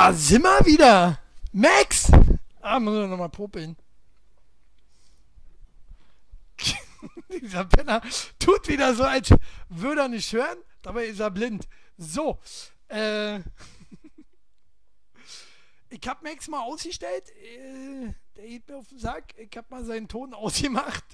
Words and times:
Da 0.00 0.14
sind 0.14 0.44
wir 0.44 0.64
wieder. 0.64 1.20
Max! 1.52 2.10
Ah, 2.62 2.80
muss 2.80 3.04
ich 3.04 3.06
nochmal 3.06 3.28
popeln. 3.28 3.76
Dieser 7.28 7.66
Penner 7.66 8.00
tut 8.38 8.66
wieder 8.68 8.94
so, 8.94 9.04
als 9.04 9.34
würde 9.68 10.00
er 10.00 10.08
nicht 10.08 10.32
hören, 10.32 10.56
dabei 10.80 11.04
ist 11.04 11.20
er 11.20 11.30
blind. 11.30 11.68
So, 11.98 12.38
äh, 12.88 13.40
ich 15.90 16.08
hab 16.08 16.22
Max 16.22 16.48
mal 16.48 16.62
ausgestellt, 16.62 17.28
äh, 17.32 18.14
der 18.36 18.46
geht 18.46 18.66
mir 18.70 18.78
auf 18.78 18.88
den 18.88 18.98
Sack, 18.98 19.34
ich 19.36 19.54
hab 19.54 19.70
mal 19.70 19.84
seinen 19.84 20.08
Ton 20.08 20.32
ausgemacht. 20.46 21.04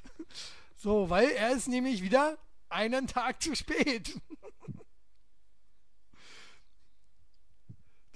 So, 0.76 1.10
weil 1.10 1.30
er 1.30 1.50
ist 1.50 1.66
nämlich 1.66 2.04
wieder 2.04 2.38
einen 2.68 3.08
Tag 3.08 3.42
zu 3.42 3.56
spät. 3.56 4.14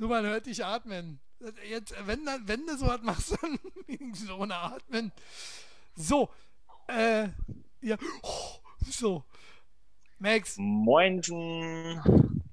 Du, 0.00 0.08
man 0.08 0.24
hört 0.24 0.46
dich 0.46 0.64
atmen. 0.64 1.20
Jetzt, 1.68 1.94
wenn, 2.06 2.24
wenn 2.46 2.66
du 2.66 2.74
so 2.78 2.86
was 2.86 3.02
machst, 3.02 3.32
dann 3.42 3.58
wenigstens 3.86 4.30
ohne 4.30 4.56
Atmen. 4.56 5.12
So, 5.94 6.30
äh, 6.88 7.28
ja, 7.82 7.98
so. 8.90 9.24
Max. 10.18 10.56
Moinsen. 10.56 12.00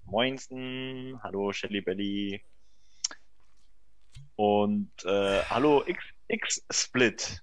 Moinsen. 0.03 1.17
Hallo, 1.23 1.53
Shelly 1.53 1.79
Belly. 1.79 2.43
Und 4.35 4.91
äh, 5.05 5.41
hallo 5.43 5.85
X, 5.87 6.03
X 6.27 6.65
Split. 6.69 7.41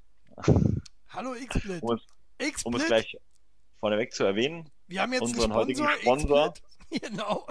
Hallo 1.08 1.34
X 1.34 1.56
Split. 1.56 1.82
Um, 1.82 1.98
es, 2.36 2.62
um 2.62 2.74
es 2.74 2.84
gleich 2.84 3.16
vorneweg 3.80 4.12
zu 4.12 4.24
erwähnen. 4.24 4.68
Wir 4.86 5.00
haben 5.00 5.14
jetzt 5.14 5.22
unseren 5.22 5.54
heutigen 5.54 5.88
Sponsor. 6.02 6.52
Genau. 6.90 7.44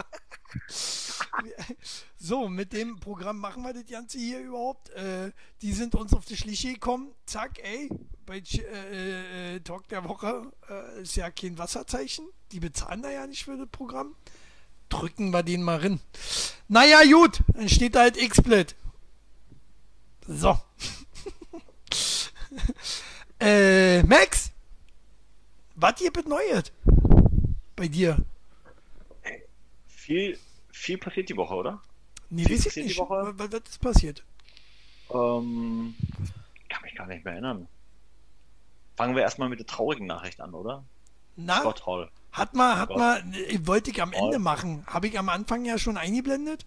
so, 2.18 2.48
mit 2.48 2.74
dem 2.74 3.00
Programm 3.00 3.40
machen 3.40 3.64
wir 3.64 3.74
das 3.74 3.86
Ganze 3.86 4.18
hier 4.18 4.40
überhaupt. 4.40 4.90
Äh, 4.92 5.32
die 5.62 5.74
sind 5.74 5.96
uns 5.96 6.14
auf 6.14 6.26
die 6.26 6.38
Schliche 6.38 6.74
gekommen. 6.74 7.12
Zack, 7.26 7.60
ey, 7.64 7.90
bei 8.26 8.38
äh, 8.40 9.56
äh, 9.56 9.60
Talk 9.62 9.88
der 9.90 10.08
Woche 10.08 10.52
äh, 10.70 11.02
ist 11.02 11.16
ja 11.16 11.30
kein 11.32 11.58
Wasserzeichen. 11.58 12.28
Die 12.52 12.60
bezahlen 12.60 13.02
da 13.02 13.12
ja 13.12 13.28
nicht 13.28 13.44
für 13.46 13.58
das 13.58 13.68
Programm. 13.70 14.16
Drücken 14.90 15.32
wir 15.32 15.44
den 15.44 15.64
mal 15.64 15.80
rein. 15.80 16.00
Naja, 16.68 17.04
gut, 17.04 17.42
dann 17.54 17.70
steht 17.70 17.96
da 17.96 18.02
halt 18.02 18.18
X-Split. 18.18 18.76
So. 20.28 20.58
äh, 23.40 24.04
Max, 24.04 24.52
was 25.76 26.00
ihr 26.02 26.12
beneuert 26.12 26.72
bei 27.76 27.88
dir? 27.88 28.24
Viel, 30.04 30.38
viel 30.72 30.98
passiert 30.98 31.30
die 31.30 31.38
Woche, 31.38 31.54
oder? 31.56 31.82
Nee, 32.30 32.44
Viel 32.44 32.56
weiß 32.56 32.60
ich 32.60 32.66
passiert 32.66 32.84
die 32.84 32.88
nicht. 32.90 33.00
Woche? 33.00 33.34
Was, 33.38 33.54
ist 33.70 33.82
passiert? 33.82 34.24
Ähm, 35.12 35.96
kann 36.70 36.82
mich 36.84 36.96
gar 36.96 37.08
nicht 37.08 37.24
mehr 37.24 37.34
erinnern. 37.36 37.68
Fangen 38.98 39.16
wir 39.16 39.24
erstmal 39.24 39.48
mit 39.48 39.60
der 39.60 39.66
traurigen 39.66 40.06
Nachricht 40.08 40.42
an, 40.42 40.54
oder? 40.54 40.84
Na, 41.38 41.60
Scott 41.62 41.86
Hall. 41.86 42.12
hat 42.34 42.54
mal, 42.54 42.78
hat 42.78 42.90
Gott. 42.90 42.98
mal, 42.98 43.24
äh, 43.34 43.60
wollte 43.66 43.92
ich 43.92 44.02
am 44.02 44.12
Ende 44.12 44.34
Hall. 44.36 44.40
machen. 44.40 44.84
Habe 44.88 45.08
ich 45.08 45.18
am 45.18 45.30
Anfang 45.30 45.64
ja 45.64 45.78
schon 45.78 45.96
eingeblendet? 45.98 46.66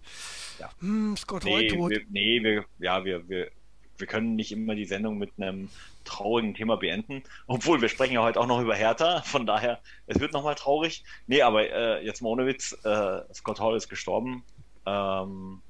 Ja. 0.59 0.71
Hm, 0.81 1.17
Scott 1.19 1.45
Hall 1.45 1.61
Nee, 1.61 1.69
tot. 1.69 1.91
wir, 1.91 2.05
nee 2.09 2.43
wir, 2.43 2.65
ja, 2.78 3.05
wir, 3.05 3.28
wir, 3.28 3.50
wir 3.98 4.06
können 4.06 4.36
nicht 4.36 4.52
immer 4.52 4.75
die 4.75 4.84
Sendung 4.84 5.19
mit 5.19 5.33
einem 5.39 5.69
traurigen 6.05 6.55
Thema 6.55 6.77
beenden. 6.77 7.22
Obwohl, 7.47 7.80
wir 7.80 7.89
sprechen 7.89 8.14
ja 8.14 8.22
heute 8.22 8.41
auch 8.41 8.47
noch 8.47 8.61
über 8.61 8.75
Hertha. 8.75 9.22
Von 9.22 9.47
daher, 9.47 9.80
es 10.06 10.20
wird 10.20 10.33
nochmal 10.33 10.55
traurig. 10.55 11.05
Nee, 11.27 11.42
aber 11.42 11.69
äh, 11.70 12.05
jetzt 12.05 12.22
mal 12.22 12.28
ohne 12.30 12.47
Witz, 12.47 12.77
äh, 12.84 13.20
Scott 13.34 13.61
Hall 13.61 13.77
ist 13.77 13.88
gestorben. 13.88 14.44
Ähm, 14.87 15.60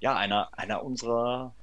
ja, 0.00 0.16
einer, 0.16 0.48
einer 0.58 0.82
unserer 0.84 1.54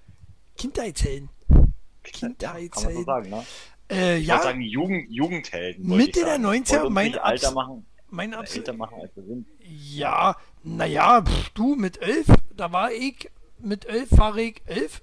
Kindheitshelden. 0.58 1.30
kann 1.48 1.58
man 1.60 1.74
so 2.04 2.28
Kindheitshelden. 2.28 3.06
sagen, 3.06 3.30
ne? 3.30 3.46
Äh, 3.90 4.18
Ich 4.18 4.28
ja, 4.28 4.42
sagen, 4.42 4.62
Jugend, 4.62 5.12
Jugendhelden. 5.12 5.86
Mitte 5.88 6.22
der 6.22 6.42
sagen. 6.42 6.46
90er, 6.46 6.72
Wollte 6.72 6.86
uns 6.86 6.94
mein 6.94 7.18
Alter 7.18 7.52
machen, 7.52 7.86
mein 8.10 8.34
äh, 8.34 8.36
absolut. 8.36 8.68
älter 8.68 8.78
machen, 8.78 9.02
als 9.02 9.16
wir 9.16 9.24
sind. 9.24 9.48
Ja, 9.62 10.36
naja, 10.64 11.24
du 11.54 11.76
mit 11.76 12.02
elf, 12.02 12.28
da 12.56 12.72
war 12.72 12.92
ich, 12.92 13.30
mit 13.60 13.86
elf 13.86 14.10
war 14.18 14.36
ich 14.38 14.62
elf. 14.66 15.02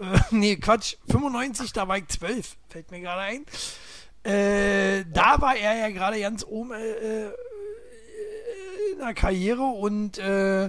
Äh, 0.00 0.18
nee, 0.30 0.56
Quatsch, 0.56 0.96
95, 1.08 1.72
da 1.72 1.88
war 1.88 1.98
ich 1.98 2.06
zwölf, 2.08 2.56
fällt 2.68 2.90
mir 2.90 3.00
gerade 3.00 3.20
ein. 3.22 3.46
Äh, 4.24 5.04
da 5.12 5.40
war 5.40 5.56
er 5.56 5.76
ja 5.76 5.90
gerade 5.90 6.20
ganz 6.20 6.44
oben 6.44 6.72
äh, 6.72 7.26
äh, 7.26 7.32
in 8.92 8.98
der 8.98 9.14
Karriere 9.14 9.62
und 9.62 10.18
äh, 10.18 10.66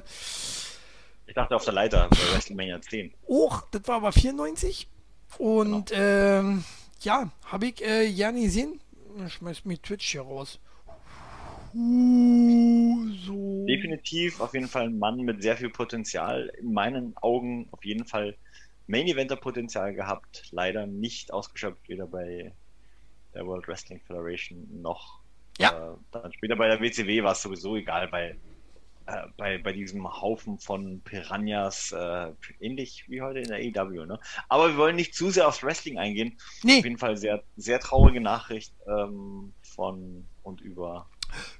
Ich 1.27 1.33
dachte 1.35 1.55
auf 1.55 1.65
der 1.65 1.73
Leiter 1.73 2.07
bei 2.09 2.33
WrestleMania 2.33 2.81
10. 2.81 3.13
auch, 3.27 3.63
das 3.71 3.87
war 3.87 3.97
aber 3.97 4.11
94. 4.11 4.87
Und 5.37 5.91
ähm, 5.93 6.63
ja, 7.01 7.29
habe 7.45 7.67
ich 7.67 7.85
äh, 7.85 8.11
gerne 8.11 8.41
gesehen. 8.41 8.79
Schmeiß 9.27 9.65
mir 9.65 9.81
Twitch 9.81 10.11
hier 10.11 10.21
raus. 10.21 10.59
Uh, 11.73 13.07
so. 13.25 13.65
Definitiv 13.67 14.39
auf 14.39 14.53
jeden 14.53 14.67
Fall 14.67 14.85
ein 14.85 14.97
Mann 14.97 15.17
mit 15.17 15.43
sehr 15.43 15.55
viel 15.55 15.69
Potenzial. 15.69 16.51
In 16.59 16.73
meinen 16.73 17.15
Augen 17.17 17.67
auf 17.71 17.85
jeden 17.85 18.05
Fall 18.05 18.35
Main 18.89 19.07
Eventer 19.07 19.35
Potenzial 19.35 19.93
gehabt. 19.93 20.47
Leider 20.51 20.87
nicht 20.87 21.31
ausgeschöpft, 21.31 21.87
weder 21.87 22.07
bei 22.07 22.53
der 23.35 23.45
World 23.45 23.67
Wrestling 23.67 24.01
Federation 24.01 24.67
noch 24.81 25.19
Ja. 25.59 25.93
äh, 25.93 25.97
dann 26.11 26.33
später 26.33 26.55
bei 26.55 26.67
der 26.67 26.81
WCW 26.81 27.21
war 27.23 27.33
es 27.33 27.41
sowieso 27.43 27.75
egal, 27.75 28.11
weil 28.11 28.39
äh, 29.05 29.27
bei, 29.37 29.57
bei 29.59 29.73
diesem 29.73 30.07
Haufen 30.21 30.57
von 30.57 31.01
Piranhas, 31.01 31.91
äh, 31.91 32.31
ähnlich 32.59 33.05
wie 33.07 33.21
heute 33.21 33.39
in 33.39 33.47
der 33.49 33.57
AEW, 33.57 34.05
ne? 34.07 34.19
Aber 34.47 34.69
wir 34.69 34.77
wollen 34.77 34.95
nicht 34.95 35.13
zu 35.13 35.29
sehr 35.29 35.47
aufs 35.47 35.61
Wrestling 35.63 35.99
eingehen. 35.99 36.37
Auf 36.39 36.63
Nee, 36.63 36.81
jeden 36.81 36.97
Fall 36.97 37.15
sehr, 37.15 37.43
sehr 37.57 37.79
traurige 37.79 38.21
Nachricht 38.21 38.73
ähm, 38.87 39.53
von 39.61 40.25
und 40.43 40.61
über 40.61 41.07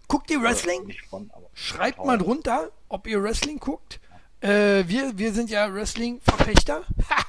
guckt 0.08 0.32
ihr 0.32 0.40
äh, 0.40 0.44
Wrestling? 0.44 0.92
von, 1.10 1.32
Schreibt 1.54 2.04
mal 2.04 2.18
drunter, 2.18 2.72
ob 2.88 3.06
ihr 3.06 3.22
Wrestling 3.22 3.60
guckt. 3.60 4.00
Äh, 4.42 4.88
wir, 4.88 5.18
wir 5.18 5.34
sind 5.34 5.50
ja 5.50 5.74
Wrestling-Verfechter. 5.74 6.84
Ha! 7.10 7.26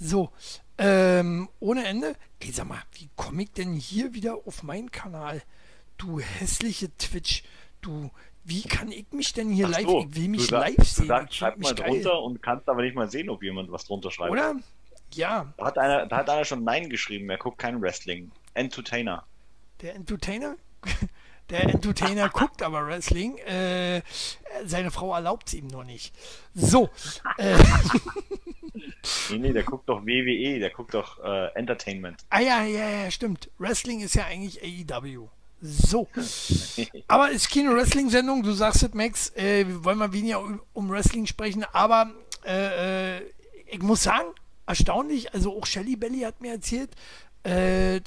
So, 0.00 0.30
ähm, 0.78 1.48
ohne 1.60 1.84
Ende. 1.86 2.16
Ey, 2.40 2.50
sag 2.50 2.66
mal, 2.68 2.82
wie 2.94 3.08
komme 3.14 3.44
ich 3.44 3.52
denn 3.52 3.74
hier 3.74 4.14
wieder 4.14 4.36
auf 4.46 4.62
meinen 4.64 4.90
Kanal? 4.90 5.42
Du 5.98 6.18
hässliche 6.18 6.90
Twitch. 6.96 7.44
Du, 7.80 8.10
wie 8.44 8.62
kann 8.62 8.90
ich 8.90 9.06
mich 9.12 9.32
denn 9.32 9.50
hier 9.50 9.66
Ach 9.66 9.70
live? 9.70 9.86
so, 9.86 10.00
ich 10.08 10.16
will 10.16 10.28
mich 10.28 10.40
du 10.42 10.46
sag- 10.48 10.66
live 10.68 10.76
Du 10.76 10.84
sehen. 10.84 11.06
sagst, 11.06 11.32
Ich 11.32 11.38
schreib 11.38 11.58
mal 11.58 11.68
mich 11.70 11.76
geil. 11.76 11.90
drunter 11.90 12.20
und 12.22 12.42
kannst 12.42 12.68
aber 12.68 12.82
nicht 12.82 12.96
mal 12.96 13.08
sehen, 13.08 13.30
ob 13.30 13.42
jemand 13.44 13.70
was 13.70 13.84
drunter 13.84 14.10
schreibt. 14.10 14.32
Oder? 14.32 14.56
Ja, 15.14 15.52
Da 15.58 15.66
hat 15.66 15.78
einer, 15.78 16.06
da 16.06 16.16
hat 16.16 16.30
einer 16.30 16.44
schon 16.44 16.64
Nein 16.64 16.88
geschrieben, 16.90 17.30
er 17.30 17.38
guckt 17.38 17.58
kein 17.58 17.80
Wrestling. 17.80 18.32
Entertainer. 18.54 19.24
der 19.82 19.94
Entertainer. 19.94 20.56
Der 21.52 21.68
Entertainer 21.68 22.28
guckt 22.32 22.62
aber 22.62 22.84
Wrestling. 22.86 23.38
Äh, 23.38 24.02
seine 24.64 24.90
Frau 24.90 25.14
erlaubt 25.14 25.46
es 25.48 25.54
ihm 25.54 25.68
nur 25.68 25.84
nicht. 25.84 26.12
So. 26.54 26.90
Äh, 27.38 27.56
Nee, 29.30 29.38
nee, 29.38 29.52
der 29.52 29.62
guckt 29.64 29.88
doch 29.88 30.02
WWE, 30.06 30.58
der 30.58 30.70
guckt 30.70 30.94
doch 30.94 31.22
äh, 31.22 31.48
Entertainment. 31.54 32.24
Ah 32.30 32.40
ja, 32.40 32.62
ja, 32.64 32.88
ja, 32.88 33.10
stimmt. 33.10 33.50
Wrestling 33.58 34.00
ist 34.00 34.14
ja 34.14 34.26
eigentlich 34.26 34.60
AEW. 34.62 35.28
So. 35.60 36.08
Aber 37.08 37.30
es 37.30 37.36
ist 37.46 37.50
keine 37.52 37.74
Wrestling-Sendung, 37.74 38.42
du 38.42 38.52
sagst 38.52 38.82
es, 38.82 38.94
Max. 38.94 39.30
Äh, 39.36 39.66
wir 39.66 39.84
wollen 39.84 39.98
mal 39.98 40.12
weniger 40.12 40.40
um- 40.72 40.90
Wrestling 40.90 41.26
sprechen, 41.26 41.64
aber 41.72 42.12
äh, 42.44 43.16
äh, 43.18 43.22
ich 43.66 43.80
muss 43.80 44.02
sagen, 44.02 44.26
erstaunlich, 44.66 45.32
also 45.34 45.56
auch 45.56 45.66
Shelly 45.66 45.96
Belly 45.96 46.20
hat 46.20 46.40
mir 46.40 46.52
erzählt, 46.52 46.90
äh, 47.44 48.00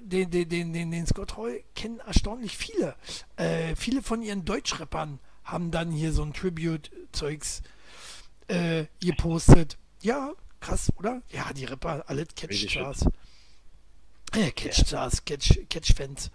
den, 0.00 0.30
den, 0.30 0.48
den, 0.48 0.72
den, 0.72 0.90
den 0.90 1.06
Scott 1.06 1.36
Hall 1.36 1.62
kennen 1.74 2.00
erstaunlich 2.00 2.56
viele. 2.56 2.94
Äh, 3.36 3.74
viele 3.76 4.02
von 4.02 4.22
ihren 4.22 4.44
Deutschrappern 4.44 5.18
haben 5.44 5.70
dann 5.70 5.90
hier 5.90 6.12
so 6.12 6.22
ein 6.22 6.32
Tribute-Zeugs 6.32 7.62
äh, 8.48 8.84
gepostet. 9.00 9.78
Ja, 10.00 10.32
krass, 10.60 10.92
oder? 10.98 11.22
Ja, 11.30 11.52
die 11.52 11.64
Rapper, 11.64 12.04
alle 12.06 12.26
Catch-Stars. 12.26 13.06
Äh, 14.34 14.50
Catch-Stars, 14.50 15.24
Catch, 15.24 15.58
Catch-Fans. 15.68 16.30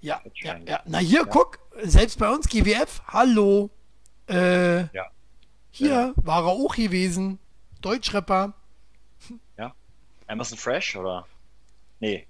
Ja, 0.00 0.20
ja, 0.24 0.54
Catch-Fans. 0.54 0.68
ja. 0.68 0.82
Na 0.86 0.98
hier, 0.98 1.20
Ja. 1.20 1.24
guck, 1.26 1.58
selbst 1.82 2.18
bei 2.18 2.28
uns 2.30 2.48
GWF, 2.48 3.02
hallo. 3.08 3.70
Äh, 4.28 4.82
Ja. 4.94 5.10
hier 5.70 5.88
Ja. 5.88 6.12
war 6.16 6.42
er 6.44 6.48
auch 6.52 6.74
gewesen. 6.76 7.38
Deutschrapper. 7.80 8.54
Emerson 10.28 10.58
Fresh 10.58 10.96
oder? 10.96 11.24
Nee. 12.00 12.26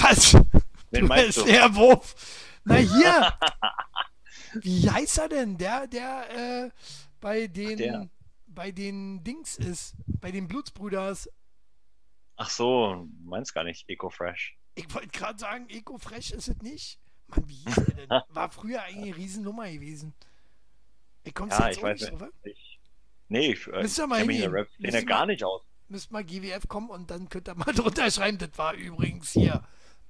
Was? 0.00 0.34
Wen 0.90 1.02
du 1.02 1.06
meinst 1.06 1.38
du? 1.38 1.44
der 1.44 1.74
Wurf. 1.74 2.14
Na 2.64 2.76
hier. 2.76 3.32
Wie 4.62 4.90
heißt 4.90 5.18
er 5.18 5.28
denn? 5.28 5.56
Der, 5.58 5.86
der 5.86 6.64
äh, 6.64 6.70
bei 7.20 7.46
den 7.46 7.78
der. 7.78 8.08
bei 8.46 8.70
den 8.70 9.24
Dings 9.24 9.56
ist, 9.56 9.94
bei 10.06 10.30
den 10.30 10.48
Blutsbrüders. 10.48 11.30
Ach 12.36 12.50
so, 12.50 12.94
du 12.94 13.28
meinst 13.28 13.54
gar 13.54 13.64
nicht 13.64 13.88
Eco 13.88 14.10
Fresh. 14.10 14.58
Ich 14.74 14.92
wollte 14.94 15.08
gerade 15.08 15.38
sagen, 15.38 15.68
Eco 15.68 15.98
Fresh 15.98 16.32
ist 16.32 16.48
es 16.48 16.60
nicht. 16.62 16.98
Mann, 17.28 17.48
wie 17.48 17.54
hieß 17.54 17.78
er 17.78 17.94
denn? 17.94 18.08
War 18.28 18.50
früher 18.50 18.82
eigentlich 18.82 19.14
eine 19.14 19.16
Riesennummer 19.16 19.70
gewesen. 19.70 20.14
Ich 21.24 21.34
komm's 21.34 21.58
Ja, 21.58 21.68
jetzt 21.68 21.76
ich 21.76 21.82
weiß 21.82 22.00
nicht 22.00 22.20
drauf. 22.20 22.28
Ich, 22.42 22.72
Nee, 23.32 23.52
ich, 23.52 23.66
äh, 23.68 23.86
ich 23.86 23.96
kenne 23.96 24.24
mich 24.26 24.36
in 24.36 24.42
der 24.42 24.52
Rap-Szene 24.52 25.04
gar 25.06 25.24
nicht 25.24 25.42
aus. 25.42 25.62
Müsst 25.88 26.10
mal 26.10 26.22
GWF 26.22 26.68
kommen 26.68 26.90
und 26.90 27.10
dann 27.10 27.30
könnt 27.30 27.48
ihr 27.48 27.54
mal 27.54 27.64
drunter 27.74 28.10
schreiben, 28.10 28.36
das 28.36 28.50
war 28.56 28.74
übrigens 28.74 29.30
hier 29.30 29.66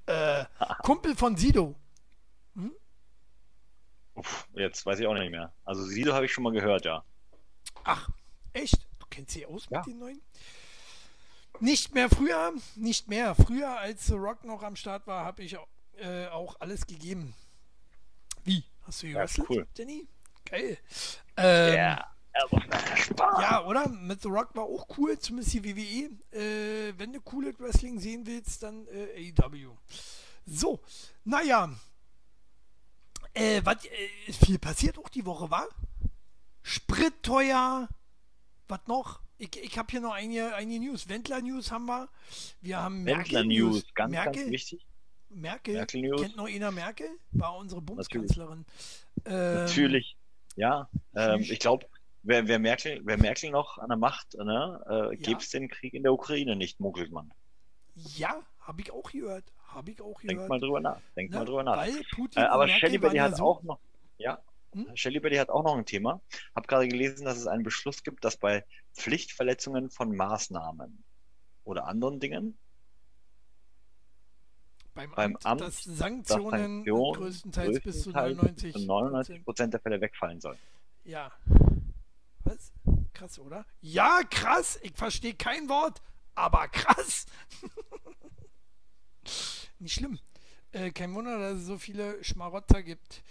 äh, 0.06 0.44
Kumpel 0.82 1.16
von 1.16 1.36
Sido. 1.36 1.74
Hm? 2.54 2.72
Uff, 4.14 4.48
jetzt 4.54 4.84
weiß 4.84 5.00
ich 5.00 5.06
auch 5.06 5.14
nicht 5.14 5.30
mehr. 5.30 5.52
Also 5.64 5.84
Sido 5.84 6.12
habe 6.12 6.26
ich 6.26 6.32
schon 6.32 6.44
mal 6.44 6.52
gehört, 6.52 6.84
ja. 6.84 7.04
Ach, 7.84 8.08
echt? 8.52 8.86
Du 8.98 9.06
kennst 9.08 9.32
sie 9.32 9.46
aus 9.46 9.66
ja. 9.70 9.78
mit 9.78 9.86
den 9.86 9.98
neuen? 9.98 10.22
Nicht 11.60 11.94
mehr 11.94 12.08
früher, 12.08 12.52
nicht 12.74 13.08
mehr. 13.08 13.34
Früher, 13.34 13.78
als 13.78 14.06
The 14.06 14.14
Rock 14.14 14.44
noch 14.44 14.62
am 14.62 14.74
Start 14.76 15.06
war, 15.06 15.24
habe 15.24 15.42
ich 15.42 15.56
äh, 15.98 16.26
auch 16.28 16.56
alles 16.60 16.86
gegeben. 16.86 17.34
Wie? 18.44 18.64
Hast 18.82 19.02
du 19.02 19.08
gewrestelt, 19.08 19.48
ja, 19.48 19.56
cool. 19.56 19.66
Jenny? 19.76 20.08
Geil. 20.44 20.78
Ähm, 21.36 21.74
yeah. 21.74 22.14
Ja, 23.40 23.64
oder? 23.64 23.88
Mit 23.88 24.22
The 24.22 24.28
Rock 24.28 24.54
war 24.54 24.64
auch 24.64 24.86
cool, 24.96 25.18
zumindest 25.18 25.54
die 25.54 25.64
WWE. 25.64 26.38
Äh, 26.38 26.94
wenn 26.96 27.12
du 27.12 27.20
coole 27.20 27.52
Wrestling 27.58 27.98
sehen 27.98 28.26
willst, 28.26 28.62
dann 28.62 28.86
äh, 28.88 29.32
AEW. 29.38 29.76
So, 30.46 30.80
naja. 31.24 31.70
Äh, 33.34 33.60
was 33.64 33.84
äh, 33.84 34.32
viel 34.32 34.58
passiert 34.58 34.98
auch 34.98 35.08
die 35.08 35.24
Woche, 35.24 35.50
war? 35.50 35.66
Sprit 36.62 37.22
teuer. 37.22 37.88
Was 38.68 38.80
noch? 38.86 39.20
Ich, 39.38 39.56
ich 39.56 39.78
habe 39.78 39.90
hier 39.90 40.00
noch 40.00 40.12
einige, 40.12 40.54
einige 40.54 40.80
News. 40.84 41.08
Wendler 41.08 41.40
News 41.40 41.70
haben 41.70 41.86
wir. 41.86 42.08
Wir 42.60 42.78
haben 42.78 43.04
Wendler 43.04 43.44
News, 43.44 43.84
ganz, 43.94 44.12
Merkel, 44.12 44.42
ganz 44.42 44.52
wichtig. 44.52 44.86
Merkel, 45.30 45.74
Merkel 45.74 46.02
News. 46.02 46.22
kennt 46.22 46.36
noch 46.36 46.46
einer 46.46 46.70
Merkel? 46.70 47.08
War 47.32 47.56
unsere 47.56 47.80
Bundeskanzlerin. 47.80 48.64
Natürlich, 49.24 49.34
ähm, 49.34 49.54
Natürlich. 49.54 50.16
ja. 50.56 50.88
Ähm, 51.14 51.40
ich 51.40 51.58
glaube, 51.58 51.86
wer, 52.22 52.48
wer, 52.48 52.58
Merkel, 52.58 53.00
wer 53.04 53.18
Merkel 53.18 53.50
noch 53.50 53.78
an 53.78 53.88
der 53.88 53.98
Macht, 53.98 54.34
ne, 54.34 54.84
äh, 54.88 54.92
ja. 54.92 55.10
gäbe 55.12 55.40
es 55.40 55.50
den 55.50 55.68
Krieg 55.68 55.94
in 55.94 56.02
der 56.02 56.12
Ukraine 56.12 56.56
nicht, 56.56 56.80
munkelt 56.80 57.12
man. 57.12 57.32
Ja, 57.94 58.40
habe 58.60 58.80
ich 58.80 58.92
auch 58.92 59.10
gehört. 59.10 59.44
Habe 59.66 59.90
ich 59.90 60.00
auch 60.00 60.20
gehört. 60.20 60.38
Denk 60.38 60.48
mal 60.48 60.60
drüber 60.60 60.80
nach. 60.80 61.00
Denk 61.16 61.30
ne? 61.30 61.38
mal 61.38 61.44
drüber 61.44 61.62
nach. 61.62 61.76
Weil 61.76 62.02
Putin 62.14 62.42
äh, 62.42 62.46
aber 62.46 62.68
Shelly 62.68 62.98
Belly 62.98 63.18
hat 63.18 63.36
so 63.36 63.44
auch 63.44 63.62
noch. 63.62 63.78
Ja, 64.18 64.42
hm? 64.72 64.86
Shelly 64.94 65.20
Belly 65.20 65.36
hat 65.36 65.50
auch 65.50 65.62
noch 65.62 65.76
ein 65.76 65.84
Thema. 65.84 66.20
Hab 66.54 66.68
gerade 66.68 66.88
gelesen, 66.88 67.24
dass 67.24 67.38
es 67.38 67.46
einen 67.46 67.62
Beschluss 67.62 68.02
gibt, 68.02 68.24
dass 68.24 68.36
bei 68.36 68.64
Pflichtverletzungen 68.94 69.90
von 69.90 70.14
Maßnahmen 70.14 71.04
oder 71.64 71.86
anderen 71.86 72.20
Dingen 72.20 72.58
beim, 74.94 75.10
beim 75.12 75.36
Amt, 75.36 75.46
Amt 75.46 75.60
dass 75.62 75.82
Sanktionen, 75.82 76.50
Sanktionen 76.50 76.84
größtenteils, 76.84 77.82
größtenteils 77.82 77.82
bis 77.82 78.02
zu 78.02 78.10
99, 78.10 78.86
99 78.86 79.44
Prozent 79.44 79.74
der 79.74 79.80
Fälle 79.80 80.00
wegfallen 80.00 80.40
sollen. 80.40 80.58
Ja. 81.04 81.32
Was? 82.44 82.72
Krass, 83.12 83.38
oder? 83.38 83.64
Ja, 83.80 84.20
krass. 84.28 84.78
Ich 84.82 84.94
verstehe 84.94 85.34
kein 85.34 85.68
Wort, 85.68 86.02
aber 86.34 86.68
krass. 86.68 87.26
Nicht 89.78 89.94
schlimm. 89.94 90.18
Äh, 90.72 90.90
kein 90.90 91.14
Wunder, 91.14 91.38
dass 91.38 91.60
es 91.60 91.66
so 91.66 91.78
viele 91.78 92.22
Schmarotter 92.24 92.82
gibt. 92.82 93.22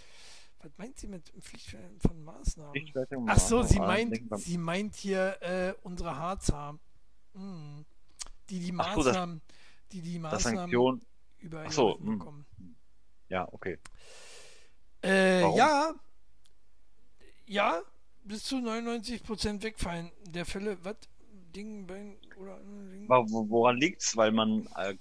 Was 0.59 0.71
meint 0.77 0.99
sie 0.99 1.07
mit 1.07 1.29
Pflichtverletzung 1.29 1.99
von 1.99 2.23
Maßnahmen? 2.23 2.93
Ach 3.27 3.39
so, 3.39 3.63
sie 3.63 3.79
meint, 3.79 4.21
sie 4.37 4.59
meint 4.59 4.95
hier 4.95 5.41
äh, 5.41 5.73
unsere 5.81 6.15
Harzer. 6.15 6.77
Hm. 7.33 7.85
Die 8.49 8.59
die 8.59 8.71
Maßnahmen, 8.71 9.39
so, 9.39 9.55
die 9.91 10.01
die 10.01 10.19
Maßnahmen 10.19 11.01
über 11.39 11.63
Ach 11.65 11.71
so, 11.71 11.97
hm. 11.97 12.19
bekommen. 12.19 12.45
Ja, 13.29 13.47
okay. 13.51 13.79
Äh, 15.03 15.41
ja, 15.55 15.95
ja, 17.45 17.81
bis 18.23 18.43
zu 18.43 18.57
99% 18.57 19.63
wegfallen 19.63 20.11
der 20.25 20.45
Fälle. 20.45 20.77
Was? 20.83 20.95
Ding, 21.55 21.85
Bein 21.85 22.17
oder 22.37 22.57
Ding. 22.59 23.07
Woran 23.09 23.77
liegt's? 23.77 24.15
Weil 24.15 24.31
man 24.31 24.67
äh, 24.77 24.95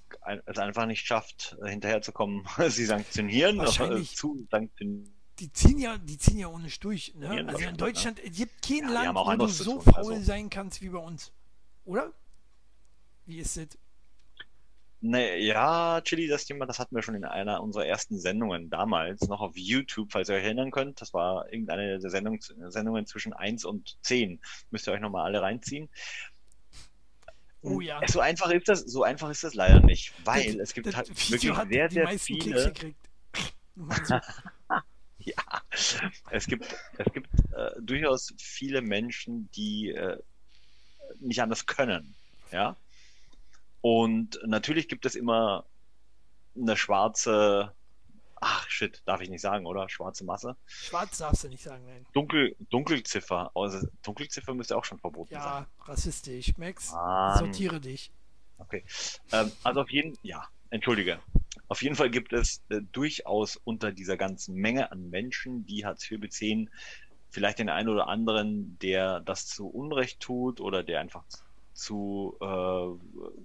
es 0.46 0.58
einfach 0.58 0.86
nicht 0.86 1.06
schafft, 1.06 1.56
äh, 1.62 1.68
hinterherzukommen. 1.70 2.44
Sie 2.68 2.84
sanktionieren, 2.84 3.58
Wahrscheinlich. 3.58 4.16
zu 4.16 4.46
sanktionieren. 4.50 5.14
Die 5.38 5.52
ziehen 5.52 5.78
ja, 5.78 5.96
die 5.96 6.18
ziehen 6.18 6.38
ja 6.38 6.48
ohne 6.48 6.68
durch. 6.80 7.14
Ne? 7.14 7.46
Also 7.48 7.64
in 7.64 7.76
Deutschland 7.76 8.18
ja. 8.18 8.24
es 8.26 8.36
gibt 8.36 8.60
kein 8.62 8.88
ja, 8.88 9.10
Land, 9.10 9.16
wo 9.16 9.36
du 9.36 9.46
so 9.46 9.80
tun, 9.80 9.92
faul 9.94 10.14
also. 10.14 10.24
sein 10.24 10.50
kannst 10.50 10.82
wie 10.82 10.90
bei 10.90 10.98
uns. 10.98 11.32
Oder? 11.84 12.12
Wie 13.24 13.38
ist 13.38 13.56
das? 13.56 13.68
Ne, 15.02 15.38
ja, 15.38 16.02
Chili, 16.02 16.28
das 16.28 16.44
Thema, 16.44 16.66
das 16.66 16.78
hatten 16.78 16.94
wir 16.94 17.02
schon 17.02 17.14
in 17.14 17.24
einer 17.24 17.62
unserer 17.62 17.86
ersten 17.86 18.18
Sendungen 18.18 18.68
damals, 18.68 19.22
noch 19.28 19.40
auf 19.40 19.56
YouTube, 19.56 20.12
falls 20.12 20.28
ihr 20.28 20.34
euch 20.34 20.44
erinnern 20.44 20.70
könnt. 20.70 21.00
Das 21.00 21.14
war 21.14 21.50
irgendeine 21.50 21.98
der 21.98 22.10
Sendung, 22.10 22.38
Sendungen 22.42 23.06
zwischen 23.06 23.32
1 23.32 23.64
und 23.64 23.96
10. 24.02 24.40
Müsst 24.70 24.86
ihr 24.86 24.92
euch 24.92 25.00
nochmal 25.00 25.24
alle 25.24 25.40
reinziehen. 25.40 25.88
Oh 27.62 27.80
ja. 27.80 28.00
So 28.06 28.20
einfach 28.20 28.50
ist 28.50 28.68
das, 28.68 28.80
so 28.80 29.02
einfach 29.02 29.30
ist 29.30 29.42
das 29.42 29.54
leider 29.54 29.80
nicht, 29.80 30.12
weil 30.24 30.58
das, 30.58 30.68
es 30.68 30.74
gibt 30.74 30.94
halt 30.94 31.08
wirklich 31.08 31.52
sehr, 31.70 31.90
sehr 31.90 32.18
viele. 32.18 32.72
ja, 35.18 35.62
es 36.30 36.46
gibt, 36.46 36.76
es 36.98 37.12
gibt 37.12 37.28
äh, 37.56 37.70
durchaus 37.80 38.34
viele 38.38 38.82
Menschen, 38.82 39.50
die 39.52 39.90
äh, 39.90 40.18
nicht 41.20 41.40
anders 41.40 41.64
können. 41.64 42.14
Ja. 42.52 42.76
Und 43.80 44.38
natürlich 44.44 44.88
gibt 44.88 45.06
es 45.06 45.14
immer 45.14 45.64
eine 46.56 46.76
schwarze, 46.76 47.72
ach 48.36 48.68
shit, 48.68 49.02
darf 49.06 49.20
ich 49.20 49.30
nicht 49.30 49.40
sagen, 49.40 49.66
oder? 49.66 49.88
Schwarze 49.88 50.24
Masse. 50.24 50.56
Schwarz 50.66 51.18
darfst 51.18 51.44
du 51.44 51.48
nicht 51.48 51.62
sagen, 51.62 51.84
nein. 51.86 52.06
Dunkel, 52.12 52.56
Dunkelziffer. 52.70 53.50
Also 53.54 53.86
Dunkelziffer 54.02 54.54
müsste 54.54 54.76
auch 54.76 54.84
schon 54.84 54.98
verboten 54.98 55.34
ja, 55.34 55.42
sein. 55.42 55.66
Ja, 55.78 55.84
rassistisch. 55.84 56.56
Max, 56.58 56.92
Mann. 56.92 57.38
sortiere 57.38 57.80
dich. 57.80 58.10
Okay. 58.58 58.84
Ähm, 59.32 59.50
also 59.62 59.80
auf 59.80 59.90
jeden, 59.90 60.18
ja, 60.22 60.46
entschuldige. 60.70 61.18
Auf 61.68 61.82
jeden 61.82 61.96
Fall 61.96 62.10
gibt 62.10 62.32
es 62.32 62.62
äh, 62.68 62.80
durchaus 62.92 63.56
unter 63.56 63.92
dieser 63.92 64.16
ganzen 64.16 64.54
Menge 64.54 64.92
an 64.92 65.08
Menschen, 65.08 65.64
die 65.66 65.86
Hartz 65.86 66.10
IV 66.10 66.20
beziehen, 66.20 66.68
vielleicht 67.30 67.58
den 67.58 67.68
einen 67.68 67.88
oder 67.88 68.08
anderen, 68.08 68.78
der 68.80 69.20
das 69.20 69.46
zu 69.46 69.68
Unrecht 69.68 70.20
tut 70.20 70.60
oder 70.60 70.82
der 70.82 71.00
einfach 71.00 71.24
zu 71.72 72.36
äh, 72.40 73.40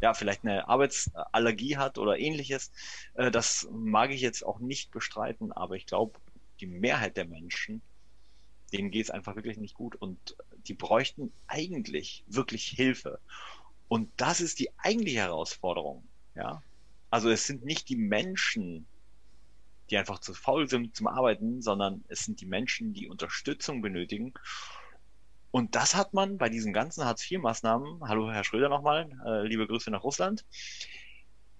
ja, 0.00 0.14
vielleicht 0.14 0.44
eine 0.44 0.68
Arbeitsallergie 0.68 1.76
hat 1.76 1.98
oder 1.98 2.18
ähnliches. 2.18 2.70
Äh, 3.14 3.30
das 3.30 3.68
mag 3.72 4.10
ich 4.10 4.20
jetzt 4.20 4.44
auch 4.44 4.58
nicht 4.58 4.90
bestreiten, 4.90 5.52
aber 5.52 5.76
ich 5.76 5.86
glaube, 5.86 6.18
die 6.60 6.66
Mehrheit 6.66 7.16
der 7.16 7.26
Menschen, 7.26 7.82
denen 8.72 8.90
geht 8.90 9.04
es 9.04 9.10
einfach 9.10 9.36
wirklich 9.36 9.58
nicht 9.58 9.74
gut 9.74 9.96
und 9.96 10.36
die 10.66 10.74
bräuchten 10.74 11.32
eigentlich 11.46 12.24
wirklich 12.26 12.68
Hilfe. 12.68 13.20
Und 13.88 14.10
das 14.16 14.40
ist 14.40 14.58
die 14.58 14.70
eigentliche 14.78 15.20
Herausforderung. 15.20 16.06
Ja, 16.34 16.62
also 17.10 17.30
es 17.30 17.46
sind 17.46 17.64
nicht 17.64 17.88
die 17.88 17.96
Menschen, 17.96 18.86
die 19.90 19.96
einfach 19.96 20.18
zu 20.18 20.34
faul 20.34 20.68
sind 20.68 20.96
zum 20.96 21.06
Arbeiten, 21.06 21.62
sondern 21.62 22.04
es 22.08 22.24
sind 22.24 22.40
die 22.40 22.46
Menschen, 22.46 22.92
die 22.92 23.08
Unterstützung 23.08 23.80
benötigen. 23.82 24.34
Und 25.56 25.74
das 25.74 25.94
hat 25.94 26.12
man 26.12 26.36
bei 26.36 26.50
diesen 26.50 26.74
ganzen 26.74 27.06
Hartz-IV-Maßnahmen, 27.06 28.06
hallo 28.06 28.30
Herr 28.30 28.44
Schröder 28.44 28.68
nochmal, 28.68 29.08
äh, 29.24 29.46
liebe 29.46 29.66
Grüße 29.66 29.90
nach 29.90 30.04
Russland, 30.04 30.44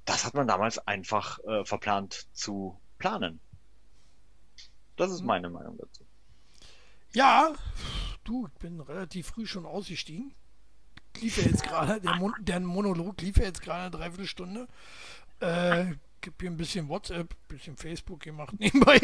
das 0.05 0.27
hat 0.27 0.35
man 0.35 0.47
damals 0.47 0.77
einfach 0.87 1.39
äh, 1.45 1.65
verplant 1.65 2.29
zu 2.35 2.79
planen. 2.99 3.41
Das 4.97 5.11
ist 5.11 5.23
mhm. 5.23 5.29
meine 5.29 5.49
Meinung 5.49 5.79
dazu. 5.79 6.05
Ja, 7.15 7.55
du, 8.25 8.49
ich 8.49 8.59
bin 8.59 8.81
relativ 8.81 9.29
früh 9.29 9.47
schon 9.47 9.65
ausgestiegen. 9.65 10.35
Lief 11.23 11.39
ja 11.39 11.45
jetzt 11.45 11.63
gerade, 11.63 11.99
der, 11.99 12.17
Mon 12.17 12.35
der 12.39 12.61
Monolog 12.61 13.19
lief 13.23 13.39
ja 13.39 13.45
jetzt 13.45 13.63
gerade 13.63 13.85
eine 13.85 13.91
Dreiviertelstunde. 13.93 14.69
Äh, 15.41 15.95
gib 16.21 16.39
hier 16.39 16.51
ein 16.51 16.59
bisschen 16.59 16.91
WhatsApp, 16.91 17.33
ein 17.33 17.49
bisschen 17.49 17.79
Facebook 17.79 18.21
gemacht 18.21 18.61
nebenbei. 18.61 19.01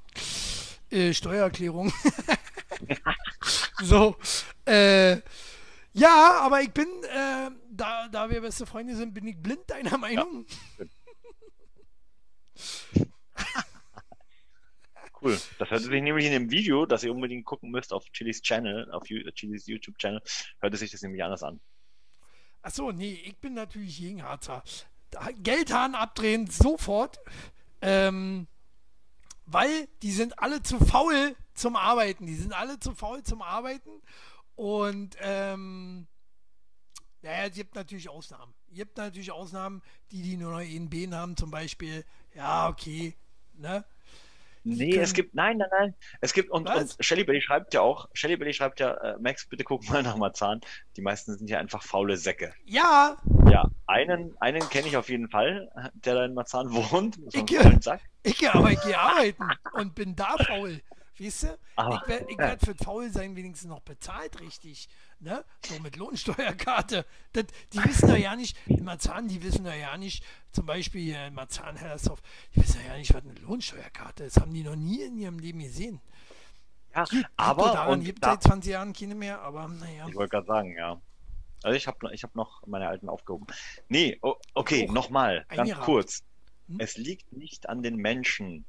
äh, 0.90 1.14
Steuererklärung. 1.14 1.90
so. 3.82 4.16
Äh, 4.64 5.20
ja, 5.92 6.38
aber 6.40 6.62
ich 6.62 6.72
bin, 6.72 6.88
äh, 7.04 7.50
da, 7.70 8.08
da 8.08 8.30
wir 8.30 8.40
beste 8.40 8.64
Freunde 8.66 8.96
sind, 8.96 9.12
bin 9.12 9.26
ich 9.26 9.36
blind 9.36 9.68
deiner 9.68 9.98
Meinung. 9.98 10.46
Ja. 10.78 10.86
cool. 15.22 15.38
Das 15.58 15.70
hört 15.70 15.82
sich 15.82 15.90
nämlich 15.90 16.26
in 16.26 16.32
dem 16.32 16.50
Video, 16.50 16.86
das 16.86 17.04
ihr 17.04 17.12
unbedingt 17.12 17.44
gucken 17.44 17.70
müsst 17.70 17.92
auf 17.92 18.04
Chilis 18.12 18.40
Channel, 18.40 18.90
auf 18.90 19.04
Chilis 19.04 19.66
YouTube-Channel, 19.66 20.22
hört 20.60 20.76
sich 20.76 20.90
das 20.90 21.02
nämlich 21.02 21.22
anders 21.22 21.42
an. 21.42 21.60
Achso, 22.62 22.92
nee, 22.92 23.20
ich 23.24 23.36
bin 23.38 23.54
natürlich 23.54 23.98
gegen 23.98 24.22
Harzer. 24.22 24.62
Geldhahn 25.42 25.94
abdrehen, 25.94 26.46
sofort. 26.46 27.18
Ähm, 27.82 28.46
weil 29.44 29.88
die 30.02 30.12
sind 30.12 30.38
alle 30.38 30.62
zu 30.62 30.78
faul 30.78 31.34
zum 31.54 31.76
Arbeiten. 31.76 32.26
Die 32.26 32.34
sind 32.34 32.52
alle 32.52 32.78
zu 32.78 32.94
faul 32.94 33.22
zum 33.22 33.42
Arbeiten. 33.42 34.02
Und 34.54 35.16
ähm, 35.20 36.06
naja, 37.22 37.46
es 37.48 37.54
gibt 37.54 37.74
natürlich 37.74 38.08
Ausnahmen. 38.08 38.52
Es 38.70 38.76
gibt 38.76 38.96
natürlich 38.96 39.30
Ausnahmen, 39.30 39.82
die, 40.10 40.22
die 40.22 40.36
nur 40.36 40.52
noch 40.52 40.58
einen 40.58 40.90
Bn 40.90 41.14
haben, 41.14 41.36
zum 41.36 41.50
Beispiel. 41.50 42.04
Ja, 42.34 42.68
okay. 42.68 43.14
Ne? 43.54 43.84
Nee, 44.64 44.96
es 44.96 45.12
gibt, 45.12 45.34
nein, 45.34 45.58
nein, 45.58 45.68
nein. 45.72 45.94
Es 46.20 46.32
gibt, 46.32 46.50
und, 46.50 46.68
und 46.68 46.96
Shelly 47.00 47.24
Belly 47.24 47.40
schreibt 47.40 47.74
ja 47.74 47.80
auch, 47.80 48.08
Shelly 48.12 48.36
Belly 48.36 48.52
schreibt 48.52 48.78
ja, 48.78 48.92
äh, 48.94 49.18
Max, 49.18 49.46
bitte 49.46 49.64
guck 49.64 49.88
mal 49.88 50.02
nach 50.04 50.16
Marzahn. 50.16 50.60
Die 50.96 51.02
meisten 51.02 51.36
sind 51.36 51.50
ja 51.50 51.58
einfach 51.58 51.82
faule 51.82 52.16
Säcke. 52.16 52.54
Ja. 52.64 53.16
Ja, 53.50 53.68
einen, 53.86 54.36
einen 54.40 54.60
kenne 54.68 54.86
ich 54.86 54.96
auf 54.96 55.08
jeden 55.08 55.28
Fall, 55.28 55.70
der 55.94 56.14
da 56.14 56.24
in 56.24 56.34
Marzahn 56.34 56.72
wohnt. 56.72 57.18
Ich 57.32 57.44
gehe, 57.44 57.80
ich 58.22 58.50
aber 58.50 58.70
ich 58.70 58.80
gehe 58.82 58.98
arbeiten 58.98 59.44
und 59.72 59.94
bin 59.94 60.14
da 60.14 60.36
faul. 60.38 60.80
Weißt 61.18 61.42
du? 61.44 61.58
Aber, 61.76 62.02
ich 62.02 62.08
werde 62.08 62.38
werd 62.38 62.64
für 62.64 62.74
faul 62.74 63.10
sein 63.10 63.36
wenigstens 63.36 63.68
noch 63.68 63.80
bezahlt, 63.80 64.40
richtig. 64.40 64.88
Ne? 65.20 65.44
So 65.66 65.78
mit 65.80 65.96
Lohnsteuerkarte. 65.96 67.04
Das, 67.32 67.44
die 67.72 67.84
wissen 67.84 68.08
doch 68.08 68.16
ja 68.16 68.34
nicht, 68.34 68.56
in 68.66 68.84
Marzahn, 68.84 69.28
die 69.28 69.42
wissen 69.42 69.64
doch 69.64 69.74
ja 69.74 69.96
nicht, 69.96 70.24
zum 70.52 70.66
Beispiel 70.66 71.02
hier 71.02 71.26
in 71.26 71.34
Marzahn-Hellersdorf, 71.34 72.22
die 72.54 72.62
wissen 72.62 72.80
ja 72.86 72.96
nicht, 72.96 73.12
was 73.14 73.22
eine 73.22 73.34
Lohnsteuerkarte 73.34 74.24
ist. 74.24 74.36
Das 74.36 74.42
haben 74.42 74.54
die 74.54 74.62
noch 74.62 74.76
nie 74.76 75.02
in 75.02 75.18
ihrem 75.18 75.38
Leben 75.38 75.60
gesehen. 75.60 76.00
Ja, 76.94 77.04
gibt, 77.04 77.26
aber. 77.36 77.62
Gibt 77.62 77.74
daran, 77.74 77.92
und 77.92 78.04
gibt 78.04 78.24
da, 78.24 78.30
seit 78.32 78.42
20 78.44 78.72
Jahren 78.72 78.92
keine 78.92 79.14
mehr, 79.14 79.40
aber 79.42 79.68
naja. 79.68 80.06
Ich 80.08 80.14
wollte 80.14 80.30
gerade 80.30 80.46
sagen, 80.46 80.76
ja. 80.76 81.00
Also 81.62 81.76
ich 81.76 81.86
habe 81.86 82.12
ich 82.12 82.22
hab 82.24 82.34
noch 82.34 82.66
meine 82.66 82.88
alten 82.88 83.08
aufgehoben. 83.08 83.46
Nee, 83.88 84.18
oh, 84.22 84.34
okay, 84.54 84.88
nochmal, 84.88 85.46
ganz 85.48 85.72
kurz. 85.80 86.24
Hm? 86.68 86.80
Es 86.80 86.96
liegt 86.96 87.32
nicht 87.32 87.68
an 87.68 87.82
den 87.82 87.96
Menschen. 87.96 88.64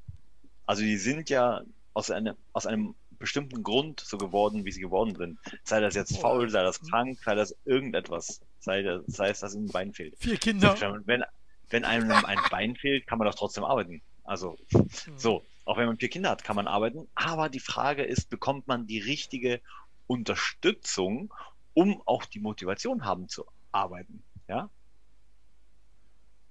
Also 0.65 0.83
die 0.83 0.97
sind 0.97 1.29
ja 1.29 1.63
aus, 1.93 2.11
eine, 2.11 2.35
aus 2.53 2.65
einem 2.65 2.95
bestimmten 3.19 3.63
Grund 3.63 4.01
so 4.01 4.17
geworden, 4.17 4.65
wie 4.65 4.71
sie 4.71 4.81
geworden 4.81 5.15
sind. 5.15 5.39
Sei 5.63 5.79
das 5.79 5.95
jetzt 5.95 6.17
faul, 6.19 6.49
sei 6.49 6.63
das 6.63 6.81
krank, 6.81 7.19
sei 7.23 7.35
das 7.35 7.55
irgendetwas. 7.65 8.41
Sei, 8.59 8.81
das, 8.81 9.03
sei 9.07 9.29
es, 9.29 9.39
dass 9.39 9.55
ihnen 9.55 9.65
ein 9.65 9.71
Bein 9.71 9.93
fehlt. 9.93 10.15
Vier 10.17 10.37
Kinder. 10.37 10.75
Wenn, 11.05 11.23
wenn 11.69 11.85
einem 11.85 12.11
ein 12.11 12.39
Bein 12.49 12.75
fehlt, 12.75 13.07
kann 13.07 13.19
man 13.19 13.27
doch 13.27 13.35
trotzdem 13.35 13.63
arbeiten. 13.63 14.01
Also, 14.23 14.57
hm. 14.71 14.87
so. 15.17 15.45
Auch 15.65 15.77
wenn 15.77 15.85
man 15.85 15.97
vier 15.97 16.09
Kinder 16.09 16.29
hat, 16.29 16.43
kann 16.43 16.57
man 16.57 16.67
arbeiten. 16.67 17.07
Aber 17.15 17.47
die 17.47 17.61
Frage 17.61 18.03
ist, 18.03 18.29
bekommt 18.29 18.67
man 18.67 18.85
die 18.85 18.99
richtige 18.99 19.61
Unterstützung, 20.07 21.33
um 21.73 22.01
auch 22.05 22.25
die 22.25 22.39
Motivation 22.39 23.05
haben 23.05 23.29
zu 23.29 23.45
arbeiten? 23.71 24.23
Ja? 24.49 24.69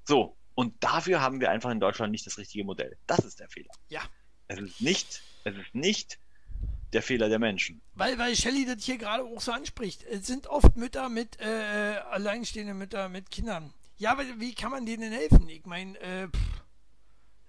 So. 0.04 0.36
Und 0.54 0.82
dafür 0.82 1.20
haben 1.20 1.40
wir 1.40 1.50
einfach 1.50 1.70
in 1.70 1.80
Deutschland 1.80 2.12
nicht 2.12 2.26
das 2.26 2.38
richtige 2.38 2.64
Modell. 2.64 2.96
Das 3.06 3.20
ist 3.20 3.40
der 3.40 3.48
Fehler. 3.48 3.72
Ja. 3.88 4.02
Es 4.48 4.58
ist 4.58 4.80
nicht, 4.80 5.22
es 5.44 5.56
ist 5.56 5.74
nicht 5.74 6.18
der 6.92 7.02
Fehler 7.02 7.28
der 7.28 7.38
Menschen. 7.38 7.80
Weil, 7.94 8.18
weil 8.18 8.36
Shelley 8.36 8.66
das 8.66 8.84
hier 8.84 8.98
gerade 8.98 9.24
auch 9.24 9.40
so 9.40 9.52
anspricht. 9.52 10.04
Es 10.04 10.26
sind 10.26 10.46
oft 10.46 10.76
Mütter 10.76 11.08
mit, 11.08 11.40
äh, 11.40 12.00
alleinstehende 12.10 12.74
Mütter 12.74 13.08
mit 13.08 13.30
Kindern. 13.30 13.72
Ja, 13.96 14.12
aber 14.12 14.24
wie 14.38 14.54
kann 14.54 14.70
man 14.70 14.84
denen 14.84 15.12
helfen? 15.12 15.48
Ich 15.48 15.64
meine, 15.64 15.98
äh, 16.00 16.28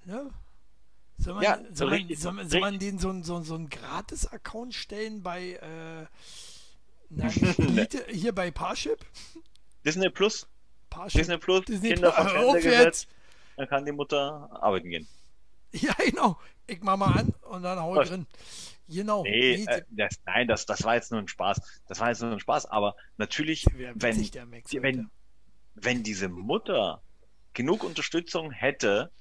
ne? 0.05 0.31
Soll 1.17 1.35
man, 1.35 1.43
ja, 1.43 1.59
soll, 1.71 1.89
man, 1.89 1.97
richtig, 1.99 2.19
soll, 2.19 2.49
soll 2.49 2.59
man 2.59 2.79
denen 2.79 2.99
so, 2.99 3.13
so, 3.21 3.41
so 3.41 3.55
einen 3.55 3.69
Gratis-Account 3.69 4.73
stellen 4.73 5.23
bei, 5.23 5.53
äh, 5.53 6.05
Elite, 7.57 8.05
hier 8.09 8.33
bei 8.33 8.51
Parship? 8.51 9.05
Disney 9.85 10.09
Plus. 10.09 10.47
Parship. 10.89 11.21
Disney 11.21 11.37
Plus, 11.37 11.65
Disney 11.65 11.93
Kinder 11.93 12.11
Plus. 12.11 13.07
dann 13.55 13.67
kann 13.67 13.85
die 13.85 13.91
Mutter 13.91 14.49
arbeiten 14.51 14.89
gehen. 14.89 15.07
Ja, 15.71 15.93
genau. 15.93 16.37
Ich 16.67 16.81
mach 16.81 16.97
mal 16.97 17.17
an 17.19 17.33
und 17.49 17.63
dann 17.63 17.79
hau 17.79 18.01
ich 18.01 18.07
drin. 18.07 18.25
Genau. 18.87 19.23
Nee, 19.23 19.63
Nee, 19.65 19.65
äh, 19.65 19.81
das, 19.89 20.19
nein, 20.25 20.47
das, 20.47 20.65
das 20.65 20.83
war 20.83 20.95
jetzt 20.95 21.11
nur 21.11 21.19
ein 21.19 21.27
Spaß. 21.27 21.81
Das 21.87 21.99
war 21.99 22.09
jetzt 22.09 22.21
nur 22.21 22.31
ein 22.31 22.39
Spaß, 22.39 22.65
aber 22.67 22.95
natürlich, 23.17 23.65
wenn, 23.75 24.17
Max, 24.49 24.73
wenn, 24.73 25.09
wenn 25.75 26.03
diese 26.03 26.29
Mutter 26.29 27.01
genug 27.53 27.83
Unterstützung 27.83 28.51
hätte 28.51 29.11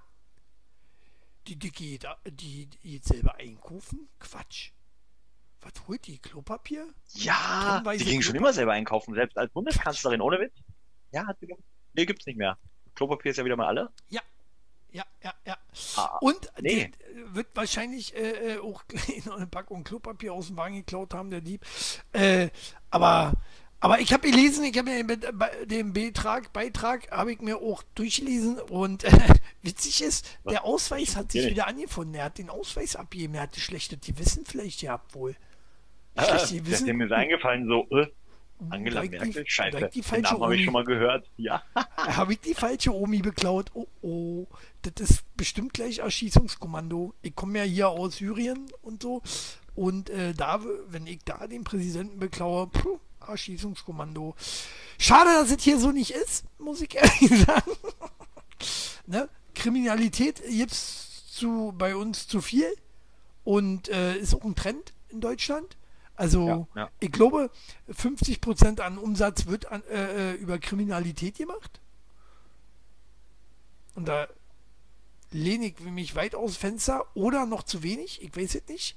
Die 1.47 1.55
Dicke 1.55 1.83
geht, 1.83 2.07
die, 2.25 2.69
geht 2.83 3.05
selber 3.05 3.35
einkaufen? 3.35 4.09
Quatsch. 4.19 4.71
Was 5.61 5.71
holt 5.87 6.05
die? 6.05 6.19
Klopapier? 6.19 6.85
Ja, 7.13 7.81
die 7.97 8.03
ging 8.03 8.21
schon 8.21 8.35
immer 8.35 8.51
selber 8.51 8.73
einkaufen, 8.73 9.13
selbst 9.13 9.37
als 9.37 9.53
Bundeskanzlerin, 9.53 10.19
ohne 10.19 10.37
Witz. 10.39 10.53
Ja, 11.11 11.25
hat 11.27 11.39
sie. 11.39 11.47
Nee, 11.93 12.05
gibt's 12.05 12.25
nicht 12.25 12.37
mehr. 12.37 12.57
Klopapier 12.95 13.31
ist 13.31 13.37
ja 13.37 13.45
wieder 13.45 13.55
mal 13.55 13.67
alle. 13.67 13.89
Ja, 14.09 14.21
ja, 14.91 15.03
ja, 15.23 15.33
ja. 15.45 15.57
Ah, 15.97 16.17
Und 16.21 16.49
nee. 16.61 16.91
der 17.15 17.33
wird 17.33 17.47
wahrscheinlich 17.55 18.15
äh, 18.15 18.55
äh, 18.55 18.59
auch 18.59 18.83
eine 19.35 19.47
Packung 19.47 19.83
Klopapier 19.83 20.33
aus 20.33 20.47
dem 20.47 20.57
Wagen 20.57 20.75
geklaut 20.75 21.13
haben, 21.13 21.29
der 21.29 21.41
Dieb. 21.41 21.65
Äh, 22.13 22.49
aber, 22.89 23.33
aber 23.79 23.99
ich 23.99 24.11
habe 24.13 24.29
gelesen, 24.29 24.63
ich 24.65 24.77
habe 24.77 24.89
mir 24.91 25.03
den, 25.17 25.37
Be- 25.37 25.65
den 25.65 25.93
Betrag, 25.93 26.51
Beitrag 26.53 27.09
habe 27.11 27.31
ich 27.33 27.41
mir 27.41 27.57
auch 27.57 27.83
durchgelesen 27.95 28.59
und 28.59 29.03
äh, 29.05 29.11
witzig 29.61 30.01
ist, 30.03 30.37
der 30.45 30.65
Ausweis 30.65 31.15
hat 31.15 31.31
sich 31.31 31.45
wieder 31.49 31.67
angefunden. 31.67 32.15
Er 32.15 32.25
hat 32.25 32.37
den 32.37 32.49
Ausweis 32.49 32.95
abgegeben, 32.95 33.35
er 33.35 33.43
hatte 33.43 33.59
schlechte, 33.59 33.97
die 33.97 34.17
wissen 34.17 34.45
vielleicht 34.45 34.81
gehabt 34.81 35.15
wohl. 35.15 35.35
Ah, 36.15 36.25
das 36.25 36.51
ist 36.51 36.85
mir 36.85 37.11
eingefallen, 37.15 37.67
so, 37.67 37.87
äh, 37.97 38.07
Angela 38.69 39.01
Direkt 39.01 39.13
die- 39.13 39.27
Merkel, 39.27 39.45
scheiße, 39.47 39.77
direkt 39.77 39.95
die 39.95 40.01
den 40.01 40.03
falsche 40.07 40.23
Namen 40.33 40.43
habe 40.43 40.55
ich 40.55 40.63
schon 40.65 40.73
mal 40.73 40.83
gehört. 40.85 41.29
Ja, 41.37 41.63
Habe 41.97 42.33
ich 42.33 42.39
die 42.41 42.53
falsche 42.53 42.93
Omi 42.93 43.19
beklaut? 43.21 43.71
Oh 43.73 43.87
oh, 44.01 44.47
das 44.83 45.09
ist 45.09 45.37
bestimmt 45.37 45.73
gleich 45.73 45.99
Erschießungskommando. 45.99 47.13
Ich 47.21 47.35
komme 47.35 47.59
ja 47.59 47.63
hier 47.65 47.89
aus 47.89 48.17
Syrien 48.17 48.67
und 48.81 49.01
so. 49.03 49.21
Und 49.75 50.09
äh, 50.09 50.33
da, 50.33 50.59
wenn 50.89 51.07
ich 51.07 51.19
da 51.25 51.47
den 51.47 51.63
Präsidenten 51.63 52.19
beklaue, 52.19 52.67
puh, 52.67 52.99
Erschießungskommando. 53.27 54.35
Schade, 54.99 55.29
dass 55.31 55.51
es 55.51 55.63
hier 55.63 55.79
so 55.79 55.91
nicht 55.91 56.11
ist, 56.11 56.43
muss 56.59 56.81
ich 56.81 56.93
ehrlich 56.95 57.45
sagen. 57.45 57.71
ne? 59.07 59.29
Kriminalität 59.55 60.41
gibt's 60.47 61.25
zu 61.31 61.73
bei 61.77 61.95
uns 61.95 62.27
zu 62.27 62.41
viel 62.41 62.71
und 63.43 63.89
äh, 63.89 64.15
ist 64.17 64.35
auch 64.35 64.43
ein 64.43 64.55
Trend 64.55 64.93
in 65.09 65.21
Deutschland. 65.21 65.77
Also 66.15 66.67
Ja, 66.75 66.83
ja. 66.83 66.89
ich 66.99 67.11
glaube, 67.11 67.49
50% 67.89 68.79
an 68.79 68.97
Umsatz 68.97 69.47
wird 69.47 69.71
an, 69.71 69.83
äh, 69.89 70.31
äh, 70.31 70.35
über 70.35 70.59
Kriminalität 70.59 71.37
gemacht. 71.37 71.79
Und 73.95 74.07
da 74.07 74.27
lehne 75.31 75.67
ich 75.67 75.79
mich 75.79 76.15
weit 76.15 76.35
aus 76.35 76.57
Fenster 76.57 77.05
oder 77.13 77.45
noch 77.45 77.63
zu 77.63 77.83
wenig, 77.83 78.21
ich 78.21 78.35
weiß 78.35 78.55
es 78.55 78.67
nicht. 78.67 78.95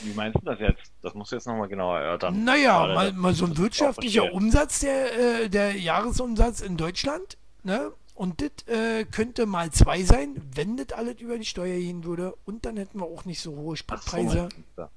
wie 0.00 0.12
meinst 0.14 0.40
du 0.40 0.44
das 0.44 0.58
jetzt? 0.60 0.90
Das 1.02 1.14
musst 1.14 1.32
du 1.32 1.36
jetzt 1.36 1.46
nochmal 1.46 1.68
genauer 1.68 1.98
erörtern. 1.98 2.44
Naja, 2.44 2.86
mal, 2.86 3.12
mal 3.12 3.34
so 3.34 3.44
ein 3.46 3.56
wirtschaftlicher. 3.56 4.32
Umsatz, 4.32 4.80
der, 4.80 5.42
äh, 5.42 5.48
der 5.50 5.76
Jahresumsatz 5.76 6.60
in 6.60 6.76
Deutschland, 6.76 7.36
ne? 7.62 7.92
Und 8.14 8.40
das 8.40 8.66
äh, 8.66 9.04
könnte 9.04 9.46
mal 9.46 9.70
zwei 9.70 10.02
sein, 10.02 10.42
wenn 10.52 10.76
das 10.76 10.90
alles 10.90 11.20
über 11.20 11.38
die 11.38 11.44
Steuer 11.44 11.76
gehen 11.78 12.02
würde. 12.02 12.34
Und 12.46 12.64
dann 12.66 12.76
hätten 12.76 12.98
wir 12.98 13.06
auch 13.06 13.24
nicht 13.24 13.40
so 13.40 13.54
hohe 13.54 13.76
Spritpreise. 13.76 14.48
So. 14.76 14.88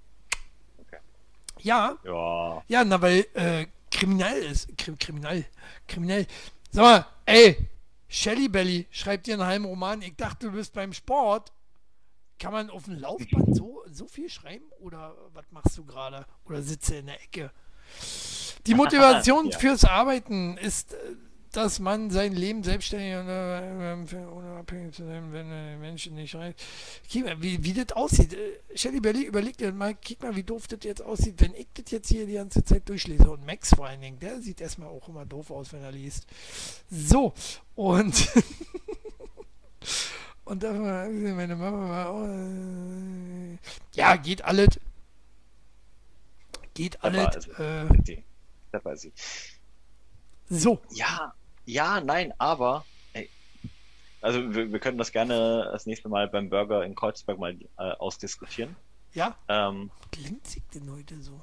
Ja. 1.63 1.97
Ja. 2.03 2.63
Ja, 2.67 2.83
na, 2.83 3.01
weil 3.01 3.25
äh, 3.33 3.67
kriminell 3.89 4.43
ist. 4.43 4.77
Krim, 4.77 4.97
kriminell. 4.97 5.45
Kriminell. 5.87 6.27
Sag 6.71 6.83
mal, 6.83 7.05
ey, 7.25 7.57
Shelly 8.07 8.49
Belly 8.49 8.87
schreibt 8.91 9.27
dir 9.27 9.35
einen 9.35 9.45
halben 9.45 9.65
Roman. 9.65 10.01
Ich 10.01 10.15
dachte, 10.15 10.47
du 10.47 10.53
bist 10.53 10.73
beim 10.73 10.93
Sport. 10.93 11.51
Kann 12.39 12.53
man 12.53 12.69
auf 12.69 12.85
dem 12.85 12.99
Laufband 12.99 13.55
so, 13.55 13.83
so 13.91 14.07
viel 14.07 14.29
schreiben? 14.29 14.65
Oder 14.79 15.15
was 15.33 15.45
machst 15.51 15.77
du 15.77 15.85
gerade? 15.85 16.25
Oder 16.45 16.61
sitze 16.61 16.95
in 16.95 17.05
der 17.05 17.21
Ecke? 17.21 17.51
Die 18.65 18.73
Motivation 18.73 19.49
ja. 19.51 19.57
fürs 19.57 19.85
Arbeiten 19.85 20.57
ist, 20.57 20.95
dass 21.51 21.79
man 21.79 22.09
sein 22.09 22.33
Leben 22.33 22.63
selbstständig 22.63 23.15
und 23.17 23.27
äh, 23.27 24.25
unabhängig 24.25 24.95
zu 24.95 25.05
sein, 25.05 25.33
wenn 25.33 25.51
äh, 25.51 25.77
Menschen 25.77 26.15
nicht 26.15 26.33
rein. 26.35 26.55
Wie, 27.09 27.63
wie 27.63 27.73
das 27.73 27.95
aussieht. 27.95 28.37
Shelly 28.73 29.01
Belly, 29.01 29.23
überleg 29.23 29.57
dir 29.57 29.73
mal, 29.73 29.93
kick 29.95 30.21
mal, 30.21 30.35
wie 30.35 30.43
doof 30.43 30.67
das 30.67 30.79
jetzt 30.83 31.01
aussieht, 31.01 31.35
wenn 31.41 31.53
ich 31.53 31.67
das 31.73 31.91
jetzt 31.91 32.07
hier 32.07 32.25
die 32.25 32.33
ganze 32.33 32.63
Zeit 32.63 32.87
durchlese. 32.87 33.29
Und 33.29 33.45
Max 33.45 33.75
vor 33.75 33.87
allen 33.87 34.01
Dingen, 34.01 34.19
der 34.19 34.41
sieht 34.41 34.61
erstmal 34.61 34.87
auch 34.87 35.07
immer 35.09 35.25
doof 35.25 35.51
aus, 35.51 35.73
wenn 35.73 35.83
er 35.83 35.91
liest. 35.91 36.25
So, 36.89 37.33
und. 37.75 38.29
Und 40.43 40.63
da 40.63 40.73
meine 40.73 41.55
Mama 41.55 41.89
war 41.89 42.09
auch, 42.09 42.27
äh, 42.27 43.57
ja, 43.93 44.15
geht 44.17 44.43
alles. 44.43 44.79
Geht 46.73 47.01
alles. 47.03 47.47
Äh, 47.47 48.21
da 48.71 48.83
war 48.83 48.97
sie. 48.97 49.13
So. 50.49 50.81
Ja, 50.91 51.33
ja, 51.71 52.01
nein, 52.01 52.33
aber. 52.37 52.85
Ey, 53.13 53.29
also 54.21 54.53
wir, 54.53 54.71
wir 54.71 54.79
können 54.79 54.97
das 54.97 55.11
gerne 55.11 55.69
das 55.71 55.85
nächste 55.85 56.09
Mal 56.09 56.27
beim 56.27 56.49
Burger 56.49 56.83
in 56.83 56.95
Kreuzberg 56.95 57.39
mal 57.39 57.57
äh, 57.77 57.91
ausdiskutieren. 57.93 58.75
Ja. 59.13 59.37
Ähm, 59.47 59.89
Glänzig 60.11 60.63
denn 60.73 60.91
heute 60.91 61.21
so? 61.21 61.41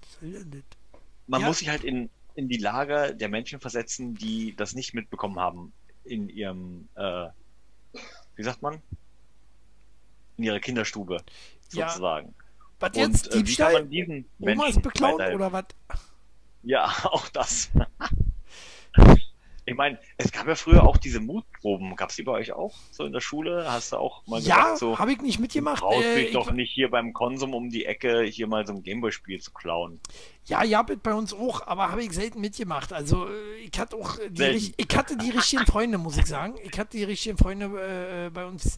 Was 0.00 0.20
soll 0.20 0.30
denn 0.32 0.50
das? 0.50 1.00
Man 1.26 1.40
Ja. 1.40 1.46
muss 1.48 1.58
sich 1.58 1.68
halt 1.68 1.84
in, 1.84 2.10
in 2.34 2.48
die 2.48 2.58
Lage 2.58 3.14
der 3.16 3.28
Menschen 3.28 3.58
versetzen, 3.58 4.14
die 4.14 4.54
das 4.56 4.74
nicht 4.74 4.92
mitbekommen 4.94 5.38
haben 5.40 5.72
in 6.04 6.28
ihrem, 6.28 6.88
äh, 6.94 7.28
wie 8.36 8.42
sagt 8.42 8.60
man? 8.62 8.82
In 10.36 10.44
ihrer 10.44 10.60
Kinderstube, 10.60 11.24
Ja. 11.72 11.88
sozusagen. 11.88 12.34
Was 12.78 12.90
jetzt? 12.94 13.28
Und 13.28 13.32
äh, 13.32 13.36
wie 13.36 13.38
kann 13.38 13.44
Diebstahl? 13.44 13.72
man 13.72 13.90
diesen 13.90 14.28
Oma 14.38 14.50
ist 14.50 14.56
Menschen 14.58 14.82
beklaut 14.82 15.20
oder 15.34 15.50
was? 15.50 15.64
Ja, 16.62 16.84
auch 17.04 17.28
das. 17.30 17.70
Ich 19.68 19.74
meine, 19.74 19.98
es 20.16 20.30
gab 20.30 20.46
ja 20.46 20.54
früher 20.54 20.84
auch 20.84 20.96
diese 20.96 21.18
Mutproben. 21.20 21.96
Gab 21.96 22.10
es 22.10 22.16
die 22.16 22.22
bei 22.22 22.32
euch 22.32 22.52
auch 22.52 22.74
so 22.92 23.04
in 23.04 23.12
der 23.12 23.20
Schule? 23.20 23.66
Hast 23.70 23.92
du 23.92 23.96
auch 23.96 24.24
mal 24.26 24.40
Ja, 24.40 24.62
gesagt, 24.62 24.78
so, 24.78 24.98
habe 24.98 25.12
ich 25.12 25.20
nicht 25.20 25.40
mitgemacht. 25.40 25.80
traust 25.80 26.06
Äh, 26.06 26.26
ich, 26.26 26.32
doch 26.32 26.52
nicht 26.52 26.72
hier 26.72 26.88
beim 26.88 27.12
Konsum 27.12 27.52
um 27.52 27.68
die 27.68 27.84
Ecke 27.84 28.22
hier 28.22 28.46
mal 28.46 28.64
so 28.66 28.72
ein 28.74 28.82
Gameboy-Spiel 28.84 29.40
zu 29.40 29.50
klauen. 29.52 30.00
ja, 30.44 30.62
ja, 30.62 30.82
bei 30.82 31.12
uns 31.14 31.34
auch, 31.34 31.66
aber 31.66 31.90
habe 31.90 32.04
ich 32.04 32.12
selten 32.12 32.40
mitgemacht. 32.40 32.92
Also 32.92 33.26
äh, 33.28 33.56
ich 33.56 33.76
hatte 33.78 33.96
auch 33.96 34.16
die, 34.30 34.72
ich 34.76 34.96
hatte 34.96 35.16
die 35.16 35.30
richtigen 35.30 35.66
Freunde, 35.66 35.98
muss 35.98 36.16
ich 36.16 36.26
sagen. 36.26 36.54
Ich 36.62 36.78
hatte 36.78 36.96
die 36.96 37.04
richtigen 37.04 37.36
Freunde 37.36 38.26
äh, 38.26 38.30
bei 38.30 38.46
uns. 38.46 38.76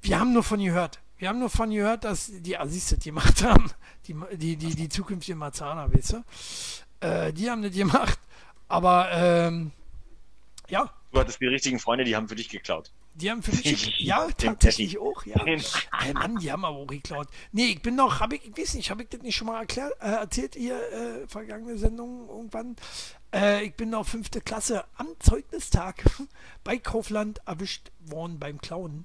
Wir 0.00 0.20
haben 0.20 0.32
nur 0.32 0.44
von 0.44 0.60
gehört. 0.64 1.00
Wir 1.18 1.28
haben 1.28 1.40
nur 1.40 1.50
von 1.50 1.70
gehört, 1.70 2.04
dass 2.04 2.30
die 2.32 2.56
Assis 2.56 2.90
das 2.90 3.00
gemacht 3.04 3.42
haben. 3.44 3.68
Die, 4.06 4.14
die, 4.36 4.56
die, 4.56 4.74
die 4.76 4.88
zukünftigen 4.88 5.38
Marzahner, 5.38 5.92
weißt 5.92 6.12
du? 6.14 7.06
Äh, 7.06 7.32
die 7.32 7.50
haben 7.50 7.62
das 7.62 7.72
gemacht. 7.74 8.18
Aber 8.68 9.08
ähm, 9.12 9.72
ja, 10.70 10.90
Du 11.12 11.18
hattest 11.18 11.40
die 11.40 11.46
richtigen 11.46 11.80
Freunde, 11.80 12.04
die 12.04 12.14
haben 12.14 12.28
für 12.28 12.36
dich 12.36 12.48
geklaut. 12.48 12.92
Die 13.14 13.30
haben 13.30 13.42
für 13.42 13.50
mich, 13.50 13.98
ja, 13.98 14.28
tatsächlich 14.30 14.98
auch, 14.98 15.26
ja. 15.26 15.44
Hey 15.44 16.14
Mann, 16.14 16.36
die 16.36 16.52
haben 16.52 16.64
aber 16.64 16.76
auch 16.76 16.86
geklaut. 16.86 17.26
Nee, 17.50 17.66
ich 17.66 17.82
bin 17.82 17.96
noch, 17.96 18.20
hab 18.20 18.32
ich, 18.32 18.44
ich 18.46 18.56
weiß 18.56 18.74
nicht, 18.74 18.90
habe 18.90 19.02
ich 19.02 19.08
das 19.08 19.20
nicht 19.20 19.34
schon 19.34 19.48
mal 19.48 19.58
erklärt, 19.58 19.92
äh, 20.00 20.06
erzählt 20.06 20.54
ihr, 20.54 20.76
äh, 20.76 21.26
vergangene 21.26 21.76
Sendung 21.76 22.28
irgendwann? 22.28 22.76
Äh, 23.34 23.64
ich 23.64 23.74
bin 23.74 23.90
noch 23.90 24.06
fünfte 24.06 24.40
Klasse 24.40 24.84
am 24.94 25.08
Zeugnistag 25.18 26.04
bei 26.64 26.78
Kaufland 26.78 27.40
erwischt 27.44 27.90
worden 27.98 28.38
beim 28.38 28.60
Klauen. 28.60 29.04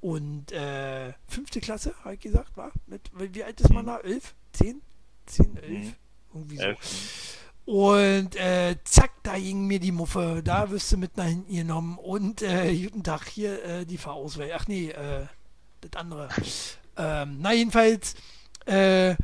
Und 0.00 0.50
äh, 0.50 1.12
fünfte 1.28 1.60
Klasse, 1.60 1.94
habe 2.02 2.14
ich 2.14 2.20
gesagt, 2.20 2.56
war? 2.56 2.72
Mit, 2.86 3.10
wie 3.14 3.44
alt 3.44 3.60
ist 3.60 3.70
man 3.70 3.86
da? 3.86 3.98
Elf? 3.98 4.34
Zehn? 4.52 4.82
Zehn, 5.26 5.56
elf? 5.56 5.68
Mhm. 5.70 5.94
Irgendwie 6.34 6.56
so. 6.56 6.62
Elf. 6.64 7.43
Und 7.66 8.36
äh, 8.36 8.76
zack, 8.84 9.10
da 9.22 9.38
ging 9.38 9.66
mir 9.66 9.80
die 9.80 9.92
Muffe, 9.92 10.42
da 10.44 10.70
wirst 10.70 10.92
du 10.92 10.98
mit 10.98 11.16
nach 11.16 11.24
hinten 11.24 11.54
genommen 11.54 11.96
und 11.98 12.42
äh, 12.42 12.74
guten 12.76 13.02
Tag, 13.02 13.26
hier 13.26 13.64
äh, 13.64 13.86
die 13.86 13.96
Fahrauswahl. 13.96 14.50
Ach 14.54 14.66
nee, 14.68 14.90
äh, 14.90 15.26
das 15.80 15.98
andere. 15.98 16.28
Ähm, 16.96 17.38
na 17.40 17.54
jedenfalls, 17.54 18.16
äh, 18.66 19.14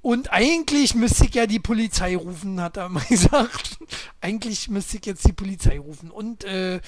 und 0.00 0.32
eigentlich 0.32 0.96
müsste 0.96 1.26
ich 1.26 1.34
ja 1.34 1.46
die 1.46 1.60
Polizei 1.60 2.16
rufen, 2.16 2.60
hat 2.60 2.76
er 2.76 2.88
mal 2.88 3.04
gesagt. 3.04 3.78
eigentlich 4.20 4.68
müsste 4.68 4.96
ich 4.96 5.06
jetzt 5.06 5.26
die 5.26 5.32
Polizei 5.32 5.78
rufen. 5.78 6.10
Und, 6.10 6.44
äh, 6.44 6.80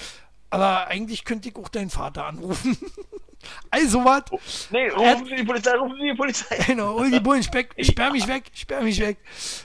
aber 0.49 0.87
eigentlich 0.87 1.23
könnte 1.23 1.49
ich 1.49 1.55
auch 1.55 1.69
deinen 1.69 1.89
Vater 1.89 2.25
anrufen. 2.25 2.77
also 3.69 4.03
was? 4.03 4.23
Nee, 4.71 4.89
rufen 4.89 5.25
Sie 5.27 5.35
die 5.35 5.43
Polizei, 5.43 5.77
rufen 5.77 5.95
Sie 5.99 6.09
die 6.09 6.17
Polizei. 6.17 6.57
Genau, 6.67 6.95
hol 6.95 7.09
die 7.09 7.19
Bullen, 7.19 7.43
sperr 7.79 8.11
mich 8.11 8.27
weg, 8.27 8.51
sperr 8.53 8.81
mich 8.81 8.99
weg. 8.99 9.17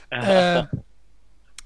Äh, 0.09 0.63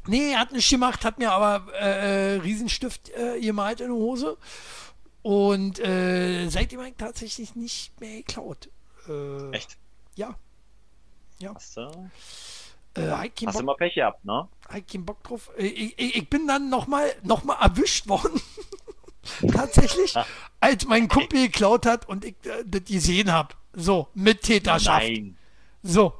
nee, 0.07 0.31
er 0.31 0.39
hat 0.39 0.51
nicht 0.51 0.69
gemacht, 0.69 1.05
hat 1.05 1.19
mir 1.19 1.31
aber 1.31 1.71
äh, 1.73 2.35
äh, 2.35 2.39
Riesenstift 2.41 3.09
äh, 3.09 3.39
gemalt 3.39 3.81
in 3.81 3.87
die 3.87 3.93
Hose. 3.93 4.37
Und 5.21 5.79
äh, 5.79 6.47
seitdem 6.49 6.79
habe 6.79 6.89
ich 6.89 6.95
tatsächlich 6.97 7.55
nicht 7.55 7.99
mehr 7.99 8.17
geklaut. 8.17 8.69
Äh, 9.07 9.51
Echt? 9.51 9.77
Ja, 11.39 11.53
Hast 11.53 11.75
du, 11.75 11.81
äh, 12.95 13.09
hab 13.09 13.25
ich 13.25 13.35
keinen 13.35 13.47
hast 13.49 13.55
du 13.55 13.59
Bock, 13.59 13.65
mal 13.65 13.75
Pech 13.75 13.95
gehabt, 13.95 14.23
ne? 14.23 14.47
ich 14.77 14.87
keinen 14.87 15.05
Bock 15.05 15.21
drauf. 15.23 15.51
Äh, 15.57 15.67
ich, 15.67 15.99
ich, 15.99 16.15
ich 16.15 16.29
bin 16.29 16.47
dann 16.47 16.69
nochmal 16.69 17.13
noch 17.23 17.43
mal 17.43 17.55
erwischt 17.61 18.07
worden. 18.07 18.39
tatsächlich, 19.51 20.15
als 20.61 20.85
mein 20.85 21.07
Kumpel 21.07 21.47
geklaut 21.47 21.85
hat 21.85 22.07
und 22.07 22.23
ich 22.23 22.35
äh, 22.45 22.63
das 22.65 22.85
gesehen 22.85 23.31
habe. 23.31 23.53
So, 23.73 24.07
mit 24.13 24.43
Täterschaft. 24.43 25.03
Nein. 25.03 25.37
So. 25.83 26.13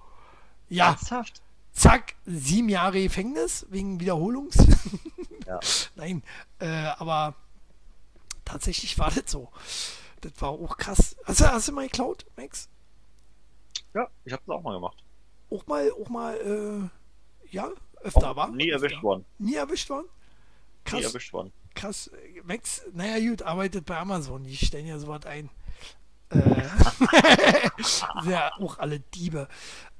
Ja, 0.67 0.89
Ernsthaft? 0.89 1.41
Zack, 1.75 2.15
sieben 2.25 2.69
Jahre 2.69 3.01
Gefängnis 3.03 3.65
wegen 3.69 3.99
Wiederholungs. 3.99 4.57
Ja. 5.47 5.59
Nein, 5.95 6.23
äh, 6.57 6.65
aber 6.97 7.35
tatsächlich 8.45 8.97
war 8.97 9.11
das 9.11 9.25
so. 9.31 9.51
Das 10.21 10.31
war 10.39 10.49
auch 10.49 10.75
krass. 10.75 11.15
Hast 11.23 11.39
du, 11.39 11.45
hast 11.51 11.67
du 11.67 11.71
mal 11.71 11.85
geklaut, 11.85 12.25
Max? 12.35 12.67
Ja, 13.93 14.07
ich 14.23 14.33
habe 14.33 14.41
das 14.47 14.55
auch 14.55 14.63
mal 14.63 14.73
gemacht. 14.73 14.97
Auch 15.51 15.67
mal, 15.67 15.91
auch 15.91 16.09
mal, 16.09 16.89
äh, 17.45 17.53
ja, 17.53 17.69
öfter 18.01 18.31
Auch 18.31 18.35
war? 18.35 18.49
nie 18.49 18.73
Öfter. 18.73 18.85
erwischt 18.87 19.03
worden. 19.03 19.25
Nie 19.37 19.53
erwischt 19.53 19.89
worden? 19.91 20.07
Nie 20.07 20.89
Krass, 20.89 21.03
erwischt 21.03 21.31
worden. 21.31 21.53
krass. 21.75 22.09
Max, 22.43 22.81
naja, 22.93 23.19
gut, 23.29 23.43
arbeitet 23.43 23.85
bei 23.85 23.97
Amazon. 23.99 24.43
Die 24.45 24.57
stellen 24.57 24.87
ja 24.87 24.97
sowas 24.97 25.27
ein. 25.27 25.51
Äh, 26.29 26.39
ja, 28.27 28.51
auch 28.59 28.79
alle 28.79 28.99
Diebe. 28.99 29.47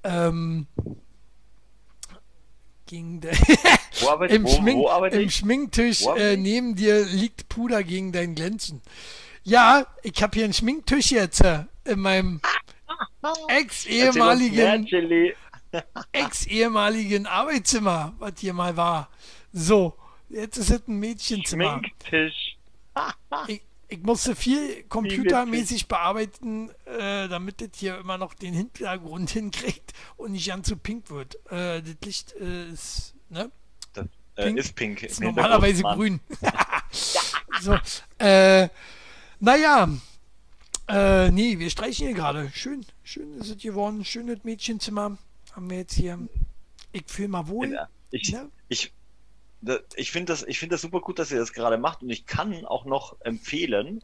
Ähm, 0.03 0.65
gegen 2.85 3.21
der 3.21 3.33
Wo 4.01 4.09
arbeitet, 4.09 4.35
Im, 4.37 4.43
wo, 4.43 4.49
Schmink, 4.49 4.77
wo 4.77 4.89
arbeitet 4.89 5.21
Im? 5.21 5.29
Schminktisch 5.29 6.05
äh, 6.17 6.37
neben 6.37 6.75
dir 6.75 7.05
liegt 7.05 7.49
Puder 7.49 7.83
gegen 7.83 8.11
dein 8.11 8.35
Glänzen. 8.35 8.81
Ja, 9.43 9.85
ich 10.03 10.21
habe 10.21 10.35
hier 10.35 10.43
einen 10.43 10.53
Schminktisch 10.53 11.11
jetzt 11.11 11.41
äh, 11.41 11.65
in 11.85 11.99
meinem 11.99 12.41
ex-ehemaligen 13.47 14.87
ex-ehemaligen 16.11 17.25
Arbeitszimmer, 17.27 18.13
was 18.19 18.33
hier 18.39 18.53
mal 18.53 18.75
war. 18.75 19.09
So, 19.53 19.95
jetzt 20.29 20.57
ist 20.57 20.69
es 20.69 20.87
ein 20.87 20.99
Mädchenzimmer. 20.99 21.79
Schminktisch. 21.79 22.57
Ich, 23.47 23.61
ich 23.87 24.01
musste 24.01 24.35
viel 24.35 24.83
computermäßig 24.83 25.87
bearbeiten, 25.87 26.69
äh, 26.85 27.27
damit 27.27 27.61
das 27.61 27.69
hier 27.75 27.97
immer 27.99 28.17
noch 28.17 28.33
den 28.33 28.53
Hintergrund 28.53 29.29
hinkriegt 29.31 29.93
und 30.17 30.31
nicht 30.31 30.47
ganz 30.47 30.67
so 30.69 30.75
pink 30.75 31.09
wird. 31.09 31.35
Äh, 31.51 31.81
das 31.81 31.95
Licht 32.03 32.35
äh, 32.39 32.69
ist, 32.71 33.15
ne? 33.29 33.51
Das 33.93 34.05
äh, 34.35 34.45
Pink 34.45 34.57
ist 34.57 34.75
pink. 34.75 35.03
ist 35.03 35.21
normalerweise 35.21 35.83
grün. 35.83 36.19
so, 37.61 37.77
äh, 38.19 38.69
naja, 39.39 39.89
äh, 40.87 41.31
nee, 41.31 41.57
wir 41.59 41.69
streichen 41.69 42.07
hier 42.07 42.15
gerade. 42.15 42.51
Schön, 42.53 42.85
schön 43.03 43.39
ist 43.39 43.49
es 43.49 43.57
geworden. 43.61 44.05
Schönes 44.05 44.43
Mädchenzimmer 44.43 45.17
haben 45.53 45.69
wir 45.69 45.77
jetzt 45.77 45.93
hier. 45.93 46.19
Ich 46.91 47.03
fühle 47.07 47.29
mal 47.29 47.47
wohl. 47.47 47.69
Mann. 47.69 47.87
Ich, 48.11 48.31
Ne? 48.31 48.49
ich, 48.69 48.93
ich 49.95 50.11
finde 50.11 50.33
das, 50.33 50.43
ich 50.43 50.59
finde 50.59 50.75
das 50.75 50.81
super 50.81 51.01
gut, 51.01 51.19
dass 51.19 51.31
ihr 51.31 51.39
das 51.39 51.53
gerade 51.53 51.77
macht 51.77 52.01
und 52.03 52.09
ich 52.09 52.25
kann 52.25 52.65
auch 52.65 52.85
noch 52.85 53.19
empfehlen, 53.21 54.03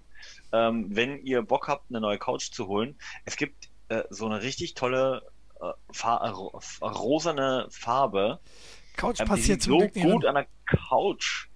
ähm, 0.51 0.87
wenn 0.95 1.23
ihr 1.23 1.41
Bock 1.41 1.67
habt, 1.67 1.89
eine 1.89 2.01
neue 2.01 2.17
Couch 2.17 2.51
zu 2.51 2.67
holen. 2.67 2.95
Es 3.25 3.35
gibt 3.37 3.69
äh, 3.89 4.03
so 4.09 4.25
eine 4.25 4.41
richtig 4.41 4.73
tolle 4.73 5.23
äh, 5.61 5.71
Fa 5.91 6.29
ro 6.29 6.59
rosane 6.81 7.67
Farbe, 7.69 8.39
Couch 8.95 9.19
ähm, 9.19 9.27
passiert 9.27 9.61
so 9.61 9.77
gut 9.77 10.25
ran. 10.25 10.25
an 10.25 10.35
der 10.35 10.47
Couch. 10.65 11.47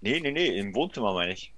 Nee, 0.00 0.20
nee, 0.20 0.32
nee, 0.32 0.58
im 0.58 0.74
Wohnzimmer 0.74 1.14
meine 1.14 1.32
ich. 1.32 1.52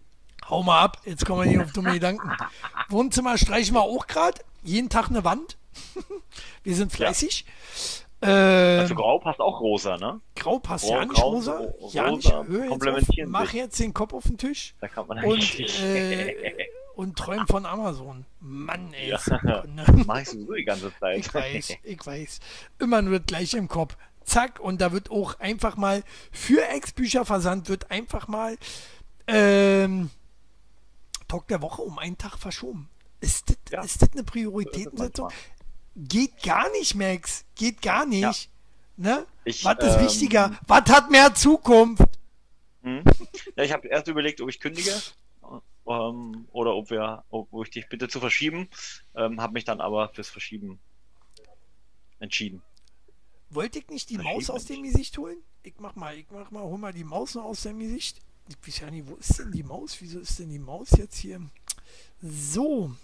Hau 0.48 0.62
mal 0.62 0.80
ab, 0.80 1.02
jetzt 1.04 1.26
kommen 1.26 1.40
wir 1.40 1.50
nicht 1.50 1.60
auf 1.60 1.72
dumme 1.72 1.92
Gedanken. 1.92 2.30
Wohnzimmer 2.88 3.36
streichen 3.36 3.74
wir 3.74 3.82
auch 3.82 4.06
gerade. 4.06 4.40
Jeden 4.62 4.88
Tag 4.88 5.08
eine 5.08 5.24
Wand. 5.24 5.56
wir 6.62 6.74
sind 6.74 6.92
fleißig. 6.92 7.44
Ja. 7.46 8.05
Äh, 8.22 8.28
also 8.28 8.94
Grau 8.94 9.18
passt 9.18 9.40
auch 9.40 9.60
rosa, 9.60 9.98
ne? 9.98 10.20
Grau 10.34 10.58
passt 10.58 10.88
ja 10.88 11.04
nicht 11.04 11.22
rosa. 11.22 11.58
rosa. 11.58 11.94
Ja 11.94 12.10
nicht. 12.10 12.32
Hör 12.32 12.64
jetzt 12.64 13.10
auf, 13.10 13.26
mach 13.26 13.52
jetzt 13.52 13.78
den 13.78 13.92
Kopf 13.92 14.14
auf 14.14 14.24
den 14.24 14.38
Tisch. 14.38 14.74
Da 14.80 14.88
kann 14.88 15.06
man 15.06 15.22
und, 15.22 15.60
äh, 15.80 16.34
und 16.94 17.16
träumen 17.18 17.46
von 17.46 17.66
Amazon. 17.66 18.24
Mann, 18.40 18.94
ey. 18.94 19.10
Ja, 19.10 19.20
ne? 19.66 19.84
mach 20.06 20.20
ich 20.20 20.30
so 20.30 20.52
die 20.52 20.64
ganze 20.64 20.92
Zeit. 20.98 21.18
Ich 21.18 21.34
weiß, 21.34 21.76
ich 21.82 22.06
weiß. 22.06 22.40
Immer 22.78 23.02
nur 23.02 23.20
gleich 23.20 23.52
im 23.54 23.68
Kopf. 23.68 23.96
Zack, 24.24 24.60
und 24.60 24.80
da 24.80 24.92
wird 24.92 25.10
auch 25.10 25.38
einfach 25.38 25.76
mal 25.76 26.02
für 26.32 26.66
Ex-Bücherversand 26.68 27.68
wird 27.68 27.90
einfach 27.90 28.28
mal 28.28 28.56
ähm, 29.28 30.10
Talk 31.28 31.48
der 31.48 31.62
Woche 31.62 31.82
um 31.82 31.98
einen 31.98 32.18
Tag 32.18 32.38
verschoben. 32.38 32.88
Ist 33.20 33.50
das, 33.50 33.56
ja. 33.70 33.82
ist 33.82 34.02
das 34.02 34.12
eine 34.12 34.24
Prioritätensetzung? 34.24 35.30
Geht 35.96 36.42
gar 36.42 36.70
nicht, 36.72 36.94
Max. 36.94 37.44
Geht 37.54 37.80
gar 37.80 38.04
nicht. 38.04 38.22
Ja. 38.22 38.32
Ne? 38.98 39.26
Ich, 39.44 39.64
Was 39.64 39.78
ist 39.78 39.96
ähm, 39.96 40.04
wichtiger? 40.04 40.58
Was 40.66 40.84
hat 40.90 41.10
mehr 41.10 41.34
Zukunft? 41.34 42.02
Hm? 42.82 43.02
Ja, 43.56 43.64
ich 43.64 43.72
habe 43.72 43.88
erst 43.88 44.06
überlegt, 44.08 44.40
ob 44.40 44.48
ich 44.50 44.60
kündige 44.60 44.92
ähm, 45.86 46.46
oder 46.52 46.74
ob 46.74 46.90
wir, 46.90 47.24
ob, 47.30 47.48
ich 47.64 47.70
dich 47.70 47.88
bitte 47.88 48.08
zu 48.08 48.20
verschieben. 48.20 48.68
Ähm, 49.14 49.40
habe 49.40 49.54
mich 49.54 49.64
dann 49.64 49.80
aber 49.80 50.10
fürs 50.10 50.28
Verschieben 50.28 50.78
entschieden. 52.18 52.62
Wollte 53.48 53.78
ich 53.78 53.88
nicht 53.88 54.10
die 54.10 54.18
Maus 54.18 54.50
aus 54.50 54.66
dem 54.66 54.82
Gesicht 54.82 55.16
holen? 55.16 55.38
Ich 55.62 55.74
mach 55.78 55.94
mal, 55.94 56.14
ich 56.14 56.26
mach 56.30 56.50
mal, 56.50 56.62
hol 56.62 56.78
mal 56.78 56.92
die 56.92 57.04
Maus 57.04 57.34
noch 57.34 57.44
aus 57.44 57.62
dem 57.62 57.78
Gesicht. 57.78 58.20
Ich 58.48 58.56
weiß 58.66 58.80
ja 58.80 58.90
nicht, 58.90 59.08
wo 59.08 59.14
ist 59.14 59.38
denn 59.38 59.52
die 59.52 59.62
Maus? 59.62 59.96
Wieso 60.00 60.18
ist 60.20 60.38
denn 60.38 60.50
die 60.50 60.58
Maus 60.58 60.90
jetzt 60.96 61.16
hier? 61.16 61.40
So. 62.20 62.94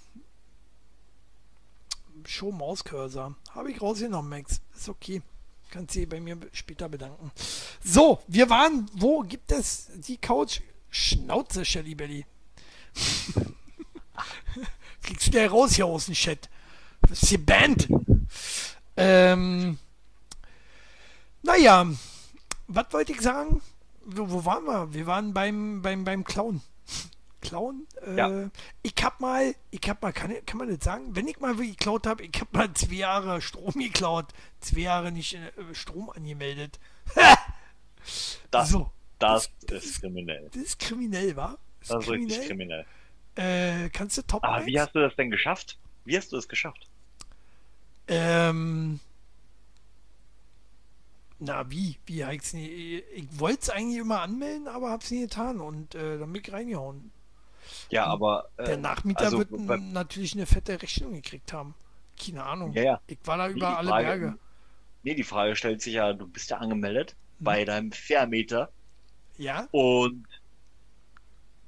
Show 2.27 2.53
Mauscursor. 2.53 3.35
Habe 3.51 3.71
ich 3.71 3.81
rausgenommen, 3.81 4.31
Max. 4.31 4.61
Ist 4.75 4.89
okay. 4.89 5.23
Kannst 5.71 5.95
du 5.95 6.07
bei 6.07 6.21
mir 6.21 6.39
später 6.53 6.89
bedanken. 6.89 7.31
So, 7.83 8.23
wir 8.29 8.51
waren, 8.51 8.91
wo 8.95 9.21
gibt 9.21 9.51
es 9.53 9.89
die 9.95 10.19
Couch? 10.19 10.61
Schnauze, 10.91 11.65
Shelly 11.65 11.95
Belly. 11.95 12.27
Kriegst 15.03 15.29
du 15.29 15.31
der 15.31 15.51
raus 15.51 15.75
hier 15.75 15.87
aus 15.87 16.07
dem 16.07 16.15
Chat? 16.15 16.51
Das 17.03 17.23
ist 17.23 17.31
die 17.31 17.39
Band. 17.39 17.89
Ähm, 18.97 19.79
naja, 21.43 21.87
was 22.69 22.93
wollte 22.93 23.13
ich 23.13 23.21
sagen? 23.21 23.63
wo, 24.05 24.31
wo 24.31 24.45
waren 24.45 24.65
wir? 24.65 24.95
Wir 24.95 25.07
waren 25.07 25.33
beim, 25.33 25.83
beim, 25.83 26.05
beim 26.05 26.25
Clown. 26.25 26.61
Clown? 27.43 27.87
Äh, 28.07 28.17
ja. 28.17 28.51
Ich 28.83 28.95
hab 29.03 29.21
mal, 29.21 29.55
ich 29.71 29.89
hab 29.89 30.01
mal, 30.03 30.13
kann, 30.13 30.35
kann 30.47 30.59
man 30.59 30.69
das 30.69 30.83
sagen? 30.83 31.15
Wenn 31.15 31.29
ich 31.29 31.39
mal 31.41 31.55
geklaut 31.55 32.07
habe, 32.07 32.25
ich 32.25 32.41
hab 32.41 32.53
mal 32.53 32.73
zwei 32.75 32.95
Jahre 32.95 33.43
Strom 33.43 33.75
geklaut, 33.75 34.27
zwei 34.61 34.81
Jahre 34.81 35.13
nicht 35.13 35.35
äh, 35.35 35.51
Strom 35.73 36.11
angemeldet. 36.11 36.81
das, 38.51 38.71
so. 38.71 38.91
das, 39.19 39.51
das, 39.67 39.85
ist 39.85 40.01
kriminell. 40.01 40.49
Das 40.53 40.63
ist 40.63 40.79
kriminell, 40.79 41.37
wa? 41.37 41.59
Das, 41.81 41.89
das 41.89 41.99
ist 41.99 42.07
kriminell. 42.07 42.27
richtig 42.27 42.49
kriminell. 42.49 42.87
Äh, 43.35 43.91
kannst 43.91 44.17
du 44.19 44.23
top 44.23 44.45
Aber 44.45 44.65
wie 44.67 44.79
hast 44.81 44.95
du 44.95 45.01
das 45.01 45.15
denn 45.17 45.31
geschafft? 45.31 45.79
Wie 46.05 46.17
hast 46.17 46.33
du 46.33 46.37
das 46.37 46.49
geschafft? 46.49 46.87
Ähm, 48.09 49.01
na, 51.45 51.69
wie? 51.71 51.97
Wie 52.07 52.25
heißt 52.25 52.55
nie? 52.55 53.03
Ich 53.15 53.41
wollte 53.41 53.63
es 53.63 53.71
eigentlich 53.71 53.99
immer 53.99 54.21
anmelden, 54.21 54.69
aber 54.69 54.91
hab's 54.91 55.11
nie 55.11 55.23
getan 55.23 55.61
und 55.61 55.95
äh, 55.97 56.19
dann 56.19 56.33
bin 56.33 56.41
ich 56.41 56.53
reingehauen. 56.53 57.11
Ja, 57.91 58.07
aber. 58.07 58.49
Äh, 58.57 58.65
der 58.65 58.77
Nachmieter 58.79 59.25
also, 59.25 59.39
wird 59.39 59.51
natürlich 59.51 60.35
eine 60.35 60.47
fette 60.47 60.81
Rechnung 60.81 61.15
gekriegt 61.15 61.53
haben. 61.53 61.75
Keine 62.25 62.45
Ahnung. 62.45 62.73
Ja, 62.73 62.83
ja. 62.83 63.01
Ich 63.07 63.19
war 63.25 63.39
da 63.39 63.49
über 63.49 63.79
alle 63.79 63.89
Frage, 63.89 64.07
Berge. 64.07 64.39
Nee, 65.03 65.15
die 65.15 65.25
Frage 65.25 65.57
stellt 65.57 65.83
sich 65.83 65.95
ja, 65.95 66.13
du 66.13 66.27
bist 66.27 66.51
ja 66.51 66.59
angemeldet 66.59 67.11
hm. 67.39 67.45
bei 67.45 67.65
deinem 67.65 67.93
Vermieter. 67.93 68.71
Ja. 69.39 69.67
Und 69.73 70.27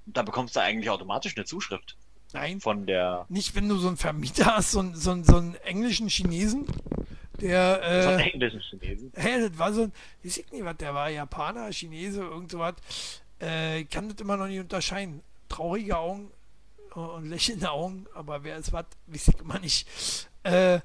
da 0.07 0.23
bekommst 0.23 0.55
du 0.57 0.61
eigentlich 0.61 0.91
automatisch 0.91 1.37
eine 1.37 1.45
Zuschrift. 1.45 1.97
Nein. 2.33 2.61
Von 2.61 2.87
der. 2.87 3.27
Nicht, 3.29 3.55
wenn 3.55 3.69
du 3.69 3.77
so 3.77 3.89
einen 3.89 3.97
Vermieter 3.97 4.57
hast, 4.57 4.73
so, 4.73 4.83
so, 4.93 5.23
so 5.23 5.37
einen 5.37 5.55
englischen 5.65 6.09
Chinesen, 6.09 6.67
der, 7.41 7.83
äh, 7.83 8.03
so 8.03 8.09
ein 8.11 8.19
englischen 8.21 8.61
Chinesen. 8.61 9.13
Hä, 9.15 9.49
das 9.49 9.59
war 9.59 9.73
so 9.73 9.83
ein, 9.83 9.93
ich 10.23 10.39
weiß 10.39 10.53
nicht 10.53 10.65
was, 10.65 10.77
der 10.77 10.95
war 10.95 11.09
Japaner, 11.09 11.71
Chinese, 11.71 12.23
irgend 12.23 12.51
so 12.51 12.59
was. 12.59 12.75
Äh, 13.41 13.81
ich 13.81 13.91
kann 13.91 14.09
das 14.09 14.21
immer 14.21 14.37
noch 14.37 14.47
nicht 14.47 14.59
unterscheiden. 14.59 15.23
Traurige 15.55 15.97
Augen 15.97 16.33
und 16.95 17.27
lächelnde 17.29 17.71
Augen, 17.71 18.07
aber 18.13 18.43
wer 18.43 18.57
ist 18.57 18.73
was, 18.73 18.87
weiß 19.07 19.29
ich 19.29 19.39
immer 19.39 19.61
nicht. 19.61 19.87
Äh, 20.43 20.81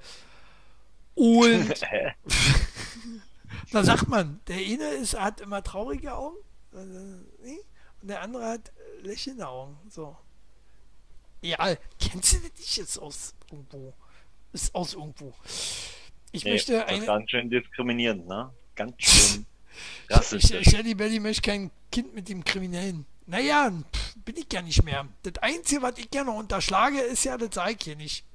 und 1.16 1.82
da 3.72 3.84
sagt 3.84 4.08
man, 4.08 4.40
der 4.48 4.58
eine 4.58 4.90
ist, 4.90 5.20
hat 5.20 5.42
immer 5.42 5.64
traurige 5.64 6.14
Augen 6.14 6.38
äh, 6.74 6.78
und 6.78 8.08
der 8.08 8.22
andere 8.22 8.46
hat 8.46 8.72
lächelnde 9.02 9.48
Augen. 9.48 9.76
So. 9.90 10.16
Ja, 11.42 11.58
kennst 12.00 12.34
du 12.34 12.38
das 12.38 12.60
nicht 12.60 12.78
jetzt 12.78 13.00
aus 13.00 13.34
irgendwo? 13.50 13.96
Ist 14.54 14.76
aus 14.76 14.94
irgendwo. 14.94 15.34
Ich 16.32 16.44
nee, 16.44 16.52
möchte 16.52 16.86
eine. 16.86 17.06
ganz 17.08 17.32
schön 17.32 17.50
diskriminierend, 17.50 18.28
ne? 18.28 18.54
Ganz 18.76 18.94
schön. 19.00 19.48
rassistisch. 20.12 20.70
Shelly 20.70 20.94
Belly 20.94 21.20
möchte 21.20 21.42
kein 21.42 21.72
Kind 21.92 22.14
mit 22.14 22.30
dem 22.30 22.44
Kriminellen. 22.44 23.08
Naja, 23.26 23.72
pff, 23.72 23.99
bin 24.30 24.44
ich 24.44 24.54
ja 24.54 24.62
nicht 24.62 24.84
mehr. 24.84 25.08
Das 25.24 25.42
Einzige, 25.42 25.82
was 25.82 25.98
ich 25.98 26.12
gerne 26.12 26.30
unterschlage, 26.30 27.00
ist 27.00 27.24
ja, 27.24 27.36
das 27.36 27.50
zeige 27.50 27.78
ich 27.80 27.84
hier 27.84 27.96
nicht. 27.96 28.26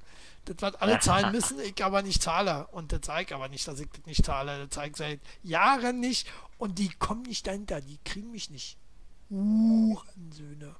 Das, 0.43 0.57
was 0.59 0.75
alle 0.75 0.99
zahlen 0.99 1.31
müssen, 1.31 1.57
ich 1.61 1.81
aber 1.81 2.01
nicht 2.01 2.21
zahle. 2.21 2.67
Und 2.73 2.91
das 2.91 2.99
zeige 3.03 3.33
aber 3.33 3.47
nicht, 3.47 3.65
dass 3.65 3.79
ich 3.79 3.87
das 3.89 4.05
nicht 4.05 4.25
zahle. 4.25 4.59
Das 4.65 4.71
zeige 4.71 4.91
ich 4.91 4.97
seit 4.97 5.19
Jahren 5.41 6.01
nicht. 6.01 6.27
Und 6.57 6.79
die 6.79 6.89
kommen 6.99 7.21
nicht 7.21 7.47
dahinter. 7.47 7.79
Die 7.79 7.97
kriegen 8.03 8.29
mich 8.31 8.49
nicht. 8.49 8.77
Uhrensöhne. 9.29 10.75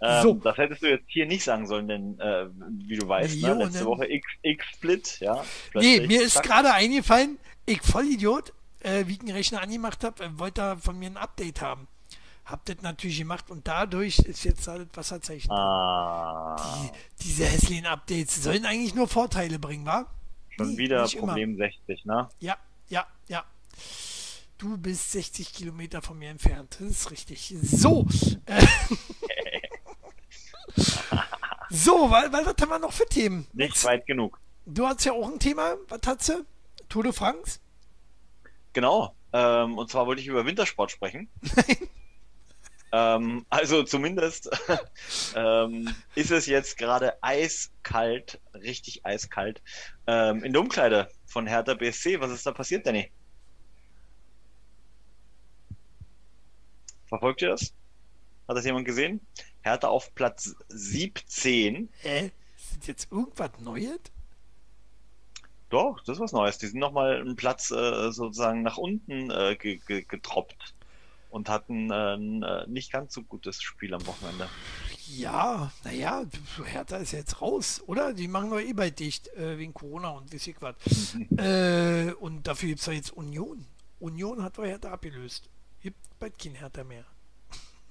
Ähm, 0.00 0.22
so. 0.22 0.34
Das 0.34 0.56
hättest 0.56 0.82
du 0.82 0.88
jetzt 0.88 1.06
hier 1.08 1.26
nicht 1.26 1.42
sagen 1.42 1.66
sollen, 1.66 1.88
denn 1.88 2.20
äh, 2.20 2.46
wie 2.86 2.96
du 2.96 3.08
weißt, 3.08 3.42
ne, 3.42 3.54
letzte 3.54 3.86
Woche 3.86 4.06
X-Split, 4.42 5.18
ja. 5.18 5.44
Nee, 5.74 6.06
mir 6.06 6.22
ist 6.22 6.44
gerade 6.44 6.72
eingefallen, 6.72 7.38
ich 7.66 7.82
Vollidiot, 7.82 8.52
äh, 8.80 9.04
wie 9.08 9.14
ich 9.14 9.20
einen 9.20 9.32
Rechner 9.32 9.62
angemacht 9.62 10.04
habe, 10.04 10.22
äh, 10.22 10.38
wollte 10.38 10.76
von 10.76 10.96
mir 10.96 11.10
ein 11.10 11.16
Update 11.16 11.60
haben. 11.60 11.88
Hab 12.44 12.64
das 12.66 12.82
natürlich 12.82 13.18
gemacht 13.18 13.50
und 13.50 13.66
dadurch 13.66 14.18
ist 14.18 14.44
jetzt 14.44 14.68
halt 14.68 14.94
Wasserzeichen. 14.96 15.50
Ah. 15.50 16.56
Die, 16.58 17.24
diese 17.24 17.46
hässlichen 17.46 17.86
Updates 17.86 18.42
sollen 18.42 18.66
eigentlich 18.66 18.94
nur 18.94 19.08
Vorteile 19.08 19.58
bringen, 19.58 19.86
wa? 19.86 20.06
Schon 20.50 20.72
nee, 20.72 20.78
wieder 20.78 21.08
Problem 21.08 21.54
immer. 21.54 21.66
60, 21.86 22.04
ne? 22.04 22.28
Ja, 22.40 22.56
ja, 22.88 23.06
ja. 23.28 23.44
Du 24.58 24.76
bist 24.76 25.12
60 25.12 25.52
Kilometer 25.54 26.02
von 26.02 26.18
mir 26.18 26.28
entfernt. 26.28 26.76
Das 26.80 26.90
ist 26.90 27.10
richtig. 27.10 27.54
So. 27.62 28.06
Äh, 28.46 28.66
so, 31.70 32.10
weil, 32.10 32.32
weil, 32.32 32.46
was 32.46 32.54
haben 32.60 32.68
wir 32.68 32.78
noch 32.78 32.92
für 32.92 33.06
Themen? 33.06 33.46
Nicht 33.54 33.82
weit 33.84 34.06
genug. 34.06 34.38
Du 34.66 34.86
hast 34.86 35.04
ja 35.04 35.12
auch 35.12 35.30
ein 35.30 35.38
Thema. 35.38 35.76
Was 35.88 36.00
hast 36.06 36.28
du? 36.28 36.44
Tour 36.88 37.02
de 37.04 37.12
France? 37.12 37.58
Genau. 38.74 39.14
Ähm, 39.32 39.78
und 39.78 39.90
zwar 39.90 40.06
wollte 40.06 40.20
ich 40.20 40.28
über 40.28 40.46
Wintersport 40.46 40.90
sprechen. 40.90 41.28
Nein. 41.56 41.88
Ähm, 42.94 43.44
also 43.50 43.82
zumindest 43.82 44.48
ähm, 45.34 45.92
ist 46.14 46.30
es 46.30 46.46
jetzt 46.46 46.78
gerade 46.78 47.20
eiskalt, 47.24 48.40
richtig 48.54 49.04
eiskalt, 49.04 49.60
ähm, 50.06 50.44
in 50.44 50.52
der 50.52 50.62
Umkleide 50.62 51.10
von 51.26 51.48
Hertha 51.48 51.74
BSC. 51.74 52.20
Was 52.20 52.30
ist 52.30 52.46
da 52.46 52.52
passiert, 52.52 52.86
Danny? 52.86 53.10
Verfolgt 57.08 57.42
ihr 57.42 57.48
das? 57.48 57.74
Hat 58.46 58.56
das 58.56 58.64
jemand 58.64 58.84
gesehen? 58.84 59.20
Hertha 59.62 59.88
auf 59.88 60.14
Platz 60.14 60.54
17. 60.68 61.88
Hä? 62.00 62.30
Ist 62.56 62.86
jetzt 62.86 63.10
irgendwas 63.10 63.50
Neues? 63.58 63.98
Doch, 65.68 65.98
das 66.04 66.18
ist 66.18 66.20
was 66.20 66.32
Neues. 66.32 66.58
Die 66.58 66.68
sind 66.68 66.78
nochmal 66.78 67.16
einen 67.20 67.34
Platz 67.34 67.72
äh, 67.72 68.12
sozusagen 68.12 68.62
nach 68.62 68.76
unten 68.76 69.32
äh, 69.32 69.56
ge 69.56 69.80
ge 69.84 70.04
getroppt 70.06 70.74
und 71.34 71.48
hatten 71.48 71.90
äh, 71.90 72.14
ein 72.14 72.42
äh, 72.42 72.66
nicht 72.66 72.92
ganz 72.92 73.14
so 73.14 73.22
gutes 73.22 73.62
Spiel 73.62 73.94
am 73.94 74.06
Wochenende. 74.06 74.48
Ja, 75.08 75.70
naja, 75.84 76.22
Hertha 76.64 76.96
ist 76.96 77.12
jetzt 77.12 77.42
raus, 77.42 77.82
oder? 77.86 78.14
Die 78.14 78.28
machen 78.28 78.48
nur 78.48 78.60
eh 78.60 78.72
bald 78.72 78.98
dicht, 78.98 79.28
äh, 79.36 79.58
wegen 79.58 79.74
Corona 79.74 80.10
und 80.10 80.32
wie 80.32 80.36
ich 80.36 80.56
was. 80.60 80.74
äh, 81.36 82.12
und 82.14 82.46
dafür 82.46 82.70
gibt 82.70 82.80
es 82.80 82.86
ja 82.86 82.92
jetzt 82.92 83.12
Union. 83.12 83.66
Union 84.00 84.42
hat 84.42 84.58
doch 84.58 84.64
Hertha 84.64 84.90
abgelöst 84.90 85.50
gibt 85.84 86.18
bald 86.18 86.38
kein 86.38 86.54
Hertha 86.54 86.82
mehr. 86.82 87.04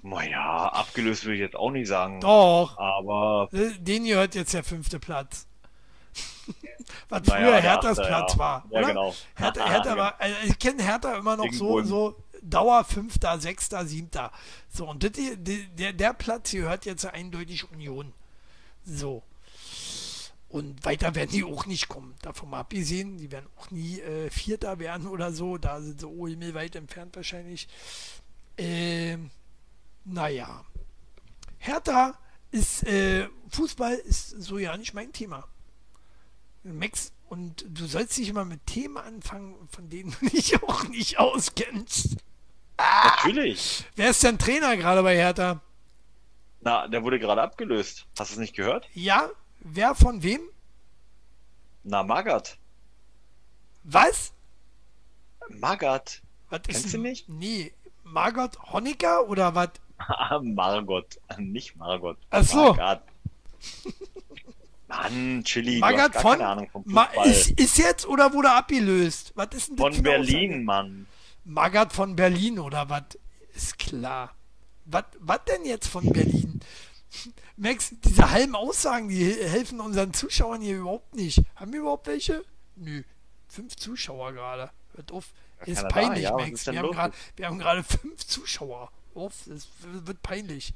Naja, 0.02 0.68
abgelöst 0.74 1.24
würde 1.24 1.36
ich 1.36 1.42
jetzt 1.42 1.56
auch 1.56 1.72
nicht 1.72 1.88
sagen. 1.88 2.20
Doch. 2.20 2.78
Aber. 2.78 3.48
Äh, 3.54 3.72
den 3.80 4.04
gehört 4.04 4.36
jetzt 4.36 4.54
der 4.54 4.64
fünfte 4.64 5.00
Platz. 5.00 5.48
Was 7.10 7.24
naja, 7.24 7.48
früher 7.48 7.62
Herthas 7.62 7.98
Platz 7.98 8.34
ja. 8.34 8.40
war. 8.40 8.66
Oder? 8.70 8.82
Ja, 8.82 8.88
genau. 8.88 9.16
Hertha, 9.36 9.70
Hertha 9.70 9.98
war, 9.98 10.20
also 10.20 10.36
ich 10.46 10.60
kenne 10.60 10.84
Hertha 10.84 11.16
immer 11.18 11.38
noch 11.38 11.52
so, 11.54 11.82
so, 11.84 12.23
Dauer 12.44 12.84
Fünfter, 12.84 13.40
Sechster, 13.40 13.86
Siebter. 13.86 14.32
So, 14.70 14.90
und 14.90 15.04
das, 15.04 15.12
der, 15.14 15.94
der 15.94 16.14
Platz 16.14 16.50
hier 16.50 16.64
hört 16.64 16.86
jetzt 16.86 17.06
eindeutig 17.06 17.72
Union. 17.72 18.14
So. 18.86 19.24
Und 20.50 20.86
weiter 20.86 21.16
werden 21.16 21.32
die 21.32 21.44
auch 21.44 21.66
nicht 21.66 21.88
kommen. 21.88 22.14
Davon 22.22 22.52
mal 22.52 22.60
abgesehen, 22.60 23.18
die 23.18 23.32
werden 23.32 23.50
auch 23.58 23.72
nie 23.72 24.00
äh, 24.02 24.30
Vierter 24.30 24.78
werden 24.78 25.08
oder 25.08 25.34
so. 25.34 25.58
Da 25.58 25.82
sind 25.82 26.02
sie 26.02 26.06
oh, 26.06 26.28
himmelweit 26.28 26.76
entfernt 26.76 27.16
wahrscheinlich. 27.16 27.68
Ähm, 28.58 29.32
naja. 30.06 30.64
Hertha 31.58 32.20
ist, 32.52 32.84
äh, 32.84 33.28
Fußball 33.50 33.96
ist 33.96 34.30
so 34.30 34.60
ja 34.60 34.78
nicht 34.78 34.94
mein 34.94 35.12
Thema. 35.12 35.48
Max, 36.64 37.14
und 37.30 37.66
du 37.68 37.88
sollst 37.88 38.16
dich 38.18 38.30
immer 38.30 38.46
mit 38.46 38.66
Themen 38.68 38.98
anfangen, 38.98 39.56
von 39.70 39.90
denen 39.90 40.16
du 40.20 40.30
dich 40.30 40.62
auch 40.62 40.84
nicht 40.88 41.18
auskennst. 41.18 42.18
Natürlich. 42.78 43.86
Wer 43.96 44.10
ist 44.10 44.24
denn 44.24 44.38
Trainer 44.38 44.76
gerade 44.78 45.04
bei 45.04 45.16
Hertha? 45.16 45.62
Na, 46.62 46.88
der 46.88 47.04
wurde 47.04 47.20
gerade 47.20 47.42
abgelöst. 47.42 48.06
Hast 48.18 48.32
du 48.32 48.36
es 48.36 48.40
nicht 48.40 48.56
gehört? 48.56 48.88
Ja? 48.94 49.30
Wer 49.60 49.96
von 49.96 50.24
wem? 50.24 50.42
Na, 51.84 52.04
Magath. 52.04 52.58
Was? 53.84 54.34
Magath. 55.50 56.22
Was 56.50 56.62
Kennst 56.64 56.86
ist 56.86 56.94
du 56.94 56.98
denn- 56.98 57.02
nicht? 57.04 57.30
Nee. 57.30 57.74
Margot 58.04 58.58
Honecker 58.72 59.28
oder 59.28 59.56
was? 59.56 59.70
Ah, 59.98 60.40
Margot. 60.44 61.20
Nicht 61.38 61.76
Margot. 61.76 62.18
Ach 62.30 62.44
so. 62.44 62.78
Mann, 64.88 65.44
Chili, 65.44 65.76
du 65.76 65.80
Magath 65.80 66.14
hast 66.14 66.14
gar 66.14 66.22
von? 66.22 66.32
keine 66.38 66.48
Ahnung 66.48 66.70
vom 66.72 66.84
Ma 66.86 67.06
Fußball. 67.06 67.30
ist, 67.30 67.60
ist 67.60 67.78
jetzt 67.78 68.06
oder 68.08 68.34
wurde 68.34 68.52
abgelöst? 68.52 69.32
Was 69.36 69.48
ist 69.54 69.70
denn 69.70 69.78
das 69.78 69.96
von 69.96 70.04
Berlin, 70.04 70.64
Mann. 70.66 71.08
Magath 71.46 71.94
von 71.94 72.16
Berlin 72.16 72.60
oder 72.60 72.90
was? 72.90 73.04
Ist 73.56 73.78
klar. 73.80 74.36
Was 74.86 75.06
denn 75.48 75.66
jetzt 75.66 75.88
von 75.88 76.06
Berlin? 76.12 76.60
Max, 77.58 77.94
diese 78.04 78.32
halben 78.32 78.56
Aussagen, 78.56 79.08
die 79.10 79.24
he- 79.24 79.44
helfen 79.48 79.80
unseren 79.80 80.14
Zuschauern 80.14 80.62
hier 80.62 80.78
überhaupt 80.80 81.16
nicht. 81.16 81.42
Haben 81.56 81.72
wir 81.74 81.82
überhaupt 81.82 82.08
welche? 82.08 82.44
Nö. 82.76 83.04
Fünf 83.48 83.76
Zuschauer 83.76 84.34
gerade. 84.34 84.72
Hört 84.96 85.12
auf. 85.12 85.26
Ist 85.66 85.78
keiner 85.78 85.82
da. 85.82 85.88
peinlich, 85.90 86.24
Ja, 86.24 86.32
Max. 86.34 86.66
Wir 86.66 86.80
haben, 86.80 86.92
gerade, 86.92 87.14
wir 87.36 87.46
haben 87.48 87.60
gerade 87.60 87.84
fünf 87.84 88.26
Zuschauer. 88.26 88.92
Auf, 89.16 89.48
es 89.48 89.68
wird 89.82 90.22
peinlich. 90.24 90.74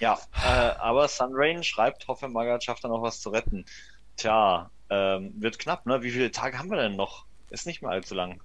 Ja, 0.00 0.18
äh, 0.44 0.48
aber 0.78 1.08
Sunrain 1.08 1.62
schreibt, 1.64 2.06
hoffe 2.08 2.28
Magath 2.28 2.64
schafft 2.64 2.84
da 2.84 2.88
noch 2.88 3.00
was 3.02 3.20
zu 3.20 3.30
retten. 3.30 3.64
Tja, 4.16 4.70
ähm, 4.90 5.32
wird 5.40 5.58
knapp, 5.58 5.86
ne? 5.86 6.02
Wie 6.02 6.10
viele 6.10 6.30
Tage 6.32 6.58
haben 6.58 6.70
wir 6.70 6.76
denn 6.78 6.96
noch? 6.96 7.25
Ist 7.50 7.66
nicht 7.66 7.82
mehr 7.82 7.90
allzu 7.90 8.14
lang. 8.14 8.40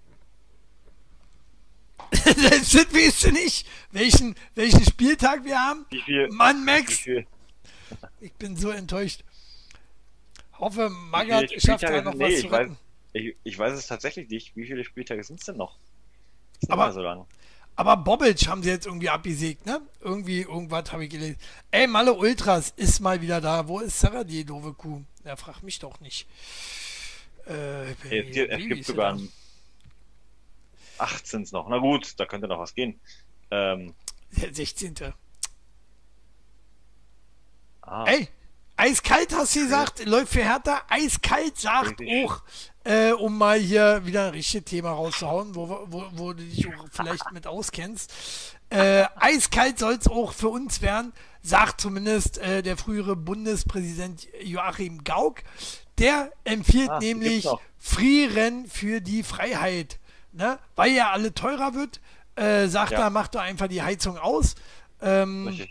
das 2.11 2.73
weißt 2.73 3.25
du 3.25 3.31
nicht, 3.31 3.67
welchen, 3.91 4.35
welchen 4.55 4.83
Spieltag 4.83 5.43
wir 5.45 5.59
haben. 5.59 5.85
Wie 5.89 6.01
viel? 6.01 6.27
Mann, 6.29 6.65
Max, 6.65 6.99
viel? 6.99 7.25
ich 8.19 8.33
bin 8.33 8.55
so 8.57 8.69
enttäuscht. 8.69 9.23
Hoffe, 10.57 10.89
Magath 10.89 11.49
viele 11.49 11.61
schafft 11.61 11.83
da 11.83 12.01
noch 12.01 12.11
sind- 12.13 12.21
was 12.21 12.29
nee, 12.29 12.35
zu 12.39 12.45
ich 12.45 12.51
weiß, 12.51 12.59
retten. 12.59 12.77
ich, 13.13 13.35
ich 13.43 13.57
weiß 13.59 13.73
es 13.73 13.87
tatsächlich 13.87 14.29
nicht. 14.29 14.55
Wie 14.55 14.65
viele 14.65 14.83
Spieltage 14.83 15.23
sind 15.23 15.39
es 15.39 15.45
denn 15.45 15.57
noch? 15.57 15.77
Ist 16.55 16.63
nicht 16.63 16.71
Aber- 16.71 16.91
so 16.91 17.01
lang. 17.01 17.25
Aber 17.77 17.95
Bobic 17.97 18.47
haben 18.47 18.61
sie 18.61 18.69
jetzt 18.69 18.85
irgendwie 18.85 19.09
abgesägt, 19.09 19.65
ne? 19.65 19.81
Irgendwie, 20.01 20.41
irgendwas 20.41 20.91
habe 20.91 21.05
ich 21.05 21.09
gelesen. 21.09 21.37
Ey, 21.71 21.87
Malle 21.87 22.13
Ultras 22.13 22.73
ist 22.75 22.99
mal 22.99 23.21
wieder 23.21 23.39
da. 23.39 23.67
Wo 23.67 23.79
ist 23.79 23.97
Sarah, 23.97 24.25
die 24.25 24.43
doofe 24.43 24.73
Kuh? 24.73 25.01
Ja, 25.23 25.37
frag 25.37 25.63
mich 25.63 25.79
doch 25.79 25.99
nicht. 26.01 26.27
Äh, 27.51 27.91
Es 27.91 27.97
gibt, 28.33 28.37
es 28.51 28.57
gibt 28.67 28.85
sogar 28.85 29.13
ein 29.13 29.29
18 30.97 31.47
noch. 31.51 31.67
Na 31.67 31.77
gut, 31.79 32.19
da 32.19 32.25
könnte 32.25 32.47
noch 32.47 32.59
was 32.59 32.73
gehen. 32.75 32.99
Ähm, 33.49 33.93
Der 34.31 34.53
16. 34.53 34.95
ah, 37.81 38.05
Ey, 38.05 38.27
eiskalt 38.77 39.33
hast 39.35 39.55
du 39.55 39.61
gesagt, 39.63 40.05
läuft 40.05 40.33
für 40.33 40.43
Hertha. 40.43 40.83
Eiskalt 40.89 41.57
sagt 41.57 41.99
Richtig. 41.99 42.25
auch, 42.29 42.41
äh, 42.83 43.11
um 43.11 43.37
mal 43.37 43.59
hier 43.59 44.05
wieder 44.05 44.27
ein 44.27 44.31
richtiges 44.33 44.65
Thema 44.65 44.91
rauszuhauen, 44.91 45.55
wo, 45.55 45.67
wo, 45.87 46.05
wo 46.13 46.33
du 46.33 46.43
dich 46.43 46.67
auch 46.67 46.85
vielleicht 46.91 47.31
mit 47.31 47.47
auskennst. 47.47 48.13
Äh, 48.69 49.05
eiskalt 49.15 49.79
soll 49.79 49.93
es 49.95 50.07
auch 50.07 50.31
für 50.31 50.47
uns 50.49 50.81
werden, 50.81 51.11
sagt 51.41 51.81
zumindest 51.81 52.37
äh, 52.37 52.61
der 52.63 52.77
frühere 52.77 53.15
Bundespräsident 53.15 54.27
Joachim 54.43 55.03
Gauck. 55.03 55.43
Der 56.01 56.31
empfiehlt 56.43 56.89
Ah, 56.89 56.99
nämlich. 56.99 57.47
Frieren 57.77 58.67
für 58.67 59.01
die 59.01 59.23
Freiheit. 59.23 59.99
Ne? 60.33 60.59
Weil 60.75 60.91
ja 60.91 61.11
alle 61.11 61.33
teurer 61.33 61.73
wird, 61.73 61.99
äh, 62.35 62.67
sagt 62.67 62.91
Ja. 62.91 62.99
er, 62.99 63.09
macht 63.09 63.35
doch 63.35 63.41
einfach 63.41 63.67
die 63.67 63.81
Heizung 63.81 64.17
aus. 64.17 64.55
Ähm, 65.01 65.67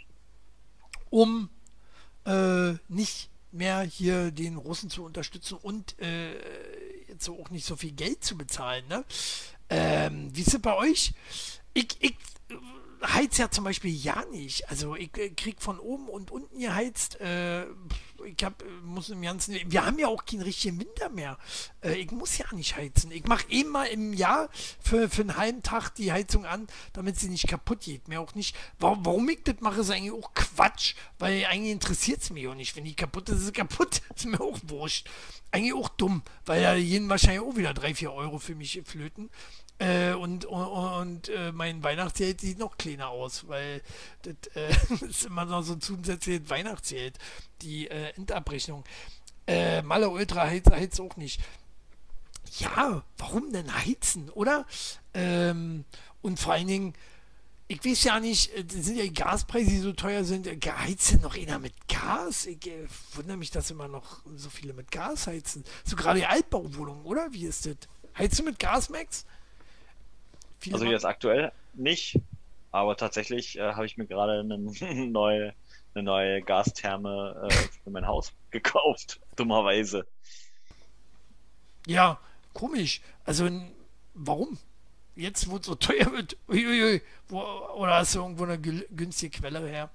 um 1.10 1.48
äh, 2.26 2.72
nicht 2.88 3.30
mehr 3.52 3.80
hier 3.82 4.30
den 4.30 4.56
Russen 4.56 4.90
zu 4.90 5.04
unterstützen 5.04 5.58
und 5.60 5.98
äh, 6.00 6.32
jetzt 7.08 7.24
so 7.24 7.40
auch 7.40 7.50
nicht 7.50 7.64
so 7.66 7.76
viel 7.76 7.92
Geld 7.92 8.22
zu 8.24 8.36
bezahlen. 8.36 8.86
Ne? 8.88 9.04
Ähm, 9.70 10.28
wie 10.34 10.42
ist 10.42 10.54
es 10.54 10.60
bei 10.62 10.76
euch? 10.76 11.12
Ich, 11.74 11.96
ich 12.00 12.16
äh, 12.48 13.06
heiz 13.06 13.38
ja 13.38 13.50
zum 13.50 13.64
Beispiel 13.64 13.94
ja 13.94 14.24
nicht. 14.30 14.68
Also 14.68 14.94
ich 14.94 15.16
äh, 15.16 15.30
krieg 15.30 15.60
von 15.62 15.78
oben 15.78 16.08
und 16.08 16.30
unten 16.30 16.58
geheizt. 16.60 17.20
Äh, 17.20 17.66
ich 18.24 18.44
hab, 18.44 18.62
äh, 18.62 18.66
muss 18.84 19.10
im 19.10 19.22
ganzen, 19.22 19.56
wir 19.66 19.84
haben 19.84 19.98
ja 19.98 20.08
auch 20.08 20.24
keinen 20.24 20.42
richtigen 20.42 20.78
Winter 20.80 21.08
mehr. 21.08 21.38
Äh, 21.82 21.94
ich 21.94 22.10
muss 22.10 22.38
ja 22.38 22.46
nicht 22.52 22.76
heizen. 22.76 23.10
Ich 23.10 23.24
mache 23.24 23.44
eben 23.48 23.70
mal 23.70 23.86
im 23.86 24.12
Jahr 24.12 24.48
für, 24.80 25.08
für 25.08 25.22
einen 25.22 25.36
halben 25.36 25.62
Tag 25.62 25.90
die 25.94 26.12
Heizung 26.12 26.46
an, 26.46 26.66
damit 26.92 27.18
sie 27.18 27.28
nicht 27.28 27.48
kaputt 27.48 27.80
geht. 27.80 28.08
Mir 28.08 28.20
auch 28.20 28.34
nicht. 28.34 28.56
Warum, 28.78 29.04
warum 29.04 29.28
ich 29.28 29.42
das 29.44 29.60
mache, 29.60 29.80
ist 29.80 29.90
eigentlich 29.90 30.12
auch 30.12 30.34
Quatsch, 30.34 30.94
weil 31.18 31.44
eigentlich 31.46 31.72
interessiert 31.72 32.22
es 32.22 32.30
mich 32.30 32.46
auch 32.48 32.54
nicht. 32.54 32.76
Wenn 32.76 32.84
die 32.84 32.94
kaputt 32.94 33.28
ist, 33.28 33.38
ist 33.38 33.46
sie 33.46 33.52
kaputt. 33.52 34.02
Ist 34.14 34.26
mir 34.26 34.40
auch 34.40 34.58
wurscht. 34.64 35.08
Eigentlich 35.50 35.74
auch 35.74 35.88
dumm, 35.88 36.22
weil 36.44 36.62
ja 36.62 36.74
jeden 36.74 37.08
wahrscheinlich 37.08 37.40
auch 37.40 37.56
wieder 37.56 37.72
3, 37.72 37.94
4 37.94 38.12
Euro 38.12 38.38
für 38.38 38.54
mich 38.54 38.80
flöten. 38.84 39.30
Äh, 39.80 40.12
und 40.12 40.44
und, 40.44 40.66
und 40.66 41.28
äh, 41.30 41.52
mein 41.52 41.82
Weihnachtsgeld 41.82 42.42
sieht 42.42 42.58
noch 42.58 42.76
kleiner 42.76 43.08
aus, 43.08 43.48
weil 43.48 43.80
das 44.22 44.34
äh, 44.54 44.74
ist 45.06 45.24
immer 45.24 45.46
noch 45.46 45.62
so 45.62 45.72
ein 45.72 45.80
zusätzliches 45.80 46.50
Weihnachtsgeld, 46.50 47.18
die 47.62 47.88
äh, 47.88 48.10
Endabrechnung. 48.14 48.84
Äh, 49.46 49.80
Malle 49.80 50.10
Ultra 50.10 50.42
heizt, 50.42 50.70
heizt 50.70 51.00
auch 51.00 51.16
nicht. 51.16 51.40
Ja, 52.58 53.02
warum 53.16 53.52
denn 53.52 53.74
heizen, 53.74 54.28
oder? 54.30 54.66
Ähm, 55.14 55.86
und 56.20 56.38
vor 56.38 56.52
allen 56.52 56.66
Dingen, 56.66 56.94
ich 57.66 57.82
weiß 57.82 58.04
ja 58.04 58.20
nicht, 58.20 58.52
äh, 58.54 58.64
sind 58.68 58.98
ja 58.98 59.04
die 59.04 59.14
Gaspreise, 59.14 59.70
die 59.70 59.78
so 59.78 59.92
teuer 59.94 60.24
sind. 60.24 60.46
äh, 60.46 60.58
Heizt 60.60 61.12
denn 61.12 61.22
noch 61.22 61.36
einer 61.38 61.58
mit 61.58 61.72
Gas? 61.88 62.44
Ich 62.44 62.66
äh, 62.66 62.86
wundere 63.14 63.38
mich, 63.38 63.50
dass 63.50 63.70
immer 63.70 63.88
noch 63.88 64.20
so 64.36 64.50
viele 64.50 64.74
mit 64.74 64.90
Gas 64.90 65.26
heizen. 65.26 65.64
So 65.84 65.96
gerade 65.96 66.18
die 66.18 66.26
Altbauwohnungen, 66.26 67.04
oder? 67.06 67.32
Wie 67.32 67.46
ist 67.46 67.64
das? 67.64 67.76
Heizt 68.18 68.38
du 68.38 68.42
mit 68.42 68.58
Gas, 68.58 68.90
Max? 68.90 69.24
Viele 70.60 70.74
Also 70.74 70.86
jetzt 70.86 71.04
aktuell 71.04 71.52
nicht, 71.74 72.18
aber 72.72 72.96
tatsächlich 72.96 73.58
äh, 73.58 73.72
habe 73.74 73.86
ich 73.86 73.96
mir 73.96 74.06
gerade 74.06 74.40
eine 74.40 74.58
neue, 75.08 75.54
eine 75.94 76.04
neue 76.04 76.42
Gastherme 76.42 77.48
äh, 77.50 77.68
für 77.82 77.90
mein 77.90 78.06
Haus 78.06 78.32
gekauft, 78.50 79.20
dummerweise. 79.36 80.06
Ja, 81.86 82.18
komisch. 82.52 83.00
Also, 83.24 83.48
warum? 84.14 84.58
Jetzt, 85.16 85.50
wo 85.50 85.56
es 85.58 85.66
so 85.66 85.74
teuer 85.74 86.12
wird, 86.12 86.36
uiuiui, 86.48 87.02
wo, 87.28 87.40
oder 87.76 87.94
hast 87.96 88.14
du 88.14 88.20
irgendwo 88.20 88.44
eine 88.44 88.56
gü- 88.56 88.86
günstige 88.90 89.38
Quelle 89.38 89.66
her? 89.68 89.90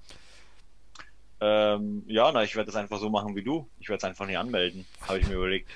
Ähm, 1.40 2.02
ja, 2.06 2.30
na, 2.32 2.44
ich 2.44 2.56
werde 2.56 2.66
das 2.66 2.76
einfach 2.76 2.98
so 2.98 3.10
machen 3.10 3.36
wie 3.36 3.42
du. 3.42 3.68
Ich 3.78 3.88
werde 3.88 3.98
es 3.98 4.04
einfach 4.04 4.26
nicht 4.26 4.38
anmelden, 4.38 4.86
habe 5.02 5.18
ich 5.18 5.26
mir 5.26 5.34
überlegt. 5.34 5.70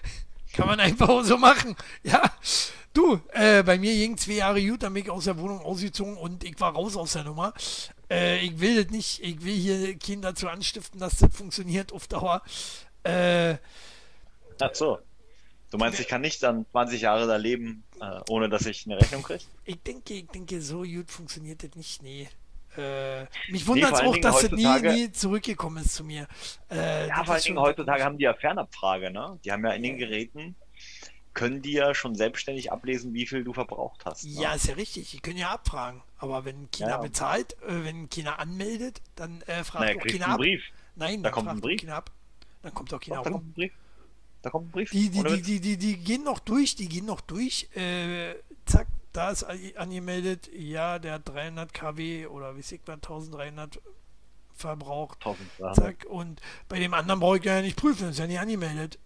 Kann 0.52 0.66
man 0.66 0.80
einfach 0.80 1.22
so 1.24 1.38
machen. 1.38 1.76
Ja, 2.02 2.22
du, 2.92 3.20
äh, 3.32 3.62
bei 3.62 3.78
mir 3.78 3.92
ging 3.94 4.16
zwei 4.16 4.32
Jahre 4.34 4.64
gut, 4.64 4.82
dann 4.82 4.94
bin 4.94 5.04
ich 5.04 5.10
aus 5.10 5.24
der 5.24 5.38
Wohnung 5.38 5.60
ausgezogen 5.60 6.16
und 6.16 6.44
ich 6.44 6.58
war 6.60 6.72
raus 6.74 6.96
aus 6.96 7.12
der 7.14 7.24
Nummer. 7.24 7.52
Äh, 8.10 8.38
ich 8.44 8.58
will 8.60 8.82
das 8.82 8.90
nicht, 8.92 9.22
ich 9.22 9.44
will 9.44 9.54
hier 9.54 9.96
Kinder 9.96 10.30
dazu 10.32 10.48
anstiften, 10.48 11.00
dass 11.00 11.18
das 11.18 11.34
funktioniert 11.34 11.92
auf 11.92 12.08
Dauer. 12.08 12.42
Äh, 13.04 13.54
Ach 14.60 14.74
so. 14.74 14.98
Du 15.70 15.78
meinst, 15.78 16.00
ich 16.00 16.08
kann 16.08 16.20
nicht 16.20 16.42
dann 16.42 16.66
20 16.72 17.00
Jahre 17.00 17.28
da 17.28 17.36
leben, 17.36 17.84
äh, 18.00 18.20
ohne 18.28 18.48
dass 18.48 18.66
ich 18.66 18.84
eine 18.86 19.00
Rechnung 19.00 19.22
kriege? 19.22 19.44
ich 19.64 19.80
denke, 19.80 20.14
ich 20.14 20.26
denke, 20.26 20.60
so 20.60 20.82
gut 20.82 21.10
funktioniert 21.10 21.62
das 21.62 21.76
nicht, 21.76 22.02
nee. 22.02 22.28
Äh, 22.76 23.26
mich 23.50 23.66
wundert 23.66 23.92
es 23.92 24.00
allen 24.00 24.08
auch, 24.08 24.16
dass 24.18 24.40
das 24.42 24.50
nie, 24.52 24.80
nie 24.80 25.12
zurückgekommen 25.12 25.84
ist 25.84 25.94
zu 25.94 26.04
mir. 26.04 26.26
Äh, 26.70 27.06
Ja, 27.08 27.24
vor 27.24 27.34
allen 27.34 27.42
Dingen 27.42 27.56
schon- 27.56 27.58
heutzutage 27.64 28.04
haben 28.04 28.18
die 28.18 28.24
ja 28.24 28.34
Fernabfrage, 28.34 29.10
ne? 29.12 29.38
Die 29.44 29.50
haben 29.52 29.64
ja 29.64 29.72
in 29.72 29.82
den 29.84 29.96
Geräten, 29.98 30.56
können 31.34 31.62
die 31.62 31.72
ja 31.72 31.94
schon 31.94 32.14
selbstständig 32.14 32.72
ablesen, 32.72 33.14
wie 33.14 33.26
viel 33.26 33.44
du 33.44 33.52
verbraucht 33.52 34.04
hast. 34.04 34.24
Ne? 34.24 34.30
Ja, 34.32 34.54
ist 34.54 34.66
ja 34.66 34.74
richtig. 34.74 35.10
Die 35.10 35.20
können 35.20 35.36
ja 35.38 35.50
abfragen. 35.50 36.02
Aber 36.18 36.44
wenn 36.44 36.70
China 36.70 36.90
Ja. 36.90 36.96
bezahlt, 36.98 37.54
äh, 37.62 37.84
wenn 37.84 38.08
China 38.10 38.36
anmeldet, 38.36 39.00
dann 39.16 39.40
äh, 39.42 39.62
fragt 39.64 39.84
Naja, 39.84 40.00
auch 40.00 40.06
China 40.06 40.24
einen 40.26 40.34
ab. 40.34 40.38
Brief. 40.40 40.62
Nein, 40.96 41.22
Da 41.22 41.28
dann 41.28 41.34
kommt 41.34 41.48
ein 41.48 41.60
Brief. 41.60 41.80
China 41.80 41.96
ab. 41.96 42.10
Dann 42.62 42.74
kommt 42.74 42.92
auch 42.92 43.00
China 43.00 43.16
Doch, 43.16 43.24
da 43.24 43.30
kommt 43.30 43.46
ein 43.46 43.52
Brief. 43.52 43.72
Da 44.42 44.50
kommt 44.50 44.68
ein 44.68 44.70
Brief. 44.72 44.90
Die, 44.90 45.08
die, 45.10 45.22
die, 45.22 45.42
die, 45.42 45.60
die, 45.60 45.76
die 45.76 45.96
gehen 45.98 46.24
noch 46.24 46.38
durch, 46.40 46.74
die 46.74 46.88
gehen 46.88 47.06
noch 47.06 47.20
durch. 47.20 47.68
Äh, 47.76 48.34
zack, 48.66 48.86
da 49.12 49.30
ist 49.30 49.44
an- 49.44 49.58
angemeldet, 49.76 50.50
ja, 50.52 50.98
der 50.98 51.14
hat 51.14 51.28
300 51.28 51.72
kW 51.72 52.26
oder 52.26 52.56
wie 52.56 52.62
sieht 52.62 52.86
man, 52.86 52.96
1300 52.96 53.80
verbraucht. 54.54 55.18
1300. 55.24 55.76
Zack, 55.76 56.06
und 56.08 56.40
bei 56.68 56.78
dem 56.78 56.92
anderen 56.94 57.20
brauche 57.20 57.38
ich 57.38 57.44
ja 57.44 57.60
nicht 57.62 57.76
prüfen, 57.76 58.10
ist 58.10 58.18
ja 58.18 58.26
nicht 58.26 58.38
angemeldet. 58.40 58.98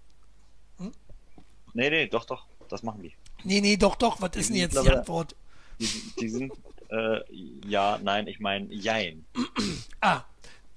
Nee, 1.75 1.91
nee, 1.91 2.07
doch, 2.07 2.25
doch. 2.25 2.47
Das 2.69 2.83
machen 2.83 3.03
die. 3.03 3.13
Nee, 3.45 3.61
nee, 3.61 3.77
doch, 3.77 3.97
doch, 3.97 4.21
was 4.23 4.35
ist 4.37 4.49
denn 4.51 4.57
jetzt 4.57 4.83
die 4.83 4.91
Antwort? 4.91 5.35
Die, 5.79 5.85
sind- 5.87 6.21
die 6.21 6.29
sind, 6.29 6.53
äh, 6.91 7.21
ja, 7.69 7.99
nein, 8.03 8.27
ich 8.27 8.41
meine, 8.41 8.73
jein. 8.73 9.25
Ah, 10.01 10.23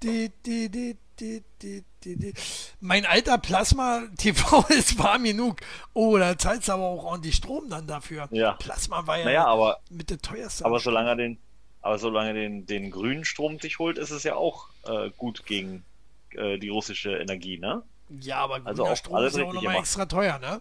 die, 0.02 0.30
die, 0.44 0.68
die, 0.68 0.96
die, 1.18 1.42
die, 1.62 1.84
die, 2.04 2.16
die. 2.16 2.34
mein 2.80 3.06
alter 3.06 3.38
Plasma-TV 3.38 4.66
ist 4.68 4.98
warm 4.98 5.24
genug. 5.24 5.60
Oh, 5.94 6.18
da 6.18 6.36
zahlst 6.36 6.68
du 6.68 6.72
aber 6.72 6.84
auch 6.84 7.04
ordentlich 7.04 7.36
Strom 7.36 7.68
dann 7.70 7.86
dafür. 7.86 8.28
Ja. 8.32 8.52
Plasma 8.52 9.06
war 9.06 9.18
ja 9.18 9.24
Naja, 9.24 9.46
aber, 9.46 9.80
mit 9.90 10.10
der 10.10 10.18
teuerste. 10.18 10.64
aber 10.64 10.78
solange 10.80 11.08
er 11.10 11.16
den, 11.16 11.38
aber 11.80 11.98
solange 11.98 12.34
den, 12.34 12.66
den 12.66 12.90
grünen 12.90 13.24
Strom 13.24 13.58
sich 13.60 13.78
holt, 13.78 13.98
ist 13.98 14.10
es 14.10 14.24
ja 14.24 14.34
auch 14.36 14.68
äh, 14.86 15.10
gut 15.16 15.46
gegen 15.46 15.84
äh, 16.30 16.58
die 16.58 16.68
russische 16.68 17.16
Energie, 17.16 17.58
ne? 17.58 17.82
Ja, 18.20 18.38
aber 18.38 18.56
grüner 18.58 18.68
Also 18.68 18.86
auch 18.86 18.96
Strom 18.96 19.24
ist 19.24 19.36
ja 19.36 19.44
auch 19.44 19.52
nochmal 19.54 19.76
extra 19.76 20.06
teuer, 20.06 20.38
ne? 20.38 20.60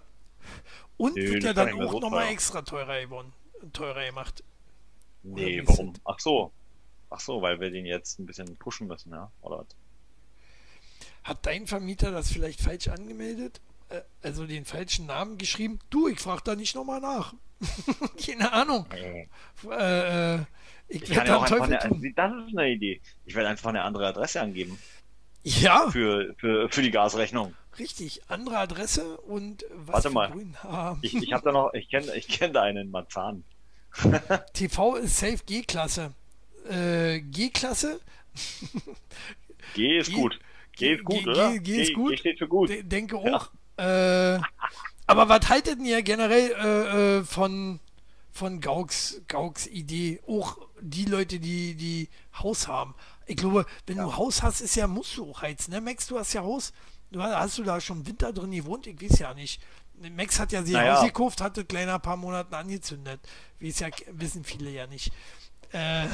Und 0.97 1.15
Nö, 1.15 1.33
wird 1.33 1.43
ja 1.43 1.53
dann 1.53 1.73
auch 1.81 1.91
so 1.91 1.99
nochmal 1.99 2.27
extra 2.29 2.61
teurer 2.61 2.99
geworden, 3.01 3.33
teurer 3.73 4.05
gemacht. 4.05 4.43
Nee, 5.23 5.61
warum? 5.65 5.93
Ach 6.05 6.19
so. 6.19 6.51
Ach 7.09 7.19
so, 7.19 7.41
weil 7.41 7.59
wir 7.59 7.69
den 7.71 7.85
jetzt 7.85 8.19
ein 8.19 8.25
bisschen 8.25 8.57
pushen 8.57 8.87
müssen, 8.87 9.11
ja? 9.11 9.31
Oder? 9.41 9.65
Hat 11.23 11.45
dein 11.45 11.67
Vermieter 11.67 12.11
das 12.11 12.31
vielleicht 12.31 12.61
falsch 12.61 12.87
angemeldet? 12.87 13.61
Äh, 13.89 14.01
Also 14.21 14.45
den 14.45 14.65
falschen 14.65 15.05
Namen 15.05 15.37
geschrieben? 15.37 15.79
Du, 15.89 16.07
ich 16.07 16.19
frage 16.19 16.41
da 16.43 16.55
nicht 16.55 16.75
nochmal 16.75 16.99
nach. 17.01 17.33
Keine 18.25 18.51
Ahnung. 18.53 18.85
Äh, 18.91 19.27
Äh, 19.69 20.35
äh, 20.35 20.45
ich 20.89 21.03
Ich 21.03 21.09
werde 21.09 21.15
kann 21.15 21.27
ja 21.27 21.33
da 21.33 21.37
auch 21.37 21.51
einen 21.51 21.73
einfach 21.73 21.91
eine, 21.91 22.13
das 22.13 22.31
ist 22.47 22.57
eine 22.57 22.69
Idee. 22.69 23.01
Ich 23.25 23.35
werde 23.35 23.49
einfach 23.49 23.69
eine 23.69 23.83
andere 23.83 24.07
Adresse 24.07 24.41
angeben 24.41 24.77
Ja, 25.47 25.89
für, 25.91 26.35
für, 26.37 26.69
für 26.69 26.81
die 26.81 26.91
Gasrechnung. 26.91 27.53
richtig. 27.79 28.21
Andere 28.27 28.57
Adresse 28.57 29.17
und 29.21 29.65
was 29.75 29.95
Warte 29.95 30.09
mal. 30.09 30.31
Grün 30.31 30.55
haben. 30.63 30.99
Ich, 31.03 31.15
ich 31.15 31.31
habe 31.33 31.43
da 31.43 31.51
noch, 31.51 31.73
ich 31.73 31.89
kenne 31.89 32.13
ich 32.15 32.27
kenn 32.27 32.53
da 32.53 32.63
einen 32.63 32.91
Marzahn. 32.91 33.43
TV 34.53 34.95
ist 34.97 35.17
safe 35.17 35.39
G-Klasse. 35.45 36.11
Äh, 36.69 37.21
G-Klasse? 37.21 37.99
G 39.73 39.97
ist 39.99 40.09
G- 40.09 40.13
gut. 40.15 40.39
G 40.73 40.93
ist 40.93 40.99
G- 40.99 41.03
gut, 41.03 41.23
G- 41.23 41.29
oder? 41.29 41.57
G 41.59 41.81
ist 41.81 41.93
gut. 41.93 42.11
G 42.11 42.17
steht 42.17 42.37
für 42.39 42.47
gut. 42.47 42.69
De 42.69 42.83
denke 42.83 43.17
auch. 43.17 43.49
Äh, 43.77 44.39
aber 45.05 45.29
was 45.29 45.47
haltet 45.49 45.79
ihr 45.81 46.01
generell 46.01 46.51
äh, 46.51 47.17
äh, 47.19 47.23
von, 47.23 47.79
von 48.31 48.59
Gauks, 48.59 49.21
Gauks 49.27 49.65
Idee? 49.67 50.19
Auch 50.27 50.57
die 50.81 51.05
Leute, 51.05 51.39
die, 51.39 51.75
die 51.75 52.09
Haus 52.41 52.67
haben. 52.67 52.93
Ich 53.27 53.35
glaube, 53.37 53.65
wenn 53.85 53.97
du 53.97 54.15
Haus 54.15 54.41
hast, 54.41 54.61
ist 54.61 54.75
ja, 54.75 54.87
musst 54.87 55.17
du 55.17 55.29
auch 55.29 55.41
heizen. 55.41 55.71
Ne? 55.71 55.81
Max, 55.81 56.07
du 56.07 56.17
hast 56.17 56.33
ja 56.33 56.41
Haus. 56.41 56.73
Du, 57.11 57.21
hast- 57.21 57.35
hast 57.35 57.57
du 57.57 57.63
da 57.63 57.79
schon 57.79 58.05
Winter 58.07 58.33
drin 58.33 58.51
gewohnt? 58.51 58.87
Ich 58.87 59.01
weiß 59.01 59.19
ja 59.19 59.33
nicht. 59.33 59.61
Max 60.15 60.39
hat 60.39 60.51
ja 60.51 60.63
sich 60.63 60.73
Naja. 60.73 60.97
Haus 60.97 61.05
gekauft, 61.05 61.41
hatte 61.41 61.65
kleiner 61.65 61.99
paar 61.99 62.17
Monaten 62.17 62.53
angezündet. 62.53 63.19
Wie 63.59 63.69
es 63.69 63.79
ja 63.79 63.89
wissen 64.11 64.43
viele 64.43 64.69
ja 64.69 64.87
nicht. 64.87 65.11
Äh, 65.71 66.07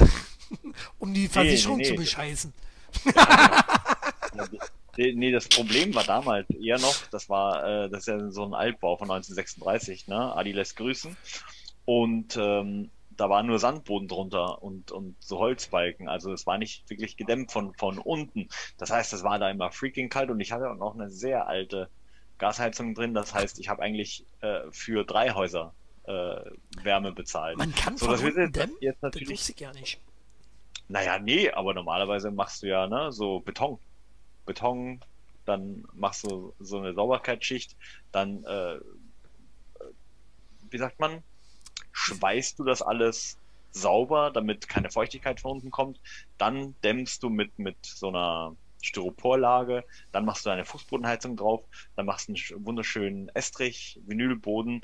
um 0.98 1.14
die 1.14 1.28
Versicherung 1.28 1.78
nee, 1.78 1.84
zu 1.84 1.92
nee. 1.92 1.98
bescheißen. 1.98 2.52
Nee, 4.96 5.12
nee, 5.12 5.32
das 5.32 5.48
Problem 5.48 5.94
war 5.94 6.04
damals 6.04 6.48
eher 6.50 6.78
noch, 6.78 6.94
das 7.10 7.28
war, 7.28 7.64
äh, 7.66 7.90
das 7.90 8.00
ist 8.00 8.06
ja 8.06 8.30
so 8.30 8.44
ein 8.44 8.54
Altbau 8.54 8.96
von 8.96 9.10
1936, 9.10 10.06
ne? 10.06 10.34
Adi 10.36 10.52
lässt 10.52 10.76
grüßen. 10.76 11.16
Und 11.84 12.36
ähm, 12.36 12.90
da 13.16 13.28
war 13.30 13.42
nur 13.42 13.58
Sandboden 13.58 14.08
drunter 14.08 14.62
und, 14.62 14.90
und 14.92 15.16
so 15.22 15.38
Holzbalken. 15.38 16.08
Also 16.08 16.32
es 16.32 16.46
war 16.46 16.58
nicht 16.58 16.88
wirklich 16.90 17.16
gedämmt 17.16 17.52
von, 17.52 17.74
von 17.74 17.98
unten. 17.98 18.48
Das 18.78 18.90
heißt, 18.90 19.12
es 19.12 19.22
war 19.22 19.38
da 19.38 19.50
immer 19.50 19.70
freaking 19.72 20.08
kalt 20.08 20.30
und 20.30 20.40
ich 20.40 20.52
hatte 20.52 20.70
auch 20.70 20.76
noch 20.76 20.94
eine 20.94 21.10
sehr 21.10 21.46
alte 21.48 21.90
Gasheizung 22.38 22.94
drin. 22.94 23.14
Das 23.14 23.34
heißt, 23.34 23.58
ich 23.60 23.68
habe 23.68 23.82
eigentlich 23.82 24.26
äh, 24.40 24.60
für 24.70 25.04
drei 25.04 25.32
Häuser 25.34 25.74
äh, 26.04 26.36
Wärme 26.82 27.12
bezahlt. 27.12 27.58
Man 27.58 27.74
kann 27.74 27.96
So, 27.96 28.06
von 28.06 28.12
das 28.12 28.22
unten 28.22 28.54
jetzt, 28.54 28.54
dämmen? 28.54 28.76
jetzt 28.80 29.02
Das 29.02 29.14
natürlich 29.14 29.28
wusste 29.28 29.52
ich 29.52 29.60
ja 29.60 29.72
nicht. 29.72 30.00
naja, 30.88 31.18
nee, 31.18 31.50
aber 31.50 31.74
normalerweise 31.74 32.30
machst 32.30 32.62
du 32.62 32.68
ja 32.68 32.86
ne, 32.86 33.12
so 33.12 33.40
Beton. 33.40 33.78
Beton, 34.46 35.04
dann 35.44 35.84
machst 35.94 36.24
du 36.24 36.54
so 36.60 36.78
eine 36.78 36.94
Sauberkeitsschicht, 36.94 37.76
dann, 38.12 38.44
äh, 38.44 38.80
wie 40.70 40.78
sagt 40.78 40.98
man, 41.00 41.22
schweißt 41.94 42.58
du 42.58 42.64
das 42.64 42.82
alles 42.82 43.38
sauber, 43.72 44.30
damit 44.30 44.68
keine 44.68 44.90
Feuchtigkeit 44.90 45.40
von 45.40 45.52
unten 45.52 45.70
kommt, 45.70 45.98
dann 46.38 46.74
dämmst 46.84 47.22
du 47.22 47.30
mit, 47.30 47.58
mit 47.58 47.76
so 47.84 48.08
einer 48.08 48.54
Styroporlage, 48.82 49.84
dann 50.12 50.24
machst 50.26 50.44
du 50.44 50.50
eine 50.50 50.64
Fußbodenheizung 50.64 51.36
drauf, 51.36 51.64
dann 51.96 52.04
machst 52.06 52.28
du 52.28 52.32
einen 52.32 52.36
sch- 52.36 52.54
wunderschönen 52.66 53.30
Estrich, 53.30 53.98
Vinylboden 54.06 54.82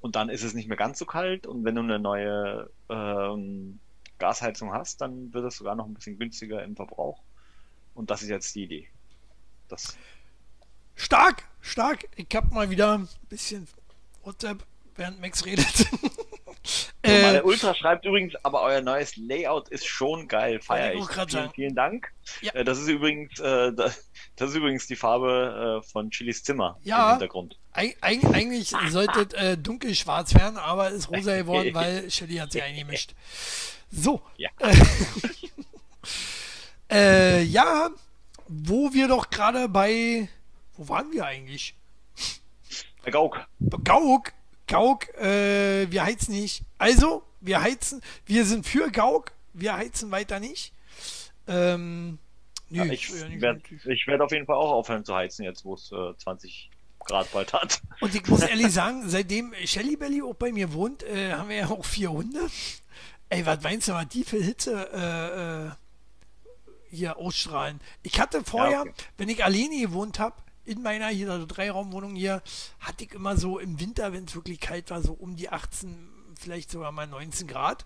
und 0.00 0.16
dann 0.16 0.30
ist 0.30 0.42
es 0.42 0.54
nicht 0.54 0.68
mehr 0.68 0.78
ganz 0.78 0.98
so 0.98 1.04
kalt 1.04 1.46
und 1.46 1.64
wenn 1.64 1.74
du 1.74 1.82
eine 1.82 1.98
neue 1.98 2.70
ähm, 2.88 3.78
Gasheizung 4.18 4.72
hast, 4.72 5.00
dann 5.00 5.32
wird 5.34 5.44
es 5.44 5.56
sogar 5.56 5.74
noch 5.74 5.86
ein 5.86 5.94
bisschen 5.94 6.18
günstiger 6.18 6.62
im 6.64 6.76
Verbrauch. 6.76 7.20
Und 7.94 8.10
das 8.10 8.22
ist 8.22 8.28
jetzt 8.30 8.54
die 8.54 8.64
Idee. 8.64 8.88
Das, 9.68 9.96
Stark, 10.94 11.44
stark. 11.60 12.08
Ich 12.16 12.28
hab 12.34 12.52
mal 12.52 12.70
wieder 12.70 12.98
ein 12.98 13.08
bisschen 13.28 13.66
WhatsApp, 14.22 14.64
während 14.96 15.20
Max 15.20 15.44
redet. 15.44 15.86
so, 16.64 17.10
äh, 17.10 17.22
meine 17.22 17.42
Ultra 17.42 17.74
schreibt 17.74 18.04
übrigens, 18.04 18.34
aber 18.44 18.62
euer 18.62 18.80
neues 18.80 19.16
Layout 19.16 19.68
ist 19.68 19.86
schon 19.86 20.28
geil, 20.28 20.60
feier 20.60 20.94
ich 20.94 21.04
Vielen, 21.28 21.50
vielen 21.50 21.74
Dank. 21.74 22.12
Ja. 22.40 22.54
Äh, 22.54 22.64
Das 22.64 22.78
ist 22.78 22.88
übrigens, 22.88 23.38
äh, 23.40 23.72
das, 23.72 24.08
das 24.36 24.50
ist 24.50 24.56
übrigens 24.56 24.86
die 24.86 24.94
Farbe 24.96 25.82
äh, 25.82 25.88
von 25.90 26.10
Chilis 26.10 26.42
Zimmer 26.44 26.78
Ja. 26.84 27.04
im 27.06 27.10
Hintergrund. 27.18 27.58
eig 27.72 27.96
eig 28.00 28.24
eigentlich 28.32 28.72
sollte 28.88 29.36
äh, 29.36 29.56
dunkelschwarz 29.56 30.34
werden, 30.34 30.56
aber 30.56 30.90
ist 30.90 31.10
rosa 31.10 31.36
geworden, 31.36 31.70
weil 31.74 32.08
Shelly 32.10 32.36
hat 32.36 32.52
sie 32.52 32.62
eingemischt. 32.62 33.14
So. 33.90 34.22
Ja. 34.36 34.50
Äh, 36.90 37.42
ja, 37.44 37.88
wo 38.48 38.92
wir 38.92 39.08
doch 39.08 39.30
gerade 39.30 39.68
bei. 39.68 40.28
Wo 40.76 40.88
waren 40.88 41.10
wir 41.12 41.24
eigentlich? 41.24 41.74
Herr 43.02 43.12
Gauk, 43.12 43.40
Gauk, 43.84 44.32
Gauk, 44.72 45.14
äh, 45.18 45.90
wir 45.90 46.02
heizen 46.02 46.32
nicht. 46.34 46.62
Also, 46.78 47.22
wir 47.42 47.60
heizen, 47.60 48.00
wir 48.24 48.46
sind 48.46 48.66
für 48.66 48.90
Gauk, 48.90 49.32
wir 49.52 49.76
heizen 49.76 50.10
weiter 50.10 50.40
nicht. 50.40 50.72
Ähm, 51.46 52.18
nö, 52.70 52.84
ja, 52.84 52.90
ich 52.90 53.10
ja 53.10 53.40
werde 53.40 53.60
werd 54.06 54.20
auf 54.22 54.32
jeden 54.32 54.46
Fall 54.46 54.56
auch 54.56 54.72
aufhören 54.72 55.04
zu 55.04 55.14
heizen, 55.14 55.44
jetzt 55.44 55.66
wo 55.66 55.74
es 55.74 55.92
äh, 55.92 56.16
20 56.16 56.70
Grad 57.00 57.30
bald 57.32 57.52
hat. 57.52 57.82
Und 58.00 58.14
ich 58.14 58.26
muss 58.28 58.40
ehrlich 58.48 58.72
sagen, 58.72 59.02
seitdem 59.10 59.52
Shelly 59.66 59.96
Belly 59.96 60.22
auch 60.22 60.34
bei 60.34 60.52
mir 60.52 60.72
wohnt, 60.72 61.02
äh, 61.02 61.32
haben 61.32 61.50
wir 61.50 61.56
ja 61.56 61.68
auch 61.68 61.84
vier 61.84 62.10
Hunde. 62.10 62.40
Ey, 63.28 63.44
was 63.44 63.62
meinst 63.62 63.88
du, 63.88 63.92
was 63.92 64.08
die 64.08 64.24
für 64.24 64.42
Hitze 64.42 64.88
äh, 64.90 65.66
äh, 65.66 66.96
hier 66.96 67.18
ausstrahlen? 67.18 67.78
Ich 68.02 68.18
hatte 68.18 68.42
vorher, 68.42 68.82
okay. 68.82 68.92
wenn 69.18 69.28
ich 69.28 69.44
alleine 69.44 69.78
gewohnt 69.78 70.18
habe, 70.18 70.36
in 70.64 70.82
meiner 70.82 71.08
hier 71.08 71.30
also 71.30 71.46
Dreiraumwohnung 71.46 72.14
hier, 72.14 72.42
hatte 72.80 73.04
ich 73.04 73.12
immer 73.12 73.36
so 73.36 73.58
im 73.58 73.80
Winter, 73.80 74.12
wenn 74.12 74.24
es 74.24 74.34
wirklich 74.34 74.60
kalt 74.60 74.90
war, 74.90 75.02
so 75.02 75.12
um 75.12 75.36
die 75.36 75.48
18, 75.48 76.08
vielleicht 76.38 76.70
sogar 76.70 76.92
mal 76.92 77.06
19 77.06 77.46
Grad. 77.46 77.84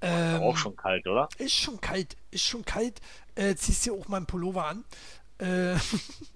Ähm, 0.00 0.42
auch 0.42 0.56
schon 0.56 0.76
kalt, 0.76 1.06
oder? 1.06 1.28
ist 1.38 1.54
schon 1.54 1.80
kalt, 1.80 2.16
ist 2.30 2.44
schon 2.44 2.64
kalt. 2.64 3.00
Äh, 3.34 3.54
ziehst 3.56 3.86
dir 3.86 3.94
auch 3.94 4.08
mal 4.08 4.18
einen 4.18 4.26
Pullover 4.26 4.66
an. 4.66 4.84
Äh, 5.38 5.76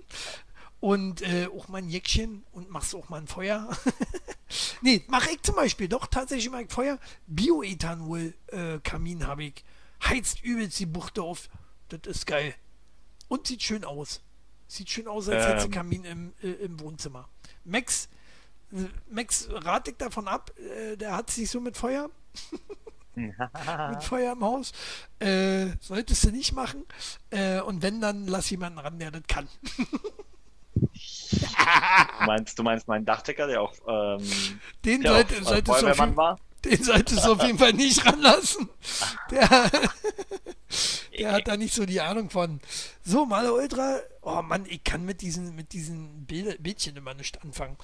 und 0.81 1.23
äh, 1.23 1.49
auch 1.55 1.69
mal 1.69 1.79
ein 1.79 1.91
Jäckchen 1.91 2.45
und 2.53 2.71
machst 2.71 2.95
auch 2.95 3.09
mal 3.09 3.21
ein 3.21 3.27
Feuer. 3.27 3.69
nee, 4.81 5.05
mache 5.09 5.33
ich 5.33 5.43
zum 5.43 5.57
Beispiel 5.57 5.89
doch 5.89 6.07
tatsächlich 6.07 6.51
mal 6.51 6.59
ein 6.59 6.69
Feuer. 6.69 6.99
Bioethanol-Kamin 7.27 9.27
habe 9.27 9.45
ich. 9.45 9.65
Heizt 10.03 10.43
übelst 10.43 10.81
die 10.81 10.87
Buchte 10.87 11.23
auf. 11.23 11.51
Das 11.89 12.01
ist 12.07 12.27
geil. 12.27 12.55
Und 13.29 13.47
sieht 13.47 13.63
schön 13.63 13.85
aus. 13.85 14.23
Sieht 14.71 14.89
schön 14.89 15.09
aus, 15.09 15.29
als 15.29 15.45
hätte 15.47 15.65
Ähm. 15.65 15.71
Kamin 15.73 16.05
im, 16.05 16.33
äh, 16.43 16.51
im 16.51 16.79
Wohnzimmer. 16.79 17.29
Max, 17.65 18.09
äh, 18.73 18.85
Max 19.11 19.49
rate 19.51 19.91
ich 19.91 19.97
davon 19.97 20.29
ab, 20.29 20.53
äh, 20.59 20.97
der 20.97 21.17
hat 21.17 21.29
sich 21.31 21.51
so 21.51 21.61
mit 21.61 21.77
Feuer 21.77 22.09
mit 23.17 24.05
Feuer 24.05 24.33
im 24.33 24.45
Haus. 24.45 24.73
Äh, 25.19 25.71
solltest 25.81 26.25
du 26.25 26.31
nicht 26.31 26.53
machen. 26.53 26.85
Äh, 27.31 27.61
und 27.61 27.83
wenn, 27.83 28.01
dann 28.01 28.29
lass 28.29 28.49
jemanden 28.51 28.79
ran, 28.79 28.99
der 28.99 29.11
das 29.11 29.23
kann. 29.27 29.49
Du 30.73 32.27
meinst, 32.27 32.59
du 32.59 32.63
meinst 32.63 32.89
meinen 32.89 33.05
Dachdecker, 33.05 33.47
der 33.47 33.61
auch, 33.61 33.75
ähm, 33.87 34.25
Den 34.85 35.03
der 35.03 35.13
sollte, 35.13 35.35
auch 35.35 35.41
äh, 35.41 35.45
solltest, 35.45 35.83
du 35.83 35.89
auf 35.89 36.17
war? 36.17 36.39
Den 36.65 36.83
solltest 36.83 37.25
du 37.25 37.33
auf 37.33 37.43
jeden 37.43 37.59
Fall 37.59 37.73
nicht 37.73 38.05
ranlassen. 38.05 38.69
Der, 39.31 39.49
der 41.19 41.33
hat 41.33 41.49
da 41.49 41.57
nicht 41.57 41.75
so 41.75 41.87
die 41.87 42.01
Ahnung 42.01 42.31
von. 42.31 42.61
So, 43.03 43.27
Maler 43.27 43.55
Ultra, 43.55 44.01
oh 44.23 44.43
Mann, 44.43 44.67
ich 44.67 44.85
kann 44.85 45.05
mit 45.05 45.23
diesen, 45.23 45.57
mit 45.57 45.73
diesen 45.73 46.27
Bild 46.27 46.63
Bildchen 46.63 46.97
immer 46.97 47.15
nicht 47.15 47.43
anfangen. 47.43 47.77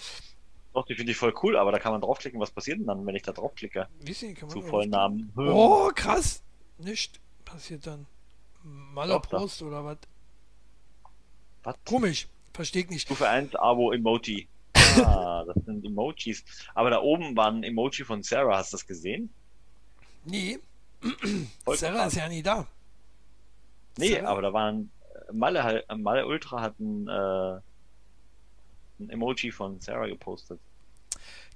Doch, 0.74 0.84
die 0.84 0.94
finde 0.94 1.12
ich 1.12 1.18
voll 1.18 1.34
cool, 1.42 1.56
aber 1.56 1.72
da 1.72 1.78
kann 1.78 1.92
man 1.92 2.02
draufklicken. 2.02 2.38
Was 2.38 2.50
passiert 2.50 2.78
denn 2.78 2.86
dann, 2.86 3.06
wenn 3.06 3.16
ich 3.16 3.22
da 3.22 3.32
draufklicke? 3.32 3.88
Wissen, 4.00 4.34
kann 4.34 4.50
Zu 4.50 4.58
man 4.58 4.68
vollen 4.68 4.90
Namen. 4.90 5.32
Oh, 5.36 5.90
krass. 5.94 6.42
Nicht 6.76 7.18
passiert 7.46 7.86
dann. 7.86 8.06
Maler. 8.62 9.20
Prost 9.20 9.62
oder 9.62 9.84
was? 9.84 9.98
Was? 11.62 11.76
Komisch. 11.86 12.28
Versteh 12.52 12.80
ich 12.80 12.90
nicht. 12.90 13.02
Stufe 13.02 13.28
1, 13.28 13.54
Abo, 13.54 13.92
Emoji. 13.92 14.48
Ah, 15.04 15.44
das 15.46 15.64
sind 15.64 15.84
Emojis. 15.84 16.44
Aber 16.74 16.90
da 16.90 17.00
oben 17.00 17.36
war 17.36 17.50
ein 17.50 17.62
Emoji 17.62 18.04
von 18.04 18.22
Sarah. 18.22 18.58
Hast 18.58 18.72
du 18.72 18.76
das 18.76 18.86
gesehen? 18.86 19.30
Nee. 20.24 20.58
Sarah 21.66 22.06
ist 22.06 22.16
ja 22.16 22.28
nie 22.28 22.42
da. 22.42 22.66
Nee, 23.98 24.14
Sarah? 24.14 24.28
aber 24.28 24.42
da 24.42 24.52
war 24.52 24.72
ein 24.72 24.90
Malle, 25.32 25.84
Malle 25.96 26.26
Ultra 26.26 26.60
hat 26.60 26.78
ein, 26.80 27.08
äh, 27.08 27.60
ein 29.02 29.10
Emoji 29.10 29.50
von 29.50 29.80
Sarah 29.80 30.06
gepostet. 30.06 30.60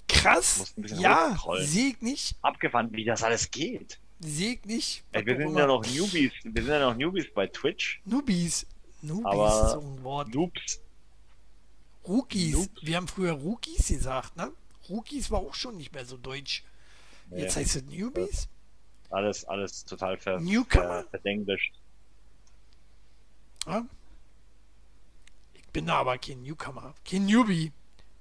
Krass. 0.08 0.74
Ja, 0.76 1.36
ich 1.60 2.00
nicht. 2.02 2.36
Abgewandt, 2.42 2.92
wie 2.92 3.04
das 3.04 3.22
alles 3.22 3.50
geht. 3.50 3.98
Ich 4.22 4.64
nicht. 4.64 5.04
Ey, 5.12 5.24
wir 5.24 5.36
sind 5.36 5.56
ja 5.56 5.66
noch 5.66 5.82
Newbies. 5.86 6.32
Wir 6.44 6.62
sind 6.62 6.72
ja 6.72 6.80
noch 6.80 6.96
Newbies 6.96 7.32
bei 7.32 7.46
Twitch. 7.46 8.00
Newbies. 8.04 8.66
Newbies 9.02 9.24
Aber- 9.24 9.64
ist 9.66 9.72
so 9.72 9.80
ein 9.80 10.02
Wort. 10.02 10.34
Noobs. 10.34 10.80
Rookies. 12.06 12.54
Noobs. 12.54 12.70
Wir 12.82 12.96
haben 12.96 13.08
früher 13.08 13.32
Rookies 13.32 13.88
gesagt, 13.88 14.36
ne? 14.36 14.52
Rookies 14.88 15.30
war 15.30 15.40
auch 15.40 15.54
schon 15.54 15.76
nicht 15.76 15.92
mehr 15.92 16.04
so 16.04 16.16
deutsch. 16.16 16.64
Jetzt 17.30 17.56
Nee, 17.56 17.62
heißt 17.62 17.76
es 17.76 17.84
Newbies? 17.84 18.48
alles, 19.10 19.44
alles 19.44 19.84
total 19.84 20.16
ver 20.18 20.40
Newcomer? 20.40 21.02
ver 21.02 21.10
verdenglischt. 21.10 21.72
Ja? 23.66 23.84
Ich 25.54 25.66
bin 25.68 25.88
aber 25.90 26.18
kein 26.18 26.42
Newcomer, 26.42 26.94
kein 27.08 27.26
Newbie. 27.26 27.72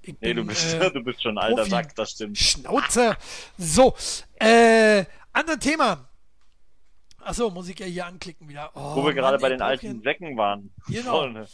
Ich 0.02 0.14
Nee, 0.22 0.34
bin, 0.34 0.38
du 0.38 0.44
bist, 0.46 0.74
äh, 0.74 0.92
du 0.94 1.02
bist 1.04 1.22
schon 1.24 1.38
alter 1.38 1.58
Profi. 1.58 1.70
Sack, 1.72 1.96
das 1.96 2.12
stimmt. 2.12 2.38
Schnauze. 2.38 3.18
So, 3.58 3.96
äh, 4.36 5.06
anderes 5.34 5.60
Thema. 5.60 6.08
Achso, 7.20 7.50
muss 7.50 7.68
ich 7.68 7.78
ja 7.80 7.86
hier 7.86 8.06
anklicken 8.06 8.48
wieder. 8.48 8.72
Oh, 8.76 8.96
Wo 8.96 9.06
wir 9.06 9.14
gerade 9.14 9.38
bei 9.40 9.50
den 9.50 9.62
alten 9.62 10.02
Säcken 10.02 10.38
waren. 10.38 10.72
Genau. 10.88 11.28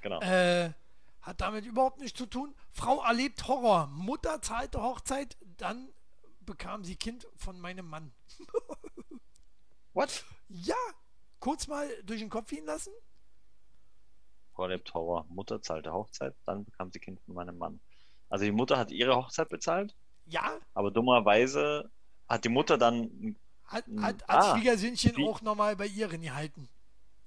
Genau. 0.00 0.20
Äh, 0.20 0.70
hat 1.26 1.40
damit 1.40 1.66
überhaupt 1.66 1.98
nichts 2.00 2.16
zu 2.16 2.26
tun. 2.26 2.54
Frau 2.70 3.02
erlebt 3.02 3.46
Horror. 3.48 3.88
Mutter 3.88 4.40
zahlte 4.40 4.80
Hochzeit, 4.80 5.36
dann 5.56 5.88
bekam 6.40 6.84
sie 6.84 6.94
Kind 6.96 7.26
von 7.36 7.58
meinem 7.60 7.88
Mann. 7.88 8.12
What? 9.92 10.24
Ja, 10.48 10.74
kurz 11.40 11.66
mal 11.66 11.88
durch 12.04 12.20
den 12.20 12.30
Kopf 12.30 12.50
gehen 12.50 12.64
lassen. 12.66 12.92
Frau 14.54 14.66
lebt 14.66 14.92
Horror. 14.94 15.26
Mutter 15.28 15.60
zahlte 15.60 15.92
Hochzeit, 15.92 16.34
dann 16.46 16.64
bekam 16.64 16.90
sie 16.92 17.00
Kind 17.00 17.20
von 17.26 17.34
meinem 17.34 17.58
Mann. 17.58 17.80
Also 18.30 18.44
die 18.44 18.52
Mutter 18.52 18.78
hat 18.78 18.90
ihre 18.90 19.16
Hochzeit 19.16 19.48
bezahlt, 19.48 19.94
Ja, 20.26 20.58
aber 20.74 20.90
dummerweise 20.90 21.90
hat 22.28 22.44
die 22.44 22.48
Mutter 22.48 22.78
dann. 22.78 23.36
hat, 23.64 23.84
hat 24.00 24.28
als 24.30 24.44
Ah, 24.46 24.56
Schwiegersöhnchen 24.56 25.16
wie- 25.16 25.26
auch 25.28 25.42
nochmal 25.42 25.76
bei 25.76 25.86
ihren 25.86 26.22
gehalten. 26.22 26.68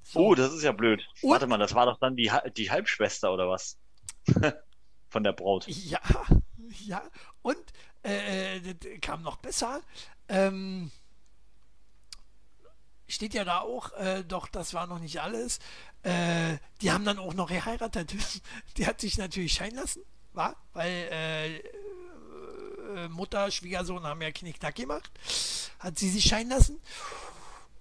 So. 0.04 0.20
Oh, 0.20 0.36
das 0.36 0.54
ist 0.54 0.64
ja 0.64 0.72
blöd. 0.72 1.06
Und- 1.22 1.32
Warte 1.32 1.48
mal, 1.48 1.58
das 1.60 1.76
war 1.76 1.86
doch 1.86 2.00
dann 2.00 2.16
die, 2.16 2.32
die 2.56 2.72
Halbschwester 2.72 3.32
oder 3.34 3.48
was? 3.50 3.78
Von 5.10 5.24
der 5.24 5.34
Braut. 5.34 5.68
Ja, 5.68 6.02
ja. 6.86 7.02
Und 7.42 7.58
äh, 8.04 8.58
äh, 8.58 8.76
das 8.76 9.02
kam 9.02 9.24
noch 9.24 9.38
besser. 9.38 9.82
Ähm, 10.28 10.92
steht 13.08 13.34
ja 13.34 13.44
da 13.44 13.60
auch, 13.60 13.92
äh, 13.94 14.24
doch 14.24 14.48
das 14.48 14.74
war 14.74 14.88
noch 14.88 15.00
nicht 15.00 15.22
alles. 15.22 15.60
Äh, 16.04 16.58
die 16.82 16.92
haben 16.92 17.06
dann 17.06 17.20
auch 17.20 17.34
noch 17.34 17.50
geheiratet. 17.50 18.14
Die 18.78 18.88
hat 18.88 19.02
sich 19.02 19.18
natürlich 19.18 19.54
scheiden 19.54 19.78
lassen, 19.78 20.02
war, 20.34 20.56
weil 20.74 21.10
äh, 21.12 21.58
äh, 21.58 23.10
Mutter, 23.10 23.52
Schwiegersohn 23.52 24.04
haben 24.04 24.22
ja 24.22 24.32
Knickknack 24.32 24.76
gemacht. 24.76 25.12
Hat 25.80 25.98
sie 25.98 26.10
sich 26.10 26.24
scheiden 26.24 26.52
lassen. 26.52 26.80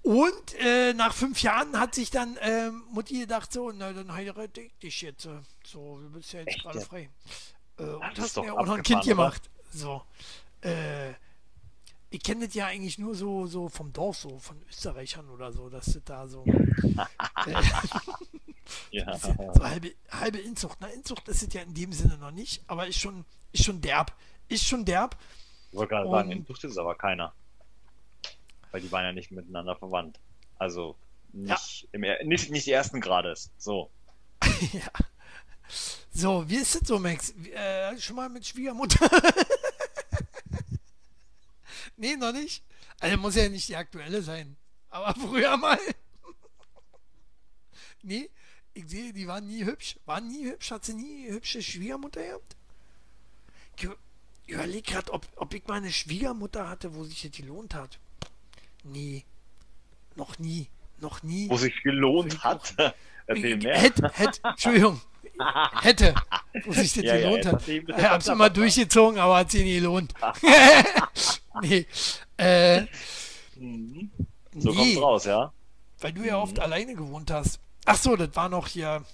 Und 0.09 0.55
äh, 0.59 0.95
nach 0.95 1.13
fünf 1.13 1.43
Jahren 1.43 1.79
hat 1.79 1.95
sich 1.95 2.11
dann 2.11 2.39
äh, 2.39 2.71
Mutti 2.71 3.19
gedacht, 3.21 3.53
so, 3.53 3.73
na 3.73 3.93
dann 3.93 4.15
heirate 4.15 4.63
ich 4.63 4.73
dich 4.79 5.03
jetzt. 5.03 5.27
äh, 5.27 5.41
So, 5.63 5.99
du 6.01 6.09
bist 6.11 6.33
ja 6.33 6.41
jetzt 6.41 6.49
Echt 6.49 6.63
gerade 6.63 6.79
jetzt? 6.79 6.89
frei. 6.89 7.11
Äh, 7.79 7.83
und 7.83 8.19
hast 8.19 8.35
doch 8.39 8.43
mir 8.43 8.55
auch 8.55 8.65
noch 8.65 8.77
ein 8.79 8.83
Kind 8.83 9.01
oder? 9.03 9.07
gemacht. 9.09 9.51
So. 9.71 10.03
Äh, 10.63 11.11
ich 12.09 12.23
kenne 12.23 12.47
das 12.47 12.55
ja 12.55 12.65
eigentlich 12.69 12.99
nur 12.99 13.15
so, 13.15 13.47
so 13.47 13.69
vom 13.69 13.93
Dorf, 13.93 14.17
so 14.17 14.39
von 14.39 14.57
Österreichern 14.71 15.29
oder 15.29 15.53
so, 15.53 15.69
dass 15.69 15.85
das 15.85 16.01
da 16.07 16.27
so, 16.27 16.43
äh, 17.47 17.63
Ja. 18.91 19.15
so 19.19 19.35
halbe, 19.63 19.93
halbe 20.11 20.39
Inzucht. 20.39 20.79
Na, 20.81 20.87
Inzucht 20.89 21.29
ist 21.29 21.43
es 21.43 21.53
ja 21.53 21.61
in 21.61 21.75
dem 21.75 21.93
Sinne 21.93 22.17
noch 22.17 22.31
nicht, 22.31 22.63
aber 22.67 22.87
ist 22.87 22.99
schon, 22.99 23.27
ist 23.53 23.65
schon 23.65 23.83
derb. 23.83 24.15
Ist 24.49 24.65
schon 24.67 24.87
derb. 24.87 25.19
Ich 25.71 25.77
wollte 25.77 25.91
gerade 25.95 26.09
sagen, 26.11 26.31
Und- 26.31 26.37
in 26.39 26.47
Tucht 26.47 26.65
ist 26.65 26.79
aber 26.79 26.95
keiner. 26.95 27.35
Weil 28.71 28.81
die 28.81 28.93
waren 28.93 29.05
ja 29.05 29.13
nicht 29.13 29.31
miteinander 29.31 29.77
verwandt. 29.77 30.19
Also 30.59 30.97
nicht, 31.33 31.89
im, 31.93 32.03
er- 32.05 32.25
nicht, 32.25 32.51
nicht 32.51 32.69
ersten 32.69 33.01
Grades. 33.01 33.51
So. 33.59 33.91
ja. 34.73 34.89
So, 36.11 36.49
wie 36.49 36.57
ist 36.57 36.75
das 36.75 36.89
so, 36.89 36.99
Max? 36.99 37.33
Äh, 37.55 37.99
schon 38.01 38.17
mal 38.17 38.29
mit 38.29 38.47
Schwiegermutter? 38.47 39.09
nee, 41.97 42.17
noch 42.17 42.33
nicht. 42.33 42.63
Also 43.01 43.17
muss 43.19 43.37
ja 43.37 43.49
nicht 43.49 43.69
die 43.69 43.77
aktuelle 43.77 44.23
sein. 44.23 44.57
Aber 44.91 45.15
früher 45.21 45.57
mal. 45.57 45.79
nee, 48.03 48.31
ich 48.75 48.89
sehe, 48.89 49.13
die 49.13 49.27
waren 49.29 49.47
nie 49.47 49.65
hübsch. 49.65 49.97
Waren 50.07 50.29
nie 50.29 50.45
hübsch. 50.45 50.71
Hat 50.71 50.85
sie 50.85 50.95
nie 50.95 51.29
hübsche 51.29 51.63
Schwiegermutter 51.63 52.23
gehabt? 52.23 52.57
Ich 53.77 53.85
ü- 53.85 53.97
überleg 54.47 54.87
grad, 54.87 55.11
ob, 55.11 55.27
ob 55.37 55.55
ich 55.55 55.67
mal 55.67 55.75
eine 55.75 55.93
Schwiegermutter 55.93 56.69
hatte, 56.69 56.95
wo 56.95 57.05
sich 57.05 57.23
das 57.23 57.33
gelohnt 57.33 57.75
hat. 57.75 57.99
Nie. 58.91 59.25
Noch 60.17 60.39
nie. 60.39 60.69
Noch 61.01 61.23
nie. 61.23 61.49
Wo 61.49 61.57
sich 61.57 61.75
gelohnt 61.83 62.43
hat. 62.43 62.75
Hätte, 63.27 64.11
hätte, 64.13 64.41
Entschuldigung. 64.43 65.01
Hätte, 65.83 66.15
wo 66.65 66.73
sich 66.73 66.93
das 66.95 67.05
Ja, 67.05 67.15
ja, 67.15 67.21
gelohnt 67.31 67.45
jetzt 67.45 67.55
hat. 67.55 67.69
Ich 67.99 68.05
hab's 68.11 68.27
immer 68.29 68.51
durchgezogen, 68.51 69.19
aber 69.21 69.37
hat 69.37 69.51
sie 69.53 69.63
nie 69.63 69.77
gelohnt. 69.81 70.13
nee. 71.63 71.87
Äh, 72.37 72.87
Mhm. 73.57 74.11
So 74.57 74.71
nee, 74.71 74.95
kommt's 74.95 75.03
raus, 75.03 75.25
ja? 75.25 75.53
weil 76.01 76.13
du 76.13 76.23
ja 76.25 76.37
Mhm. 76.37 76.43
oft 76.43 76.59
alleine 76.61 76.95
gewohnt 76.95 77.31
hast. 77.33 77.59
Ach 77.87 77.97
so, 77.97 78.15
das 78.15 78.35
war 78.37 78.49
noch 78.49 78.69
hier, 78.69 79.05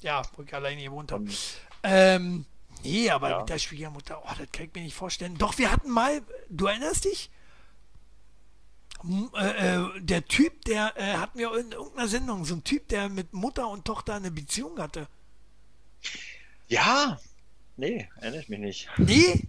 ja, 0.00 0.22
wo 0.36 0.42
ich 0.42 0.52
alleine 0.52 0.82
gewohnt 0.82 1.12
habe. 1.12 1.22
Und 1.22 1.38
Ähm, 1.84 2.44
nee, 2.82 3.08
aber 3.10 3.30
Ja. 3.30 3.38
mit 3.38 3.48
der 3.48 3.58
Schwiegermutter, 3.60 4.20
oh, 4.24 4.28
das 4.36 4.50
kann 4.50 4.66
ich 4.66 4.74
mir 4.74 4.80
nicht 4.82 4.96
vorstellen. 4.96 5.38
Doch, 5.38 5.56
wir 5.58 5.70
hatten 5.70 5.88
mal, 5.90 6.20
du 6.48 6.66
erinnerst 6.66 7.04
dich? 7.04 7.30
Äh, 9.34 9.74
äh, 9.76 10.00
der 10.00 10.24
Typ, 10.26 10.64
der 10.64 10.92
äh, 10.96 11.16
hat 11.16 11.34
mir 11.36 11.54
in 11.56 11.72
irgendeiner 11.72 12.08
Sendung, 12.08 12.44
so 12.44 12.54
ein 12.56 12.64
Typ, 12.64 12.88
der 12.88 13.08
mit 13.08 13.32
Mutter 13.32 13.68
und 13.68 13.84
Tochter 13.84 14.14
eine 14.14 14.30
Beziehung 14.30 14.78
hatte. 14.78 15.06
ja. 16.68 17.18
Nee, 17.78 18.08
erinnere 18.20 18.40
ich 18.40 18.48
mich 18.48 18.58
nicht. 18.58 18.88
Nee, 18.96 19.42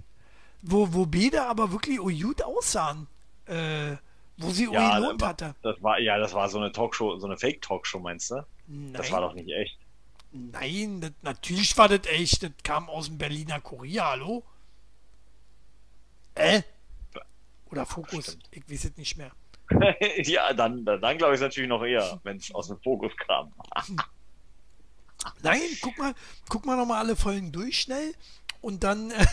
wo, 0.62 0.94
wo 0.94 1.06
beide 1.06 1.46
aber 1.46 1.72
wirklich 1.72 1.98
gut 1.98 2.42
aussahen. 2.44 3.08
Äh, 3.46 3.96
wo 4.36 4.50
sie 4.52 4.66
Ja, 4.70 4.98
gelohnt 5.00 5.24
aber- 5.24 5.30
hatte. 5.30 5.56
Das 5.62 5.82
war, 5.82 5.98
ja, 6.00 6.18
das 6.18 6.34
war 6.34 6.50
so 6.50 6.58
eine 6.60 6.74
Talkshow, 6.74 7.18
so 7.20 7.26
eine 7.26 7.38
Fake-Talkshow, 7.38 8.00
meinst 8.00 8.30
du? 8.32 8.36
Das 8.36 8.46
Nein, 8.68 9.12
war 9.14 9.22
doch 9.22 9.34
nicht 9.34 9.50
echt. 9.50 9.78
nein 10.34 11.00
das, 11.00 11.12
natürlich 11.22 11.78
war 11.78 11.88
das 11.88 12.06
echt. 12.08 12.44
Das 12.44 12.52
kam 12.64 12.90
aus 12.90 13.06
dem 13.08 13.18
Berliner 13.18 13.62
Kurier, 13.62 14.04
hallo? 14.04 14.44
Äh? 16.36 16.62
Oder 17.72 17.86
Fokus, 17.86 18.38
ich 18.52 18.70
weiß 18.70 18.86
es 18.86 18.98
nicht 18.98 19.18
mehr. 19.18 19.32
ja, 20.24 20.54
dann, 20.54 20.86
dann, 20.86 21.02
dann 21.02 21.18
glaube 21.18 21.34
ich 21.34 21.42
es 21.42 21.42
natürlich 21.42 21.70
noch 21.70 21.84
eher, 21.84 22.20
wenn 22.24 22.38
es 22.38 22.54
aus 22.54 22.68
dem 22.68 22.80
Fokus 22.82 23.12
kam. 23.18 23.52
Nein, 25.42 25.62
guck 25.82 25.98
mal, 25.98 26.14
guck 26.48 26.66
mal 26.66 26.78
nochmal 26.78 27.00
alle 27.00 27.16
Folgen 27.16 27.52
durch 27.52 27.82
schnell 27.82 28.14
und 28.62 28.84
dann 28.84 29.12
äh, 29.12 29.26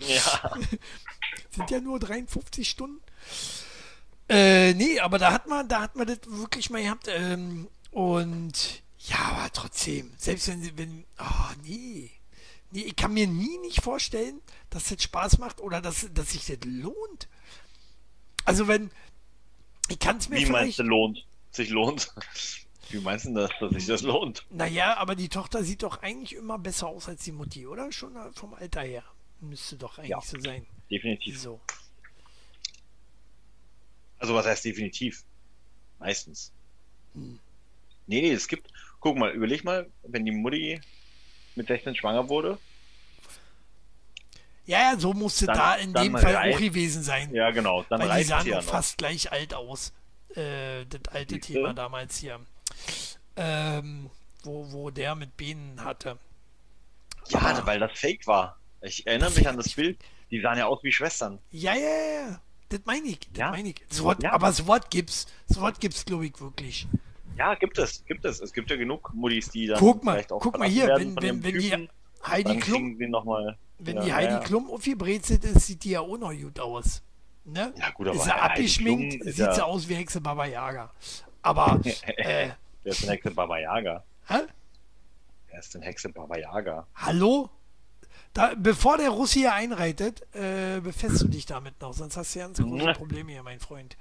ja. 0.00 0.58
sind 1.50 1.70
ja 1.70 1.80
nur 1.80 1.98
53 1.98 2.68
Stunden. 2.68 3.00
Äh, 4.28 4.74
nee, 4.74 5.00
aber 5.00 5.18
da 5.18 5.32
hat 5.32 5.46
man, 5.48 5.68
da 5.68 5.82
hat 5.82 5.96
man 5.96 6.06
das 6.06 6.20
wirklich 6.26 6.70
mal 6.70 6.82
gehabt. 6.82 7.08
Ähm, 7.08 7.68
und 7.90 8.82
ja, 8.98 9.18
aber 9.18 9.52
trotzdem, 9.52 10.12
selbst 10.16 10.48
wenn 10.48 10.62
sie, 10.62 10.76
wenn, 10.78 11.04
oh 11.18 11.52
nee. 11.64 12.10
Nee, 12.70 12.82
ich 12.82 12.96
kann 12.96 13.12
mir 13.12 13.26
nie 13.26 13.58
nicht 13.58 13.82
vorstellen, 13.82 14.40
dass 14.72 14.88
das 14.88 15.02
Spaß 15.02 15.38
macht 15.38 15.60
oder 15.60 15.80
dass, 15.80 16.08
dass 16.12 16.32
sich 16.32 16.46
das 16.46 16.58
lohnt. 16.64 17.28
Also 18.44 18.66
wenn, 18.68 18.90
ich 19.88 19.98
kann 19.98 20.16
es 20.16 20.28
mir 20.28 20.38
Wie 20.38 20.46
meinst 20.46 20.78
du 20.78 20.82
lohnt? 20.82 21.24
Sich 21.50 21.68
lohnt? 21.70 22.12
Wie 22.90 22.98
meinst 23.00 23.26
du 23.26 23.34
das, 23.34 23.50
dass 23.60 23.72
sich 23.72 23.86
das 23.86 24.02
lohnt? 24.02 24.44
naja, 24.50 24.96
aber 24.96 25.14
die 25.14 25.28
Tochter 25.28 25.62
sieht 25.64 25.82
doch 25.82 26.02
eigentlich 26.02 26.34
immer 26.34 26.58
besser 26.58 26.88
aus 26.88 27.08
als 27.08 27.22
die 27.24 27.32
Mutti, 27.32 27.66
oder? 27.66 27.90
Schon 27.92 28.12
vom 28.34 28.54
Alter 28.54 28.82
her. 28.82 29.04
Müsste 29.40 29.76
doch 29.76 29.98
eigentlich 29.98 30.10
Ja. 30.10 30.20
so 30.20 30.38
sein. 30.40 30.66
Definitiv. 30.90 31.38
So. 31.40 31.60
Also 34.18 34.34
was 34.34 34.46
heißt 34.46 34.64
definitiv? 34.64 35.24
Meistens. 35.98 36.52
Hm. 37.14 37.38
Nee, 38.06 38.20
nee, 38.20 38.32
es 38.32 38.48
gibt, 38.48 38.70
guck 39.00 39.16
mal, 39.16 39.30
überleg 39.32 39.64
mal, 39.64 39.88
wenn 40.02 40.24
die 40.24 40.32
Mutti 40.32 40.80
mit 41.54 41.66
16 41.68 41.94
schwanger 41.94 42.28
wurde. 42.28 42.58
Ja, 44.72 44.92
ja, 44.92 44.98
so 44.98 45.12
musste 45.12 45.44
dann, 45.44 45.56
da 45.58 45.74
in 45.74 45.92
dem 45.92 46.16
Fall 46.16 46.34
reicht, 46.34 46.56
auch 46.56 46.60
gewesen 46.60 47.02
sein. 47.02 47.34
Ja, 47.34 47.50
genau. 47.50 47.84
Dann 47.90 48.00
Weil 48.00 48.22
die 48.22 48.24
sahen 48.24 48.46
ja 48.46 48.62
fast 48.62 48.96
gleich 48.96 49.30
alt 49.30 49.52
aus. 49.52 49.92
Äh, 50.34 50.86
das 50.86 51.12
alte 51.12 51.34
Siehste? 51.34 51.52
Thema 51.52 51.74
damals 51.74 52.16
hier. 52.16 52.40
Ähm, 53.36 54.08
wo, 54.44 54.72
wo 54.72 54.88
der 54.88 55.14
mit 55.14 55.36
Bienen 55.36 55.84
hatte. 55.84 56.16
Ja, 57.28 57.40
Aber, 57.40 57.66
weil 57.66 57.80
das 57.80 57.98
Fake 57.98 58.26
war. 58.26 58.56
Ich 58.80 59.06
erinnere 59.06 59.30
mich 59.32 59.46
an 59.46 59.58
das 59.58 59.74
Bild. 59.74 59.98
Die 60.30 60.40
sahen 60.40 60.56
ja 60.56 60.64
aus 60.64 60.82
wie 60.82 60.90
Schwestern. 60.90 61.38
Ja, 61.50 61.74
ja, 61.74 61.80
ja. 61.80 62.40
Das 62.70 62.80
meine 62.86 63.08
ich. 63.08 63.18
Das 63.18 63.38
ja? 63.38 63.50
meine 63.50 63.68
ich. 63.68 63.84
So 63.90 64.04
Wort, 64.04 64.22
ja. 64.22 64.32
Aber 64.32 64.52
so 64.52 64.66
Wort 64.66 64.90
gibt's. 64.90 65.26
So 65.48 65.60
Wort 65.60 65.80
gibt's, 65.80 66.06
glaube 66.06 66.24
ich, 66.24 66.40
wirklich. 66.40 66.86
Ja, 67.36 67.54
gibt 67.56 67.76
es, 67.76 68.02
gibt 68.06 68.24
es. 68.24 68.40
Es 68.40 68.54
gibt 68.54 68.70
ja 68.70 68.76
genug 68.76 69.12
Muttis, 69.12 69.50
die 69.50 69.66
dann 69.66 69.78
guck 69.78 70.02
mal, 70.02 70.14
vielleicht 70.14 70.32
auch 70.32 70.40
Guck 70.40 70.58
mal 70.58 70.66
hier, 70.66 70.88
wenn, 70.96 71.14
wenn, 71.20 71.44
wenn 71.44 71.58
die 71.58 71.88
Heidi 72.24 72.58
Klum, 72.58 72.96
noch 72.98 73.24
mal, 73.24 73.56
wenn 73.78 73.96
ja, 73.96 74.02
die 74.02 74.12
Heidi 74.12 74.32
ja. 74.34 74.38
Klum 74.40 74.70
aufgebrezelt 74.70 75.44
ist, 75.44 75.66
sieht 75.66 75.84
die 75.84 75.90
ja 75.90 76.00
auch 76.00 76.16
noch 76.16 76.32
gut 76.32 76.60
aus. 76.60 77.02
Ne? 77.44 77.72
Ja, 77.76 77.90
gut, 77.90 78.06
aber 78.06 78.16
ist 78.16 78.24
sie 78.24 78.32
abgeschminkt, 78.32 79.24
sieht 79.24 79.38
ja... 79.38 79.52
sie 79.52 79.64
aus 79.64 79.88
wie 79.88 79.94
Hexe 79.94 80.20
Baba 80.20 80.46
Yaga. 80.46 80.92
Aber, 81.42 81.80
äh, 82.16 82.50
Wer 82.84 82.92
ist 82.92 83.02
denn 83.02 83.10
Hexe 83.10 83.30
Baba 83.32 83.58
Yaga? 83.58 84.04
Hä? 84.28 84.38
Wer 85.50 85.58
ist 85.58 85.74
denn 85.74 85.82
Hexe 85.82 86.08
Baba 86.08 86.38
Yaga? 86.38 86.86
Hallo? 86.94 87.50
Da, 88.32 88.54
bevor 88.56 88.96
der 88.96 89.10
Russ 89.10 89.32
hier 89.32 89.52
einreitet, 89.52 90.22
äh, 90.34 90.80
befesst 90.80 91.20
du 91.20 91.28
dich 91.28 91.44
damit 91.44 91.78
noch, 91.82 91.92
sonst 91.92 92.16
hast 92.16 92.34
du 92.34 92.38
ja 92.38 92.46
ganz 92.46 92.58
große 92.58 92.92
Probleme 92.94 93.32
hier, 93.32 93.42
mein 93.42 93.60
Freund. 93.60 93.96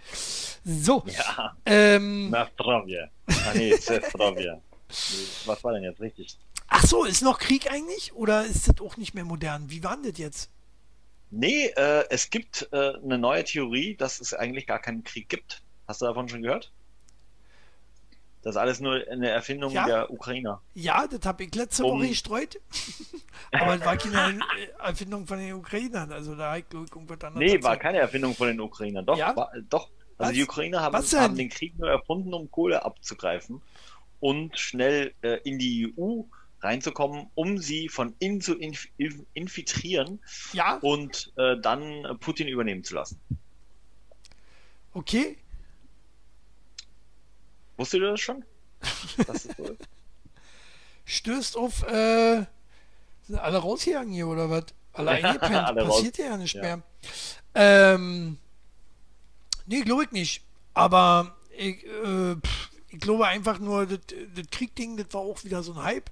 So. 0.63 1.03
Ja. 1.07 1.57
Ähm, 1.65 2.29
Na, 2.29 2.47
Zdravia. 2.53 3.09
Ah, 3.27 3.53
nee. 3.55 3.73
Was 5.45 5.63
war 5.63 5.73
denn 5.73 5.83
jetzt 5.83 5.99
richtig? 5.99 6.37
Ach 6.73 6.85
so, 6.85 7.03
ist 7.03 7.21
noch 7.21 7.37
Krieg 7.37 7.69
eigentlich? 7.69 8.13
Oder 8.13 8.45
ist 8.45 8.69
das 8.69 8.79
auch 8.79 8.95
nicht 8.95 9.13
mehr 9.13 9.25
modern? 9.25 9.69
Wie 9.69 9.83
war 9.83 9.97
das 10.01 10.17
jetzt? 10.17 10.49
Nee, 11.29 11.65
äh, 11.75 12.05
es 12.09 12.29
gibt 12.29 12.69
äh, 12.71 12.93
eine 12.95 13.17
neue 13.17 13.43
Theorie, 13.43 13.95
dass 13.95 14.21
es 14.21 14.33
eigentlich 14.33 14.67
gar 14.67 14.79
keinen 14.79 15.03
Krieg 15.03 15.27
gibt. 15.27 15.61
Hast 15.85 16.01
du 16.01 16.05
davon 16.05 16.29
schon 16.29 16.43
gehört? 16.43 16.71
Das 18.41 18.55
ist 18.55 18.57
alles 18.57 18.79
nur 18.79 19.03
eine 19.11 19.29
Erfindung 19.29 19.73
ja. 19.73 19.85
der 19.85 20.11
Ukrainer. 20.11 20.61
Ja, 20.73 21.07
das 21.07 21.19
habe 21.25 21.43
ich 21.43 21.53
letzte 21.53 21.83
um... 21.83 21.99
Woche 21.99 22.07
gestreut. 22.07 22.59
Aber 23.51 23.75
es 23.75 23.85
war 23.85 23.97
keine 23.97 24.39
Erfindung 24.79 25.27
von 25.27 25.39
den 25.39 25.53
Ukrainern. 25.53 26.11
Also 26.13 26.35
da 26.35 26.55
ich 26.55 26.65
irgendwas 26.71 27.21
anderes. 27.21 27.35
Nee, 27.35 27.61
war 27.61 27.75
keine 27.75 27.97
Erfindung 27.97 28.33
von 28.33 28.47
den 28.47 28.61
Ukrainern. 28.61 29.05
Doch, 29.05 29.17
ja? 29.17 29.35
war, 29.35 29.51
doch. 29.69 29.89
Also 30.17 30.29
Was? 30.29 30.31
die 30.31 30.43
Ukrainer 30.43 30.81
haben, 30.81 30.95
haben, 30.95 31.35
den 31.35 31.49
Krieg 31.49 31.77
nur 31.77 31.89
erfunden, 31.89 32.33
um 32.33 32.49
Kohle 32.49 32.85
abzugreifen 32.85 33.61
und 34.21 34.57
schnell 34.57 35.13
äh, 35.21 35.39
in 35.43 35.59
die 35.59 35.93
EU 35.97 36.21
reinzukommen, 36.61 37.27
um 37.35 37.57
sie 37.57 37.89
von 37.89 38.15
innen 38.19 38.41
zu 38.41 38.55
inf 38.55 38.87
infiltrieren 39.33 40.19
ja? 40.53 40.77
und 40.77 41.33
äh, 41.37 41.57
dann 41.59 42.17
Putin 42.19 42.47
übernehmen 42.47 42.83
zu 42.83 42.95
lassen. 42.95 43.19
Okay, 44.93 45.37
Wusstet 47.81 48.01
ihr 48.01 48.11
das 48.11 48.21
schon? 48.21 48.45
Das 49.25 49.43
so 49.43 49.75
Stößt 51.05 51.57
auf, 51.57 51.81
äh, 51.87 52.45
sind 53.23 53.39
alle 53.39 53.57
rausgegangen 53.57 54.13
hier 54.13 54.27
oder 54.27 54.51
was? 54.51 54.65
Alle 54.93 55.11
eingepennt. 55.11 55.55
alle 55.55 55.85
Passiert 55.85 56.17
ja 56.17 56.35
nicht 56.35 56.53
ja. 56.53 56.61
mehr. 56.61 56.81
Ähm, 57.55 58.37
nee, 59.65 59.81
glaube 59.81 60.03
ich 60.03 60.11
nicht. 60.11 60.43
Aber 60.73 61.33
ich, 61.57 61.85
äh, 61.85 62.33
ich 62.89 62.99
glaube 62.99 63.25
einfach 63.25 63.57
nur, 63.59 63.85
das, 63.85 63.99
das 64.35 64.47
Kriegding, 64.51 64.97
das 64.97 65.07
war 65.11 65.21
auch 65.21 65.43
wieder 65.45 65.63
so 65.63 65.71
ein 65.71 65.81
Hype. 65.81 66.11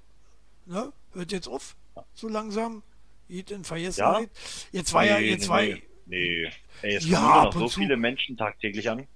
Ne? 0.66 0.92
Hört 1.12 1.32
jetzt 1.32 1.48
auf, 1.48 1.76
so 2.14 2.28
langsam. 2.28 2.82
Geht 3.28 3.50
in 3.50 3.64
Vergessenheit. 3.64 4.30
Ja? 4.32 4.78
Jetzt 4.78 4.92
war 4.92 5.02
nee, 5.02 5.08
ja, 5.08 5.18
jetzt 5.18 5.42
nee, 5.42 5.48
war 5.48 5.62
nee. 5.62 5.82
nee. 6.06 6.50
Ey, 6.82 6.94
es 6.96 7.08
ja, 7.08 7.44
noch 7.44 7.52
so 7.52 7.68
viele 7.68 7.96
Menschen 7.96 8.36
tagtäglich 8.36 8.90
an 8.90 9.06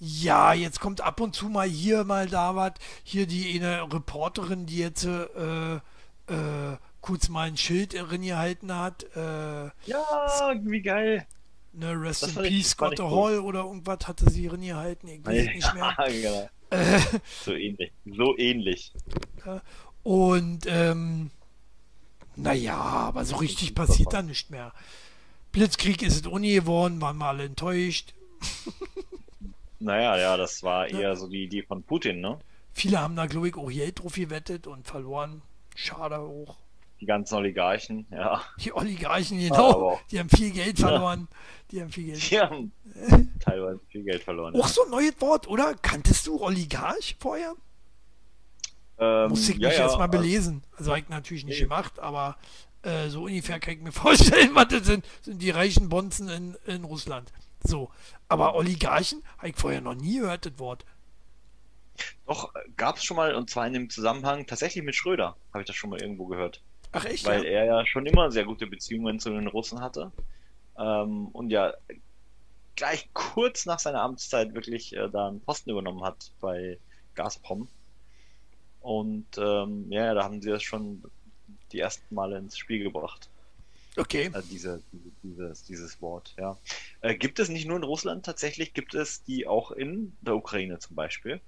ja, 0.00 0.54
jetzt 0.54 0.80
kommt 0.80 1.02
ab 1.02 1.20
und 1.20 1.34
zu 1.34 1.50
mal 1.50 1.68
hier, 1.68 2.04
mal 2.04 2.26
da 2.26 2.56
was. 2.56 2.72
Hier 3.04 3.26
die 3.26 3.60
eine 3.60 3.82
Reporterin, 3.92 4.64
die 4.64 4.78
jetzt 4.78 5.04
äh, 5.04 5.74
äh, 5.74 5.80
kurz 7.02 7.28
mal 7.28 7.48
ein 7.48 7.58
Schild 7.58 7.92
drin 7.92 8.22
gehalten 8.22 8.74
hat. 8.74 9.04
Äh, 9.14 9.66
ja, 9.84 10.54
wie 10.62 10.80
geil. 10.80 11.26
Ne, 11.72 11.92
Rest 12.00 12.22
das 12.22 12.36
in 12.36 12.42
Peace, 12.44 12.70
Scott 12.70 12.98
Hall 12.98 13.38
cool. 13.38 13.44
oder 13.44 13.60
irgendwas 13.60 14.08
hatte 14.08 14.28
sie 14.28 14.48
drin 14.48 14.62
gehalten. 14.62 15.06
Ich 15.06 15.24
weiß 15.24 15.46
ja, 15.46 15.52
nicht 15.52 15.74
mehr. 15.74 15.96
Genau. 16.70 17.20
so 17.44 17.52
ähnlich. 17.52 17.92
So 18.06 18.38
ähnlich. 18.38 18.92
Und 20.02 20.66
ähm, 20.66 21.30
naja, 22.36 22.76
aber 22.76 23.24
so 23.24 23.36
richtig 23.36 23.74
passiert 23.74 24.12
da 24.12 24.22
nicht 24.22 24.50
mehr. 24.50 24.72
Blitzkrieg 25.52 26.02
ist 26.02 26.20
es 26.20 26.26
ohne 26.26 26.48
geworden, 26.48 27.00
waren 27.00 27.18
wir 27.18 27.26
alle 27.26 27.44
enttäuscht. 27.44 28.14
Naja, 29.82 30.18
ja, 30.18 30.36
das 30.36 30.62
war 30.62 30.88
eher 30.88 31.16
so 31.16 31.26
die 31.26 31.44
Idee 31.44 31.62
von 31.62 31.82
Putin, 31.82 32.20
ne? 32.20 32.38
Viele 32.74 33.00
haben 33.00 33.16
da, 33.16 33.24
glaube 33.24 33.48
ich, 33.48 33.56
auch 33.56 33.70
Geld 33.70 33.98
drauf 33.98 34.14
gewettet 34.14 34.66
und 34.66 34.86
verloren. 34.86 35.40
Schade 35.74 36.18
auch. 36.18 36.58
Die 37.00 37.06
ganzen 37.06 37.36
Oligarchen, 37.36 38.06
ja. 38.10 38.42
Die 38.58 38.74
Oligarchen, 38.74 39.38
genau. 39.38 39.98
die 40.10 40.18
haben 40.18 40.28
viel 40.28 40.50
Geld 40.50 40.78
verloren. 40.78 41.28
Ja. 41.30 41.36
Die 41.70 41.80
haben 41.80 41.90
viel 41.90 42.04
Geld. 42.04 42.30
Die 42.30 42.38
haben 42.38 42.72
teilweise 43.40 43.80
viel 43.88 44.02
Geld 44.04 44.22
verloren. 44.22 44.54
Auch 44.54 44.66
ja. 44.66 44.68
so 44.68 44.84
ein 44.84 44.90
neues 44.90 45.18
Wort, 45.20 45.48
oder? 45.48 45.74
Kanntest 45.80 46.26
du 46.26 46.42
Oligarch 46.42 47.16
vorher? 47.18 47.54
Ähm, 49.00 49.30
Muss 49.30 49.48
ich 49.48 49.56
mich 49.56 49.64
ja, 49.64 49.70
erstmal 49.70 50.08
belesen. 50.08 50.62
Also 50.76 50.90
habe 50.90 51.00
ich 51.00 51.08
natürlich 51.08 51.44
nicht 51.44 51.56
nee. 51.56 51.62
gemacht, 51.64 51.98
aber 51.98 52.36
äh, 52.82 53.08
so 53.08 53.24
ungefähr 53.24 53.58
kann 53.58 53.74
ich 53.74 53.80
mir 53.80 53.92
vorstellen, 53.92 54.50
was 54.54 54.68
das 54.68 54.86
sind, 54.86 55.04
sind 55.22 55.40
die 55.40 55.50
reichen 55.50 55.88
Bonzen 55.88 56.28
in, 56.28 56.56
in 56.66 56.84
Russland. 56.84 57.32
So. 57.62 57.90
Aber 58.28 58.54
Oligarchen 58.54 59.22
habe 59.38 59.48
ich 59.48 59.56
vorher 59.56 59.80
noch 59.80 59.94
nie 59.94 60.18
gehört, 60.18 60.46
das 60.46 60.58
Wort. 60.58 60.84
Doch, 62.26 62.52
gab 62.76 62.96
es 62.96 63.04
schon 63.04 63.16
mal, 63.16 63.34
und 63.34 63.50
zwar 63.50 63.66
in 63.66 63.72
dem 63.72 63.90
Zusammenhang 63.90 64.46
tatsächlich 64.46 64.84
mit 64.84 64.94
Schröder, 64.94 65.36
habe 65.52 65.62
ich 65.62 65.66
das 65.66 65.76
schon 65.76 65.90
mal 65.90 66.00
irgendwo 66.00 66.26
gehört. 66.26 66.62
Ach 66.92 67.04
echt? 67.04 67.26
Weil 67.26 67.44
ja? 67.44 67.50
er 67.50 67.64
ja 67.64 67.86
schon 67.86 68.06
immer 68.06 68.30
sehr 68.30 68.44
gute 68.44 68.66
Beziehungen 68.66 69.18
zu 69.18 69.30
den 69.30 69.46
Russen 69.46 69.80
hatte. 69.80 70.12
Ähm, 70.78 71.28
und 71.28 71.50
ja 71.50 71.74
gleich 72.76 73.10
kurz 73.12 73.66
nach 73.66 73.78
seiner 73.78 74.00
Amtszeit 74.00 74.54
wirklich 74.54 74.96
äh, 74.96 75.08
da 75.10 75.28
einen 75.28 75.40
Posten 75.40 75.70
übernommen 75.70 76.02
hat 76.02 76.32
bei 76.40 76.78
Gazprom. 77.14 77.68
Und 78.80 79.26
ähm, 79.38 79.90
ja, 79.90 80.14
da 80.14 80.24
haben 80.24 80.40
sie 80.40 80.50
das 80.50 80.62
schon 80.62 81.02
die 81.72 81.80
ersten 81.80 82.14
Male 82.14 82.38
ins 82.38 82.56
Spiel 82.56 82.82
gebracht. 82.82 83.28
Okay. 83.96 84.30
Also 84.32 84.48
diese, 84.48 84.82
diese, 84.92 85.10
dieses, 85.22 85.64
dieses 85.64 86.02
Wort, 86.02 86.34
ja. 86.38 86.56
Äh, 87.00 87.16
gibt 87.16 87.38
es 87.38 87.48
nicht 87.48 87.66
nur 87.66 87.76
in 87.76 87.82
Russland 87.82 88.24
tatsächlich, 88.24 88.72
gibt 88.72 88.94
es 88.94 89.24
die 89.24 89.46
auch 89.46 89.72
in 89.72 90.16
der 90.20 90.36
Ukraine 90.36 90.78
zum 90.78 90.96
Beispiel. 90.96 91.40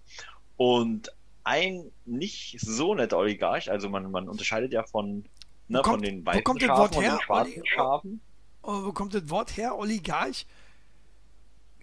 Und 0.57 1.13
ein 1.45 1.91
nicht 2.05 2.59
so 2.61 2.95
netter 2.95 3.19
Oligarch, 3.19 3.71
also 3.71 3.89
man, 3.89 4.11
man 4.11 4.29
unterscheidet 4.29 4.73
ja 4.73 4.83
von, 4.85 5.25
ne, 5.69 5.83
kommt, 5.83 5.97
von 5.97 6.03
den 6.03 6.27
weißen 6.27 6.61
Schafen 6.61 6.97
und 6.97 7.03
den 7.03 7.21
schwarzen 7.21 7.61
Oli 7.61 7.69
Schafen. 7.69 8.21
Oh, 8.63 8.85
wo 8.85 8.93
kommt 8.93 9.15
das 9.15 9.29
Wort 9.29 9.57
her, 9.57 9.77
Oligarch? 9.77 10.47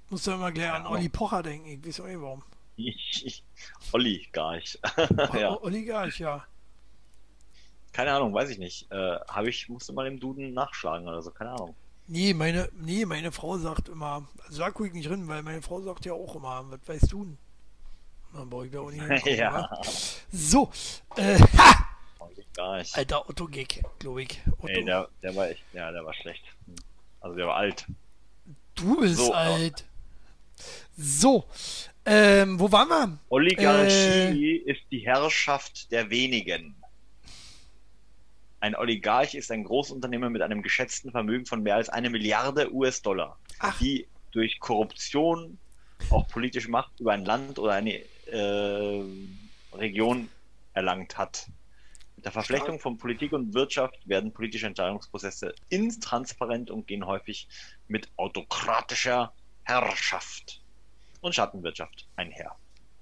Ich 0.06 0.12
muss 0.12 0.24
da 0.24 0.36
immer 0.36 0.52
gleich 0.52 0.72
an 0.72 0.88
Olli 0.88 1.10
Pocher 1.10 1.43
denken, 1.43 1.68
ich 1.68 1.86
weiß 1.86 2.02
auch 2.02 2.06
nicht 2.06 2.22
warum. 2.22 2.43
Oligarch. 3.92 4.80
ja. 5.34 5.62
Oligarch, 5.62 6.20
ja. 6.20 6.46
Keine 7.92 8.14
Ahnung, 8.14 8.34
weiß 8.34 8.50
ich 8.50 8.60
nicht. 8.60 8.92
Äh, 8.92 9.20
habe 9.28 9.50
ich, 9.50 9.68
musste 9.70 9.94
mal 9.94 10.08
im 10.08 10.20
Duden 10.20 10.54
nachschlagen 10.54 11.08
oder 11.08 11.22
so, 11.22 11.32
keine 11.32 11.52
Ahnung. 11.52 11.76
Nee, 12.08 12.34
meine, 12.34 12.70
nee, 12.74 13.06
meine 13.06 13.32
Frau 13.32 13.58
sagt 13.58 13.90
immer, 13.90 14.28
also 14.46 14.60
da 14.60 14.72
gucke 14.72 14.88
ich 14.88 14.94
nicht 14.94 15.10
drin, 15.10 15.28
weil 15.28 15.44
meine 15.44 15.62
Frau 15.62 15.82
sagt 15.82 16.06
ja 16.06 16.14
auch 16.14 16.36
immer, 16.36 16.66
was 16.70 16.80
weißt 16.88 17.12
du 17.12 17.26
denn? 17.26 17.38
Dann 18.34 18.50
brauche 18.50 18.66
ich 18.68 18.72
da 18.72 18.80
auch 18.80 18.92
nicht 18.92 19.04
hinkommen, 19.04 19.38
ja. 19.38 19.82
So, 20.32 20.72
äh, 21.16 21.40
ha! 21.58 21.90
Gar 22.54 22.80
nicht. 22.80 22.98
Alter 22.98 23.30
Otto-Gag, 23.30 23.84
glaube 24.00 24.24
ich. 24.24 24.42
Otto. 24.58 24.68
Nee, 24.68 24.84
der, 24.84 25.08
der 25.22 25.36
war 25.36 25.50
echt, 25.50 25.64
ja, 25.74 25.92
der 25.92 26.04
war 26.04 26.14
schlecht. 26.14 26.44
Also 27.22 27.36
der 27.36 27.48
war 27.48 27.56
alt. 27.56 27.86
Du 28.76 29.00
bist 29.00 29.18
so, 29.18 29.34
alt. 29.34 29.86
So, 31.02 31.45
ähm, 32.06 32.60
wo 32.60 32.70
waren 32.74 32.89
wir? 32.89 33.20
Oligarchie 33.30 34.58
äh, 34.58 34.72
ist 34.72 34.82
die 34.91 35.00
Herrschaft 35.00 35.89
der 35.93 36.10
wenigen. 36.10 36.76
Ein 38.60 38.76
Oligarch 38.76 39.34
ist 39.34 39.50
ein 39.50 39.64
Großunternehmer 39.64 40.30
mit 40.30 40.41
einem 40.41 40.62
geschätzten 40.62 41.12
Vermögen 41.12 41.45
von 41.45 41.64
mehr 41.64 41.76
als 41.76 41.88
eine 41.88 42.10
Milliarde 42.10 42.74
US-Dollar, 42.74 43.39
die 43.80 44.08
durch 44.32 44.60
Korruption, 44.60 45.58
auch 46.10 46.28
politische 46.28 46.70
Macht 46.70 47.00
über 47.00 47.14
ein 47.14 47.24
Land 47.24 47.60
oder 47.60 47.76
eine 47.76 48.02
äh, 48.26 49.02
Region 49.72 50.28
erlangt 50.74 51.18
hat. 51.18 51.47
Mit 52.18 52.26
der 52.26 52.34
Verflechtung 52.34 52.78
von 52.82 52.97
Politik 52.97 53.32
und 53.32 53.54
Wirtschaft 53.54 53.95
werden 54.06 54.34
politische 54.34 54.68
Entscheidungsprozesse 54.68 55.56
intransparent 55.70 56.70
und 56.70 56.88
gehen 56.88 57.06
häufig 57.06 57.47
mit 57.88 58.10
autokratischer 58.18 59.32
Herrschaft 59.64 60.59
und 61.22 61.36
Schattenwirtschaft 61.36 62.08
einher. 62.16 62.56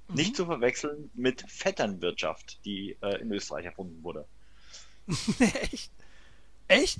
Mhm. 0.07 0.15
Nicht 0.15 0.35
zu 0.35 0.45
verwechseln 0.45 1.09
mit 1.13 1.43
Vetternwirtschaft, 1.49 2.63
die 2.65 2.97
äh, 3.01 3.21
in 3.21 3.31
Österreich 3.31 3.65
erfunden 3.65 4.03
wurde. 4.03 4.25
Echt? 5.39 5.91
Echt? 6.67 6.99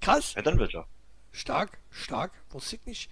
Krass. 0.00 0.32
Vetternwirtschaft. 0.32 0.88
Stark, 1.32 1.78
stark. 1.90 2.32
Wusste 2.50 2.76
ich 2.76 2.86
nicht. 2.86 3.10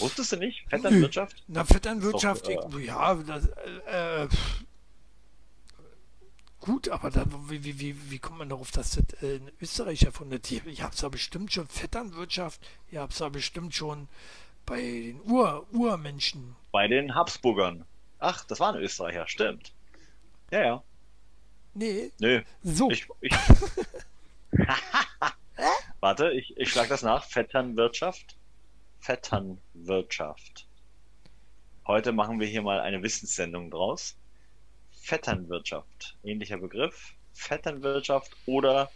Wusstest 0.00 0.32
du 0.32 0.36
nicht? 0.36 0.64
Vetternwirtschaft? 0.68 1.44
Na, 1.46 1.64
Vetternwirtschaft, 1.64 2.48
Doch, 2.48 2.78
äh, 2.78 2.84
ja, 2.84 3.14
das, 3.14 3.46
äh, 3.86 4.24
äh 4.24 4.28
gut, 6.60 6.88
aber 6.88 7.10
da, 7.10 7.24
wie, 7.48 7.62
wie, 7.64 7.78
wie, 7.78 8.10
wie 8.10 8.18
kommt 8.18 8.38
man 8.38 8.48
darauf, 8.48 8.70
dass 8.72 8.90
das 8.90 9.22
äh, 9.22 9.36
in 9.36 9.50
Österreich 9.60 10.02
erfunden 10.02 10.32
wird? 10.32 10.50
Ich 10.50 10.82
habe 10.82 10.94
es 10.94 11.00
ja 11.00 11.08
bestimmt 11.08 11.52
schon 11.52 11.68
Vetternwirtschaft, 11.68 12.60
ihr 12.90 13.00
habt 13.00 13.12
es 13.12 13.20
ja 13.20 13.28
bestimmt 13.28 13.74
schon 13.74 14.08
bei 14.68 14.80
den 14.80 15.20
Ur 15.24 15.66
Urmenschen. 15.72 16.54
Bei 16.72 16.86
den 16.86 17.14
Habsburgern. 17.14 17.84
Ach, 18.18 18.44
das 18.44 18.60
waren 18.60 18.76
Österreicher, 18.76 19.26
stimmt. 19.26 19.72
Ja, 20.50 20.60
ja. 20.62 20.82
Nee. 21.74 22.12
Nee. 22.18 22.42
So. 22.62 22.90
Ich, 22.90 23.06
ich... 23.20 23.32
Warte, 26.00 26.30
ich, 26.32 26.56
ich 26.56 26.70
schlage 26.70 26.88
das 26.90 27.02
nach. 27.02 27.24
Vetternwirtschaft. 27.24 28.36
Vetternwirtschaft. 29.00 30.66
Heute 31.86 32.12
machen 32.12 32.40
wir 32.40 32.46
hier 32.46 32.62
mal 32.62 32.80
eine 32.80 33.02
Wissenssendung 33.02 33.70
draus. 33.70 34.16
Vetternwirtschaft. 35.00 36.16
Ähnlicher 36.22 36.58
Begriff. 36.58 37.14
Vetternwirtschaft 37.32 38.36
oder 38.46 38.90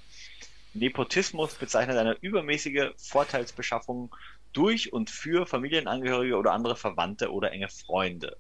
Nepotismus 0.75 1.55
bezeichnet 1.55 1.97
eine 1.97 2.17
übermäßige 2.21 2.91
Vorteilsbeschaffung 2.97 4.15
durch 4.53 4.93
und 4.93 5.11
für 5.11 5.47
Familienangehörige 5.47 6.37
oder 6.37 6.53
andere 6.53 6.77
Verwandte 6.77 7.33
oder 7.33 7.53
enge 7.53 7.69
Freunde. 7.69 8.37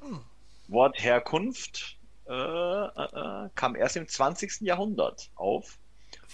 Hm. 0.00 0.20
Wortherkunft 0.68 1.96
äh, 2.26 2.32
äh, 2.32 2.86
äh, 2.86 3.50
kam 3.54 3.76
erst 3.76 3.96
im 3.96 4.08
20. 4.08 4.62
Jahrhundert 4.62 5.30
auf 5.34 5.78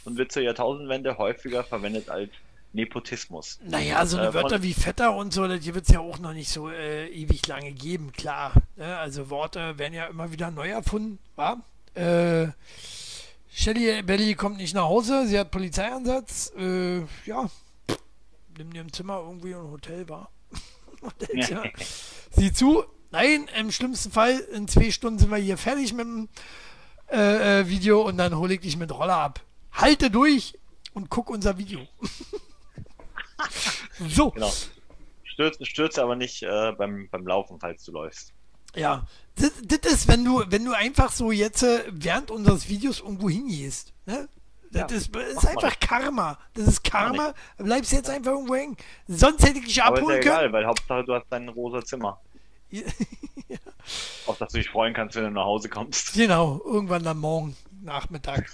und 0.04 0.16
wird 0.16 0.30
zur 0.30 0.42
Jahrtausendwende 0.42 1.18
häufiger 1.18 1.64
verwendet 1.64 2.08
als 2.08 2.30
Nepotismus. 2.72 3.58
Naja, 3.64 4.06
so 4.06 4.16
eine 4.16 4.28
äh, 4.28 4.34
Wörter 4.34 4.62
wie 4.62 4.74
Vetter 4.74 5.16
und 5.16 5.32
so, 5.32 5.48
die 5.48 5.74
wird 5.74 5.88
es 5.88 5.92
ja 5.92 5.98
auch 5.98 6.18
noch 6.20 6.32
nicht 6.32 6.48
so 6.48 6.70
äh, 6.70 7.08
ewig 7.08 7.46
lange 7.48 7.72
geben, 7.72 8.12
klar. 8.12 8.52
Ne? 8.76 8.96
Also 8.98 9.30
Worte 9.30 9.78
werden 9.78 9.94
ja 9.94 10.06
immer 10.06 10.30
wieder 10.30 10.52
neu 10.52 10.68
erfunden, 10.68 11.18
wa? 11.34 11.56
Äh, 11.94 12.48
Shelly 13.52 14.02
Belly 14.02 14.36
kommt 14.36 14.58
nicht 14.58 14.74
nach 14.74 14.84
Hause, 14.84 15.26
sie 15.26 15.38
hat 15.38 15.50
Polizeieinsatz. 15.50 16.52
Äh, 16.56 17.00
ja, 17.26 17.50
dir 18.68 18.82
im 18.82 18.92
Zimmer 18.92 19.20
irgendwie 19.24 19.54
ein 19.54 19.70
Hotel, 19.70 20.08
war. 20.08 20.30
Hotelzimmer. 21.02 21.64
Sieh 22.32 22.52
zu. 22.52 22.84
Nein, 23.12 23.48
im 23.58 23.72
schlimmsten 23.72 24.12
Fall, 24.12 24.38
in 24.52 24.68
zwei 24.68 24.90
Stunden 24.90 25.18
sind 25.18 25.30
wir 25.30 25.38
hier 25.38 25.56
fertig 25.56 25.92
mit 25.94 26.04
dem 26.04 26.28
äh, 27.10 27.60
äh, 27.60 27.68
Video 27.68 28.02
und 28.02 28.18
dann 28.18 28.36
hole 28.36 28.54
ich 28.54 28.60
dich 28.60 28.76
mit 28.76 28.92
Roller 28.92 29.16
ab. 29.16 29.40
Halte 29.72 30.10
durch 30.10 30.58
und 30.94 31.10
guck 31.10 31.30
unser 31.30 31.58
Video. 31.58 31.80
so. 34.08 34.30
Genau. 34.30 34.52
Stürze, 35.24 35.64
stürze 35.64 36.02
aber 36.02 36.16
nicht 36.16 36.42
äh, 36.42 36.72
beim, 36.72 37.08
beim 37.10 37.26
Laufen, 37.26 37.58
falls 37.58 37.84
du 37.84 37.92
läufst. 37.92 38.32
Ja, 38.76 39.06
das, 39.36 39.52
das 39.62 39.92
ist, 39.92 40.08
wenn 40.08 40.24
du, 40.24 40.44
wenn 40.46 40.64
du 40.64 40.72
einfach 40.72 41.10
so 41.10 41.32
jetzt 41.32 41.62
äh, 41.62 41.84
während 41.90 42.30
unseres 42.30 42.68
Videos 42.68 43.00
irgendwo 43.00 43.28
hingehst. 43.28 43.92
Ne? 44.06 44.28
Das 44.72 44.90
ja, 44.90 44.96
ist, 44.96 45.16
ist 45.16 45.48
einfach 45.48 45.80
Karma. 45.80 46.38
Das 46.54 46.68
ist 46.68 46.84
Karma. 46.84 47.34
Bleibst 47.58 47.92
jetzt 47.92 48.08
einfach 48.08 48.32
irgendwo 48.32 48.54
hängen. 48.54 48.76
Sonst 49.08 49.44
hätte 49.44 49.58
ich 49.58 49.64
dich 49.64 49.82
aber 49.82 49.98
abholen 49.98 50.20
ist 50.20 50.24
ja 50.24 50.32
egal, 50.32 50.52
weil 50.52 50.64
Hauptsache 50.64 51.04
du 51.04 51.14
hast 51.14 51.26
dein 51.28 51.48
rosa 51.48 51.84
Zimmer. 51.84 52.20
ja. 52.70 52.82
Auf 54.26 54.38
das 54.38 54.52
du 54.52 54.58
dich 54.58 54.70
freuen 54.70 54.94
kannst, 54.94 55.16
wenn 55.16 55.24
du 55.24 55.30
nach 55.30 55.44
Hause 55.44 55.68
kommst. 55.68 56.14
Genau, 56.14 56.60
irgendwann 56.64 57.02
dann 57.02 57.18
morgen 57.18 57.56
Nachmittag. 57.82 58.48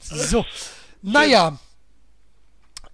so, 0.00 0.44
naja. 1.02 1.56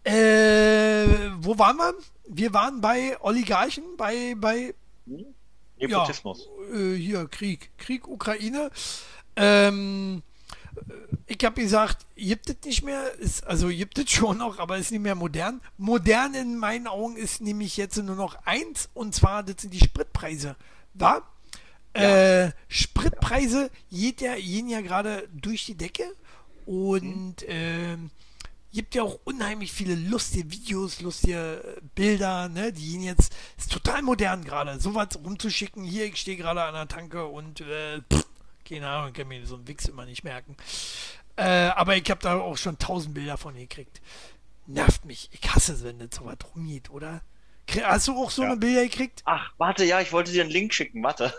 Äh, 0.05 1.07
wo 1.39 1.59
waren 1.59 1.77
wir? 1.77 1.95
Wir 2.31 2.53
waren 2.53 2.81
bei 2.83 3.17
Oligarchen, 3.21 3.85
bei, 3.97 4.35
bei 4.37 4.75
hm? 5.07 5.35
Nepotismus. 5.79 6.49
Ja, 6.71 6.79
äh, 6.79 6.97
hier, 6.97 7.27
Krieg. 7.29 7.71
Krieg, 7.79 8.07
Ukraine. 8.07 8.71
Ähm, 9.37 10.23
ich 11.27 11.45
habe 11.45 11.61
gesagt, 11.61 12.07
gibt 12.17 12.49
es 12.49 12.57
nicht 12.65 12.83
mehr, 12.83 13.13
ist, 13.15 13.47
also 13.47 13.69
gibt 13.69 13.99
es 13.99 14.11
schon 14.11 14.39
noch, 14.39 14.59
aber 14.59 14.79
ist 14.79 14.91
nicht 14.91 15.03
mehr 15.03 15.15
modern. 15.15 15.61
Modern 15.77 16.35
in 16.35 16.57
meinen 16.57 16.87
Augen 16.87 17.17
ist 17.17 17.41
nämlich 17.41 17.77
jetzt 17.77 17.97
nur 17.97 18.17
noch 18.17 18.37
eins 18.47 18.89
und 18.95 19.15
zwar, 19.15 19.43
das 19.43 19.63
sind 19.63 19.75
die 19.75 19.81
Spritpreise. 19.81 20.57
Da? 20.95 21.23
Ja. 21.95 22.45
Äh, 22.47 22.53
Spritpreise 22.69 23.71
geht 23.91 24.21
ja, 24.21 24.37
gehen 24.37 24.69
ja 24.69 24.81
gerade 24.81 25.29
durch 25.33 25.67
die 25.67 25.75
Decke 25.75 26.05
und 26.65 27.43
mhm. 27.43 27.49
äh, 27.49 27.97
gibt 28.73 28.95
ja 28.95 29.03
auch 29.03 29.19
unheimlich 29.25 29.73
viele 29.73 29.95
lustige 29.95 30.51
Videos, 30.51 31.01
lustige 31.01 31.81
Bilder, 31.95 32.49
ne? 32.49 32.73
Die 32.73 32.93
gehen 32.93 33.03
jetzt, 33.03 33.35
ist 33.57 33.73
total 33.73 34.03
modern 34.03 34.45
gerade, 34.45 34.79
sowas 34.79 35.09
rumzuschicken. 35.23 35.85
Hier, 35.85 36.05
ich 36.05 36.17
stehe 36.17 36.37
gerade 36.37 36.63
an 36.63 36.75
der 36.75 36.89
Tanke 36.89 37.27
und 37.27 37.61
äh, 37.63 38.01
pff, 38.13 38.27
keine 38.69 38.89
Ahnung, 38.89 39.13
kann 39.13 39.29
mir 39.29 39.45
so 39.47 39.57
einen 39.57 39.67
Wix 39.67 39.87
immer 39.87 40.05
nicht 40.05 40.25
merken. 40.25 40.57
Äh, 41.37 41.69
aber 41.69 41.97
ich 41.97 42.11
habe 42.11 42.21
da 42.21 42.39
auch 42.41 42.57
schon 42.57 42.79
tausend 42.79 43.15
Bilder 43.15 43.37
von 43.37 43.55
gekriegt. 43.55 44.01
Nervt 44.67 45.05
mich. 45.05 45.31
Ich 45.33 45.55
hasse 45.55 45.73
es, 45.73 45.85
wenn 45.85 45.99
das 45.99 46.11
so 46.13 46.25
was 46.25 46.37
rumgeht, 46.55 46.91
oder? 46.91 47.23
Hast 47.83 48.09
du 48.09 48.17
auch 48.17 48.31
so 48.31 48.43
ja. 48.43 48.49
eine 48.49 48.57
Bilder 48.59 48.83
gekriegt? 48.83 49.23
Ach, 49.25 49.53
warte, 49.59 49.85
ja, 49.85 50.01
ich 50.01 50.13
wollte 50.13 50.33
dir 50.33 50.43
einen 50.43 50.51
Link 50.51 50.73
schicken, 50.75 51.03
warte. 51.03 51.33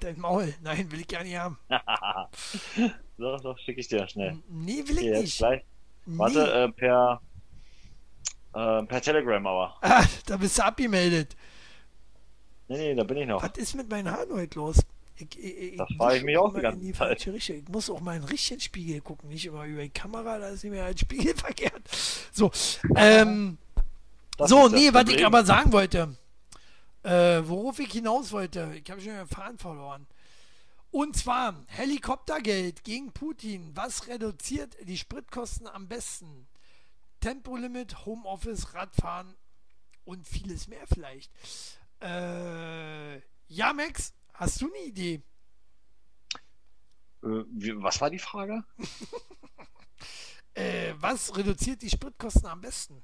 Dein 0.00 0.18
Maul. 0.18 0.54
Nein, 0.62 0.90
will 0.90 1.00
ich 1.00 1.08
gar 1.08 1.22
nicht 1.22 1.36
haben. 1.36 1.58
so, 3.18 3.38
so, 3.38 3.56
schicke 3.58 3.80
ich 3.80 3.88
dir 3.88 4.06
schnell. 4.08 4.38
Nee, 4.48 4.84
will 4.86 4.98
ich 4.98 5.10
okay, 5.10 5.20
nicht. 5.20 5.38
Gleich. 5.38 5.64
Nee. 6.06 6.18
Warte, 6.18 6.52
äh, 6.52 6.68
per, 6.72 7.20
äh, 8.54 8.82
per 8.84 9.00
Telegram 9.02 9.46
aber. 9.46 9.76
Ah, 9.80 10.04
da 10.26 10.36
bist 10.36 10.58
du 10.58 10.64
abgemeldet. 10.64 11.36
Nee, 12.68 12.78
nee, 12.78 12.94
da 12.94 13.04
bin 13.04 13.18
ich 13.18 13.26
noch. 13.26 13.42
Was 13.42 13.58
ist 13.58 13.74
mit 13.74 13.90
meinen 13.90 14.10
Haaren 14.10 14.32
heute 14.32 14.58
los? 14.58 14.78
Ich, 15.16 15.38
ich, 15.38 15.76
das 15.76 15.88
frage 15.96 16.18
ich 16.18 16.24
mich 16.24 16.36
auch 16.38 16.54
die 16.54 16.60
ganze 16.60 16.84
die 16.84 16.92
Zeit. 16.92 17.26
Richtung. 17.26 17.56
Ich 17.56 17.68
muss 17.68 17.90
auch 17.90 18.00
mal 18.00 18.16
in 18.16 18.22
den 18.22 18.28
richtigen 18.28 18.60
Spiegel 18.60 19.00
gucken, 19.00 19.28
nicht 19.28 19.46
immer 19.46 19.64
über 19.64 19.82
die 19.82 19.90
Kamera, 19.90 20.38
da 20.38 20.48
ist 20.48 20.64
nicht 20.64 20.72
mehr 20.72 20.86
ein 20.86 20.96
Spiegel 20.96 21.34
verkehrt. 21.36 21.82
So, 22.32 22.50
ähm, 22.96 23.58
so, 24.38 24.68
nee, 24.68 24.92
was 24.92 25.08
ich 25.08 25.24
aber 25.24 25.44
sagen 25.44 25.72
wollte, 25.72 26.16
äh, 27.02 27.42
worauf 27.44 27.78
ich 27.78 27.92
hinaus 27.92 28.32
wollte, 28.32 28.72
ich 28.82 28.90
habe 28.90 29.00
schon 29.00 29.12
den 29.12 29.26
Faden 29.26 29.58
verloren. 29.58 30.06
Und 30.90 31.16
zwar 31.16 31.54
Helikoptergeld 31.68 32.84
gegen 32.84 33.12
Putin. 33.12 33.70
Was 33.74 34.08
reduziert 34.08 34.76
die 34.82 34.98
Spritkosten 34.98 35.66
am 35.66 35.88
besten? 35.88 36.46
Tempolimit, 37.20 38.04
Homeoffice, 38.04 38.74
Radfahren 38.74 39.34
und 40.04 40.26
vieles 40.26 40.68
mehr 40.68 40.84
vielleicht. 40.92 41.32
Äh, 42.02 43.16
ja, 43.48 43.72
Max, 43.72 44.12
Hast 44.34 44.60
du 44.60 44.66
eine 44.66 44.84
Idee? 44.84 45.22
Äh, 47.22 47.44
was 47.76 48.00
war 48.00 48.10
die 48.10 48.18
Frage? 48.18 48.64
äh, 50.54 50.94
was 50.96 51.36
reduziert 51.36 51.82
die 51.82 51.90
Spritkosten 51.90 52.46
am 52.46 52.60
besten? 52.60 53.02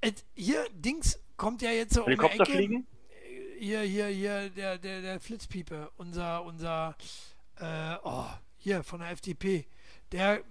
Äh, 0.00 0.12
hier, 0.34 0.66
Dings 0.72 1.18
kommt 1.36 1.62
ja 1.62 1.70
jetzt 1.70 1.94
so 1.94 2.04
um 2.04 2.10
die 2.10 2.24
Ecke. 2.24 2.44
Fliegen? 2.44 2.86
Äh, 3.10 3.58
hier, 3.58 3.80
hier, 3.80 4.06
hier, 4.06 4.50
der, 4.50 4.78
der, 4.78 5.00
der 5.00 5.20
Flitzpiepe, 5.20 5.90
unser, 5.96 6.44
unser, 6.44 6.96
äh, 7.56 7.96
oh, 8.04 8.26
hier 8.58 8.82
von 8.84 9.00
der 9.00 9.10
FDP. 9.10 9.66
Der 10.12 10.44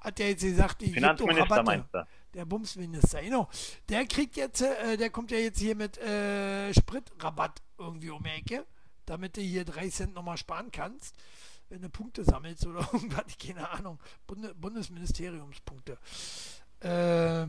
hat 0.00 0.18
ja 0.18 0.26
jetzt 0.26 0.42
gesagt, 0.42 0.80
die 0.80 0.92
Finanzminister 0.92 1.62
meinst 1.62 1.88
du? 1.92 2.06
Der 2.32 2.44
Bumsminister, 2.44 3.22
genau. 3.22 3.48
Der 3.88 4.06
kriegt 4.06 4.36
jetzt, 4.36 4.62
äh, 4.62 4.96
der 4.96 5.10
kommt 5.10 5.30
ja 5.30 5.38
jetzt 5.38 5.58
hier 5.58 5.74
mit 5.74 5.98
äh, 5.98 6.72
Spritrabatt 6.72 7.60
irgendwie 7.76 8.10
um 8.10 8.22
die 8.22 8.30
Ecke 8.30 8.66
damit 9.10 9.36
du 9.36 9.40
hier 9.40 9.64
drei 9.64 9.90
Cent 9.90 10.14
nochmal 10.14 10.36
sparen 10.36 10.70
kannst, 10.70 11.16
wenn 11.68 11.82
du 11.82 11.90
Punkte 11.90 12.24
sammelst 12.24 12.64
oder 12.64 12.80
irgendwas, 12.92 13.24
keine 13.42 13.68
Ahnung, 13.68 13.98
Bund 14.26 14.60
Bundesministeriumspunkte. 14.60 15.98
Äh, 16.78 17.46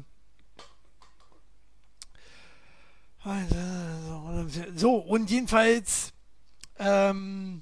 so, 4.75 4.95
und 4.95 5.29
jedenfalls, 5.29 6.13
ähm, 6.79 7.61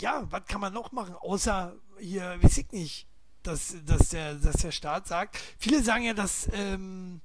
ja, 0.00 0.24
was 0.30 0.46
kann 0.46 0.62
man 0.62 0.72
noch 0.72 0.92
machen, 0.92 1.14
außer 1.16 1.76
hier, 1.98 2.42
weiß 2.42 2.56
ich 2.56 2.72
nicht, 2.72 3.06
dass, 3.42 3.76
dass, 3.84 4.08
der, 4.08 4.36
dass 4.36 4.56
der 4.56 4.72
Staat 4.72 5.06
sagt. 5.06 5.38
Viele 5.58 5.82
sagen 5.82 6.04
ja, 6.04 6.14
dass, 6.14 6.48
ähm, 6.54 7.20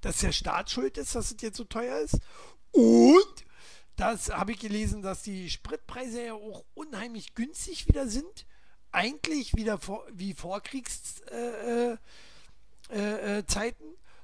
dass 0.00 0.20
der 0.20 0.32
Staat 0.32 0.70
schuld 0.70 0.96
ist, 0.96 1.14
dass 1.14 1.30
es 1.30 1.42
jetzt 1.42 1.58
so 1.58 1.64
teuer 1.64 1.98
ist. 1.98 2.18
Und 2.70 3.44
das 3.96 4.30
habe 4.30 4.52
ich 4.52 4.58
gelesen, 4.58 5.02
dass 5.02 5.22
die 5.22 5.50
Spritpreise 5.50 6.26
ja 6.26 6.34
auch 6.34 6.64
unheimlich 6.74 7.34
günstig 7.34 7.88
wieder 7.88 8.08
sind. 8.08 8.46
Eigentlich 8.90 9.54
wieder 9.54 9.78
vor, 9.78 10.06
wie 10.12 10.34
Vorkriegszeiten. 10.34 11.98
Äh, 12.90 13.38
äh, 13.38 13.38
äh, 13.38 13.74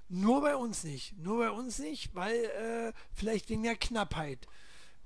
Nur 0.09 0.43
bei 0.43 0.57
uns 0.57 0.85
nicht. 0.85 1.17
Nur 1.19 1.39
bei 1.39 1.51
uns 1.51 1.79
nicht, 1.79 2.15
weil 2.15 2.35
äh, 2.35 2.93
vielleicht 3.13 3.49
wegen 3.49 3.63
der 3.63 3.77
Knappheit 3.77 4.47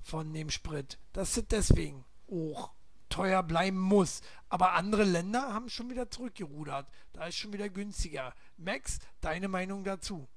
von 0.01 0.33
dem 0.33 0.49
Sprit. 0.49 0.97
Das 1.13 1.37
ist 1.37 1.51
deswegen 1.51 2.03
auch 2.29 2.71
teuer 3.09 3.43
bleiben 3.43 3.79
muss. 3.79 4.21
Aber 4.49 4.73
andere 4.73 5.03
Länder 5.03 5.53
haben 5.53 5.69
schon 5.69 5.89
wieder 5.89 6.09
zurückgerudert. 6.09 6.87
Da 7.13 7.27
ist 7.27 7.37
schon 7.37 7.53
wieder 7.53 7.69
günstiger. 7.69 8.33
Max, 8.57 8.99
deine 9.21 9.47
Meinung 9.47 9.83
dazu? 9.83 10.27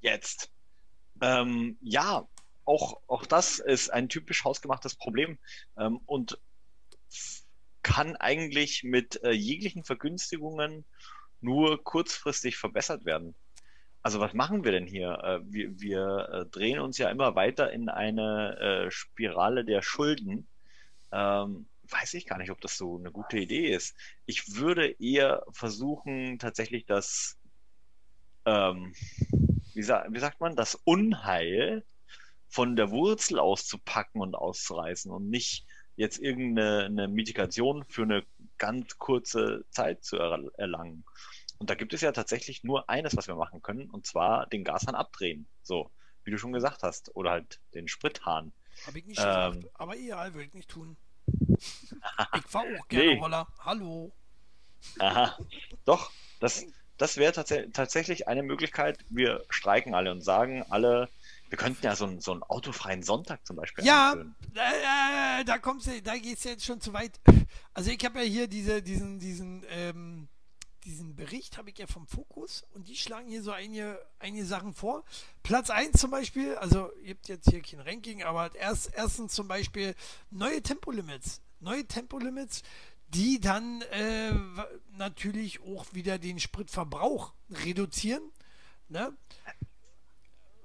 Jetzt. 0.00 0.50
Ähm, 1.20 1.78
ja, 1.80 2.26
auch, 2.64 3.00
auch 3.06 3.26
das 3.26 3.58
ist 3.58 3.90
ein 3.90 4.08
typisch 4.08 4.44
hausgemachtes 4.44 4.96
Problem 4.96 5.38
ähm, 5.78 6.00
und 6.06 6.38
kann 7.82 8.16
eigentlich 8.16 8.82
mit 8.82 9.22
äh, 9.22 9.32
jeglichen 9.32 9.84
Vergünstigungen 9.84 10.84
nur 11.40 11.82
kurzfristig 11.84 12.56
verbessert 12.56 13.04
werden. 13.04 13.34
Also 14.02 14.20
was 14.20 14.34
machen 14.34 14.64
wir 14.64 14.72
denn 14.72 14.86
hier? 14.86 15.18
Äh, 15.22 15.40
wir 15.44 15.80
wir 15.80 16.28
äh, 16.32 16.46
drehen 16.46 16.78
uns 16.78 16.98
ja 16.98 17.10
immer 17.10 17.34
weiter 17.36 17.72
in 17.72 17.88
eine 17.88 18.58
äh, 18.58 18.90
Spirale 18.90 19.64
der 19.64 19.82
Schulden. 19.82 20.46
Ähm, 21.12 21.66
weiß 21.90 22.14
ich 22.14 22.26
gar 22.26 22.38
nicht, 22.38 22.50
ob 22.50 22.60
das 22.60 22.76
so 22.76 22.98
eine 22.98 23.10
gute 23.10 23.38
Idee 23.38 23.68
ist. 23.68 23.96
Ich 24.26 24.56
würde 24.56 24.90
eher 24.98 25.44
versuchen, 25.52 26.38
tatsächlich 26.38 26.86
das, 26.86 27.38
ähm, 28.46 28.94
wie, 29.74 29.82
sa 29.82 30.06
wie 30.08 30.18
sagt 30.18 30.40
man, 30.40 30.56
das 30.56 30.74
Unheil 30.84 31.84
von 32.54 32.76
der 32.76 32.92
Wurzel 32.92 33.40
auszupacken 33.40 34.20
und 34.20 34.36
auszureißen 34.36 35.10
und 35.10 35.28
nicht 35.28 35.66
jetzt 35.96 36.20
irgendeine 36.20 37.08
Mitigation 37.08 37.84
für 37.88 38.02
eine 38.02 38.24
ganz 38.58 38.96
kurze 38.98 39.64
Zeit 39.70 40.04
zu 40.04 40.18
erlangen. 40.18 41.04
Und 41.58 41.68
da 41.68 41.74
gibt 41.74 41.94
es 41.94 42.00
ja 42.00 42.12
tatsächlich 42.12 42.62
nur 42.62 42.88
eines, 42.88 43.16
was 43.16 43.26
wir 43.26 43.34
machen 43.34 43.60
können, 43.60 43.90
und 43.90 44.06
zwar 44.06 44.46
den 44.46 44.62
Gashahn 44.62 44.94
abdrehen. 44.94 45.48
So, 45.64 45.90
wie 46.22 46.30
du 46.30 46.38
schon 46.38 46.52
gesagt 46.52 46.84
hast. 46.84 47.10
Oder 47.16 47.32
halt 47.32 47.60
den 47.74 47.88
Sprithahn. 47.88 48.52
Habe 48.86 49.00
ich 49.00 49.06
nicht 49.06 49.18
ähm, 49.18 49.54
gesagt, 49.54 49.74
aber 49.74 49.96
egal, 49.96 50.32
würde 50.34 50.46
ich 50.46 50.54
nicht 50.54 50.70
tun. 50.70 50.96
ich 51.26 52.42
fahre 52.46 52.68
auch 52.78 52.86
gerne 52.86 53.14
nee. 53.14 53.18
Roller. 53.18 53.48
Hallo. 53.58 54.12
Aha. 55.00 55.36
Doch, 55.84 56.12
das, 56.38 56.66
das 56.98 57.16
wäre 57.16 57.32
tats 57.32 57.52
tatsächlich 57.72 58.28
eine 58.28 58.44
Möglichkeit. 58.44 59.04
Wir 59.08 59.44
streiken 59.48 59.92
alle 59.92 60.12
und 60.12 60.20
sagen 60.20 60.62
alle, 60.70 61.08
wir 61.54 61.56
könnten 61.56 61.86
ja 61.86 61.94
so 61.94 62.06
einen, 62.06 62.20
so 62.20 62.32
einen 62.32 62.42
autofreien 62.42 63.04
Sonntag 63.04 63.46
zum 63.46 63.54
Beispiel 63.54 63.84
Ja, 63.84 64.14
äh, 64.56 65.40
äh, 65.40 65.44
da 65.44 65.58
kommst 65.58 65.86
du, 65.86 66.02
da 66.02 66.16
geht's 66.16 66.42
jetzt 66.42 66.64
schon 66.64 66.80
zu 66.80 66.92
weit. 66.92 67.20
Also 67.72 67.92
ich 67.92 68.04
habe 68.04 68.18
ja 68.18 68.24
hier 68.24 68.48
diese, 68.48 68.82
diesen, 68.82 69.20
diesen, 69.20 69.64
ähm, 69.68 70.28
diesen 70.82 71.14
Bericht 71.14 71.56
habe 71.56 71.70
ich 71.70 71.78
ja 71.78 71.86
vom 71.86 72.08
Fokus 72.08 72.64
und 72.72 72.88
die 72.88 72.96
schlagen 72.96 73.28
hier 73.28 73.44
so 73.44 73.52
einige, 73.52 74.04
einige 74.18 74.44
Sachen 74.44 74.74
vor. 74.74 75.04
Platz 75.44 75.70
1 75.70 76.00
zum 76.00 76.10
Beispiel, 76.10 76.56
also 76.56 76.90
ihr 77.04 77.14
habt 77.14 77.28
jetzt 77.28 77.48
hier 77.48 77.62
kein 77.62 77.78
Ranking, 77.78 78.24
aber 78.24 78.52
erst, 78.56 78.92
erstens 78.92 79.32
zum 79.32 79.46
Beispiel 79.46 79.94
neue 80.30 80.60
Tempolimits. 80.60 81.40
Neue 81.60 81.86
Tempolimits, 81.86 82.62
die 83.06 83.38
dann 83.40 83.80
äh, 83.92 84.32
natürlich 84.90 85.60
auch 85.62 85.86
wieder 85.92 86.18
den 86.18 86.40
Spritverbrauch 86.40 87.32
reduzieren. 87.48 88.24
Ne? 88.88 89.16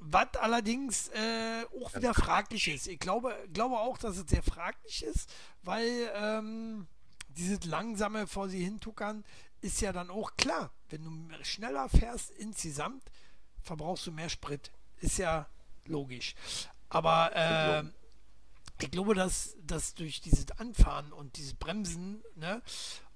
Was 0.01 0.35
allerdings 0.39 1.09
äh, 1.09 1.65
auch 1.81 1.93
wieder 1.93 2.13
fraglich 2.13 2.67
ist. 2.67 2.87
Ich 2.87 2.99
glaube, 2.99 3.35
glaube 3.53 3.77
auch, 3.79 3.97
dass 3.97 4.17
es 4.17 4.29
sehr 4.29 4.43
fraglich 4.43 5.03
ist, 5.03 5.29
weil 5.61 6.09
ähm, 6.15 6.87
dieses 7.29 7.65
langsame 7.65 8.27
vor 8.27 8.49
sie 8.49 8.63
hintuckern 8.63 9.23
ist 9.61 9.81
ja 9.81 9.91
dann 9.91 10.09
auch 10.09 10.35
klar. 10.37 10.71
Wenn 10.89 11.03
du 11.03 11.43
schneller 11.43 11.89
fährst 11.89 12.31
insgesamt, 12.31 13.03
verbrauchst 13.61 14.07
du 14.07 14.11
mehr 14.11 14.29
Sprit. 14.29 14.71
Ist 15.01 15.17
ja 15.17 15.47
logisch. 15.85 16.35
Aber 16.89 17.35
äh, 17.35 17.83
ich 18.81 18.91
glaube, 18.91 19.13
dass, 19.15 19.55
dass 19.61 19.93
durch 19.93 20.21
dieses 20.21 20.49
Anfahren 20.51 21.11
und 21.11 21.37
dieses 21.37 21.53
Bremsen 21.53 22.23
ne, 22.35 22.61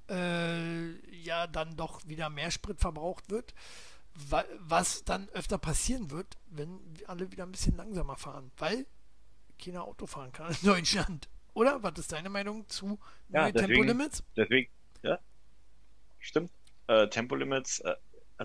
äh, 0.09 1.15
ja 1.15 1.47
dann 1.47 1.75
doch 1.75 2.05
wieder 2.07 2.29
mehr 2.29 2.51
Sprit 2.51 2.79
verbraucht 2.79 3.29
wird. 3.29 3.53
Was 4.16 5.03
dann 5.03 5.28
öfter 5.30 5.57
passieren 5.57 6.11
wird, 6.11 6.38
wenn 6.47 6.80
alle 7.07 7.32
wieder 7.32 7.43
ein 7.43 7.51
bisschen 7.51 7.76
langsamer 7.76 8.16
fahren, 8.16 8.51
weil 8.57 8.86
keiner 9.64 9.84
Auto 9.84 10.05
fahren 10.05 10.32
kann 10.32 10.51
in 10.51 10.57
Deutschland. 10.68 11.30
Oder? 11.53 11.82
Was 11.84 11.97
ist 11.99 12.11
deine 12.11 12.30
Meinung 12.30 12.68
zu 12.68 12.99
ja, 13.30 13.51
Tempolimits? 13.51 14.24
Deswegen, 14.36 14.72
ja, 15.03 15.20
stimmt. 16.20 16.51
Äh, 16.88 17.07
Tempolimits, 17.09 17.80
äh, 17.80 17.95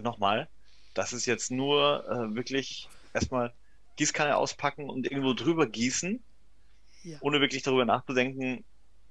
nochmal, 0.00 0.48
das 0.94 1.12
ist 1.12 1.26
jetzt 1.26 1.50
nur 1.50 2.04
äh, 2.08 2.34
wirklich 2.34 2.88
erstmal 3.14 3.52
Gießkanne 3.96 4.36
auspacken 4.36 4.88
und 4.88 5.10
irgendwo 5.10 5.34
drüber 5.34 5.66
gießen, 5.66 6.22
ja. 7.02 7.18
ohne 7.20 7.40
wirklich 7.40 7.62
darüber 7.62 7.84
nachzudenken, 7.84 8.64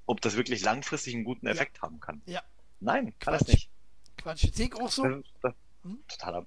ob 0.05 0.21
das 0.21 0.37
wirklich 0.37 0.61
langfristig 0.61 1.15
einen 1.15 1.23
guten 1.23 1.47
Effekt 1.47 1.77
ja. 1.77 1.81
haben 1.83 1.99
kann. 1.99 2.21
Ja. 2.25 2.41
Nein, 2.79 3.13
kann 3.19 3.33
Quatsch. 3.33 3.41
das 3.41 3.47
nicht. 3.47 3.69
Quatsch, 4.17 4.53
sehe 4.53 4.67
ich 4.67 4.75
auch 4.75 4.89
so. 4.89 5.03
Das, 5.03 5.23
das, 5.41 5.53
hm? 5.91 6.03
Totaler. 6.07 6.45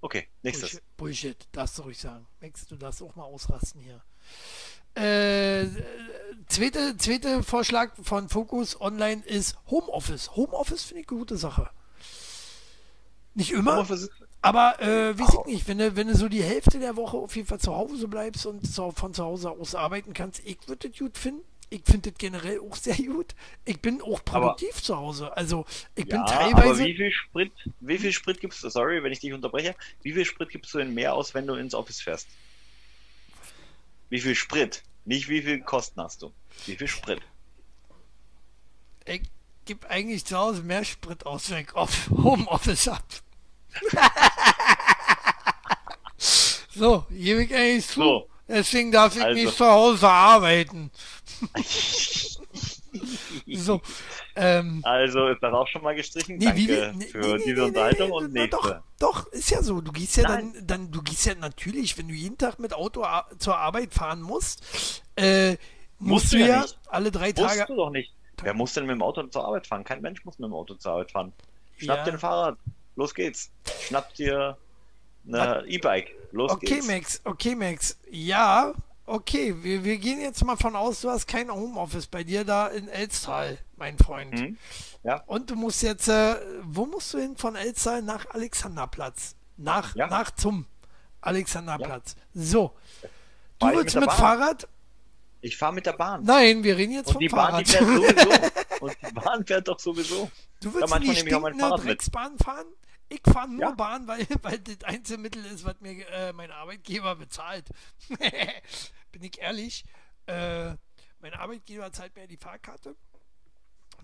Okay, 0.00 0.28
nächstes. 0.42 0.70
Bullshit, 0.70 0.96
Bullshit, 0.96 1.48
darfst 1.52 1.78
du 1.78 1.82
ruhig 1.82 1.98
sagen. 1.98 2.26
Max, 2.40 2.66
du 2.66 2.76
darfst 2.76 3.02
auch 3.02 3.14
mal 3.16 3.24
ausrasten 3.24 3.80
hier. 3.80 4.02
Äh, 4.94 5.66
zweite, 6.48 6.96
zweite 6.96 7.42
Vorschlag 7.42 7.92
von 8.02 8.28
Focus 8.28 8.80
Online 8.80 9.22
ist 9.24 9.56
Homeoffice. 9.70 10.34
Homeoffice 10.36 10.84
finde 10.84 11.02
ich 11.02 11.08
eine 11.08 11.18
gute 11.18 11.36
Sache. 11.36 11.70
Nicht 13.34 13.52
immer, 13.52 13.86
aber 14.42 14.80
äh, 14.80 15.18
weiß 15.18 15.34
ich 15.40 15.46
nicht, 15.46 15.68
wenn 15.68 15.78
du, 15.78 15.94
wenn 15.96 16.08
du 16.08 16.16
so 16.16 16.28
die 16.28 16.42
Hälfte 16.42 16.78
der 16.78 16.96
Woche 16.96 17.16
auf 17.16 17.36
jeden 17.36 17.46
Fall 17.46 17.60
zu 17.60 17.76
Hause 17.76 18.08
bleibst 18.08 18.46
und 18.46 18.66
so, 18.66 18.90
von 18.90 19.14
zu 19.14 19.22
Hause 19.22 19.50
aus 19.50 19.74
arbeiten 19.74 20.14
kannst, 20.14 20.40
ich 20.44 20.58
würde 20.66 20.88
das 20.88 20.98
gut 20.98 21.16
finden. 21.16 21.44
Ich 21.72 21.82
finde 21.84 22.10
das 22.10 22.18
generell 22.18 22.58
auch 22.58 22.74
sehr 22.74 22.96
gut. 22.96 23.36
Ich 23.64 23.80
bin 23.80 24.02
auch 24.02 24.24
produktiv 24.24 24.70
aber, 24.72 24.82
zu 24.82 24.96
Hause. 24.96 25.36
Also 25.36 25.64
ich 25.94 26.04
ja, 26.06 26.16
bin 26.16 26.26
teilweise. 26.26 26.56
Aber 26.56 26.78
wie 26.80 26.96
viel 26.96 27.12
Sprit, 27.12 27.52
wie 27.78 27.98
viel 27.98 28.12
Sprit 28.12 28.40
gibst 28.40 28.64
du, 28.64 28.68
sorry, 28.68 29.02
wenn 29.04 29.12
ich 29.12 29.20
dich 29.20 29.32
unterbreche, 29.32 29.76
wie 30.02 30.12
viel 30.12 30.24
Sprit 30.24 30.48
gibst 30.48 30.74
du 30.74 30.78
denn 30.78 30.92
mehr 30.92 31.14
aus, 31.14 31.32
wenn 31.32 31.46
du 31.46 31.54
ins 31.54 31.74
Office 31.74 32.00
fährst? 32.00 32.28
Wie 34.08 34.20
viel 34.20 34.34
Sprit? 34.34 34.82
Nicht 35.04 35.28
wie 35.28 35.42
viel 35.42 35.60
Kosten 35.60 36.00
hast 36.00 36.22
du. 36.22 36.32
Wie 36.66 36.74
viel 36.74 36.88
Sprit? 36.88 37.20
Ich 39.06 39.22
gebe 39.64 39.88
eigentlich 39.88 40.24
zu 40.24 40.36
Hause 40.36 40.62
mehr 40.62 40.84
Sprit 40.84 41.24
aus, 41.24 41.50
wenn 41.50 41.62
ich 41.62 41.72
auf 41.74 42.10
Homeoffice 42.10 42.88
habe. 42.88 43.04
so, 46.18 47.06
gebe 47.10 47.44
ich 47.44 47.54
eigentlich 47.54 47.86
zu. 47.86 48.00
So. 48.00 48.29
Deswegen 48.50 48.90
darf 48.90 49.16
ich 49.16 49.22
also. 49.22 49.40
nicht 49.40 49.56
zu 49.56 49.64
Hause 49.64 50.08
arbeiten. 50.08 50.90
so. 53.46 53.80
Ähm, 54.34 54.80
also 54.84 55.28
ist 55.28 55.42
das 55.42 55.52
auch 55.52 55.68
schon 55.68 55.82
mal 55.82 55.94
gestrichen. 55.94 56.36
Nee, 56.38 56.46
Danke 56.46 56.58
wie, 56.58 56.98
nee, 56.98 57.06
für 57.06 57.36
nee, 57.36 57.42
diese 57.46 57.64
Unterhaltung 57.64 58.10
und 58.10 58.32
nächste. 58.32 58.56
Doch, 58.56 58.80
doch, 58.98 59.26
ist 59.32 59.50
ja 59.50 59.62
so. 59.62 59.80
Du 59.80 59.92
gehst 59.92 60.16
ja 60.16 60.24
dann, 60.24 60.52
dann, 60.62 60.90
du 60.90 61.00
gehst 61.02 61.26
ja 61.26 61.34
natürlich, 61.34 61.96
wenn 61.96 62.08
du 62.08 62.14
jeden 62.14 62.38
Tag 62.38 62.58
mit 62.58 62.74
Auto 62.74 63.04
zur 63.38 63.56
Arbeit 63.56 63.94
fahren 63.94 64.20
musst, 64.20 65.02
äh, 65.16 65.50
musst, 65.50 65.60
musst, 65.98 66.32
du 66.32 66.38
ja, 66.38 66.62
nicht. 66.62 66.78
alle 66.88 67.10
drei 67.10 67.32
Tage. 67.32 67.58
Musst 67.58 67.68
du 67.68 67.76
doch 67.76 67.90
nicht. 67.90 68.12
Wer 68.42 68.54
muss 68.54 68.72
denn 68.72 68.86
mit 68.86 68.94
dem 68.94 69.02
Auto 69.02 69.22
zur 69.24 69.44
Arbeit 69.44 69.66
fahren? 69.66 69.84
Kein 69.84 70.00
Mensch 70.00 70.24
muss 70.24 70.38
mit 70.38 70.48
dem 70.48 70.54
Auto 70.54 70.74
zur 70.74 70.92
Arbeit 70.92 71.12
fahren. 71.12 71.32
Schnapp 71.76 71.98
ja. 71.98 72.04
dir 72.04 72.12
ein 72.12 72.18
Fahrrad. 72.18 72.58
Los 72.96 73.14
geht's. 73.14 73.50
Schnapp 73.86 74.14
dir 74.14 74.56
eine 75.34 75.66
E-Bike. 75.66 76.14
Los 76.32 76.52
okay, 76.52 76.66
geht's. 76.66 76.84
Okay, 76.84 76.94
Max. 76.94 77.20
Okay, 77.24 77.54
Max. 77.54 77.96
Ja, 78.10 78.72
okay. 79.06 79.54
Wir, 79.62 79.84
wir 79.84 79.98
gehen 79.98 80.20
jetzt 80.20 80.44
mal 80.44 80.56
von 80.56 80.76
aus, 80.76 81.00
du 81.00 81.10
hast 81.10 81.26
kein 81.26 81.50
Homeoffice 81.50 82.06
bei 82.06 82.24
dir 82.24 82.44
da 82.44 82.68
in 82.68 82.88
Elstal, 82.88 83.58
mein 83.76 83.98
Freund. 83.98 84.32
Mhm. 84.32 84.58
Ja. 85.02 85.22
Und 85.26 85.50
du 85.50 85.56
musst 85.56 85.82
jetzt, 85.82 86.08
äh, 86.08 86.36
wo 86.62 86.86
musst 86.86 87.12
du 87.14 87.18
hin 87.18 87.36
von 87.36 87.56
Elstal 87.56 88.02
nach 88.02 88.30
Alexanderplatz? 88.30 89.34
Nach, 89.56 89.94
ja. 89.94 90.06
nach 90.06 90.30
zum 90.30 90.66
Alexanderplatz. 91.20 92.16
Ja. 92.34 92.42
So. 92.42 92.72
Du 93.58 93.66
willst 93.68 93.94
mit, 93.94 94.04
mit 94.04 94.12
Fahrrad? 94.12 94.68
Ich 95.42 95.56
fahre 95.56 95.72
mit 95.72 95.86
der 95.86 95.94
Bahn. 95.94 96.22
Nein, 96.24 96.62
wir 96.62 96.76
reden 96.76 96.92
jetzt 96.92 97.08
und 97.08 97.14
vom 97.14 97.20
die 97.20 97.28
Fahrrad. 97.28 97.52
Bahn, 97.52 97.64
die 97.64 97.70
fährt 97.70 98.20
sowieso. 98.20 98.30
und 98.80 98.96
die 99.06 99.12
Bahn 99.14 99.46
fährt 99.46 99.68
doch 99.68 99.78
sowieso. 99.78 100.30
Du 100.60 100.74
willst 100.74 100.94
in 100.94 101.02
die 101.02 101.16
stinkende 101.16 101.70
Drecksbahn 101.76 102.38
fahren? 102.38 102.66
Ich 103.10 103.22
fahre 103.24 103.48
nur 103.48 103.60
ja. 103.60 103.70
Bahn, 103.72 104.06
weil, 104.06 104.24
weil 104.42 104.58
das 104.60 104.84
einzige 104.84 105.18
Mittel 105.18 105.44
ist, 105.44 105.64
was 105.64 105.80
mir 105.80 106.08
äh, 106.08 106.32
mein 106.32 106.50
Arbeitgeber 106.50 107.16
bezahlt. 107.16 107.68
Bin 109.12 109.22
ich 109.24 109.38
ehrlich. 109.40 109.84
Äh, 110.26 110.74
mein 111.18 111.34
Arbeitgeber 111.34 111.92
zahlt 111.92 112.14
mir 112.14 112.28
die 112.28 112.36
Fahrkarte. 112.36 112.94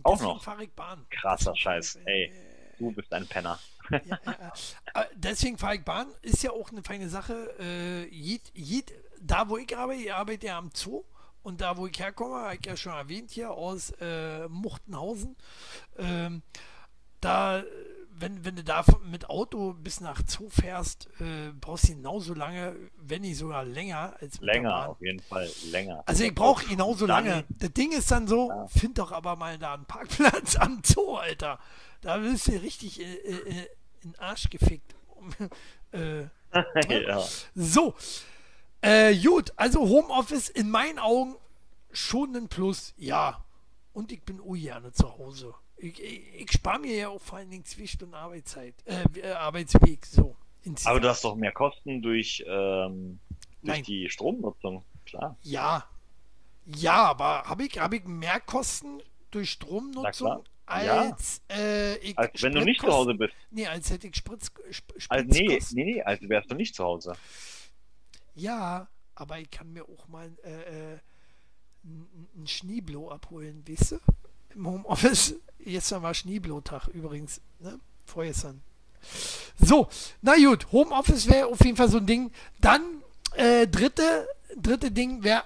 Auch 0.03 0.21
noch? 0.21 0.43
fahre 0.43 0.65
ich 0.65 0.73
Bahn. 0.73 1.07
Krasser 1.09 1.57
Scheiß. 1.57 2.01
Ey, 2.05 2.25
äh, 2.25 2.33
du 2.79 2.91
bist 2.91 3.13
ein 3.13 3.27
Penner. 3.29 3.59
ja, 4.05 4.19
äh, 4.95 5.05
deswegen 5.15 5.57
fahre 5.57 5.77
ich 5.77 5.85
Bahn. 5.85 6.09
Ist 6.23 6.43
ja 6.43 6.51
auch 6.51 6.71
eine 6.71 6.83
feine 6.83 7.09
Sache. 7.09 7.55
Äh, 7.61 8.09
jed, 8.09 8.51
jed, 8.55 8.93
da, 9.21 9.49
wo 9.49 9.57
ich 9.57 9.77
arbeite, 9.77 10.03
ich 10.03 10.13
arbeite 10.13 10.47
ja 10.49 10.59
am 10.59 10.71
Zoo. 10.75 11.05
Und 11.45 11.61
da, 11.61 11.77
wo 11.77 11.87
ich 11.87 11.97
herkomme, 11.97 12.43
habe 12.43 12.57
ich 12.57 12.67
ja 12.67 12.77
schon 12.77 12.93
erwähnt 12.93 13.31
hier 13.31 13.53
aus 13.53 13.93
äh, 14.01 14.49
Muchtenhausen. 14.49 15.37
Ähm, 15.97 16.43
da 17.21 17.63
wenn, 18.19 18.45
wenn 18.45 18.57
du 18.57 18.64
da 18.64 18.85
mit 19.05 19.29
Auto 19.29 19.75
bis 19.75 20.01
nach 20.01 20.23
Zoo 20.27 20.49
fährst, 20.49 21.09
äh, 21.21 21.53
brauchst 21.61 21.89
du 21.89 21.95
genauso 21.95 22.35
lange, 22.35 22.77
wenn 22.97 23.23
nicht 23.23 23.37
sogar 23.37 23.64
länger 23.64 24.17
als 24.21 24.41
Länger, 24.41 24.91
auf 24.91 25.01
jeden 25.01 25.21
Fall, 25.21 25.51
länger. 25.71 26.03
Also 26.07 26.25
ich 26.25 26.35
brauche 26.35 26.67
genauso 26.67 27.07
dann, 27.07 27.27
lange. 27.27 27.45
Das 27.51 27.73
Ding 27.73 27.93
ist 27.93 28.11
dann 28.11 28.27
so, 28.27 28.49
ja. 28.49 28.67
find 28.69 28.99
doch 28.99 29.12
aber 29.12 29.37
mal 29.37 29.59
da 29.59 29.75
einen 29.75 29.85
Parkplatz 29.85 30.57
am 30.57 30.81
Zoo, 30.85 31.17
Alter. 31.17 31.59
Da 32.01 32.23
wirst 32.23 32.49
du 32.49 32.53
richtig 32.53 33.01
äh, 33.01 33.14
äh, 33.14 33.69
in 34.03 34.12
den 34.12 34.19
Arsch 34.19 34.49
gefickt. 34.51 34.95
äh, 35.93 36.23
ja. 36.89 37.23
So, 37.55 37.95
äh, 38.81 39.14
gut, 39.17 39.53
also 39.57 39.81
Homeoffice 39.81 40.49
in 40.49 40.71
meinen 40.71 40.99
Augen 40.99 41.37
schon 41.91 42.37
ein 42.37 42.49
Plus, 42.49 42.95
ja. 42.97 43.45
Und 43.93 44.12
ich 44.12 44.23
bin 44.23 44.41
gerne 44.55 44.93
zu 44.93 45.19
Hause. 45.19 45.55
Ich, 45.79 46.03
ich, 46.03 46.41
ich 46.41 46.53
spare 46.53 46.79
mir 46.81 46.97
ja 46.97 47.09
auch 47.09 47.20
vor 47.20 47.39
allen 47.39 47.51
Dingen 47.51 47.64
zwei 47.64 47.87
Stunden 47.87 48.14
Arbeitszeit, 48.14 48.74
äh, 48.87 49.05
äh 49.20 49.33
Arbeitsweg, 49.33 50.07
so. 50.07 50.37
Aber 50.85 51.01
du 51.01 51.09
hast 51.09 51.22
doch 51.22 51.37
mehr 51.37 51.53
Kosten 51.53 52.03
durch, 52.03 52.45
ähm, 52.47 53.20
durch 53.62 53.83
die 53.83 54.09
Stromnutzung, 54.09 54.85
klar. 55.05 55.37
Ja. 55.43 55.89
Ja, 56.64 57.05
aber 57.05 57.45
habe 57.45 57.64
ich, 57.64 57.79
hab 57.79 57.93
ich 57.93 58.05
mehr 58.05 58.41
Kosten 58.41 59.01
durch 59.31 59.51
Stromnutzung 59.51 60.45
als, 60.66 61.43
ja. 61.49 61.57
äh, 61.57 61.97
ich 61.99 62.18
als 62.18 62.43
wenn 62.43 62.53
du 62.53 62.64
nicht 62.64 62.81
zu 62.81 62.89
Hause 62.89 63.14
bist? 63.14 63.35
Nee, 63.51 63.68
als 63.68 63.89
hätte 63.91 64.09
ich 64.09 64.16
Spritz, 64.16 64.51
Spritz 64.70 65.07
also, 65.09 65.27
nee, 65.29 65.61
nee, 65.72 65.85
nee, 65.85 66.03
als 66.03 66.29
wärst 66.29 66.51
du 66.51 66.57
nicht 66.57 66.74
zu 66.74 66.83
Hause. 66.83 67.12
Ja, 68.35 68.89
aber 69.14 69.39
ich 69.39 69.51
kann 69.51 69.72
mir 69.72 69.85
auch 69.85 70.09
mal 70.09 70.31
äh, 70.45 70.95
äh 70.95 70.99
einen 71.85 72.49
Schneeblow 72.49 73.11
abholen, 73.11 73.62
weißt 73.68 73.93
du? 73.93 73.99
Im 74.57 74.67
Homeoffice. 74.67 75.35
Gestern 75.61 76.03
war 76.03 76.15
Schneeblow-Tag 76.15 76.89
übrigens, 76.89 77.41
ne? 77.61 77.79
Vorgestern. 78.05 78.63
So, 79.59 79.89
na 80.23 80.37
gut, 80.37 80.71
Homeoffice 80.73 81.29
wäre 81.29 81.47
auf 81.47 81.65
jeden 81.65 81.77
Fall 81.77 81.91
so 81.91 81.99
ein 81.99 82.07
Ding. 82.07 82.33
Dann, 82.61 82.83
äh, 83.35 83.67
dritte, 83.67 84.29
dritte 84.57 84.91
Ding 84.91 85.23
wäre, 85.23 85.43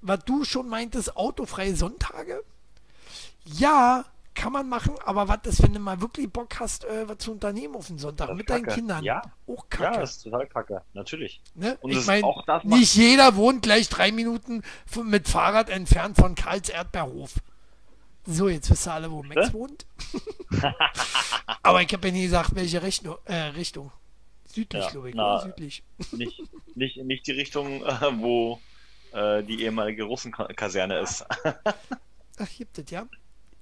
was 0.00 0.24
du 0.24 0.44
schon 0.44 0.68
meintest, 0.68 1.16
autofreie 1.16 1.76
Sonntage. 1.76 2.42
Ja, 3.44 4.04
kann 4.34 4.52
man 4.52 4.68
machen, 4.68 4.94
aber 5.04 5.28
was 5.28 5.40
ist, 5.44 5.62
wenn 5.62 5.74
du 5.74 5.80
mal 5.80 6.00
wirklich 6.00 6.30
Bock 6.30 6.58
hast, 6.58 6.84
äh, 6.84 7.08
was 7.08 7.18
zu 7.18 7.32
unternehmen 7.32 7.76
auf 7.76 7.88
den 7.88 7.98
Sonntag 7.98 8.34
mit 8.34 8.48
deinen 8.48 8.66
Kindern? 8.66 9.04
Ja, 9.04 9.22
auch 9.46 9.68
kacke. 9.68 9.94
Ja, 9.94 10.00
das 10.00 10.16
ist 10.16 10.22
total 10.22 10.46
kacke, 10.46 10.82
natürlich. 10.94 11.42
Ne? 11.54 11.76
Und 11.82 11.92
ich 11.92 12.06
meine, 12.06 12.26
nicht 12.64 12.94
jeder 12.94 13.36
wohnt 13.36 13.62
gleich 13.62 13.88
drei 13.88 14.10
Minuten 14.10 14.62
mit 15.04 15.28
Fahrrad 15.28 15.68
entfernt 15.68 16.16
von 16.16 16.34
Karls 16.34 16.70
Erdbeerhof. 16.70 17.34
So, 18.26 18.48
jetzt 18.48 18.70
wisst 18.70 18.86
ihr 18.86 18.92
alle, 18.92 19.10
wo 19.10 19.22
Max 19.22 19.48
Hä? 19.48 19.52
wohnt. 19.52 19.86
aber 21.62 21.82
ich 21.82 21.92
habe 21.92 22.08
ja 22.08 22.12
nie 22.12 22.22
gesagt, 22.22 22.54
welche 22.54 22.82
Richtung. 22.82 23.16
Äh, 23.24 23.34
Richtung. 23.34 23.90
Südlich, 24.44 24.84
ja, 24.84 24.90
glaube 24.90 25.08
ich. 25.08 25.14
Na, 25.14 25.40
südlich. 25.40 25.82
Nicht, 26.12 26.42
nicht, 26.74 26.96
nicht 26.98 27.26
die 27.26 27.32
Richtung, 27.32 27.82
äh, 27.84 28.18
wo 28.18 28.60
äh, 29.12 29.42
die 29.42 29.62
ehemalige 29.62 30.04
Russenkaserne 30.04 30.98
ist. 31.00 31.24
Ach, 32.38 32.48
gibt 32.56 32.78
es, 32.78 32.90
ja? 32.90 33.06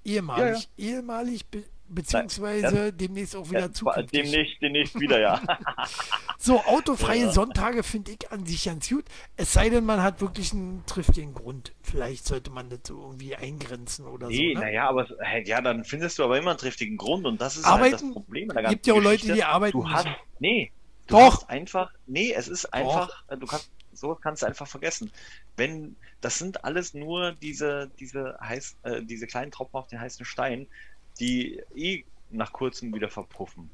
Ehemalig. 0.05 0.69
Ja, 0.77 0.85
ja. 0.85 0.97
Ehemalig, 0.97 1.45
beziehungsweise 1.91 2.87
ja, 2.87 2.91
demnächst 2.91 3.37
auch 3.37 3.49
wieder 3.51 3.61
ja, 3.61 3.73
zukünftig. 3.73 4.23
Demnächst, 4.23 4.63
demnächst 4.63 5.01
wieder, 5.01 5.21
ja. 5.21 5.43
so, 6.39 6.61
autofreie 6.61 7.31
Sonntage 7.31 7.83
finde 7.83 8.13
ich 8.13 8.31
an 8.31 8.47
sich 8.47 8.65
ganz 8.65 8.89
gut. 8.89 9.05
Es 9.37 9.53
sei 9.53 9.69
denn, 9.69 9.85
man 9.85 10.03
hat 10.03 10.21
wirklich 10.21 10.53
einen 10.53 10.85
triftigen 10.87 11.35
Grund. 11.35 11.73
Vielleicht 11.83 12.27
sollte 12.27 12.51
man 12.51 12.71
das 12.71 12.81
so 12.87 13.01
irgendwie 13.01 13.35
eingrenzen 13.35 14.07
oder 14.07 14.29
nee, 14.29 14.55
so. 14.55 14.61
Ne? 14.61 14.67
naja, 14.67 14.89
aber 14.89 15.07
ja, 15.45 15.61
dann 15.61 15.85
findest 15.85 16.19
du 16.19 16.25
aber 16.25 16.39
immer 16.39 16.51
einen 16.51 16.59
triftigen 16.59 16.97
Grund 16.97 17.27
und 17.27 17.41
das 17.41 17.57
ist 17.57 17.65
Arbeiten, 17.65 17.93
halt 17.93 18.03
das 18.03 18.13
Problem. 18.13 18.51
Es 18.51 18.71
gibt 18.71 18.87
ja 18.87 18.95
auch 18.95 19.03
Leute, 19.03 19.33
die 19.33 19.45
arbeiten. 19.45 19.79
Du 19.79 19.91
hast, 19.91 20.09
nee, 20.39 20.71
du 21.07 21.17
Doch. 21.17 21.49
einfach, 21.49 21.93
nee, 22.07 22.33
es 22.33 22.49
ist 22.49 22.73
einfach, 22.73 23.25
Doch. 23.29 23.39
du 23.39 23.47
kannst 23.47 23.71
so 23.93 24.15
kannst 24.15 24.43
du 24.43 24.47
einfach 24.47 24.67
vergessen. 24.67 25.13
Wenn, 25.57 25.97
das 26.21 26.39
sind 26.39 26.65
alles 26.65 26.95
nur 26.95 27.33
diese, 27.33 27.91
diese 27.99 28.39
heiß, 28.41 28.77
äh, 28.83 29.03
diese 29.03 29.27
kleinen 29.27 29.51
Tropfen 29.51 29.77
auf 29.77 29.89
den 29.89 30.01
heißen 30.01 30.25
Stein, 30.25 30.67
die 31.19 31.63
eh 31.75 32.05
nach 32.31 32.53
kurzem 32.53 32.95
wieder 32.95 33.09
verpuffen. 33.09 33.71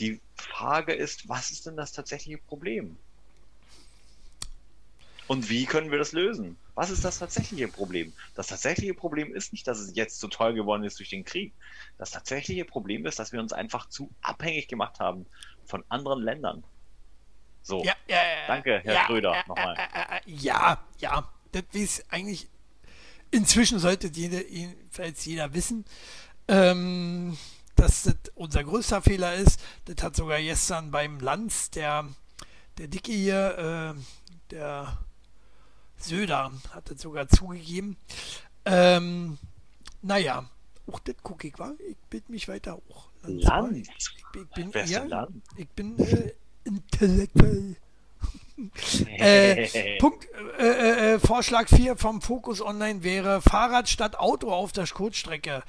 Die 0.00 0.20
Frage 0.36 0.92
ist, 0.92 1.28
was 1.28 1.50
ist 1.50 1.66
denn 1.66 1.76
das 1.76 1.92
tatsächliche 1.92 2.38
Problem? 2.38 2.96
Und 5.26 5.48
wie 5.48 5.64
können 5.64 5.90
wir 5.90 5.98
das 5.98 6.12
lösen? 6.12 6.58
Was 6.74 6.90
ist 6.90 7.04
das 7.04 7.18
tatsächliche 7.18 7.68
Problem? 7.68 8.12
Das 8.34 8.48
tatsächliche 8.48 8.94
Problem 8.94 9.34
ist 9.34 9.52
nicht, 9.52 9.66
dass 9.66 9.78
es 9.78 9.94
jetzt 9.96 10.20
so 10.20 10.28
toll 10.28 10.54
geworden 10.54 10.84
ist 10.84 10.98
durch 10.98 11.08
den 11.08 11.24
Krieg. 11.24 11.52
Das 11.98 12.10
tatsächliche 12.10 12.64
Problem 12.64 13.06
ist, 13.06 13.18
dass 13.18 13.32
wir 13.32 13.40
uns 13.40 13.52
einfach 13.52 13.88
zu 13.88 14.10
abhängig 14.20 14.68
gemacht 14.68 15.00
haben 15.00 15.24
von 15.64 15.82
anderen 15.88 16.22
Ländern. 16.22 16.64
So. 17.62 17.82
Ja, 17.82 17.94
ja, 18.06 18.16
ja, 18.16 18.46
Danke, 18.46 18.80
Herr 18.84 18.94
ja, 18.94 19.04
Schröder, 19.06 19.44
nochmal. 19.46 19.76
Ja, 20.26 20.84
ja, 20.98 21.32
das 21.52 21.64
ist 21.72 22.04
eigentlich, 22.10 22.48
inzwischen 23.30 23.78
sollte 23.78 24.08
jeder, 24.08 24.46
jedenfalls 24.46 25.24
jeder 25.24 25.54
wissen, 25.54 25.86
ähm, 26.48 27.36
dass 27.76 28.04
das 28.04 28.14
unser 28.34 28.64
größter 28.64 29.02
Fehler 29.02 29.34
ist. 29.34 29.60
Das 29.84 30.02
hat 30.02 30.16
sogar 30.16 30.40
gestern 30.40 30.90
beim 30.90 31.20
Lanz, 31.20 31.70
der, 31.70 32.08
der 32.78 32.88
Dicke 32.88 33.12
hier, 33.12 33.94
äh, 33.96 34.00
der 34.50 34.98
Söder, 35.96 36.52
hat 36.70 36.90
das 36.90 37.00
sogar 37.00 37.28
zugegeben. 37.28 37.96
Ähm, 38.64 39.38
naja, 40.02 40.48
auch 40.90 40.98
das 41.00 41.16
gucke 41.22 41.48
ich, 41.48 41.58
war. 41.58 41.72
Ich 41.88 41.96
bitte 42.10 42.30
mich 42.30 42.48
weiter 42.48 42.76
hoch. 42.76 43.08
Lanz? 43.22 43.76
Ich, 43.76 43.88
ich, 44.40 44.48
bin, 44.50 44.70
ja, 44.86 45.28
ich 45.56 45.68
bin 45.70 45.98
äh, 45.98 46.32
intellektuell. 46.64 47.76
äh, 49.18 49.98
Punkt, 49.98 50.28
äh, 50.58 50.62
äh, 50.62 51.14
äh 51.14 51.18
Vorschlag 51.18 51.68
4 51.68 51.96
vom 51.96 52.22
Focus 52.22 52.60
Online 52.60 53.02
wäre 53.02 53.42
Fahrrad 53.42 53.88
statt 53.88 54.16
Auto 54.16 54.52
auf 54.52 54.72
der 54.72 54.86
Kurzstrecke. 54.86 55.62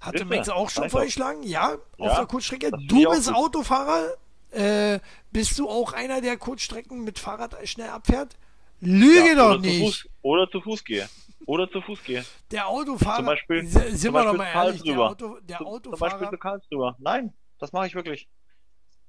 Hatte 0.00 0.24
Max 0.24 0.48
auch 0.48 0.70
schon 0.70 0.88
vorgeschlagen? 0.88 1.42
Ja, 1.42 1.76
ja, 1.98 2.06
auf 2.06 2.16
der 2.16 2.26
Kurzstrecke. 2.26 2.70
Du 2.86 3.10
bist 3.10 3.32
Autofahrer. 3.32 4.14
Äh, 4.50 4.98
bist 5.30 5.58
du 5.58 5.68
auch 5.68 5.92
einer, 5.92 6.20
der 6.20 6.36
Kurzstrecken 6.36 7.04
mit 7.04 7.18
Fahrrad 7.18 7.56
schnell 7.68 7.90
abfährt? 7.90 8.36
Lüge 8.80 9.28
ja, 9.28 9.34
doch 9.34 9.60
nicht. 9.60 9.80
Fuß, 9.80 10.08
oder 10.22 10.50
zu 10.50 10.60
Fuß 10.60 10.82
gehe. 10.84 11.08
Oder 11.46 11.70
zu 11.70 11.80
Fuß 11.82 12.02
gehe. 12.02 12.24
Der 12.50 12.66
Autofahrer. 12.66 13.16
Zum 13.16 13.26
Beispiel, 13.26 13.66
sind 13.66 13.98
zum 13.98 14.14
wir 14.14 14.24
doch 14.24 14.36
mal 14.36 14.46
ehrlich. 14.46 14.82
Der, 14.82 14.98
Auto, 14.98 15.38
der 15.40 15.60
Autofahrer. 15.60 16.10
Zum 16.10 16.18
Beispiel 16.18 16.30
zu 16.30 16.38
Karlsruhe. 16.38 16.96
Nein, 16.98 17.32
das 17.58 17.72
mache 17.72 17.86
ich 17.86 17.94
wirklich 17.94 18.28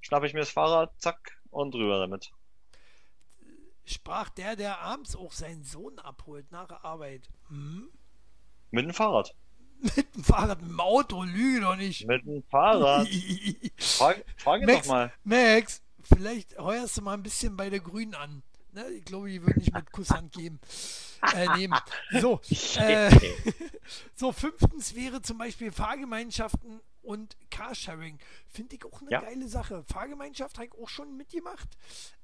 schnappe 0.01 0.25
ich 0.25 0.33
mir 0.33 0.39
das 0.39 0.49
Fahrrad, 0.49 0.91
zack, 0.99 1.39
und 1.49 1.73
rüber 1.75 1.99
damit. 1.99 2.31
Sprach 3.85 4.29
der, 4.29 4.55
der 4.55 4.81
abends 4.81 5.15
auch 5.15 5.31
seinen 5.31 5.63
Sohn 5.63 5.99
abholt 5.99 6.51
nach 6.51 6.67
der 6.67 6.83
Arbeit. 6.83 7.29
Hm? 7.47 7.89
Mit 8.71 8.85
dem 8.85 8.93
Fahrrad. 8.93 9.35
Mit 9.81 10.15
dem 10.15 10.23
Fahrrad, 10.23 10.61
mit 10.61 10.69
dem 10.69 10.79
Auto, 10.79 11.23
lüge 11.23 11.61
doch 11.61 11.75
nicht. 11.75 12.07
Mit 12.07 12.25
dem 12.25 12.43
Fahrrad. 12.43 13.07
frag, 13.77 14.23
frag 14.37 14.61
ihn 14.61 14.67
Max, 14.67 14.87
doch 14.87 14.93
mal. 14.93 15.13
Max, 15.23 15.81
vielleicht 16.03 16.57
heuerst 16.57 16.97
du 16.97 17.01
mal 17.01 17.13
ein 17.13 17.23
bisschen 17.23 17.57
bei 17.57 17.69
der 17.69 17.79
Grünen 17.79 18.13
an. 18.13 18.43
Ne? 18.73 18.87
Ich 18.89 19.05
glaube, 19.05 19.29
die 19.29 19.41
würden 19.41 19.59
nicht 19.59 19.73
mit 19.73 19.91
Kusshand 19.91 20.31
geben. 20.33 20.59
Äh, 21.35 21.57
nehmen. 21.57 21.77
So, 22.19 22.41
äh, 22.77 23.11
so, 24.15 24.31
fünftens 24.31 24.95
wäre 24.95 25.21
zum 25.21 25.37
Beispiel 25.37 25.71
Fahrgemeinschaften 25.71 26.81
und 27.01 27.37
Carsharing. 27.49 28.19
Finde 28.47 28.75
ich 28.75 28.85
auch 28.85 29.01
eine 29.01 29.11
ja. 29.11 29.21
geile 29.21 29.47
Sache. 29.47 29.83
Fahrgemeinschaft 29.83 30.57
habe 30.57 30.67
ich 30.67 30.73
auch 30.73 30.89
schon 30.89 31.17
mitgemacht. 31.17 31.69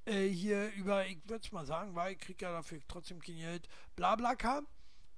Äh, 0.05 0.27
hier 0.27 0.71
über, 0.73 1.05
ich 1.05 1.19
würde 1.27 1.43
es 1.43 1.51
mal 1.51 1.65
sagen, 1.65 1.95
weil 1.95 2.13
ich 2.13 2.19
kriege 2.19 2.45
ja 2.45 2.51
dafür 2.51 2.79
trotzdem 2.87 3.19
kein 3.19 3.37
Geld. 3.37 3.67
Blablacar. 3.95 4.63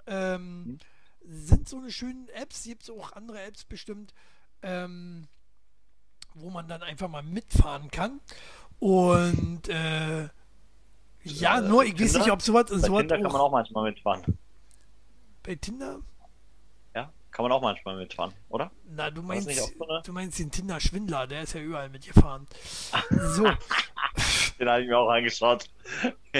Ähm, 0.07 0.63
mhm. 0.63 0.79
Sind 1.25 1.67
so 1.67 1.77
eine 1.77 1.91
schönen 1.91 2.27
Apps. 2.29 2.63
Gibt 2.63 2.83
es 2.83 2.89
auch 2.89 3.13
andere 3.13 3.41
Apps 3.41 3.65
bestimmt, 3.65 4.13
ähm, 4.61 5.27
wo 6.33 6.49
man 6.49 6.67
dann 6.67 6.81
einfach 6.81 7.07
mal 7.07 7.23
mitfahren 7.23 7.91
kann. 7.91 8.19
Und 8.79 9.67
äh, 9.69 10.29
ja, 11.23 11.59
äh, 11.59 11.61
nur 11.61 11.83
ich 11.83 11.99
weiß 11.99 12.13
nicht, 12.15 12.31
ob 12.31 12.41
sowas. 12.41 12.65
Bei 12.69 12.77
sowas 12.77 13.01
Tinder 13.01 13.21
kann 13.21 13.31
man 13.31 13.41
auch 13.41 13.51
manchmal 13.51 13.91
mitfahren. 13.91 14.37
Bei 15.43 15.55
Tinder? 15.55 15.99
Kann 17.31 17.43
man 17.43 17.51
auch 17.51 17.61
manchmal 17.61 17.95
mitfahren, 17.95 18.33
oder? 18.49 18.71
Na, 18.89 19.11
du 19.11 19.21
meinst, 19.21 19.49
so 19.49 19.69
du 20.03 20.11
meinst 20.13 20.39
den 20.39 20.51
Tinder 20.51 20.79
Schwindler, 20.79 21.27
der 21.27 21.43
ist 21.43 21.53
ja 21.53 21.61
überall 21.61 21.89
mitgefahren. 21.89 22.47
So. 23.09 23.43
den 24.59 24.69
habe 24.69 24.81
ich 24.81 24.87
mir 24.87 24.97
auch 24.97 25.09
angeschaut. 25.09 25.65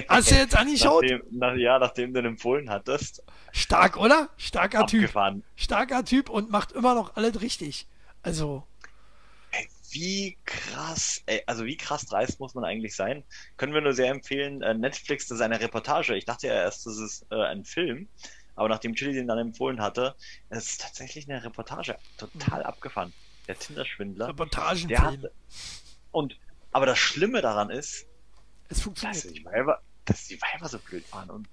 Hast 0.08 0.32
du 0.32 0.36
jetzt 0.36 0.56
angeschaut? 0.58 1.04
Nachdem, 1.04 1.22
nach, 1.32 1.56
ja, 1.56 1.80
nachdem 1.80 2.14
du 2.14 2.22
den 2.22 2.32
empfohlen 2.32 2.70
hattest. 2.70 3.24
Stark, 3.52 3.98
oder? 3.98 4.30
Starker 4.38 4.80
Abgefahren. 4.80 5.42
Typ. 5.42 5.64
Starker 5.64 6.06
Typ 6.06 6.30
und 6.30 6.50
macht 6.50 6.72
immer 6.72 6.96
noch 6.96 7.16
alles 7.16 7.42
richtig. 7.42 7.88
Also. 8.24 8.64
Wie 9.92 10.38
krass, 10.46 11.24
ey, 11.26 11.42
also 11.48 11.66
wie 11.66 11.78
krass 11.78 12.06
dreist 12.06 12.40
muss 12.40 12.54
man 12.54 12.64
eigentlich 12.64 12.96
sein? 12.96 13.24
Können 13.58 13.74
wir 13.74 13.82
nur 13.82 13.94
sehr 13.94 14.12
empfehlen, 14.12 14.62
äh, 14.62 14.76
Netflix, 14.76 15.28
das 15.28 15.38
ist 15.40 15.42
eine 15.42 15.60
Reportage. 15.60 16.16
Ich 16.16 16.26
dachte 16.26 16.48
ja 16.48 16.54
erst, 16.54 16.86
das 16.86 16.98
ist 17.00 17.26
äh, 17.32 17.44
ein 17.44 17.66
Film. 17.66 18.08
Aber 18.60 18.68
nachdem 18.68 18.94
Chili 18.94 19.14
den 19.14 19.26
dann 19.26 19.38
empfohlen 19.38 19.82
hatte, 19.82 20.16
es 20.50 20.72
ist 20.72 20.82
tatsächlich 20.82 21.30
eine 21.30 21.42
Reportage. 21.42 21.98
Total 22.18 22.60
mhm. 22.60 22.66
abgefahren. 22.66 23.14
der 23.48 23.58
Tinder-Schwindler. 23.58 24.28
Reportagenfilm. 24.28 24.90
Der 24.90 25.02
hat, 25.02 25.32
und, 26.12 26.38
aber 26.74 26.86
das 26.86 27.00
Schlimme 27.00 27.42
daran 27.42 27.70
ist, 27.70 28.06
Es 28.68 28.78
dass 28.78 28.82
funktioniert. 28.82 29.38
die 29.38 29.46
Weiber, 29.46 29.82
dass 30.04 30.28
die 30.28 30.42
Weiber 30.42 30.68
so 30.68 30.78
blöd 30.78 31.10
waren 31.14 31.30
und 31.30 31.48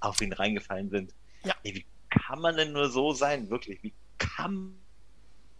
auf 0.00 0.22
ihn 0.22 0.32
reingefallen 0.32 0.88
sind. 0.88 1.12
Ja. 1.44 1.54
Ey, 1.64 1.74
wie 1.74 1.86
kann 2.08 2.40
man 2.40 2.56
denn 2.56 2.72
nur 2.72 2.88
so 2.88 3.12
sein? 3.12 3.50
Wirklich, 3.50 3.82
wie 3.82 3.92
kann 4.16 4.74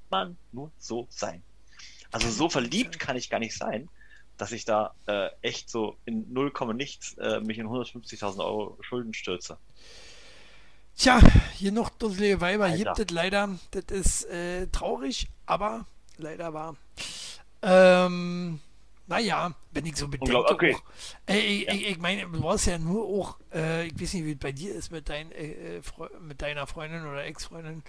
man 0.09 0.39
nur 0.53 0.73
so 0.79 1.07
sein? 1.11 1.43
Also 2.13 2.31
so 2.31 2.49
verliebt 2.49 2.99
kann 2.99 3.17
ich 3.17 3.29
gar 3.29 3.41
nicht 3.41 3.59
sein, 3.59 3.91
dass 4.39 4.53
ich 4.53 4.65
da 4.65 4.95
äh, 5.05 5.29
echt 5.43 5.69
so 5.69 5.99
in 6.07 6.33
0, 6.33 6.51
nichts 6.73 7.19
äh, 7.19 7.41
mich 7.41 7.59
in 7.59 7.67
150.000 7.67 8.39
Euro 8.39 8.79
Schulden 8.81 9.13
stürze. 9.13 9.59
Tja, 10.97 11.21
hier 11.55 11.73
noch 11.73 11.91
dusselige 11.91 12.41
Weiber 12.41 12.65
Alter. 12.65 12.95
gibt 12.95 13.11
es 13.11 13.15
leider. 13.15 13.49
Das 13.73 13.85
ist 13.91 14.25
äh, 14.27 14.67
traurig, 14.69 15.29
aber 15.47 15.87
leider 16.19 16.55
wahr. 16.55 16.77
Ähm, 17.63 18.61
naja, 19.07 19.55
wenn 19.73 19.87
ich 19.87 19.97
so 19.97 20.09
bedenke. 20.09 20.39
Okay. 20.51 20.75
Auch, 20.75 20.83
äh, 21.29 21.39
ich, 21.39 21.69
ich, 21.69 21.89
ich 21.89 21.99
meine, 21.99 22.27
du 22.27 22.43
warst 22.43 22.67
ja 22.67 22.79
nur 22.79 23.05
auch, 23.05 23.39
äh, 23.53 23.87
ich 23.87 24.01
weiß 24.01 24.15
nicht, 24.15 24.25
wie 24.25 24.33
es 24.33 24.39
bei 24.39 24.53
dir 24.53 24.75
ist 24.75 24.93
mit, 24.93 25.09
dein, 25.09 25.33
äh, 25.33 25.79
äh, 25.79 25.83
mit 26.21 26.41
deiner 26.41 26.67
Freundin 26.67 27.07
oder 27.07 27.25
Ex-Freundin, 27.25 27.83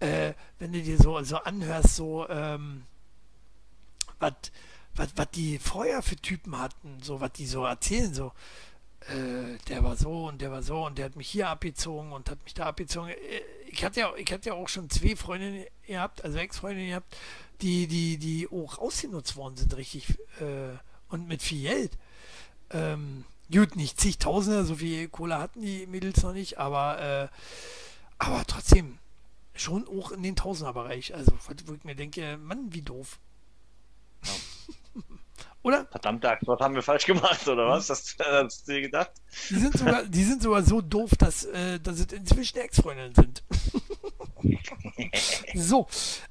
äh, 0.00 0.34
wenn 0.58 0.72
du 0.72 0.82
dir 0.82 0.98
so, 0.98 1.20
so 1.22 1.36
anhörst, 1.38 1.96
so, 1.96 2.28
ähm, 2.28 2.84
was 4.18 4.34
was 4.94 5.30
die 5.30 5.58
vorher 5.58 6.02
für 6.02 6.16
Typen 6.16 6.58
hatten, 6.58 6.98
so 7.02 7.20
was 7.20 7.32
die 7.32 7.46
so 7.46 7.64
erzählen, 7.64 8.12
so 8.12 8.32
äh, 9.08 9.58
der 9.68 9.82
war 9.84 9.96
so 9.96 10.26
und 10.28 10.40
der 10.40 10.50
war 10.50 10.62
so 10.62 10.86
und 10.86 10.98
der 10.98 11.06
hat 11.06 11.16
mich 11.16 11.28
hier 11.28 11.48
abgezogen 11.48 12.12
und 12.12 12.30
hat 12.30 12.42
mich 12.44 12.54
da 12.54 12.66
abgezogen. 12.66 13.10
Äh, 13.10 13.16
Ich 13.70 13.84
hatte 13.84 14.00
ja, 14.00 14.12
ich 14.16 14.30
hatte 14.32 14.50
ja 14.50 14.54
auch 14.54 14.68
schon 14.68 14.90
zwei 14.90 15.16
Freundinnen 15.16 15.64
gehabt, 15.86 16.24
also 16.24 16.38
Ex-Freundinnen 16.38 16.90
gehabt, 16.90 17.16
die, 17.62 17.86
die, 17.86 18.18
die 18.18 18.48
auch 18.48 18.78
ausgenutzt 18.78 19.36
worden 19.36 19.56
sind, 19.56 19.74
richtig, 19.76 20.10
äh, 20.40 20.76
und 21.08 21.26
mit 21.28 21.42
viel 21.42 21.62
Geld. 21.62 21.98
Ähm, 22.70 23.24
gut, 23.50 23.76
nicht 23.76 24.00
zigtausende, 24.00 24.64
so 24.64 24.76
viel 24.76 25.08
Kohle 25.08 25.38
hatten 25.38 25.62
die 25.62 25.86
Mädels 25.86 26.22
noch 26.22 26.32
nicht, 26.32 26.58
aber, 26.58 27.00
äh, 27.00 27.28
aber 28.18 28.44
trotzdem 28.46 28.98
schon 29.54 29.86
auch 29.88 30.12
in 30.12 30.22
den 30.22 30.36
Tausenderbereich. 30.36 31.14
Also, 31.14 31.32
wo 31.66 31.74
ich 31.74 31.84
mir 31.84 31.94
denke, 31.94 32.38
Mann, 32.38 32.72
wie 32.72 32.82
doof. 32.82 33.18
Oder? 35.62 35.86
Verdammte 35.86 36.28
Axt, 36.28 36.46
was 36.48 36.58
haben 36.60 36.74
wir 36.74 36.82
falsch 36.82 37.06
gemacht, 37.06 37.46
oder 37.46 37.68
was? 37.68 37.88
Hast, 37.88 38.16
hast 38.18 38.66
du 38.68 38.72
dir 38.72 38.80
gedacht? 38.82 39.12
Die 39.50 39.54
sind 39.58 39.78
sogar, 39.78 40.02
die 40.04 40.24
sind 40.24 40.42
sogar 40.42 40.62
so 40.62 40.80
doof, 40.80 41.10
dass, 41.18 41.44
äh, 41.44 41.78
dass 41.78 42.00
es 42.00 42.12
inzwischen 42.12 42.58
Ex-Freundinnen 42.58 43.14
sind. 43.14 43.42
so, 45.54 45.86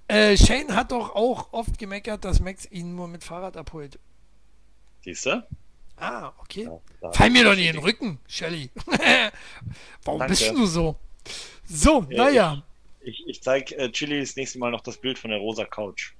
äh, 0.08 0.36
Shane 0.36 0.76
hat 0.76 0.92
doch 0.92 1.16
auch 1.16 1.54
oft 1.54 1.78
gemeckert, 1.78 2.26
dass 2.26 2.40
Max 2.42 2.70
ihn 2.72 2.96
nur 2.96 3.08
mit 3.08 3.24
Fahrrad 3.24 3.56
abholt. 3.56 4.00
Siehst 5.04 5.26
du? 5.26 5.48
Ah, 5.98 6.32
okay. 6.40 6.64
Ja, 6.64 6.80
da- 7.00 7.12
Fall 7.14 7.30
mir 7.30 7.44
doch 7.46 7.56
nicht 7.56 7.68
in 7.68 7.74
den 7.76 7.84
Rücken, 7.84 8.20
Shelly. 8.28 8.70
Warum 10.04 10.20
Danke. 10.20 10.28
bist 10.34 10.50
du 10.52 10.66
so? 10.66 10.96
So, 11.68 12.06
Ja, 12.10 12.26
naja. 12.26 12.64
Ich, 13.00 13.24
ich 13.28 13.42
zeig 13.42 13.72
äh, 13.72 13.90
Chili 13.92 14.20
das 14.20 14.36
nächste 14.36 14.60
Mal 14.60 14.72
noch 14.72 14.82
das 14.82 14.98
Bild 14.98 15.18
von 15.18 15.32
der 15.32 15.40
rosa 15.40 15.64
Couch. 15.66 16.14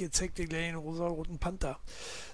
Ich 0.00 0.12
zeig 0.12 0.34
dir 0.34 0.46
gleich 0.46 0.66
den 0.66 0.76
rosa-roten 0.76 1.38
Panther. 1.38 1.78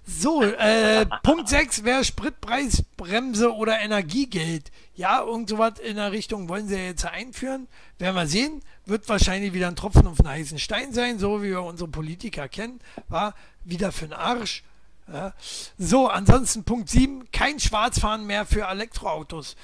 So, 0.07 0.43
äh, 0.43 1.07
Punkt 1.23 1.49
6 1.49 1.85
wäre 1.85 2.05
Spritpreisbremse 2.05 3.55
oder 3.55 3.81
Energiegeld. 3.81 4.71
Ja, 4.95 5.23
irgend 5.23 5.49
sowas 5.49 5.79
in 5.79 5.97
der 5.97 6.13
Richtung 6.13 6.49
wollen 6.49 6.69
sie 6.69 6.77
jetzt 6.77 7.05
einführen. 7.05 7.69
Werden 7.99 8.17
wir 8.17 8.27
sehen. 8.27 8.63
Wird 8.85 9.09
wahrscheinlich 9.09 9.53
wieder 9.53 9.69
ein 9.69 9.77
Tropfen 9.77 10.07
auf 10.07 10.17
den 10.17 10.29
heißen 10.29 10.59
Stein 10.59 10.93
sein, 10.93 11.19
so 11.19 11.43
wie 11.43 11.51
wir 11.51 11.63
unsere 11.63 11.89
Politiker 11.89 12.49
kennen. 12.49 12.81
War 13.09 13.35
wieder 13.65 13.93
für 13.93 14.07
den 14.07 14.15
Arsch. 14.15 14.65
Ja. 15.13 15.35
So, 15.79 16.09
ansonsten 16.09 16.65
Punkt 16.65 16.89
7, 16.89 17.31
kein 17.33 17.61
Schwarzfahren 17.61 18.27
mehr 18.27 18.47
für 18.47 18.67
Elektroautos. 18.67 19.57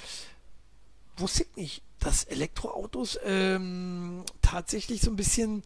Wusste 1.17 1.43
ich 1.43 1.57
nicht, 1.57 1.83
dass 2.01 2.25
Elektroautos 2.25 3.19
ähm, 3.25 4.25
tatsächlich 4.43 5.01
so 5.01 5.11
ein 5.11 5.17
bisschen 5.17 5.63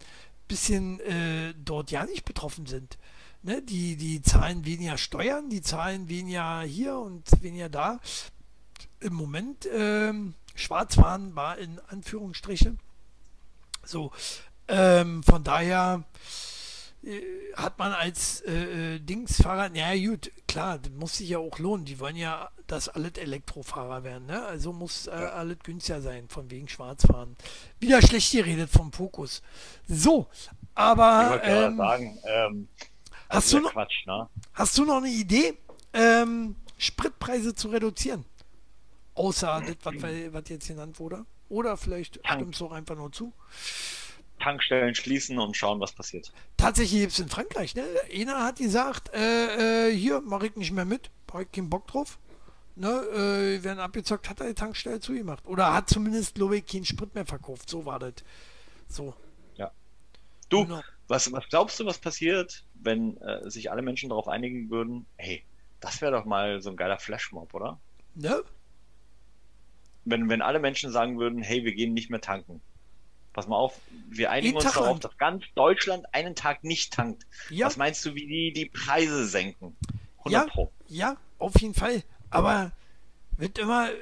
bisschen 0.53 1.01
äh, 1.01 1.55
dort 1.65 1.91
ja 1.91 2.05
nicht 2.05 2.27
betroffen 2.27 2.67
sind. 2.67 2.99
Ne? 3.43 3.63
Die, 3.63 3.97
die 3.97 4.21
zahlen 4.21 4.67
weniger 4.67 4.99
Steuern, 4.99 5.49
die 5.49 5.63
zahlen 5.63 6.11
weniger 6.11 6.61
hier 6.61 6.99
und 6.99 7.25
weniger 7.41 7.71
da. 7.71 8.01
Im 9.01 9.15
Moment 9.15 9.67
ähm, 9.73 10.35
Schwarzfahren 10.55 11.35
war 11.35 11.57
in 11.57 11.81
Anführungsstriche. 11.89 12.77
So, 13.83 14.13
ähm, 14.69 15.23
von 15.23 15.43
daher 15.43 16.05
äh, 17.03 17.23
hat 17.57 17.79
man 17.79 17.93
als 17.93 18.43
äh, 18.43 18.97
äh, 18.97 18.99
Dingsfahrer, 19.01 19.71
naja 19.71 20.11
gut, 20.11 20.31
klar, 20.47 20.79
das 20.79 20.93
muss 20.93 21.17
sich 21.17 21.31
ja 21.31 21.39
auch 21.39 21.59
lohnen. 21.59 21.87
Die 21.87 21.99
wollen 21.99 22.17
ja, 22.17 22.51
dass 22.73 22.89
alles 22.89 23.13
Elektrofahrer 23.19 24.03
werden, 24.03 24.27
ne? 24.27 24.43
Also 24.47 24.73
muss 24.73 25.07
äh, 25.07 25.11
alles 25.11 25.59
günstiger 25.63 26.01
sein, 26.01 26.27
von 26.29 26.51
wegen 26.51 26.69
Schwarzfahren. 26.69 27.37
Wieder 27.81 28.01
schlecht 28.01 28.33
geredet 28.33 28.71
vom 28.71 28.91
Fokus. 28.91 29.43
So, 29.87 30.27
Ich 30.33 30.49
aber 30.75 31.31
wollte 31.31 31.47
gerade 31.47 31.67
ähm, 31.67 31.77
sagen, 31.77 32.19
ähm, 32.25 32.69
hast, 33.29 33.35
also 33.37 33.51
du 33.51 33.57
der 33.57 33.63
noch, 33.65 33.73
Quatsch, 33.73 34.07
ne? 34.07 34.29
hast 34.55 34.79
du 34.79 34.85
noch 34.87 34.97
eine 34.97 35.11
Idee, 35.11 35.59
ähm, 35.93 36.57
Spritpreise 36.79 37.55
zu 37.55 37.69
reduzieren? 37.69 38.25
Außer 39.15 39.63
das, 39.67 40.03
was 40.33 40.49
jetzt 40.49 40.67
genannt 40.67 40.99
wurde? 40.99 41.27
Oder 41.51 41.77
vielleicht 41.77 42.23
Tank. 42.23 42.41
stimmst 42.41 42.61
du 42.61 42.67
auch 42.67 42.73
einfach 42.73 42.97
nur 42.97 43.13
zu? 43.13 43.35
Tankstellen 44.41 44.95
schließen 44.95 45.39
und 45.39 45.59
schauen, 45.59 45.79
was 45.79 45.93
passiert. 45.93 46.33
Tatsächlich 46.57 47.03
gibt 47.03 47.13
es 47.13 47.19
in 47.19 47.29
Frankreich, 47.29 47.75
ne? 47.75 47.85
Einer 48.11 48.43
hat 48.45 48.57
gesagt, 48.57 49.13
äh, 49.13 49.89
äh, 49.91 49.95
hier 49.95 50.23
mache 50.23 50.47
ich 50.47 50.57
nicht 50.57 50.73
mehr 50.73 50.87
mit, 50.87 51.11
habe 51.31 51.43
ich 51.43 51.53
keinen 51.53 51.69
Bock 51.69 51.87
drauf. 51.87 52.19
Ne, 52.75 52.89
äh, 52.89 53.63
werden 53.63 53.81
abgezockt, 53.81 54.31
hat 54.31 54.41
er 54.41 54.49
die 54.49 54.55
Tankstelle 54.55 54.99
zugemacht. 55.01 55.47
Oder 55.47 55.75
hat 55.75 55.91
zumindest, 55.91 56.39
ich, 56.39 56.67
keinen 56.67 56.85
Sprit 56.87 57.15
mehr 57.15 57.27
verkauft. 57.27 57.69
So 57.69 57.85
war 57.85 57.99
das. 57.99 58.15
So. 58.89 59.15
Du, 60.49 60.67
Genau. 60.67 60.83
was, 61.09 61.33
was 61.33 61.49
glaubst 61.49 61.81
du, 61.81 61.87
was 61.87 61.97
passiert, 61.97 62.63
wenn 62.75 63.17
äh, 63.23 63.49
sich 63.51 63.71
alle 63.71 63.81
Menschen 63.81 64.11
darauf 64.11 64.29
einigen 64.29 64.69
würden, 64.69 65.07
hey, 65.17 65.43
das 65.81 66.03
wäre 66.03 66.13
doch 66.13 66.27
mal 66.27 66.61
so 66.61 66.69
ein 66.69 66.77
geiler 66.77 66.99
Flashmob, 66.99 67.55
oder? 67.55 67.81
Ne? 68.15 68.43
Wenn, 70.05 70.29
wenn 70.29 70.43
alle 70.43 70.59
Menschen 70.59 70.93
sagen 70.93 71.19
würden, 71.19 71.41
hey, 71.43 71.65
wir 71.65 71.73
gehen 71.73 71.95
nicht 71.95 72.11
mehr 72.11 72.21
tanken. 72.21 72.61
Pass 73.33 73.49
mal 73.49 73.57
auf, 73.57 73.81
wir 74.11 74.31
einigen 74.31 74.57
uns 74.57 74.65
darauf, 74.65 75.01
dass 75.01 75.17
ganz 75.17 75.45
Deutschland 75.55 76.05
einen 76.13 76.35
Tag 76.35 76.65
nicht 76.65 76.93
tankt. 76.93 77.27
Ja, 77.49 77.65
Was 77.65 77.79
meinst 77.79 78.05
du, 78.05 78.15
wie 78.15 78.27
die 78.27 78.53
die 78.53 78.67
Preise 78.67 79.27
senken? 79.27 79.75
100 80.19 80.33
Ja. 80.33 80.53
Pro. 80.53 80.71
ja, 80.89 81.17
auf 81.39 81.59
jeden 81.63 81.73
Fall. 81.73 82.03
Aber 82.33 82.73
wird 83.37 83.59
immer 83.59 83.91
äh, 83.91 83.95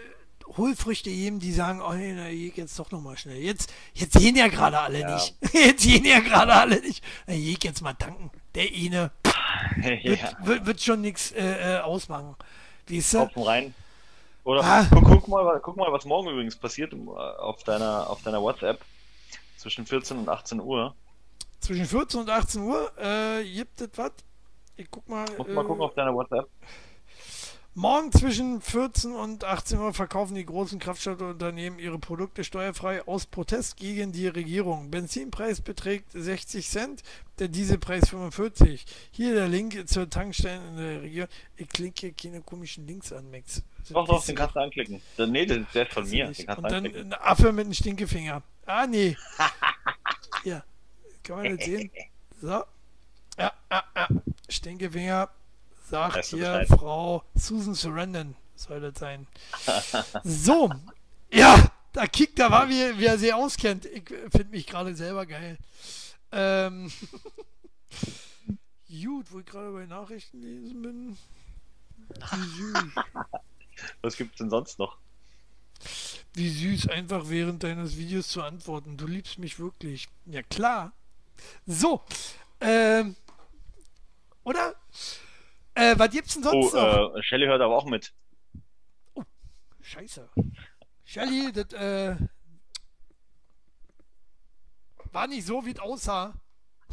Hohlfrüchte 0.56 1.10
geben, 1.10 1.38
die 1.38 1.52
sagen, 1.52 1.80
oh 1.80 1.92
nee, 1.92 2.12
na, 2.12 2.28
ich 2.28 2.56
jetzt 2.56 2.78
doch 2.78 2.90
nochmal 2.90 3.16
schnell. 3.16 3.36
Jetzt, 3.36 3.72
jetzt 3.94 4.18
gehen 4.18 4.36
ja 4.36 4.48
gerade 4.48 4.78
alle 4.80 5.00
Ja. 5.00 5.14
nicht. 5.14 5.34
Jetzt 5.52 5.82
gehen 5.84 6.04
ja 6.04 6.20
gerade 6.20 6.52
alle 6.52 6.80
nicht. 6.80 7.04
Na, 7.26 7.34
ich 7.34 7.62
jetzt 7.62 7.82
mal 7.82 7.94
tanken. 7.94 8.30
Der 8.54 8.64
eine 8.64 9.10
wird, 9.76 10.04
ja, 10.20 10.32
wird, 10.42 10.66
wird 10.66 10.80
schon 10.80 11.00
nichts 11.02 11.32
äh, 11.32 11.76
äh, 11.76 11.80
ausmachen. 11.80 12.34
Weißt 12.88 13.14
du? 13.14 13.18
Kopfen 13.18 13.42
rein. 13.44 13.74
Oder 14.42 14.64
Ah. 14.64 14.86
guck, 14.90 15.04
guck, 15.04 15.28
mal, 15.28 15.60
guck 15.60 15.76
mal, 15.76 15.92
was 15.92 16.04
morgen 16.04 16.28
übrigens 16.30 16.56
passiert 16.56 16.92
äh, 16.92 16.96
auf 16.96 17.62
deiner, 17.62 18.08
auf 18.10 18.22
deiner 18.22 18.40
WhatsApp 18.42 18.80
zwischen 19.58 19.86
14 19.86 20.18
und 20.18 20.28
18 20.28 20.60
Uhr. 20.60 20.94
Zwischen 21.60 21.84
14 21.86 22.20
und 22.20 22.30
18 22.30 22.62
Uhr 22.62 22.90
äh, 22.98 23.44
gibt 23.44 23.80
es 23.80 23.90
was. 23.96 24.12
Ich 24.76 24.90
guck 24.90 25.06
mal. 25.08 25.26
Muss 25.36 25.46
äh, 25.46 25.52
mal 25.52 25.64
gucken 25.64 25.82
auf 25.82 25.94
deiner 25.94 26.14
WhatsApp. 26.14 26.48
Morgen 27.80 28.12
zwischen 28.12 28.60
14 28.60 29.12
und 29.14 29.42
18 29.42 29.78
Uhr 29.78 29.94
verkaufen 29.94 30.34
die 30.34 30.44
großen 30.44 30.78
Kraftstoffunternehmen 30.78 31.78
ihre 31.78 31.98
Produkte 31.98 32.44
steuerfrei 32.44 33.00
aus 33.08 33.24
Protest 33.24 33.78
gegen 33.78 34.12
die 34.12 34.28
Regierung. 34.28 34.90
Benzinpreis 34.90 35.62
beträgt 35.62 36.12
60 36.12 36.68
Cent, 36.68 37.02
der 37.38 37.48
Dieselpreis 37.48 38.10
45. 38.10 38.84
Hier 39.12 39.32
der 39.32 39.48
Link 39.48 39.88
zur 39.88 40.10
Tankstelle 40.10 40.60
in 40.68 40.76
der 40.76 41.00
Region. 41.00 41.26
Ich 41.56 41.68
klicke 41.70 42.00
hier 42.00 42.12
keine 42.12 42.42
komischen 42.42 42.86
Links 42.86 43.14
an, 43.14 43.30
Max. 43.30 43.62
Doch, 43.88 44.06
doch, 44.06 44.26
den 44.26 44.36
kannst 44.36 44.56
du 44.56 44.60
anklicken. 44.60 45.00
Nee, 45.16 45.46
der 45.46 45.60
der 45.60 45.86
ist 45.86 45.94
von 45.94 46.06
mir. 46.06 46.26
Den 46.26 46.46
kannst 46.46 46.62
Und 46.62 46.70
dann 46.70 46.84
anklicken. 46.84 47.14
ein 47.14 47.18
Affe 47.18 47.50
mit 47.50 47.64
einem 47.64 47.72
Stinkefinger. 47.72 48.42
Ah, 48.66 48.86
nee. 48.86 49.16
ja, 50.44 50.62
kann 51.22 51.36
man 51.36 51.56
das 51.56 51.64
sehen? 51.64 51.90
So. 52.42 52.62
Ja, 53.38 53.52
ah, 53.70 53.82
ah. 53.94 54.08
Stinkefinger 54.50 55.30
sagt 55.91 56.24
hier. 56.26 56.64
Frau 56.68 57.24
Susan 57.34 57.74
Sarandon 57.74 58.36
soll 58.55 58.80
das 58.80 58.99
sein. 58.99 59.26
so. 60.24 60.70
Ja, 61.32 61.70
da 61.93 62.07
kickt, 62.07 62.38
da 62.38 62.51
war, 62.51 62.68
wie, 62.68 62.99
wie 62.99 63.07
er 63.07 63.18
sie 63.18 63.32
auskennt. 63.32 63.86
Ich 63.86 64.05
finde 64.09 64.51
mich 64.51 64.66
gerade 64.66 64.95
selber 64.95 65.26
geil. 65.26 65.59
Ähm. 66.32 66.91
Gut, 68.88 69.30
wo 69.30 69.38
ich 69.38 69.47
gerade 69.47 69.72
bei 69.72 69.86
Nachrichten 69.86 70.41
lesen 70.41 70.82
bin. 70.82 71.16
Wie 72.09 72.49
süß. 72.57 72.74
Was 74.03 74.16
gibt's 74.16 74.38
denn 74.38 74.51
sonst 74.51 74.78
noch? 74.78 74.99
Wie 76.34 76.51
süß, 76.51 76.88
einfach 76.88 77.28
während 77.28 77.62
deines 77.62 77.97
Videos 77.97 78.28
zu 78.28 78.43
antworten. 78.43 78.97
Du 78.97 79.07
liebst 79.07 79.38
mich 79.38 79.59
wirklich. 79.59 80.09
Ja 80.26 80.43
klar. 80.43 80.93
So. 81.66 82.03
Ähm? 82.61 83.16
Äh, 85.91 85.99
was 85.99 86.11
gibt's 86.11 86.34
denn 86.34 86.43
sonst 86.43 86.74
Oh, 86.74 86.76
noch? 86.76 87.16
äh, 87.16 87.22
Shelly 87.22 87.47
hört 87.47 87.61
aber 87.61 87.76
auch 87.76 87.86
mit. 87.86 88.12
Scheiße. 89.82 90.28
Shelly, 91.05 91.53
das 91.53 91.72
äh, 91.72 92.16
war 95.12 95.26
nicht 95.26 95.47
so, 95.47 95.64
wie 95.64 95.72
es 95.72 95.78
aussah. 95.80 96.34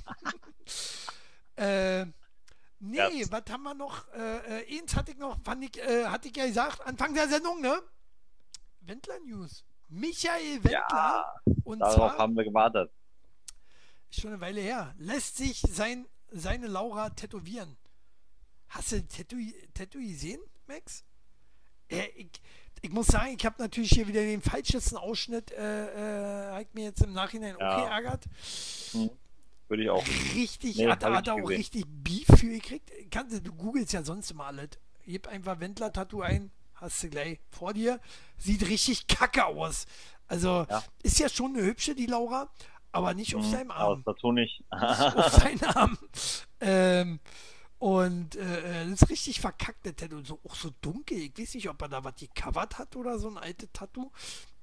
äh, 1.58 2.06
nee, 2.80 2.98
Ernst? 2.98 3.32
was 3.32 3.44
haben 3.50 3.64
wir 3.64 3.74
noch? 3.76 4.08
Äh, 4.14 4.62
äh, 4.64 4.80
eins 4.80 4.96
hatte 4.96 5.12
ich 5.12 5.18
noch, 5.18 5.38
fand 5.44 5.64
ich, 5.64 5.78
äh, 5.82 6.06
hatte 6.06 6.30
ich 6.30 6.36
ja 6.36 6.48
gesagt, 6.48 6.82
Anfang 6.86 7.14
der 7.14 7.28
Sendung, 7.28 7.62
ne? 7.62 7.80
Wendler 8.82 9.20
News. 9.20 9.66
Michael 9.90 10.64
Wendler. 10.64 10.86
Ja, 10.90 11.34
und 11.64 11.80
darauf 11.80 11.96
zwar, 11.96 12.18
haben 12.18 12.36
wir 12.36 12.44
gewartet. 12.46 12.92
schon 14.10 14.32
eine 14.32 14.42
Weile 14.42 14.62
her, 14.62 14.96
lässt 14.98 15.38
sich 15.38 15.60
sein, 15.62 16.08
seine 16.32 16.68
Laura 16.68 17.10
tätowieren. 17.12 17.78
Hast 18.70 18.92
du 18.92 19.08
Tattoo, 19.08 19.38
Tattoo 19.74 20.00
gesehen, 20.00 20.40
Max? 20.68 21.04
Äh, 21.90 22.08
ich, 22.16 22.30
ich 22.82 22.92
muss 22.92 23.08
sagen, 23.08 23.36
ich 23.38 23.46
habe 23.46 23.56
natürlich 23.62 23.92
hier 23.92 24.08
wieder 24.08 24.22
den 24.22 24.42
falschesten 24.42 24.98
Ausschnitt, 24.98 25.52
äh, 25.52 26.52
äh, 26.52 26.60
hat 26.60 26.74
mir 26.76 26.86
jetzt 26.86 27.02
im 27.02 27.14
Nachhinein 27.14 27.56
auch 27.56 27.62
Ja. 27.62 27.78
geärgert. 27.86 28.26
Würde 29.70 29.84
ich 29.84 29.90
auch. 29.90 30.06
Richtig, 30.36 30.78
Nee, 30.78 30.88
hat, 30.88 31.04
hat 31.04 31.28
er 31.28 31.34
auch 31.34 31.38
gesehen. 31.42 31.58
richtig 31.58 31.86
Beef 31.88 32.26
für 32.28 32.48
gekriegt. 32.48 32.92
Kannst 33.12 33.36
du, 33.36 33.42
du 33.42 33.54
googelst 33.54 33.94
ja 33.94 34.04
sonst 34.04 34.32
immer 34.32 34.46
alles. 34.46 34.70
Gib 35.06 35.28
einfach 35.28 35.60
Wendler-Tattoo 35.60 36.22
ein, 36.22 36.52
hast 36.76 37.02
du 37.04 37.10
gleich 37.10 37.40
vor 37.50 37.74
dir. 37.74 38.00
Sieht 38.38 38.68
richtig 38.68 39.08
kacke 39.08 39.46
aus. 39.46 39.86
Also, 40.28 40.66
Ja. 40.70 40.84
ist 41.04 41.20
ja 41.20 41.30
schon 41.30 41.56
eine 41.56 41.66
hübsche, 41.66 41.96
die 41.96 42.06
Laura, 42.06 42.50
aber 42.92 43.14
nicht 43.14 43.36
auf 43.36 43.46
seinem 43.46 43.72
Aber 43.72 43.92
Arm. 43.92 44.04
das 44.06 44.16
dazu 44.16 44.32
nicht. 44.34 44.64
auf 44.72 45.30
seinen 45.34 45.64
Arm. 45.76 45.98
Ähm, 46.60 47.20
und 47.80 48.36
äh, 48.36 48.84
äh, 48.84 48.90
das 48.90 49.04
ist 49.04 49.10
richtig 49.10 49.40
verkackt, 49.40 49.86
der 49.86 49.96
Tattoo. 49.96 50.24
So, 50.24 50.40
auch 50.44 50.56
so 50.56 50.72
dunkel. 50.82 51.18
Ich 51.18 51.38
weiß 51.38 51.54
nicht, 51.56 51.70
ob 51.70 51.82
er 51.82 51.90
da 51.90 52.04
was 52.04 52.16
gecovert 52.16 52.80
hat 52.80 52.96
oder 52.96 53.20
so 53.20 53.30
ein 53.30 53.38
altes 53.38 53.70
Tattoo. 53.72 54.12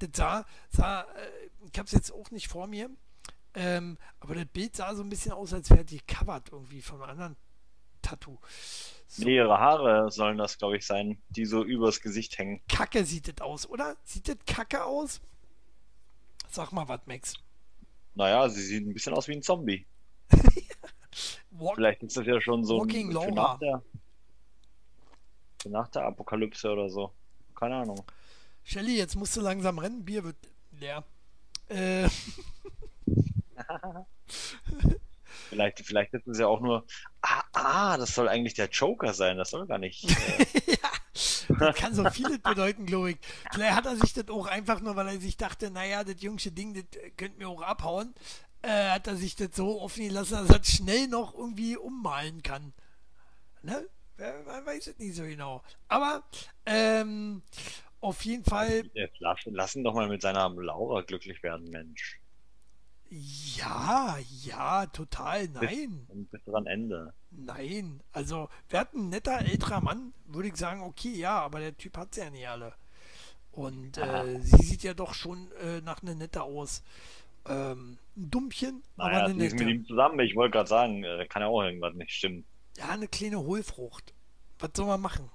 Das 0.01 0.11
sah, 0.15 0.47
sah 0.71 1.03
äh, 1.03 1.51
ich 1.73 1.79
hab's 1.79 1.93
jetzt 1.93 2.13
auch 2.13 2.31
nicht 2.31 2.49
vor 2.49 2.67
mir. 2.67 2.91
Ähm, 3.55 3.99
aber 4.19 4.35
das 4.35 4.47
Bild 4.47 4.75
sah 4.75 4.95
so 4.97 5.03
ein 5.03 5.09
bisschen 5.09 5.33
aus, 5.33 5.53
als 5.53 5.71
wäre 5.71 5.85
die 5.85 6.01
covered 6.01 6.51
irgendwie 6.51 6.83
von 6.83 7.01
einem 7.01 7.11
anderen 7.11 7.37
Tattoo. 8.03 8.39
So 9.07 9.25
Nee, 9.25 9.37
ihre 9.37 9.59
Haare 9.61 10.11
sollen 10.11 10.37
das, 10.37 10.59
glaube 10.59 10.77
ich, 10.77 10.85
sein, 10.85 11.23
die 11.29 11.47
so 11.47 11.63
übers 11.63 12.01
Gesicht 12.01 12.37
hängen. 12.39 12.63
kacke 12.69 13.05
sieht 13.05 13.29
das 13.29 13.41
aus, 13.47 13.69
oder? 13.69 13.97
Sieht 14.03 14.29
das 14.29 14.39
kacke 14.45 14.85
aus? 14.85 15.21
Sag 16.51 16.73
mal 16.73 16.89
was, 16.89 17.01
Max. 17.07 17.35
Naja, 18.15 18.49
sie 18.49 18.63
sieht 18.63 18.87
ein 18.87 18.93
bisschen 18.93 19.15
aus 19.15 19.29
wie 19.29 19.33
ein 19.35 19.43
Zombie. 19.43 19.87
Walk 21.51 21.77
Vielleicht 21.77 22.03
ist 22.03 22.17
das 22.17 22.27
ja 22.27 22.41
schon 22.41 22.65
so 22.65 22.83
ein 22.83 22.91
für 22.91 23.33
nach 23.33 23.59
der, 23.59 23.83
für 25.63 25.71
nach 25.71 25.89
der 25.89 26.03
Apokalypse 26.05 26.71
oder 26.71 26.89
so. 26.89 27.13
Keine 27.55 27.77
Ahnung. 27.77 28.03
Shelly, 28.65 28.97
jetzt 28.97 29.17
musst 29.17 29.37
du 29.37 29.41
langsam 29.41 29.79
rennen. 29.79 30.05
Bier 30.05 30.25
wird 30.25 30.37
leer. 30.73 31.05
Äh, 31.69 32.09
Vielleicht, 35.49 35.81
vielleicht 35.81 36.15
ist 36.15 36.27
es 36.27 36.39
ja 36.39 36.47
auch 36.47 36.61
nur. 36.61 36.85
Ah, 37.23 37.43
ah, 37.53 37.97
das 37.97 38.15
soll 38.15 38.29
eigentlich 38.29 38.55
der 38.55 38.69
Joker 38.69 39.13
sein. 39.15 39.37
Das 39.37 39.51
soll 39.51 39.67
gar 39.67 39.79
nicht. 39.79 40.05
Äh, 40.05 40.47
ja, 40.73 40.91
das 41.59 41.77
kann 41.77 41.95
so 41.95 42.09
vieles 42.11 42.39
bedeuten, 42.39 42.87
glaube 42.87 43.13
ich. 43.13 43.19
Vielleicht 43.53 43.75
hat 43.75 43.87
er 43.87 43.97
sich 43.97 44.13
das 44.15 44.29
auch 44.29 44.47
einfach 44.47 44.81
nur, 44.81 44.97
weil 44.97 45.09
er 45.09 45.21
sich 45.21 45.37
dachte, 45.37 45.71
naja, 45.71 46.03
das 46.03 46.21
jüngste 46.21 46.51
Ding, 46.51 46.75
das 46.75 47.01
äh, 47.01 47.11
könnte 47.11 47.39
mir 47.39 47.49
auch 47.49 47.63
abhauen, 47.63 48.15
äh, 48.65 48.91
hat 48.91 49.07
er 49.07 49.17
sich 49.17 49.37
das 49.37 49.51
so 49.55 49.81
offen 49.81 50.05
gelassen, 50.09 50.35
dass 50.35 50.51
er 50.51 50.59
das 50.59 50.69
schnell 50.69 51.09
noch 51.09 51.35
irgendwie 51.35 51.77
ummalen 51.77 52.43
kann. 52.43 52.73
Ne? 53.63 53.89
Wer- 54.17 54.43
Man 54.45 54.65
weiß 54.67 54.87
es 54.89 54.99
nicht 54.99 55.15
so 55.15 55.23
genau. 55.25 55.63
Aber 55.89 56.23
ähm, 56.67 57.43
auf 58.01 58.25
jeden 58.25 58.45
Fall, 58.45 58.85
lass, 59.19 59.75
ihn 59.77 59.85
doch 59.85 59.95
mal 59.95 60.09
mit 60.09 60.23
seiner 60.23 60.49
Laura 60.51 61.03
glücklich 61.03 61.43
werden, 61.43 61.71
Mensch. 61.71 62.21
ja, 63.11 64.19
ja, 64.43 64.87
total, 64.87 65.49
nein. 65.49 66.05
Und 66.09 66.31
bis 66.31 66.43
dran 66.45 66.67
Ende. 66.67 67.15
Nein, 67.31 68.03
also 68.13 68.49
wäre 68.69 68.89
ein 68.95 69.09
netter 69.09 69.39
älterer 69.41 69.81
Mann, 69.81 70.13
würde 70.27 70.49
ich 70.49 70.57
sagen, 70.57 70.83
okay, 70.83 71.13
ja, 71.15 71.41
aber 71.41 71.61
der 71.61 71.77
Typ 71.77 71.97
hat 71.97 72.17
ja 72.17 72.31
nicht 72.31 72.49
alle. 72.49 72.75
Und 73.53 73.99
äh, 73.99 74.41
sie 74.41 74.65
sieht 74.65 74.83
ja 74.83 74.95
doch 74.95 75.15
schon 75.15 75.51
äh, 75.63 75.81
nach 75.81 76.03
einer 76.03 76.15
nette 76.17 76.43
aus. 76.43 76.83
Ähm, 77.47 77.99
ein 78.17 78.31
Dummchen, 78.31 78.83
aber 78.97 79.11
Naja, 79.13 79.25
eine 79.27 79.35
sie 79.41 79.47
ist 79.47 79.53
mit 79.55 79.67
nette. 79.67 79.71
ihm 79.79 79.87
zusammen. 79.87 80.21
Ich 80.21 80.35
wollte 80.37 80.53
gerade 80.53 80.69
sagen, 80.69 81.03
äh, 81.05 81.19
da 81.19 81.25
kann 81.27 81.43
ja 81.43 81.49
auch 81.49 81.63
irgendwas 81.63 81.95
nicht 81.95 82.13
stimmen. 82.13 82.45
Ja, 82.79 82.91
eine 82.91 83.09
kleine 83.09 83.39
Hohlfrucht. 83.41 84.13
Was 84.59 84.71
soll 84.75 84.87
man 84.87 85.01
machen? 85.01 85.31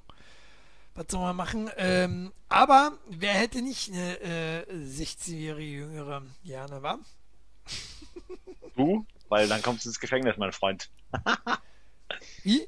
Was 0.96 1.06
soll 1.10 1.22
man 1.22 1.36
machen? 1.36 1.70
Ähm, 1.78 2.32
aber 2.50 2.98
wer 3.10 3.34
hätte 3.34 3.62
nicht 3.62 3.92
eine 3.92 4.20
äh, 4.22 4.66
16-jährige 4.74 5.72
Jüngere 5.72 6.24
gerne, 6.44 6.82
wa? 6.82 7.00
Du? 8.76 9.06
Weil 9.28 9.48
dann 9.48 9.62
kommst 9.62 9.84
du 9.86 9.90
ins 9.90 10.00
Gefängnis, 10.00 10.38
mein 10.38 10.52
Freund. 10.54 10.90
Wie? 12.44 12.68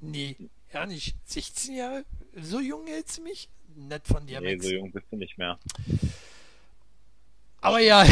Nee, 0.00 0.36
ja 0.72 0.86
nicht. 0.86 1.16
16 1.24 1.74
Jahre? 1.76 2.04
So 2.36 2.58
jung 2.60 2.86
hältst 2.86 3.18
du 3.18 3.22
mich? 3.22 3.48
Nett 3.76 4.06
von 4.06 4.26
dir, 4.26 4.40
nee, 4.40 4.54
Max. 4.56 4.64
so 4.66 4.72
jung 4.72 4.90
bist 4.92 5.06
du 5.10 5.16
nicht 5.16 5.38
mehr. 5.38 5.58
Aber 7.64 7.78
ja. 7.80 8.06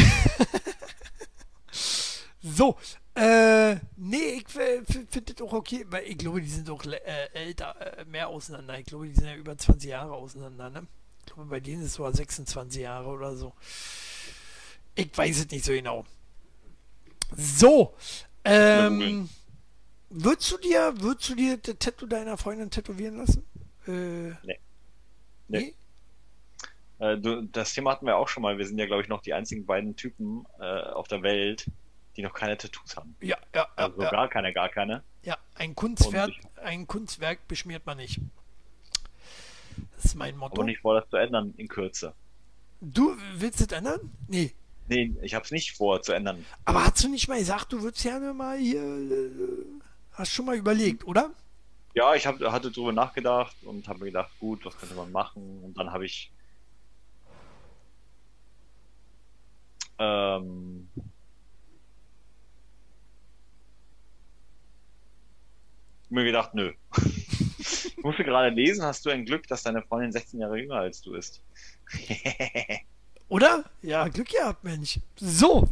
so. 2.41 2.75
Äh, 3.15 3.75
nee, 3.95 4.41
ich 4.41 4.47
finde 4.47 5.33
das 5.33 5.47
auch 5.47 5.53
okay, 5.53 5.85
weil 5.89 6.05
ich 6.07 6.17
glaube, 6.17 6.41
die 6.41 6.49
sind 6.49 6.67
auch 6.71 6.83
äh, 6.85 7.29
älter, 7.33 7.99
äh, 7.99 8.05
mehr 8.05 8.27
auseinander. 8.27 8.79
Ich 8.79 8.87
glaube, 8.87 9.07
die 9.07 9.13
sind 9.13 9.25
ja 9.27 9.35
über 9.35 9.55
20 9.55 9.87
Jahre 9.87 10.13
auseinander, 10.13 10.71
ne? 10.71 10.87
Ich 11.19 11.27
glaube, 11.27 11.45
bei 11.45 11.59
denen 11.59 11.83
ist 11.83 11.89
es 11.89 11.93
so 11.93 12.09
26 12.11 12.81
Jahre 12.81 13.09
oder 13.09 13.35
so. 13.35 13.53
Ich 14.95 15.15
weiß 15.15 15.37
es 15.41 15.51
nicht 15.51 15.63
so 15.63 15.71
genau. 15.71 16.05
So. 17.37 17.93
Ähm, 18.43 19.29
würdest 20.09 20.51
du 20.51 20.57
dir, 20.57 20.93
würdest 20.97 21.29
du 21.29 21.35
dir 21.35 21.57
das 21.57 21.75
Tattoo 21.77 22.07
deiner 22.07 22.37
Freundin 22.37 22.71
tätowieren 22.71 23.17
lassen? 23.17 23.45
Äh, 23.87 24.31
Nee. 24.43 24.59
Nee? 25.47 25.75
Äh, 26.99 27.17
du, 27.17 27.43
das 27.43 27.73
Thema 27.73 27.91
hatten 27.91 28.05
wir 28.05 28.17
auch 28.17 28.27
schon 28.27 28.43
mal. 28.43 28.57
Wir 28.57 28.65
sind 28.65 28.77
ja, 28.77 28.85
glaube 28.85 29.01
ich, 29.01 29.07
noch 29.07 29.21
die 29.21 29.33
einzigen 29.33 29.65
beiden 29.65 29.95
Typen 29.95 30.45
äh, 30.59 30.63
auf 30.63 31.07
der 31.07 31.21
Welt, 31.23 31.69
die 32.15 32.21
noch 32.21 32.33
keine 32.33 32.57
Tattoos 32.57 32.95
haben. 32.95 33.15
Ja, 33.21 33.37
ja, 33.53 33.61
ja. 33.61 33.67
Also 33.75 34.01
ja. 34.01 34.09
gar 34.09 34.27
keine, 34.29 34.53
gar 34.53 34.69
keine. 34.69 35.03
Ja, 35.23 35.37
ein 35.55 35.75
Kunstwerk, 35.75 36.29
Und 36.29 36.59
ein 36.63 36.87
Kunstwerk 36.87 37.47
beschmiert 37.47 37.85
man 37.85 37.97
nicht. 37.97 38.19
Das 39.95 40.05
ist 40.05 40.15
mein 40.15 40.37
Motto. 40.37 40.55
Aber 40.55 40.65
nicht 40.65 40.81
vor, 40.81 40.99
das 40.99 41.09
zu 41.09 41.17
ändern 41.17 41.53
in 41.57 41.67
Kürze. 41.67 42.13
Du 42.81 43.15
willst 43.35 43.61
es 43.61 43.71
ändern? 43.71 44.11
Nee. 44.27 44.53
Nee, 44.89 45.15
ich 45.21 45.33
habe 45.33 45.45
es 45.45 45.51
nicht 45.51 45.77
vor 45.77 46.01
zu 46.01 46.11
ändern. 46.11 46.45
Aber 46.65 46.83
hast 46.83 47.01
du 47.03 47.07
nicht 47.07 47.29
mal 47.29 47.39
gesagt, 47.39 47.71
du 47.71 47.81
würdest 47.81 48.03
gerne 48.03 48.33
mal 48.33 48.57
hier. 48.57 48.81
Äh, 48.81 49.31
hast 50.11 50.31
schon 50.31 50.45
mal 50.45 50.57
überlegt, 50.57 51.07
oder? 51.07 51.31
Ja, 51.95 52.13
ich 52.15 52.27
hab, 52.27 52.39
hatte 52.41 52.71
drüber 52.71 52.91
nachgedacht 52.91 53.55
und 53.63 53.87
habe 53.87 53.99
mir 53.99 54.05
gedacht, 54.05 54.31
gut, 54.39 54.65
was 54.65 54.77
könnte 54.77 54.95
man 54.95 55.11
machen? 55.11 55.61
Und 55.63 55.77
dann 55.77 55.91
habe 55.91 56.05
ich 56.05 56.32
ähm, 59.99 60.87
mir 66.09 66.23
gedacht, 66.23 66.53
nö. 66.53 66.71
ich 67.59 67.97
musste 68.03 68.23
gerade 68.23 68.49
lesen, 68.49 68.83
hast 68.83 69.05
du 69.05 69.09
ein 69.09 69.25
Glück, 69.25 69.47
dass 69.47 69.63
deine 69.63 69.81
Freundin 69.81 70.11
16 70.11 70.39
Jahre 70.39 70.59
jünger 70.59 70.75
als 70.75 71.01
du 71.01 71.13
ist. 71.15 71.41
Oder? 73.27 73.65
Ja, 73.81 74.07
Glück 74.07 74.29
gehabt, 74.29 74.63
Mensch. 74.63 74.99
So. 75.15 75.67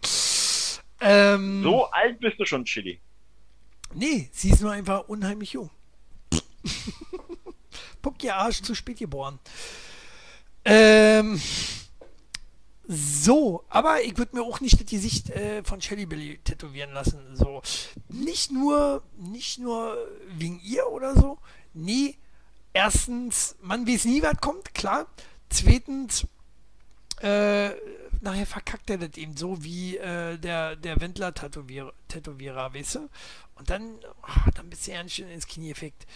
ähm, 1.00 1.62
so 1.62 1.84
alt 1.90 2.18
bist 2.20 2.40
du 2.40 2.46
schon, 2.46 2.64
Chili. 2.64 2.98
Nee, 3.94 4.30
sie 4.32 4.50
ist 4.50 4.62
nur 4.62 4.72
einfach 4.72 5.08
unheimlich 5.08 5.52
jung. 5.52 5.70
Puck 8.02 8.22
ihr 8.24 8.36
Arsch 8.36 8.62
zu 8.62 8.74
spät 8.74 8.98
geboren. 8.98 9.38
Ähm, 10.64 11.40
so, 12.92 13.62
aber 13.68 14.02
ich 14.02 14.18
würde 14.18 14.34
mir 14.34 14.42
auch 14.42 14.60
nicht 14.60 14.80
das 14.80 14.86
Gesicht 14.88 15.30
äh, 15.30 15.62
von 15.62 15.80
Shelly 15.80 16.06
Billy 16.06 16.38
tätowieren 16.42 16.92
lassen. 16.92 17.36
So, 17.36 17.62
nicht 18.08 18.50
nur, 18.50 19.04
nicht 19.16 19.60
nur 19.60 19.96
wegen 20.26 20.60
ihr 20.64 20.88
oder 20.88 21.14
so. 21.14 21.38
Nee, 21.72 22.16
erstens, 22.72 23.54
man 23.62 23.86
weiß 23.86 24.06
nie, 24.06 24.22
was 24.22 24.40
kommt, 24.40 24.74
klar. 24.74 25.06
Zweitens, 25.50 26.26
äh, 27.20 27.68
nachher 28.20 28.46
verkackt 28.46 28.90
er 28.90 28.98
das 28.98 29.16
eben 29.16 29.36
so 29.36 29.62
wie 29.62 29.96
äh, 29.96 30.36
der, 30.38 30.74
der 30.74 31.00
Wendler-Tätowierer, 31.00 31.92
Tätowierer, 32.08 32.74
weißt 32.74 32.96
du? 32.96 33.08
Und 33.54 33.70
dann, 33.70 34.00
ah, 34.22 34.50
dann 34.56 34.68
bist 34.68 34.88
du 34.88 34.90
ja 34.90 35.02
nicht 35.04 35.14
schön 35.14 35.30
ins 35.30 35.46
Knie 35.46 35.68
gefickt. 35.68 36.06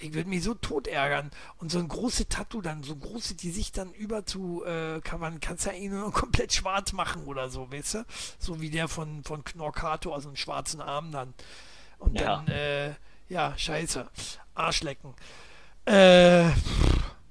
Ich 0.00 0.14
würde 0.14 0.28
mich 0.28 0.42
so 0.42 0.54
tot 0.54 0.86
ärgern. 0.88 1.30
Und 1.58 1.70
so 1.72 1.78
ein 1.78 1.88
großes 1.88 2.28
Tattoo 2.28 2.60
dann, 2.60 2.82
so 2.82 2.96
große, 2.96 3.34
die 3.34 3.50
sich 3.50 3.72
dann 3.72 3.92
über 3.92 4.24
zu 4.26 4.64
äh, 4.64 5.00
covern, 5.02 5.40
kannst 5.40 5.66
du 5.66 5.70
ja 5.70 5.76
eigentlich 5.76 5.90
nur 5.90 6.12
komplett 6.14 6.52
schwarz 6.52 6.92
machen 6.92 7.24
oder 7.24 7.50
so, 7.50 7.70
weißt 7.72 7.94
du? 7.94 8.04
So 8.38 8.60
wie 8.60 8.70
der 8.70 8.88
von, 8.88 9.24
von 9.24 9.44
Knorkato, 9.44 10.12
also 10.14 10.28
einen 10.28 10.36
schwarzen 10.36 10.80
Arm 10.80 11.12
dann. 11.12 11.34
Und 11.98 12.18
Ja. 12.20 12.36
dann, 12.36 12.48
äh, 12.48 12.94
ja, 13.28 13.56
scheiße. 13.56 14.08
Arschlecken. 14.54 15.14
Äh, 15.84 16.50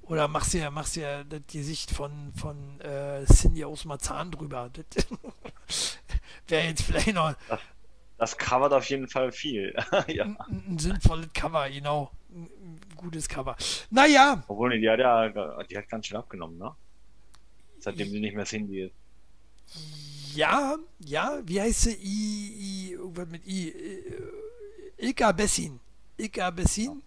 oder 0.02 0.26
machst 0.28 0.54
dir, 0.54 0.70
machst 0.70 0.96
dir 0.96 1.24
das 1.24 1.42
Gesicht 1.50 1.90
von, 1.90 2.32
von 2.34 2.80
äh, 2.80 3.24
Cindy 3.26 3.64
aus 3.64 3.84
Marzahn 3.84 4.30
drüber. 4.30 4.70
Das 4.72 5.06
wäre 6.48 6.66
jetzt 6.66 6.82
vielleicht 6.82 7.14
noch 7.14 7.34
Das 8.16 8.36
covert 8.38 8.72
auf 8.72 8.88
jeden 8.88 9.08
Fall 9.08 9.32
viel. 9.32 9.74
ja. 10.08 10.24
ein, 10.24 10.38
ein 10.48 10.78
sinnvolles 10.78 11.28
Cover, 11.34 11.68
genau. 11.70 12.10
Gutes 12.96 13.28
Cover. 13.28 13.56
Naja, 13.90 14.42
Obwohl, 14.48 14.78
die 14.78 14.88
hat 14.88 14.98
ja, 15.00 15.28
die 15.64 15.76
hat 15.78 15.88
ganz 15.88 16.06
schön 16.06 16.16
abgenommen, 16.18 16.58
ne? 16.58 16.74
Seitdem 17.78 18.08
sie 18.10 18.20
nicht 18.20 18.34
mehr 18.34 18.44
Cindy 18.44 18.82
ist. 18.82 18.94
ja, 20.34 20.76
ja, 21.00 21.40
wie 21.44 21.60
heißt 21.60 21.80
sie? 21.82 21.94
I, 21.94 22.90
I, 22.90 22.92
irgendwas 22.92 23.28
mit 23.28 23.46
I. 23.46 23.72
Ilka 24.98 25.32
Bessin. 25.32 25.78
Ilka 26.16 26.50
Bessin. 26.50 27.02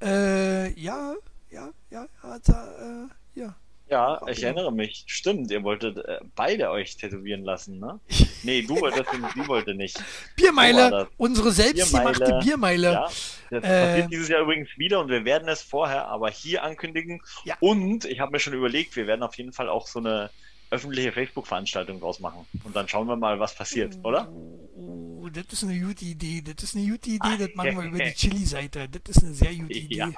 Äh, 0.00 0.72
ja, 0.80 1.14
ja, 1.50 1.70
ja, 1.90 2.06
hat 2.22 2.48
er, 2.48 3.08
äh, 3.36 3.40
ja. 3.40 3.54
Ja, 3.92 4.18
Ach, 4.22 4.26
ich 4.26 4.42
erinnere 4.42 4.72
mich. 4.72 5.04
Stimmt, 5.06 5.50
ihr 5.50 5.62
wolltet 5.64 5.98
äh, 5.98 6.20
beide 6.34 6.70
euch 6.70 6.96
tätowieren 6.96 7.44
lassen, 7.44 7.78
ne? 7.78 8.00
Nee, 8.42 8.62
du 8.62 8.80
wolltest 8.80 9.12
und 9.12 9.26
sie 9.34 9.46
wollte 9.46 9.74
nicht. 9.74 10.02
Biermeile, 10.34 11.08
unsere 11.18 11.52
selbstgemachte 11.52 12.38
Biermeile. 12.42 12.42
Biermeile. 12.42 12.92
Ja, 12.92 13.08
das 13.50 13.64
Äh, 13.64 13.86
passiert 13.86 14.12
dieses 14.12 14.28
Jahr 14.28 14.40
übrigens 14.40 14.70
wieder 14.78 14.98
und 14.98 15.10
wir 15.10 15.26
werden 15.26 15.46
es 15.48 15.60
vorher 15.60 16.06
aber 16.08 16.30
hier 16.30 16.62
ankündigen. 16.62 17.20
Ja. 17.44 17.54
Und 17.60 18.06
ich 18.06 18.18
habe 18.18 18.32
mir 18.32 18.40
schon 18.40 18.54
überlegt, 18.54 18.96
wir 18.96 19.06
werden 19.06 19.22
auf 19.22 19.36
jeden 19.36 19.52
Fall 19.52 19.68
auch 19.68 19.86
so 19.86 19.98
eine 19.98 20.30
öffentliche 20.70 21.12
Facebook-Veranstaltung 21.12 22.00
draus 22.00 22.18
machen. 22.18 22.46
Und 22.64 22.74
dann 22.74 22.88
schauen 22.88 23.06
wir 23.06 23.16
mal, 23.16 23.38
was 23.38 23.54
passiert, 23.54 23.98
oder? 24.04 24.26
Oh, 24.74 25.28
das 25.30 25.44
ist 25.52 25.64
eine 25.64 25.78
gute 25.78 26.06
Idee. 26.06 26.42
Das 26.42 26.64
ist 26.64 26.74
eine 26.74 26.86
gute 26.88 27.10
Idee. 27.10 27.36
Das 27.38 27.50
machen 27.54 27.76
wir 27.76 27.84
über 27.84 27.98
die 28.02 28.12
Chili-Seite. 28.14 28.88
Das 28.88 29.16
ist 29.16 29.22
eine 29.22 29.34
sehr 29.34 29.54
gute 29.54 29.78
Idee. 29.78 29.96
Ja. 29.96 30.10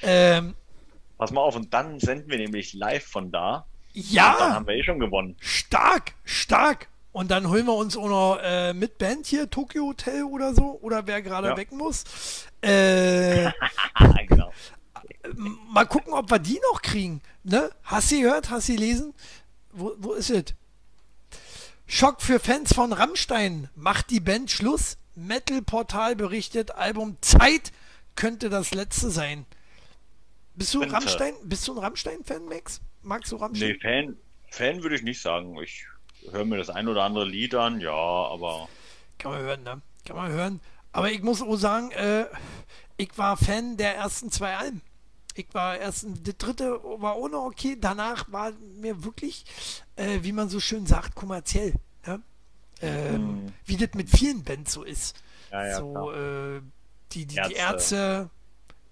Ähm, 0.00 0.54
Pass 1.18 1.30
mal 1.30 1.40
auf, 1.40 1.56
und 1.56 1.72
dann 1.72 2.00
senden 2.00 2.30
wir 2.30 2.38
nämlich 2.38 2.72
live 2.74 3.04
von 3.06 3.30
da. 3.30 3.66
Und 3.94 4.04
dann 4.06 4.12
ja, 4.12 4.38
haben 4.54 4.66
wir 4.66 4.74
eh 4.74 4.82
schon 4.82 4.98
gewonnen. 4.98 5.36
stark, 5.40 6.14
stark. 6.24 6.88
Und 7.12 7.30
dann 7.30 7.48
holen 7.48 7.66
wir 7.66 7.74
uns 7.74 7.96
auch 7.96 8.08
noch 8.08 8.38
äh, 8.42 8.74
mit 8.74 8.98
Band 8.98 9.26
hier, 9.26 9.48
Tokyo 9.48 9.86
Hotel 9.86 10.24
oder 10.24 10.52
so, 10.52 10.78
oder 10.82 11.06
wer 11.06 11.22
gerade 11.22 11.48
Ja. 11.50 11.56
weg 11.56 11.70
muss. 11.70 12.02
Äh, 12.60 13.52
genau. 14.28 14.52
mal 15.72 15.84
gucken, 15.86 16.12
ob 16.12 16.28
wir 16.30 16.40
die 16.40 16.60
noch 16.72 16.82
kriegen. 16.82 17.22
Ne? 17.44 17.70
Hast 17.84 18.10
du 18.10 18.20
gehört? 18.20 18.50
Hast 18.50 18.68
du 18.68 18.74
gelesen? 18.74 19.14
Wo, 19.72 19.92
wo 19.98 20.12
ist 20.14 20.30
es? 20.30 20.44
Schock 21.86 22.20
für 22.22 22.40
Fans 22.40 22.72
von 22.74 22.92
Rammstein. 22.92 23.68
Macht 23.76 24.10
die 24.10 24.20
Band 24.20 24.50
Schluss? 24.50 24.96
Metal 25.14 25.62
Portal 25.62 26.16
berichtet, 26.16 26.72
Album 26.72 27.16
Zeit 27.20 27.70
könnte 28.16 28.50
das 28.50 28.74
letzte 28.74 29.10
sein. 29.10 29.46
Bist 30.54 30.74
du 30.74 30.80
Könnte. 30.80 30.94
Rammstein? 30.94 31.34
Bist 31.42 31.66
du 31.68 31.72
ein 31.72 31.78
Rammstein-Fan, 31.78 32.44
Max? 32.46 32.80
Magst 33.02 33.32
du 33.32 33.36
Rammstein? 33.36 33.70
Nee, 33.70 33.78
Fan, 33.78 34.16
Fan 34.50 34.82
würde 34.82 34.96
ich 34.96 35.02
nicht 35.02 35.20
sagen. 35.20 35.56
Ich 35.62 35.86
höre 36.30 36.44
mir 36.44 36.56
das 36.58 36.70
ein 36.70 36.88
oder 36.88 37.02
andere 37.02 37.24
Lied 37.24 37.54
an, 37.54 37.80
ja, 37.80 37.92
aber 37.92 38.68
Kann 39.18 39.32
man 39.32 39.42
hören, 39.42 39.62
ne? 39.62 39.82
Kann 40.04 40.16
man 40.16 40.30
hören. 40.30 40.60
Aber 40.92 41.10
ich 41.10 41.22
muss 41.22 41.42
auch 41.42 41.56
sagen, 41.56 41.90
äh, 41.90 42.26
ich 42.96 43.16
war 43.18 43.36
Fan 43.36 43.76
der 43.76 43.96
ersten 43.96 44.30
zwei 44.30 44.56
Alben. 44.56 44.80
Ich 45.34 45.48
war 45.52 45.76
erst, 45.76 46.06
das 46.22 46.36
dritte 46.38 46.80
war 46.84 47.14
auch 47.14 47.28
noch 47.28 47.46
okay. 47.46 47.76
Danach 47.80 48.30
war 48.30 48.52
mir 48.80 49.02
wirklich, 49.02 49.44
äh, 49.96 50.20
wie 50.22 50.32
man 50.32 50.48
so 50.48 50.60
schön 50.60 50.86
sagt, 50.86 51.16
kommerziell. 51.16 51.74
Ne? 52.06 52.22
Ähm, 52.80 53.52
Wie 53.64 53.76
das 53.76 53.94
mit 53.94 54.08
vielen 54.10 54.44
Bands 54.44 54.72
so 54.72 54.84
ist. 54.84 55.16
Mhm. 55.16 55.56
Ja, 55.56 55.66
ja, 55.66 55.76
so, 55.78 56.12
äh, 56.12 56.60
die, 57.12 57.26
die, 57.26 57.40
die 57.48 57.54
Ärzte. 57.54 58.30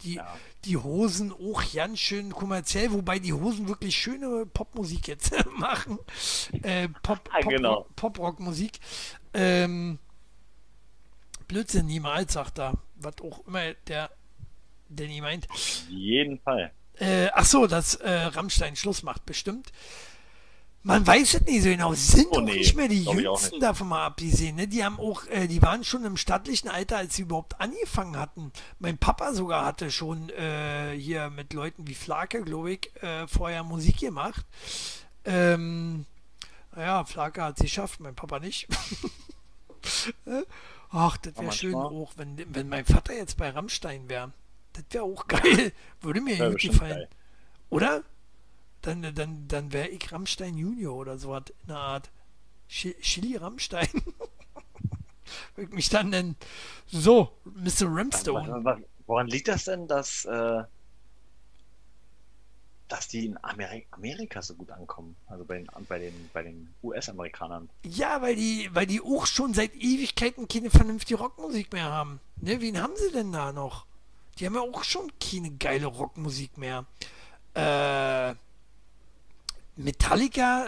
Die, 0.04 0.14
Ja. 0.14 0.36
die 0.64 0.76
Hosen 0.76 1.32
auch 1.32 1.62
ganz 1.72 1.98
schön 1.98 2.32
kommerziell, 2.32 2.92
wobei 2.92 3.18
die 3.18 3.32
Hosen 3.32 3.68
wirklich 3.68 3.96
schöne 3.96 4.46
Popmusik 4.46 5.08
jetzt 5.08 5.32
machen. 5.58 5.98
Äh, 6.62 6.88
Pop, 7.02 7.24
Pop, 7.30 7.48
genau. 7.48 7.86
Pop-Rock-Musik. 7.96 8.78
Ähm, 9.34 9.98
Blödsinn 11.48 11.86
niemals, 11.86 12.32
sagt 12.32 12.58
er. 12.58 12.74
Was 12.96 13.14
auch 13.22 13.46
immer 13.46 13.74
der 13.88 14.10
Danny 14.88 15.20
meint. 15.20 15.48
auf 15.50 15.84
jeden 15.88 16.38
Fall. 16.40 16.72
Äh, 16.98 17.28
ach 17.32 17.44
so, 17.46 17.66
dass 17.66 17.94
äh, 17.96 18.10
Rammstein 18.10 18.76
Schluss 18.76 19.02
macht, 19.02 19.24
bestimmt. 19.26 19.72
Man 20.84 21.06
weiß 21.06 21.34
es 21.34 21.40
nicht 21.42 21.62
so 21.62 21.68
genau. 21.68 21.94
Sind 21.94 22.26
Oh, 22.32 22.40
nee, 22.40 22.54
nicht 22.54 22.74
mehr 22.76 22.88
die 22.88 23.04
Jüngsten 23.04 23.60
davon 23.60 23.88
mal 23.88 24.04
abgesehen. 24.04 24.56
Ne? 24.56 24.66
Die 24.66 24.84
haben 24.84 24.98
auch, 24.98 25.26
äh, 25.28 25.46
die 25.46 25.62
waren 25.62 25.84
schon 25.84 26.04
im 26.04 26.16
stattlichen 26.16 26.68
Alter, 26.68 26.96
als 26.96 27.14
sie 27.14 27.22
überhaupt 27.22 27.60
angefangen 27.60 28.16
hatten. 28.18 28.52
Mein 28.80 28.98
Papa 28.98 29.32
sogar 29.32 29.64
hatte 29.64 29.92
schon 29.92 30.28
äh, 30.30 30.92
hier 30.98 31.30
mit 31.30 31.52
Leuten 31.52 31.86
wie 31.86 31.94
Flake, 31.94 32.42
glaube 32.42 32.72
ich, 32.72 32.90
äh, 33.02 33.28
vorher 33.28 33.62
Musik 33.62 33.98
gemacht. 34.00 34.44
Ähm, 35.24 36.04
naja, 36.74 37.04
Flake 37.04 37.42
hat 37.42 37.58
es 37.58 37.62
geschafft, 37.62 38.00
mein 38.00 38.16
Papa 38.16 38.40
nicht. 38.40 38.66
Äh, 40.26 40.42
Ach, 40.90 41.16
das 41.18 41.34
wäre 41.36 41.46
Ja, 41.46 41.52
schön 41.52 41.74
auch, 41.74 42.12
wenn, 42.16 42.36
wenn 42.54 42.68
mein 42.68 42.84
Vater 42.84 43.14
jetzt 43.14 43.36
bei 43.36 43.50
Rammstein 43.50 44.08
wäre. 44.08 44.32
Das 44.72 44.84
wäre 44.90 45.04
auch 45.04 45.26
geil. 45.28 45.72
Würde 46.00 46.20
mir 46.20 46.38
Wär 46.38 46.50
gut 46.50 46.60
gefallen. 46.60 46.90
geil. 46.92 47.08
Oder? 47.70 48.02
Dann, 48.82 49.14
dann, 49.14 49.46
dann 49.48 49.72
wäre 49.72 49.88
ich 49.88 50.12
Rammstein 50.12 50.56
Junior 50.58 50.94
oder 50.94 51.18
so 51.18 51.30
was 51.30 51.44
in 51.62 51.68
der 51.68 51.76
Art. 51.76 52.10
Chi- 52.68 52.96
Chili 53.00 53.36
Rammstein. 53.36 53.88
Würde 55.54 55.70
ich 55.70 55.74
mich 55.74 55.88
dann 55.88 56.10
nennen. 56.10 56.36
So, 56.88 57.32
Mr. 57.44 57.86
Ramstone. 57.86 58.84
woran 59.06 59.26
liegt 59.28 59.48
das 59.48 59.64
denn, 59.64 59.86
dass, 59.86 60.24
äh, 60.24 60.62
dass 62.88 63.08
die 63.08 63.26
in 63.26 63.38
Ameri 63.42 63.86
Amerika 63.92 64.42
so 64.42 64.54
gut 64.54 64.70
ankommen? 64.70 65.16
Also 65.26 65.44
bei 65.44 65.58
den, 65.58 65.68
bei 65.88 65.98
den, 65.98 66.30
bei 66.32 66.42
den 66.42 66.74
US-Amerikanern. 66.82 67.70
Ja, 67.84 68.20
weil 68.20 68.36
die, 68.36 68.68
weil 68.72 68.86
die 68.86 69.00
auch 69.00 69.26
schon 69.26 69.54
seit 69.54 69.74
Ewigkeiten 69.74 70.48
keine 70.48 70.70
vernünftige 70.70 71.18
Rockmusik 71.18 71.72
mehr 71.72 71.84
haben. 71.90 72.20
Ne, 72.36 72.60
wen 72.60 72.80
haben 72.82 72.94
sie 72.96 73.12
denn 73.12 73.32
da 73.32 73.52
noch? 73.52 73.86
Die 74.38 74.46
haben 74.46 74.54
ja 74.54 74.60
auch 74.60 74.84
schon 74.84 75.10
keine 75.20 75.50
geile 75.52 75.86
Rockmusik 75.86 76.58
mehr. 76.58 76.84
Äh, 77.54 78.34
Metallica 79.76 80.66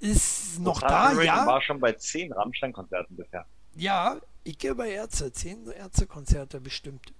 ist 0.00 0.60
noch 0.60 0.80
da, 0.80 1.08
Rating 1.08 1.24
ja. 1.24 1.46
war 1.46 1.62
schon 1.62 1.80
bei 1.80 1.92
zehn 1.92 2.32
Rammstein-Konzerten 2.32 3.16
bisher. 3.16 3.46
Ja, 3.76 4.20
ich 4.44 4.58
gehe 4.58 4.74
bei 4.74 4.90
Ärzte. 4.90 5.32
Zehn 5.32 5.66
Ärztekonzerte 5.70 6.60
bestimmt. 6.60 7.12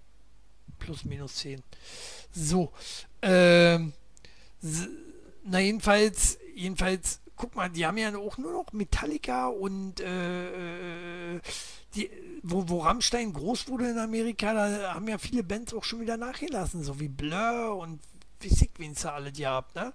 Plus, 0.78 1.04
minus 1.04 1.36
zehn. 1.36 1.62
So. 2.32 2.72
Ähm, 3.22 3.92
na, 5.44 5.58
jedenfalls, 5.58 6.38
jedenfalls, 6.54 7.20
guck 7.36 7.54
mal, 7.54 7.70
die 7.70 7.86
haben 7.86 7.98
ja 7.98 8.16
auch 8.16 8.38
nur 8.38 8.52
noch 8.52 8.72
Metallica 8.72 9.48
und 9.48 10.00
äh, 10.00 11.36
äh, 11.36 11.40
die, 11.94 12.10
wo, 12.42 12.68
wo 12.68 12.80
Rammstein 12.80 13.32
groß 13.32 13.68
wurde 13.68 13.90
in 13.90 13.98
Amerika, 13.98 14.52
da 14.52 14.94
haben 14.94 15.08
ja 15.08 15.18
viele 15.18 15.42
Bands 15.42 15.72
auch 15.74 15.84
schon 15.84 16.00
wieder 16.00 16.16
nachgelassen, 16.16 16.82
so 16.82 17.00
wie 17.00 17.08
Blur 17.08 17.76
und 17.76 18.00
wie 18.40 18.48
sick, 18.48 18.72
wen 18.78 18.92
es 18.92 19.02
da 19.02 19.14
alle 19.14 19.32
gehabt, 19.32 19.74
ne? 19.74 19.92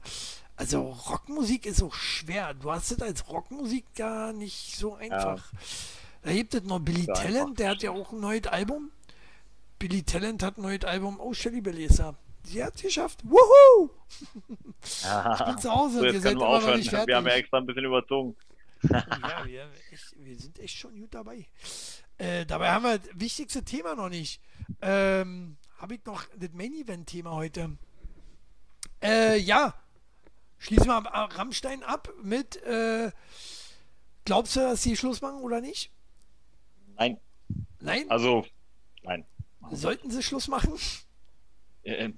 Also 0.60 0.82
Rockmusik 0.90 1.66
ist 1.66 1.82
auch 1.82 1.94
schwer. 1.94 2.54
Du 2.54 2.70
hast 2.70 2.92
es 2.92 3.02
als 3.02 3.30
Rockmusik 3.30 3.86
gar 3.96 4.34
nicht 4.34 4.76
so 4.76 4.96
einfach. 4.96 5.54
Da 6.22 6.34
gibt 6.34 6.54
es 6.54 6.64
noch 6.64 6.80
Billy. 6.80 7.06
Talent, 7.06 7.60
der 7.60 7.70
hat 7.70 7.82
ja 7.82 7.92
auch 7.92 8.12
ein 8.12 8.20
neues 8.20 8.46
Album. 8.46 8.92
Billy 9.80 10.04
Talent 10.04 10.44
hat 10.44 10.58
ein 10.58 10.64
neues 10.64 10.84
Album. 10.84 11.18
Oh, 11.22 11.34
Shelly 11.34 11.62
Belesa. 11.62 12.14
Sie 12.44 12.62
hat 12.62 12.76
es 12.76 12.82
geschafft. 12.82 13.22
Wuhu! 13.24 13.90
Ich 14.82 15.46
bin 15.46 15.58
zu 15.60 15.74
Hause 15.74 15.94
So, 15.94 16.00
und 16.00 16.06
ihr 16.08 16.14
jetzt 16.14 16.24
seid 16.24 16.36
wir 16.36 16.58
immer 16.62 16.76
nicht 16.78 16.92
Wir 16.92 17.00
haben 17.00 17.10
ja 17.10 17.22
fertig. 17.22 17.40
extra 17.40 17.58
ein 17.58 17.66
bisschen 17.66 17.86
überzogen. 17.86 18.36
Ja, 18.84 19.46
wir, 19.46 19.70
echt, 19.92 20.14
wir 20.18 20.38
sind 20.40 20.60
echt 20.60 20.78
schon 20.78 21.00
gut 21.00 21.14
dabei. 21.14 21.46
Äh, 22.18 22.46
dabei 22.46 22.72
haben 22.72 22.84
wir 22.84 22.98
das 22.98 23.10
wichtigste 23.14 23.64
Thema 23.64 23.96
noch 23.96 24.10
nicht. 24.10 24.42
Ähm, 24.82 25.58
Habe 25.78 25.96
ich 25.96 26.06
noch 26.06 26.24
das 26.38 26.50
Main-Event-Thema 26.54 27.32
heute? 27.32 27.78
Äh, 29.02 29.38
ja. 29.38 29.74
Schließen 30.60 30.88
wir 30.88 30.98
Rammstein 30.98 31.84
ab 31.84 32.12
mit, 32.22 32.62
äh, 32.64 33.12
glaubst 34.26 34.56
du, 34.56 34.60
dass 34.60 34.84
sie 34.84 34.96
Schluss 34.96 35.22
machen 35.22 35.42
oder 35.42 35.62
nicht? 35.62 35.92
Nein, 36.98 37.18
Nein? 37.80 38.06
also, 38.10 38.46
nein. 39.04 39.26
Sollten 39.72 40.12
sie 40.12 40.22
Schluss 40.22 40.48
machen? 40.48 40.74
Äh, 41.84 42.12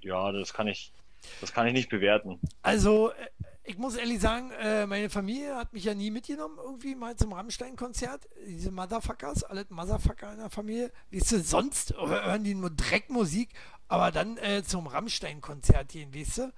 ja, 0.00 0.32
das 0.32 0.52
kann 0.52 0.66
ich, 0.66 0.92
das 1.40 1.52
kann 1.52 1.66
ich 1.66 1.72
nicht 1.72 1.88
bewerten. 1.88 2.40
Also, 2.62 3.10
äh, 3.12 3.28
ich 3.64 3.78
muss 3.78 3.94
ehrlich 3.94 4.20
sagen, 4.20 4.50
äh, 4.60 4.86
meine 4.86 5.08
Familie 5.08 5.54
hat 5.54 5.72
mich 5.72 5.84
ja 5.84 5.94
nie 5.94 6.10
mitgenommen, 6.10 6.58
irgendwie 6.58 6.96
mal 6.96 7.14
zum 7.14 7.32
Rammstein-Konzert. 7.32 8.28
Diese 8.44 8.72
Motherfuckers, 8.72 9.44
alle 9.44 9.64
Motherfucker 9.68 10.32
in 10.32 10.38
der 10.38 10.50
Familie. 10.50 10.90
Weißt 11.12 11.32
du, 11.32 11.40
sonst 11.40 11.94
hören 11.94 12.42
die 12.42 12.54
nur 12.56 12.70
Dreckmusik, 12.70 13.50
aber 13.86 14.10
dann 14.10 14.36
äh, 14.38 14.64
zum 14.64 14.88
Rammstein-Konzert 14.88 15.90
gehen, 15.90 16.12
weißt 16.12 16.38
du? 16.38 16.52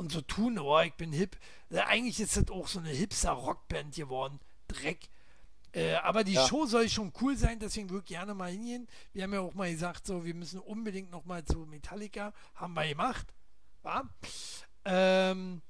Und 0.00 0.12
so 0.12 0.22
tun, 0.22 0.58
oh, 0.58 0.80
ich 0.80 0.94
bin 0.94 1.12
hip. 1.12 1.36
Äh, 1.68 1.80
eigentlich 1.80 2.20
ist 2.20 2.34
das 2.34 2.48
auch 2.48 2.68
so 2.68 2.78
eine 2.78 2.88
Hipster-Rockband 2.88 3.94
geworden. 3.94 4.40
Dreck. 4.66 5.10
Äh, 5.72 5.96
aber 5.96 6.24
die 6.24 6.32
ja. 6.32 6.48
Show 6.48 6.64
soll 6.64 6.88
schon 6.88 7.12
cool 7.20 7.36
sein, 7.36 7.58
deswegen 7.58 7.90
würde 7.90 8.04
ich 8.04 8.08
gerne 8.08 8.32
mal 8.32 8.50
hingehen. 8.50 8.88
Wir 9.12 9.24
haben 9.24 9.34
ja 9.34 9.40
auch 9.40 9.52
mal 9.52 9.70
gesagt, 9.70 10.06
so, 10.06 10.24
wir 10.24 10.32
müssen 10.32 10.58
unbedingt 10.58 11.10
noch 11.10 11.26
mal 11.26 11.44
zu 11.44 11.66
Metallica. 11.66 12.32
Haben 12.54 12.72
wir 12.72 12.88
gemacht. 12.88 13.26
War? 13.82 14.08
Ähm, 14.86 15.60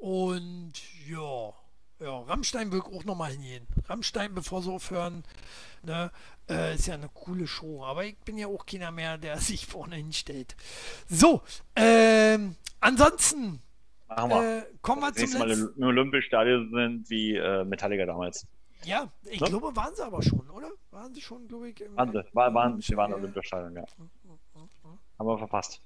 und 0.00 0.72
ja, 1.06 1.54
ja, 2.00 2.20
Rammstein 2.20 2.70
will 2.70 2.80
auch 2.80 3.04
nochmal 3.04 3.32
hingehen. 3.32 3.66
Rammstein, 3.88 4.34
bevor 4.34 4.62
sie 4.62 4.70
aufhören, 4.70 5.24
ne, 5.82 6.10
äh, 6.48 6.74
ist 6.74 6.86
ja 6.86 6.94
eine 6.94 7.08
coole 7.08 7.46
Show. 7.46 7.84
Aber 7.84 8.04
ich 8.04 8.16
bin 8.18 8.38
ja 8.38 8.46
auch 8.46 8.66
keiner 8.66 8.90
mehr, 8.90 9.18
der 9.18 9.36
sich 9.38 9.66
vorne 9.66 9.96
hinstellt. 9.96 10.56
So, 11.08 11.42
ähm, 11.76 12.56
ansonsten 12.80 13.60
äh, 14.10 14.62
kommen 14.80 15.02
wir 15.02 15.12
zum 15.12 15.38
Mal 15.38 15.50
im 15.50 15.82
Olympiastadion 15.82 16.70
sind 16.72 17.10
wie 17.10 17.34
äh, 17.34 17.64
Metallica 17.64 18.06
damals. 18.06 18.46
Ja, 18.84 19.10
ich 19.24 19.40
ne? 19.40 19.48
glaube, 19.48 19.74
waren 19.74 19.94
sie 19.94 20.04
aber 20.04 20.22
schon, 20.22 20.48
oder? 20.50 20.70
Waren 20.92 21.12
sie 21.12 21.20
schon, 21.20 21.48
glaube 21.48 21.70
ich. 21.70 21.80
Im, 21.80 21.96
waren 21.96 22.12
sie, 22.12 22.24
war, 22.32 22.54
waren, 22.54 22.80
sie 22.80 22.96
waren 22.96 23.12
im 23.12 23.18
Olympiastadion, 23.18 23.74
ja. 23.74 23.84
Haben 25.18 25.26
wir 25.26 25.38
verpasst. 25.38 25.82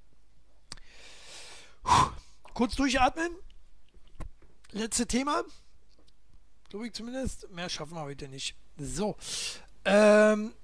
Puh. 1.82 2.10
Kurz 2.54 2.74
durchatmen. 2.76 3.32
Letzte 4.72 5.06
Thema. 5.06 5.42
Glaube 6.72 6.86
ich 6.86 6.94
zumindest. 6.94 7.50
Mehr 7.50 7.68
schaffen 7.68 7.96
wir 7.96 8.00
heute 8.00 8.28
nicht. 8.28 8.56
So. 8.78 9.14
Ähm, 9.84 10.54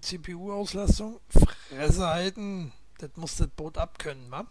CPU-Auslastung. 0.00 1.18
Fresse 1.28 2.06
halten. 2.06 2.72
Das 2.98 3.10
muss 3.16 3.34
das 3.38 3.48
Boot 3.48 3.76
abkönnen, 3.76 4.30
wa? 4.30 4.46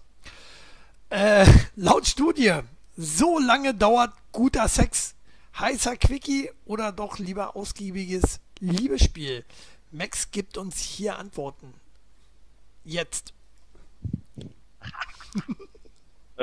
Äh, 1.10 1.48
laut 1.78 2.06
Studie. 2.06 2.60
So 2.98 3.40
lange 3.40 3.74
dauert 3.74 4.14
guter 4.34 4.68
Sex. 4.68 5.16
Heißer 5.58 5.96
Quickie 5.96 6.52
oder 6.66 6.92
doch 6.92 7.18
lieber 7.18 7.56
ausgiebiges 7.56 8.42
Liebesspiel? 8.60 9.46
Max 9.92 10.32
gibt 10.32 10.58
uns 10.58 10.80
hier 10.80 11.18
Antworten. 11.18 11.74
Jetzt. 12.84 13.34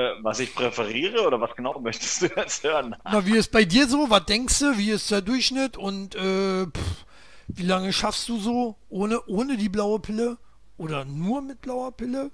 Äh, 0.01 0.23
was 0.23 0.39
ich 0.39 0.55
präferiere 0.55 1.25
oder 1.27 1.39
was 1.39 1.55
genau 1.55 1.79
möchtest 1.79 2.23
du 2.23 2.27
jetzt 2.35 2.63
hören? 2.63 2.95
Na, 3.03 3.25
wie 3.25 3.37
ist 3.37 3.51
bei 3.51 3.65
dir 3.65 3.87
so? 3.87 4.09
Was 4.09 4.25
denkst 4.25 4.59
du? 4.59 4.77
Wie 4.77 4.89
ist 4.91 5.11
der 5.11 5.21
Durchschnitt? 5.21 5.77
Und 5.77 6.15
äh, 6.15 6.65
pff, 6.65 7.05
wie 7.47 7.63
lange 7.63 7.93
schaffst 7.93 8.27
du 8.29 8.39
so 8.39 8.77
ohne, 8.89 9.21
ohne 9.27 9.57
die 9.57 9.69
blaue 9.69 9.99
Pille? 9.99 10.37
Oder 10.77 11.05
nur 11.05 11.41
mit 11.41 11.61
blauer 11.61 11.91
Pille? 11.91 12.31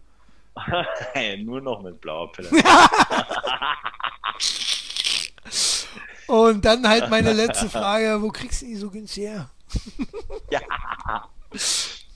hey, 1.14 1.44
nur 1.44 1.60
noch 1.62 1.82
mit 1.82 2.00
blauer 2.00 2.32
Pille. 2.32 2.50
Und 6.28 6.64
dann 6.66 6.88
halt 6.88 7.10
meine 7.10 7.34
letzte 7.34 7.70
Frage: 7.70 8.22
Wo 8.22 8.30
kriegst 8.30 8.62
du 8.62 8.66
die 8.66 8.76
so 8.76 8.90
günstig 8.90 9.24
her? 9.26 9.50
ja. 10.52 10.62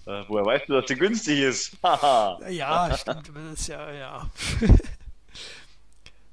Äh, 0.06 0.24
woher 0.28 0.46
weißt 0.46 0.70
du, 0.70 0.74
dass 0.74 0.88
sie 0.88 0.96
günstig 0.96 1.40
ist? 1.40 1.78
ja, 1.84 2.98
stimmt. 2.98 3.32
Das 3.34 3.60
ist 3.60 3.68
ja, 3.68 3.92
ja. 3.92 4.30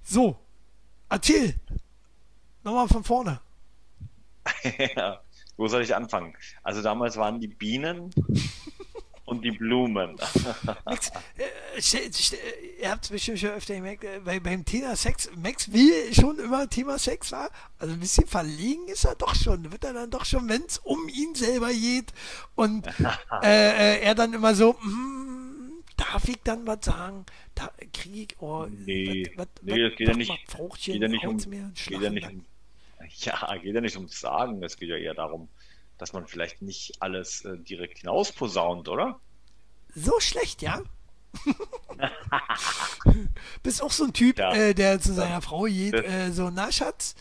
So, 0.09 0.36
erzähl. 1.10 1.55
Nochmal 2.64 2.89
von 2.89 3.05
vorne. 3.05 3.40
ja, 4.97 5.20
wo 5.59 5.68
soll 5.68 5.82
ich 5.82 5.94
anfangen? 5.94 6.35
Also 6.62 6.80
damals 6.80 7.18
waren 7.18 7.40
die 7.40 7.48
Bienen 7.48 8.10
und 9.26 9.43
die 9.43 9.51
Blumen. 9.51 10.16
Max, 10.86 11.10
äh, 11.36 12.80
ihr 12.80 12.90
habt 12.90 13.05
es 13.05 13.10
bestimmt 13.10 13.39
schon 13.39 13.51
öfter 13.51 13.74
gemerkt, 13.74 14.05
äh, 14.05 14.20
bei, 14.24 14.40
beim 14.40 14.64
Thema 14.64 14.97
Sex, 14.97 15.28
Max 15.36 15.70
will 15.74 16.14
schon 16.14 16.39
immer 16.39 16.70
Thema 16.70 16.98
Sex 16.98 17.30
war. 17.32 17.51
Also 17.78 17.93
ein 17.93 18.01
bisschen 18.01 18.26
verlegen 18.26 18.89
ist 18.89 19.05
er 19.05 19.14
doch 19.14 19.35
schon. 19.35 19.70
Wird 19.70 19.85
er 19.85 19.93
dann 19.93 20.10
doch 20.10 20.24
schon, 20.24 20.48
wenn 20.48 20.62
es 20.62 20.78
um 20.78 21.06
ihn 21.10 21.35
selber 21.35 21.70
geht 21.70 22.14
und 22.55 22.86
äh, 23.43 23.97
äh, 23.98 24.01
er 24.01 24.14
dann 24.14 24.32
immer 24.32 24.55
so, 24.55 24.72
mm, 24.72 25.48
darf 25.99 26.29
ich 26.29 26.41
dann 26.43 26.66
was 26.66 26.85
sagen? 26.85 27.27
da 27.55 27.70
kriege 27.93 28.20
ich, 28.20 28.41
oh, 28.41 28.66
nee, 28.70 29.25
wat, 29.37 29.39
wat, 29.39 29.49
nee, 29.62 29.89
das 29.89 29.97
geht 29.97 30.09
ja 30.09 30.16
nicht, 30.16 30.31
geht 30.85 31.03
ja 31.03 31.09
nicht 31.09 31.27
um, 31.27 31.37
geht 31.37 32.01
ja 32.01 32.11
nicht 32.11 32.27
um, 32.27 32.45
ja, 33.09 33.57
geht 33.57 33.75
ja 33.75 33.81
nicht 33.81 33.97
ums 33.97 34.20
Sagen, 34.20 34.62
es 34.62 34.77
geht 34.77 34.89
ja 34.89 34.97
eher 34.97 35.15
darum, 35.15 35.49
dass 35.99 36.12
man 36.12 36.27
vielleicht 36.27 36.62
nicht 36.62 37.03
alles 37.03 37.45
äh, 37.45 37.59
direkt 37.59 37.99
hinausposaunt, 37.99 38.89
oder? 38.89 39.20
So 39.95 40.19
schlecht, 40.20 40.62
ja? 40.62 40.83
Bist 43.62 43.83
auch 43.83 43.91
so 43.91 44.05
ein 44.05 44.12
Typ, 44.12 44.39
ja. 44.39 44.55
äh, 44.55 44.75
der 44.75 45.01
zu 45.01 45.12
seiner 45.12 45.43
Frau 45.43 45.65
geht, 45.65 45.95
äh, 45.95 46.31
so, 46.31 46.51
na 46.51 46.70
Schatz, 46.70 47.16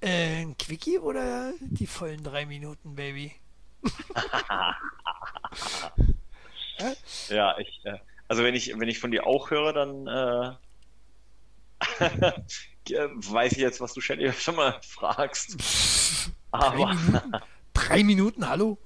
äh, 0.00 0.42
ein 0.42 0.56
Quickie 0.58 0.98
oder 0.98 1.52
die 1.60 1.86
vollen 1.86 2.22
drei 2.22 2.44
Minuten, 2.46 2.94
Baby? 2.94 3.32
ja, 7.28 7.56
ich, 7.58 7.80
äh, 7.84 7.98
also 8.28 8.44
wenn 8.44 8.54
ich, 8.54 8.78
wenn 8.78 8.88
ich 8.88 8.98
von 8.98 9.10
dir 9.10 9.26
auch 9.26 9.50
höre, 9.50 9.72
dann 9.72 10.06
äh, 10.06 10.52
weiß 12.90 13.52
ich 13.52 13.58
jetzt, 13.58 13.80
was 13.80 13.94
du 13.94 14.00
schon 14.02 14.18
mal 14.54 14.78
fragst. 14.82 15.56
Aber 16.50 16.70
drei 16.70 16.84
Minuten, 16.84 17.32
drei 17.72 18.04
Minuten 18.04 18.48
hallo? 18.48 18.78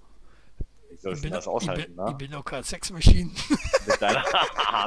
Wie 0.90 0.97
sollst 0.97 1.24
du 1.24 1.31
das 1.31 1.48
aushalten, 1.48 1.81
ich 1.81 1.86
bin, 1.89 1.97
ne? 1.97 2.10
Ich 2.10 2.16
bin 2.16 2.31
doch 2.31 2.44
kein 2.44 2.62
Sexmaschine. 2.62 3.31
mit, 3.86 4.02
deiner, 4.02 4.24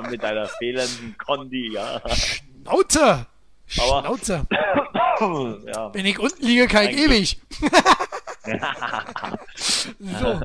mit 0.10 0.24
deiner 0.24 0.48
fehlenden 0.48 1.18
Kondi, 1.18 1.74
ja. 1.74 2.02
Schnauze! 2.10 3.28
Schnauze! 3.66 4.48
ja. 4.52 5.94
Wenn 5.94 6.06
ich 6.06 6.20
unten 6.20 6.46
liege, 6.46 6.68
kein 6.68 6.96
ewig. 6.96 7.42
so. 10.00 10.42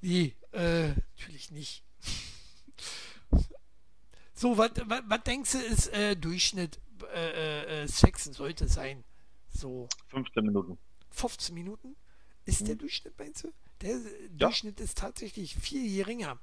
nee, 0.00 0.34
äh, 0.52 0.94
nicht. 1.50 1.82
So, 4.32 4.56
was 4.56 4.70
denkst 5.26 5.52
du, 5.52 5.58
ist 5.58 5.88
äh, 5.88 6.16
Durchschnitt 6.16 6.80
äh, 7.14 7.82
äh, 7.82 7.86
Sex 7.86 8.24
sollte 8.24 8.68
sein? 8.68 9.04
So. 9.50 9.86
15 10.08 10.42
Minuten. 10.46 10.78
15 11.10 11.54
Minuten? 11.54 11.94
Ist 12.46 12.62
mhm. 12.62 12.66
der 12.66 12.74
Durchschnitt, 12.76 13.18
meinst 13.18 13.44
du? 13.44 13.52
Der 13.82 13.96
ja. 13.96 13.98
Durchschnitt 14.30 14.80
ist 14.80 14.96
tatsächlich 14.96 15.54
viel 15.56 15.94
geringer. 15.94 16.38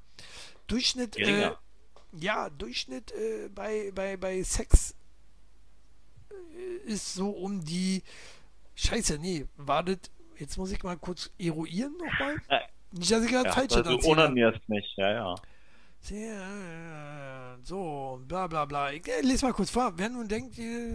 Durchschnitt, 0.67 1.17
äh, 1.17 1.21
geringer. 1.21 1.59
ja, 2.13 2.51
Durchschnitt 2.51 3.11
äh, 3.13 3.49
bei, 3.49 3.91
bei, 3.95 4.15
bei 4.15 4.43
Sex 4.43 4.93
äh, 6.29 6.91
ist 6.91 7.15
so 7.15 7.31
um 7.31 7.65
die. 7.65 8.03
Scheiße, 8.75 9.17
nee, 9.17 9.47
wartet. 9.57 10.11
Jetzt 10.38 10.57
muss 10.57 10.71
ich 10.71 10.84
mal 10.84 10.97
kurz 10.97 11.31
eruieren 11.39 11.97
nochmal. 11.97 12.39
Nicht, 12.91 13.11
dass 13.11 13.23
ich 13.23 13.31
gerade 13.31 13.49
ja, 13.49 13.53
falsch 13.53 13.73
also 13.73 13.97
Du 13.97 14.07
onanierst 14.07 14.68
nicht, 14.69 14.97
ja, 14.97 15.11
ja. 15.11 15.35
Sehr, 15.99 17.57
so, 17.64 18.22
bla 18.27 18.47
bla 18.47 18.65
bla. 18.65 18.91
Ich 18.91 19.07
äh, 19.07 19.22
lese 19.22 19.45
mal 19.45 19.53
kurz 19.53 19.69
vor. 19.69 19.93
Wer 19.97 20.09
nun 20.09 20.27
denkt, 20.27 20.55
je, 20.55 20.91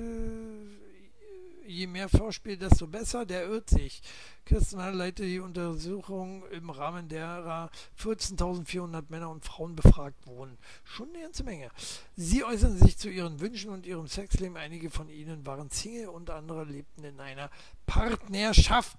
je 1.67 1.87
mehr 1.87 2.09
Vorspiel, 2.09 2.57
desto 2.57 2.87
besser, 2.87 3.27
der 3.27 3.47
irrt 3.47 3.71
sich. 3.71 4.03
Kirsten 4.45 4.79
leitet 4.79 5.27
die 5.27 5.39
Untersuchung 5.39 6.45
im 6.51 6.71
Rahmen 6.71 7.09
derer 7.09 7.71
14.400 8.01 9.05
Männer 9.09 9.31
und 9.31 9.45
Frauen 9.45 9.77
befragt 9.77 10.27
wurden. 10.27 10.59
Schon 10.85 11.11
eine 11.11 11.23
ganze 11.23 11.45
Menge. 11.45 11.71
Sie 12.17 12.45
äußern 12.45 12.77
sich 12.77 12.99
zu 12.99 13.09
ihren 13.09 13.41
Wünschen 13.41 13.71
und 13.71 13.87
ihrem 13.87 14.09
Sexleben. 14.09 14.57
Einige 14.57 14.91
von 14.91 15.09
ihnen 15.09 15.47
waren 15.47 15.71
Single 15.71 16.09
und 16.09 16.31
andere 16.31 16.65
lebten 16.65 17.05
in 17.05 17.21
einer 17.21 17.51
Partnerschaft. 17.93 18.97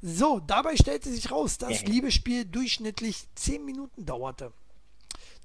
So, 0.00 0.40
dabei 0.40 0.76
stellte 0.76 1.10
sich 1.10 1.30
raus, 1.30 1.58
dass 1.58 1.82
Liebesspiel 1.82 2.46
durchschnittlich 2.46 3.26
10 3.34 3.64
Minuten 3.64 4.06
dauerte. 4.06 4.52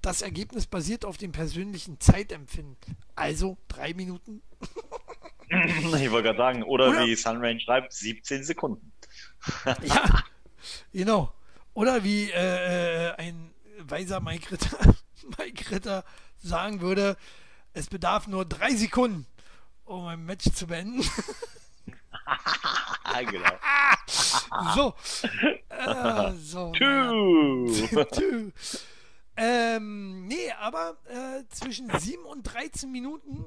Das 0.02 0.22
Ergebnis 0.22 0.66
basiert 0.66 1.04
auf 1.04 1.18
dem 1.18 1.34
persönlichen 1.34 2.00
Zeitempfinden. 2.00 2.96
Also 3.16 3.58
drei 3.68 3.94
Minuten. 3.94 4.42
ich 5.50 6.12
wollte 6.12 6.24
gerade 6.24 6.38
sagen, 6.38 6.64
oder, 6.64 6.90
oder 6.90 7.06
wie 7.06 7.16
Sunrain 7.16 7.60
schreibt, 7.60 7.92
17 7.92 8.44
Sekunden. 8.44 8.94
ja, 9.84 10.24
genau. 10.94 11.34
Oder 11.74 12.04
wie 12.06 12.32
äh, 12.32 13.10
äh, 13.10 13.16
ein 13.18 13.52
weiser 13.80 14.22
Mike 14.22 14.52
Ritter, 14.52 14.96
Mike 15.38 15.70
Ritter 15.70 16.06
sagen 16.42 16.80
würde, 16.80 17.18
es 17.74 17.88
bedarf 17.88 18.28
nur 18.28 18.46
drei 18.46 18.74
Sekunden, 18.74 19.26
um 19.84 20.06
ein 20.06 20.24
Match 20.26 20.50
zu 20.54 20.68
beenden. 20.68 21.04
genau. 23.26 23.60
so. 24.76 24.94
Äh, 25.76 26.32
so. 26.38 26.72
Two. 26.72 27.68
Two. 28.12 28.52
Ähm, 29.36 30.26
nee, 30.26 30.52
aber 30.60 30.98
äh, 31.06 31.44
zwischen 31.50 31.90
7 31.90 32.24
und 32.24 32.44
13 32.44 32.90
Minuten 32.90 33.46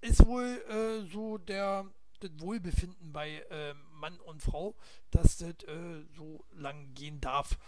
ist 0.00 0.24
wohl 0.24 0.62
äh, 0.68 1.10
so 1.12 1.38
der 1.38 1.84
das 2.20 2.30
Wohlbefinden 2.38 3.12
bei 3.12 3.44
äh, 3.50 3.74
Mann 3.92 4.18
und 4.20 4.42
Frau, 4.42 4.74
dass 5.10 5.36
das 5.38 5.54
äh, 5.66 6.04
so 6.16 6.44
lang 6.52 6.94
gehen 6.94 7.20
darf. 7.20 7.58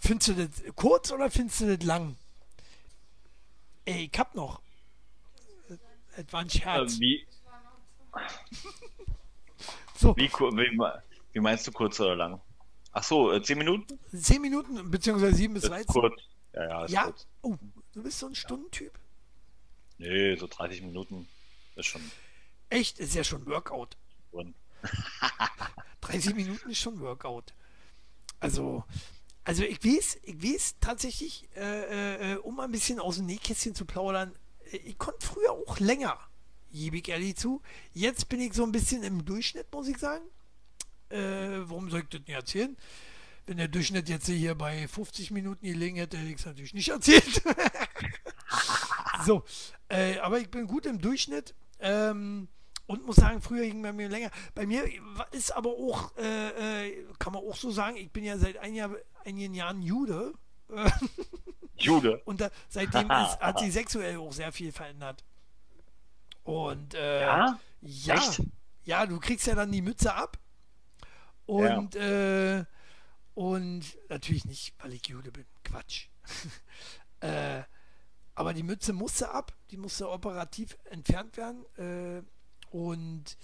Findest 0.00 0.28
du 0.28 0.34
das 0.34 0.62
kurz 0.74 1.10
oder 1.10 1.30
findest 1.30 1.60
du 1.62 1.76
das 1.76 1.86
lang? 1.86 2.16
Ey, 3.86 4.10
ich 4.12 4.18
hab 4.18 4.34
noch. 4.34 4.60
Es 6.16 6.32
war 6.32 6.40
ein 6.40 6.50
Scherz. 6.50 6.96
Äh, 6.96 7.00
wie, 7.00 7.26
so, 9.98 10.16
wie, 10.16 10.28
wie, 10.28 10.80
wie 11.32 11.40
meinst 11.40 11.66
du 11.66 11.72
kurz 11.72 11.98
oder 12.00 12.16
lang? 12.16 12.40
Ach 12.92 13.02
so, 13.02 13.32
äh, 13.32 13.42
10 13.42 13.58
Minuten? 13.58 13.98
10 14.16 14.40
Minuten, 14.40 14.90
beziehungsweise 14.90 15.34
7 15.36 15.54
bis 15.54 15.62
Das 15.64 15.70
13. 15.70 15.86
ist 15.88 15.92
kurz. 15.92 16.22
Ja, 16.54 16.64
ja, 16.68 16.84
ist 16.84 16.90
Ja? 16.92 17.04
kurz. 17.04 17.26
Oh, 17.42 17.56
du 17.92 18.02
bist 18.02 18.18
so 18.18 18.26
ein 18.26 18.34
Stundentyp? 18.34 18.92
Nee, 19.98 20.36
so 20.36 20.46
30 20.46 20.82
Minuten 20.82 21.28
ist 21.74 21.86
schon 21.86 22.02
Echt? 22.70 22.98
Ist 22.98 23.14
ja 23.14 23.22
schon 23.24 23.46
Workout. 23.46 23.96
drin. 24.32 24.54
30 26.00 26.34
Minuten 26.34 26.70
ist 26.70 26.78
schon 26.78 27.00
Workout. 27.00 27.52
Also, 28.40 28.84
also 29.44 29.62
ich 29.62 29.82
weiß, 29.84 30.18
ich 30.22 30.42
weiß 30.42 30.76
tatsächlich, 30.80 31.48
äh, 31.56 32.32
äh, 32.32 32.36
um 32.36 32.56
mal 32.56 32.64
ein 32.64 32.72
bisschen 32.72 32.98
aus 33.00 33.16
dem 33.16 33.26
Nähkästchen 33.26 33.74
zu 33.74 33.84
plaudern, 33.84 34.34
äh, 34.70 34.76
ich 34.78 34.98
konnte 34.98 35.24
früher 35.26 35.52
auch 35.52 35.78
länger, 35.78 36.18
gebe 36.76 36.98
ich 36.98 37.08
ehrlich 37.08 37.36
zu. 37.36 37.62
Jetzt 37.92 38.28
bin 38.28 38.40
ich 38.40 38.54
so 38.54 38.64
ein 38.64 38.72
bisschen 38.72 39.02
im 39.02 39.24
Durchschnitt, 39.24 39.72
muss 39.72 39.88
ich 39.88 39.98
sagen. 39.98 40.24
Äh, 41.08 41.60
warum 41.64 41.90
soll 41.90 42.00
ich 42.00 42.08
das 42.08 42.20
nicht 42.20 42.30
erzählen? 42.30 42.76
Wenn 43.46 43.58
der 43.58 43.68
Durchschnitt 43.68 44.08
jetzt 44.08 44.26
hier 44.26 44.54
bei 44.54 44.88
50 44.88 45.30
Minuten 45.30 45.64
gelegen 45.64 45.96
hätte, 45.96 46.16
hätte 46.18 46.30
ich 46.30 46.38
es 46.38 46.46
natürlich 46.46 46.74
nicht 46.74 46.88
erzählt. 46.88 47.42
so, 49.24 49.44
äh, 49.88 50.18
aber 50.18 50.40
ich 50.40 50.50
bin 50.50 50.66
gut 50.66 50.84
im 50.86 51.00
Durchschnitt. 51.00 51.54
Ähm, 51.78 52.48
und 52.86 53.04
muss 53.04 53.16
sagen, 53.16 53.40
früher 53.40 53.64
ging 53.64 53.82
bei 53.82 53.92
mir 53.92 54.08
länger. 54.08 54.30
Bei 54.54 54.66
mir 54.66 54.84
ist 55.32 55.50
aber 55.56 55.70
auch, 55.70 56.16
äh, 56.16 56.86
äh, 56.88 57.04
kann 57.18 57.32
man 57.32 57.42
auch 57.42 57.56
so 57.56 57.70
sagen, 57.70 57.96
ich 57.96 58.10
bin 58.10 58.24
ja 58.24 58.38
seit 58.38 58.58
ein 58.58 58.74
Jahr, 58.74 58.90
einigen 59.24 59.54
Jahren 59.54 59.82
Jude. 59.82 60.34
Jude. 61.78 62.22
und 62.24 62.40
da, 62.40 62.50
seitdem 62.68 63.10
ist, 63.10 63.40
hat 63.40 63.58
sich 63.58 63.72
sexuell 63.72 64.18
auch 64.18 64.32
sehr 64.32 64.52
viel 64.52 64.72
verändert. 64.72 65.24
Und 66.46 66.94
äh, 66.94 67.22
Ja? 67.22 67.60
ja, 67.82 68.14
Echt? 68.14 68.42
ja, 68.84 69.06
du 69.06 69.18
kriegst 69.18 69.46
ja 69.46 69.54
dann 69.54 69.72
die 69.72 69.82
Mütze 69.82 70.14
ab. 70.14 70.38
Und, 71.44 71.94
äh, 71.96 72.64
und 73.34 73.84
natürlich 74.08 74.44
nicht, 74.44 74.74
weil 74.78 74.92
ich 74.92 75.06
Jude 75.06 75.30
bin. 75.30 75.44
Quatsch. 75.64 76.08
äh, 77.20 77.62
aber 78.34 78.54
die 78.54 78.62
Mütze 78.62 78.92
musste 78.92 79.30
ab, 79.30 79.52
die 79.70 79.76
musste 79.76 80.08
operativ 80.08 80.76
entfernt 80.84 81.36
werden. 81.36 81.64
Äh, 81.76 82.22
und 82.70 83.36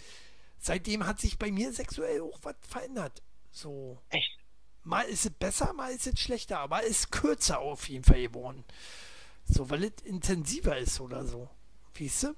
seitdem 0.58 1.06
hat 1.06 1.20
sich 1.20 1.38
bei 1.38 1.50
mir 1.50 1.72
sexuell 1.72 2.20
auch 2.22 2.38
was 2.42 2.56
verändert. 2.68 3.22
So. 3.50 4.00
Echt? 4.10 4.38
Mal 4.84 5.02
ist 5.02 5.26
es 5.26 5.32
besser, 5.32 5.72
mal 5.72 5.92
ist 5.92 6.06
es 6.06 6.20
schlechter, 6.20 6.58
aber 6.58 6.82
es 6.82 6.90
ist 6.90 7.12
kürzer 7.12 7.60
auf 7.60 7.88
jeden 7.88 8.04
Fall 8.04 8.22
geworden. 8.22 8.64
So, 9.44 9.70
weil 9.70 9.84
es 9.84 10.02
intensiver 10.04 10.76
ist 10.76 11.00
oder 11.00 11.24
so. 11.24 11.48
Weißt 11.98 12.24
du? 12.24 12.34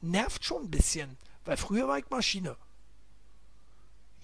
Nervt 0.00 0.44
schon 0.44 0.64
ein 0.64 0.70
bisschen, 0.70 1.16
weil 1.44 1.56
früher 1.56 1.88
war 1.88 1.98
ich 1.98 2.08
Maschine. 2.10 2.56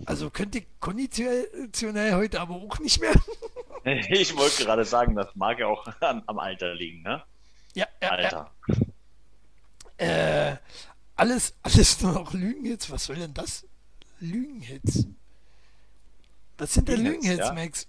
Also 0.04 0.30
könnte 0.30 0.58
ich 0.58 0.66
konditionell 0.80 2.14
heute 2.14 2.40
aber 2.40 2.54
auch 2.54 2.78
nicht 2.78 3.00
mehr. 3.00 3.14
Ich 4.10 4.36
wollte 4.36 4.64
gerade 4.64 4.84
sagen, 4.84 5.14
das 5.14 5.28
mag 5.36 5.60
ja 5.60 5.68
auch 5.68 5.86
an, 6.00 6.20
am 6.26 6.40
Alter 6.40 6.74
liegen, 6.74 7.02
ne? 7.02 7.22
ja, 7.74 7.86
ja, 8.02 8.08
ja. 8.08 8.10
Alter. 8.10 8.50
Äh, 9.98 10.56
alles, 11.14 11.54
alles 11.62 12.00
nur 12.02 12.12
noch 12.12 12.32
Lügenhits. 12.32 12.90
Was 12.90 13.04
soll 13.04 13.16
denn 13.16 13.32
das? 13.32 13.64
Lügenhits. 14.20 15.06
Was 16.58 16.74
sind 16.74 16.88
denn 16.88 17.04
Lügenhits, 17.04 17.26
Lügenhits, 17.26 17.48
ja. 17.48 17.54
Max? 17.54 17.86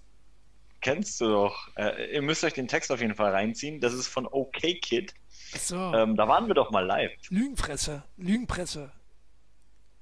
Kennst 0.80 1.20
du 1.20 1.26
doch. 1.26 1.68
Äh, 1.76 2.14
ihr 2.14 2.22
müsst 2.22 2.44
euch 2.44 2.54
den 2.54 2.68
Text 2.68 2.92
auf 2.92 3.00
jeden 3.00 3.14
Fall 3.14 3.32
reinziehen. 3.32 3.80
Das 3.80 3.92
ist 3.92 4.06
von 4.06 4.26
OK 4.26 4.60
Kid. 4.80 5.14
Achso, 5.54 5.92
Ähm, 5.94 6.16
da 6.16 6.26
waren 6.28 6.46
wir 6.46 6.54
doch 6.54 6.70
mal 6.70 6.84
live. 6.84 7.12
Lügenfresse. 7.30 8.02
Lügenpresse. 8.16 8.90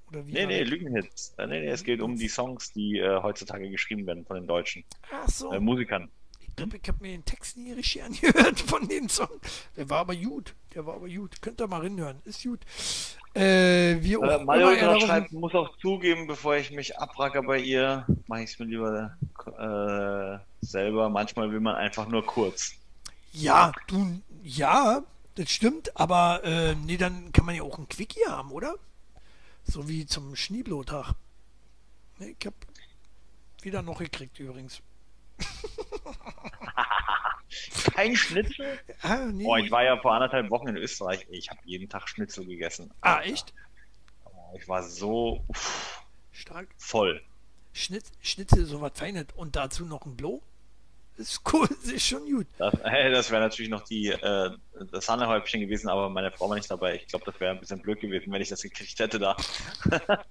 Oder 0.08 0.26
wie? 0.26 0.32
Nee, 0.32 0.46
nee? 0.46 0.62
Lügenhits. 0.62 1.34
Äh, 1.38 1.46
nee, 1.46 1.60
nee, 1.60 1.68
es 1.68 1.82
geht 1.84 2.00
um 2.00 2.16
die 2.16 2.28
Songs, 2.28 2.72
die 2.72 2.98
äh, 2.98 3.22
heutzutage 3.22 3.68
geschrieben 3.70 4.06
werden 4.06 4.24
von 4.24 4.36
den 4.36 4.46
deutschen 4.46 4.84
Ach 5.12 5.28
so. 5.28 5.52
äh, 5.52 5.58
Musikern. 5.60 6.10
Ich 6.40 6.54
glaube, 6.56 6.78
ich 6.80 6.88
habe 6.88 7.02
mir 7.02 7.10
den 7.12 7.24
Text 7.24 7.56
nie 7.58 7.72
richtig 7.72 8.02
angehört 8.04 8.60
von 8.60 8.88
dem 8.88 9.08
Song. 9.08 9.28
Der 9.76 9.90
war 9.90 9.98
aber 9.98 10.16
gut. 10.16 10.54
Der 10.74 10.86
war 10.86 10.94
aber 10.94 11.08
gut. 11.08 11.42
Könnt 11.42 11.60
ihr 11.60 11.66
mal 11.66 11.80
reinhören. 11.80 12.20
Ist 12.24 12.42
gut. 12.44 12.60
Äh, 13.34 13.96
wir 14.00 14.22
Äh, 14.22 14.44
Mario 14.44 14.98
schreibt, 15.00 15.32
muss 15.32 15.54
auch 15.54 15.76
zugeben, 15.78 16.26
bevor 16.26 16.56
ich 16.56 16.70
mich 16.70 16.96
abracker 16.98 17.42
bei 17.42 17.58
ihr, 17.58 18.06
mache 18.28 18.42
ich 18.44 18.50
es 18.52 18.58
mir 18.58 18.64
lieber 18.66 19.16
äh, 19.58 20.38
selber. 20.64 21.10
Manchmal 21.10 21.50
will 21.52 21.60
man 21.60 21.74
einfach 21.74 22.08
nur 22.08 22.24
kurz. 22.24 22.72
Ja, 23.32 23.72
du, 23.88 24.22
ja, 24.42 25.02
das 25.36 25.50
stimmt, 25.50 25.96
aber 25.96 26.42
äh, 26.44 26.74
nee, 26.74 26.96
dann 26.96 27.32
kann 27.32 27.44
man 27.46 27.54
ja 27.54 27.62
auch 27.62 27.78
ein 27.78 27.88
Quickie 27.88 28.26
haben, 28.28 28.50
oder? 28.50 28.74
So 29.64 29.88
wie 29.88 30.06
zum 30.06 30.34
Schneeblotag. 30.36 31.14
Nee, 32.18 32.34
ich 32.38 32.46
hab 32.46 32.54
wieder 33.62 33.82
noch 33.82 33.98
gekriegt 33.98 34.38
übrigens. 34.40 34.80
Kein 37.94 38.16
Schnitzel? 38.16 38.78
Ah, 39.02 39.26
nee. 39.26 39.44
Oh, 39.46 39.56
ich 39.56 39.70
war 39.70 39.84
ja 39.84 39.96
vor 40.00 40.12
anderthalb 40.14 40.50
Wochen 40.50 40.68
in 40.68 40.76
Österreich. 40.76 41.26
Ich 41.30 41.48
habe 41.50 41.60
jeden 41.64 41.88
Tag 41.88 42.08
Schnitzel 42.08 42.44
gegessen. 42.46 42.90
ah, 43.00 43.16
Alter. 43.16 43.30
echt? 43.30 43.54
Oh, 44.24 44.56
Ich 44.58 44.68
war 44.68 44.82
so 44.82 45.44
uff, 45.48 46.04
Stark. 46.32 46.68
voll. 46.76 47.22
Schnitt, 47.72 48.04
Schnitzel, 48.22 48.66
so 48.66 48.80
was 48.80 48.92
Feines. 48.94 49.26
Und 49.36 49.56
dazu 49.56 49.84
noch 49.84 50.04
ein 50.06 50.16
Blow? 50.16 50.42
Ist 51.16 51.40
cool, 51.52 51.68
ist 51.84 52.06
schon 52.06 52.30
gut. 52.30 52.46
Das, 52.58 52.74
äh, 52.84 53.10
das 53.10 53.30
wäre 53.30 53.40
natürlich 53.42 53.70
noch 53.70 53.82
die, 53.82 54.08
äh, 54.08 54.50
das 54.92 55.06
Sahnehäubchen 55.06 55.60
gewesen, 55.60 55.88
aber 55.88 56.10
meine 56.10 56.30
Frau 56.30 56.48
war 56.48 56.56
nicht 56.56 56.70
dabei. 56.70 56.96
Ich 56.96 57.06
glaube, 57.06 57.24
das 57.24 57.40
wäre 57.40 57.52
ein 57.52 57.60
bisschen 57.60 57.80
blöd 57.80 58.00
gewesen, 58.00 58.32
wenn 58.32 58.42
ich 58.42 58.48
das 58.50 58.62
gekriegt 58.62 58.98
hätte 58.98 59.18
da. 59.18 59.36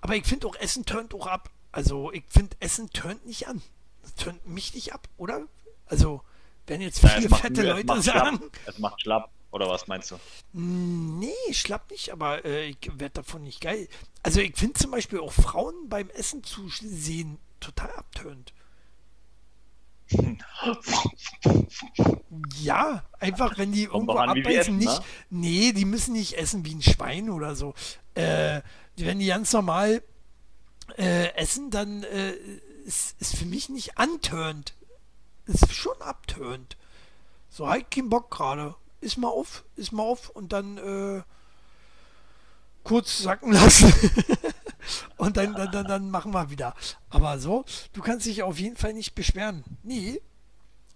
Aber 0.00 0.14
ich 0.14 0.26
finde 0.26 0.46
auch, 0.46 0.56
Essen 0.56 0.84
turnt 0.84 1.14
auch 1.14 1.26
ab. 1.26 1.50
Also, 1.72 2.12
ich 2.12 2.24
finde, 2.28 2.56
Essen 2.60 2.90
turnt 2.90 3.24
nicht 3.26 3.48
an. 3.48 3.62
Das 4.02 4.14
turnt 4.14 4.46
mich 4.46 4.74
nicht 4.74 4.92
ab, 4.92 5.08
oder? 5.16 5.42
Also, 5.86 6.22
wenn 6.66 6.80
jetzt 6.80 7.02
Ja, 7.02 7.08
viele 7.10 7.24
es 7.26 7.30
macht 7.30 7.40
fette 7.42 7.60
müde, 7.62 7.68
es 7.68 7.74
Leute 7.76 7.86
macht 7.86 8.02
sagen, 8.02 8.36
Schlapp. 8.36 8.52
Es 8.66 8.78
macht 8.78 9.00
schlapp. 9.00 9.30
Oder 9.50 9.68
was 9.68 9.86
meinst 9.86 10.10
du? 10.10 10.18
nee, 10.52 11.32
schlapp 11.52 11.88
nicht, 11.90 12.10
aber 12.10 12.44
äh, 12.44 12.66
ich 12.70 12.78
werde 12.98 13.14
davon 13.14 13.44
nicht 13.44 13.60
geil. 13.60 13.88
Also, 14.22 14.40
ich 14.40 14.56
finde 14.56 14.74
zum 14.74 14.90
Beispiel 14.90 15.20
auch 15.20 15.32
Frauen 15.32 15.88
beim 15.88 16.10
Essen 16.10 16.42
zu 16.42 16.68
sehen 16.68 17.38
total 17.60 17.92
abtönt. 17.92 18.52
Ja, 22.60 23.04
einfach 23.18 23.58
wenn 23.58 23.72
die 23.72 23.84
irgendwo 23.84 24.12
abbeißen, 24.12 24.50
essen, 24.52 24.76
nicht. 24.78 24.98
ne? 24.98 25.04
Nee, 25.30 25.72
die 25.72 25.84
müssen 25.84 26.12
nicht 26.12 26.34
essen 26.38 26.64
wie 26.64 26.74
ein 26.74 26.82
Schwein 26.82 27.30
oder 27.30 27.54
so. 27.54 27.74
Äh, 28.14 28.60
wenn 28.96 29.18
die 29.18 29.26
ganz 29.26 29.52
normal 29.52 30.02
äh, 30.96 31.34
essen, 31.34 31.70
dann 31.70 32.02
äh, 32.04 32.32
ist, 32.84 33.20
ist 33.20 33.36
für 33.36 33.46
mich 33.46 33.68
nicht 33.68 33.98
antörnt. 33.98 34.74
Ist 35.46 35.72
schon 35.72 36.00
abtönt. 36.00 36.76
So, 37.50 37.68
halt 37.68 37.90
keinen 37.90 38.08
Bock 38.10 38.30
gerade. 38.30 38.74
Ist 39.00 39.18
mal 39.18 39.28
auf, 39.28 39.64
ist 39.76 39.92
mal 39.92 40.02
auf 40.02 40.30
und 40.30 40.52
dann 40.52 40.78
äh, 40.78 41.22
kurz 42.82 43.18
sacken 43.18 43.52
lassen. 43.52 43.92
und 45.16 45.36
dann, 45.36 45.54
dann, 45.54 45.70
dann, 45.70 45.86
dann 45.86 46.10
machen 46.10 46.32
wir 46.32 46.50
wieder. 46.50 46.74
Aber 47.10 47.38
so, 47.38 47.64
du 47.92 48.02
kannst 48.02 48.26
dich 48.26 48.42
auf 48.42 48.58
jeden 48.58 48.76
Fall 48.76 48.92
nicht 48.92 49.14
beschweren. 49.14 49.64
Nee, 49.82 50.20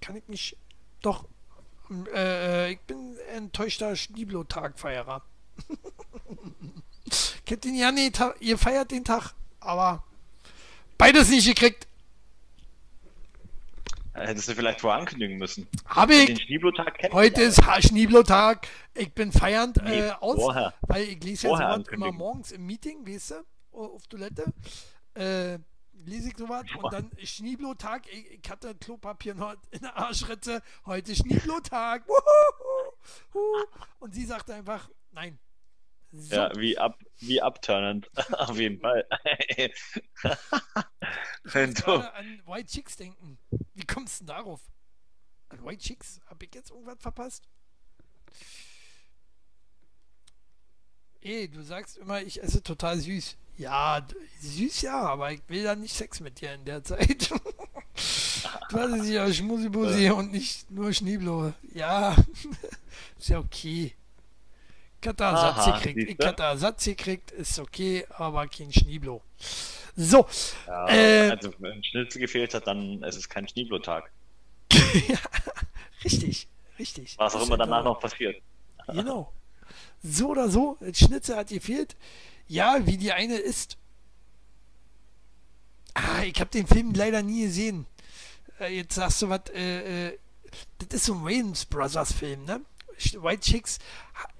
kann 0.00 0.16
ich 0.16 0.26
nicht. 0.28 0.56
Doch, 1.02 1.24
äh, 2.14 2.72
ich 2.72 2.80
bin 2.80 3.16
enttäuschter 3.34 3.96
Schneeblotag-Feierer. 3.96 5.22
Kennt 7.46 7.64
ihn 7.64 7.76
ja 7.76 7.90
nicht, 7.90 8.20
ihr 8.40 8.58
feiert 8.58 8.90
den 8.90 9.04
Tag, 9.04 9.34
aber 9.60 10.04
beides 10.98 11.30
nicht 11.30 11.46
gekriegt. 11.46 11.86
Hättest 14.26 14.48
du 14.48 14.54
vielleicht 14.54 14.80
vorher 14.80 15.00
ankündigen 15.00 15.38
müssen. 15.38 15.68
Habe 15.86 16.12
Den 16.12 16.36
ich. 16.36 16.42
Schneeblotag 16.42 16.98
kennt 16.98 17.14
Heute 17.14 17.42
ist 17.42 17.62
Schneeblotag. 17.80 18.66
Ich 18.94 19.12
bin 19.12 19.30
feiernd 19.32 19.78
äh, 19.78 20.10
aus, 20.20 20.36
vorher. 20.36 20.74
weil 20.82 21.04
ich 21.04 21.22
lese 21.22 21.48
ja 21.48 21.56
sowas 21.56 21.88
immer 21.92 22.12
morgens 22.12 22.52
im 22.52 22.66
Meeting, 22.66 23.06
weißt 23.06 23.30
du, 23.32 23.34
auf 23.86 24.06
Toilette. 24.06 24.52
Äh, 25.14 25.58
lese 26.04 26.28
ich 26.28 26.36
sowas 26.36 26.64
und 26.76 26.92
dann 26.92 27.10
Schneeblotag. 27.22 28.06
Ich, 28.12 28.30
ich 28.30 28.50
hatte 28.50 28.74
Klopapier 28.74 29.34
noch 29.34 29.54
in 29.70 29.80
der 29.80 29.96
Arschritze. 29.96 30.62
Heute 30.86 31.14
Schneeblotag. 31.14 32.04
Und 33.98 34.14
sie 34.14 34.24
sagte 34.24 34.54
einfach, 34.54 34.88
nein. 35.12 35.38
So, 36.10 36.36
Ja, 36.36 36.56
wie, 36.56 36.78
ab, 36.78 36.98
wie 37.18 37.42
abturnend. 37.42 38.10
Auf 38.32 38.58
jeden 38.58 38.80
Fall. 38.80 39.06
Wenn 41.44 41.74
du, 41.74 41.86
an 41.92 42.42
White 42.46 42.68
Chicks 42.70 42.96
denken. 42.96 43.38
Wie 43.74 43.84
kommst 43.84 44.20
du 44.20 44.24
denn 44.24 44.34
darauf? 44.36 44.60
An 45.50 45.64
White 45.64 45.82
Chicks? 45.82 46.20
Hab 46.26 46.42
ich 46.42 46.54
jetzt 46.54 46.70
irgendwas 46.70 46.98
verpasst? 47.00 47.48
Ey, 51.20 51.48
du 51.48 51.62
sagst 51.62 51.98
immer, 51.98 52.22
ich 52.22 52.42
esse 52.42 52.62
total 52.62 52.98
süß. 52.98 53.36
Ja, 53.58 54.06
süß 54.40 54.82
ja, 54.82 55.00
aber 55.00 55.32
ich 55.32 55.40
will 55.48 55.64
dann 55.64 55.80
nicht 55.80 55.94
Sex 55.94 56.20
mit 56.20 56.40
dir 56.40 56.54
in 56.54 56.64
der 56.64 56.84
Zeit. 56.84 57.30
du 58.70 58.78
hast 58.78 59.06
ja 59.06 59.32
Schmusibusi 59.32 60.04
ja. 60.04 60.12
und 60.12 60.30
nicht 60.30 60.70
nur 60.70 60.92
Schnieblo. 60.92 61.52
Ja, 61.74 62.14
ist 63.18 63.28
ja 63.28 63.40
okay. 63.40 63.94
Ersatz 65.00 65.64
gekriegt. 65.82 66.10
Ich 66.20 66.26
hatte 66.26 66.42
Ersatz 66.44 66.84
gekriegt, 66.84 67.32
ist 67.32 67.58
okay, 67.58 68.06
aber 68.10 68.46
kein 68.46 68.72
Schnieblo. 68.72 69.22
So. 69.96 70.26
Ja, 70.66 70.88
äh, 70.88 71.30
also 71.30 71.52
wenn 71.58 71.82
Schnitzel 71.82 72.20
gefehlt 72.20 72.54
hat, 72.54 72.66
dann 72.66 73.02
ist 73.02 73.16
es 73.16 73.28
kein 73.28 73.48
Schnieblo-Tag. 73.48 74.10
ja, 74.72 75.18
richtig, 76.04 76.46
richtig. 76.78 77.14
Was 77.18 77.34
auch 77.34 77.44
immer 77.44 77.56
danach 77.56 77.82
noch 77.82 77.98
passiert. 77.98 78.40
Genau. 78.86 79.32
So 80.02 80.28
oder 80.28 80.48
so, 80.48 80.78
Schnitzel 80.92 81.36
hat 81.36 81.48
gefehlt. 81.48 81.96
Ja, 82.48 82.78
wie 82.86 82.96
die 82.96 83.12
eine 83.12 83.36
ist. 83.36 83.76
Ah, 85.94 86.22
ich 86.24 86.40
habe 86.40 86.50
den 86.50 86.66
Film 86.66 86.92
leider 86.94 87.22
nie 87.22 87.42
gesehen. 87.42 87.86
Äh, 88.60 88.76
jetzt 88.76 88.94
sagst 88.94 89.22
du 89.22 89.28
was, 89.28 89.42
äh, 89.54 90.08
äh, 90.08 90.18
das 90.78 91.00
ist 91.00 91.06
so 91.06 91.14
ein 91.14 91.24
Wayans 91.24 91.66
Brothers 91.66 92.12
Film, 92.12 92.44
ne? 92.44 92.60
White 93.20 93.42
Chicks, 93.42 93.78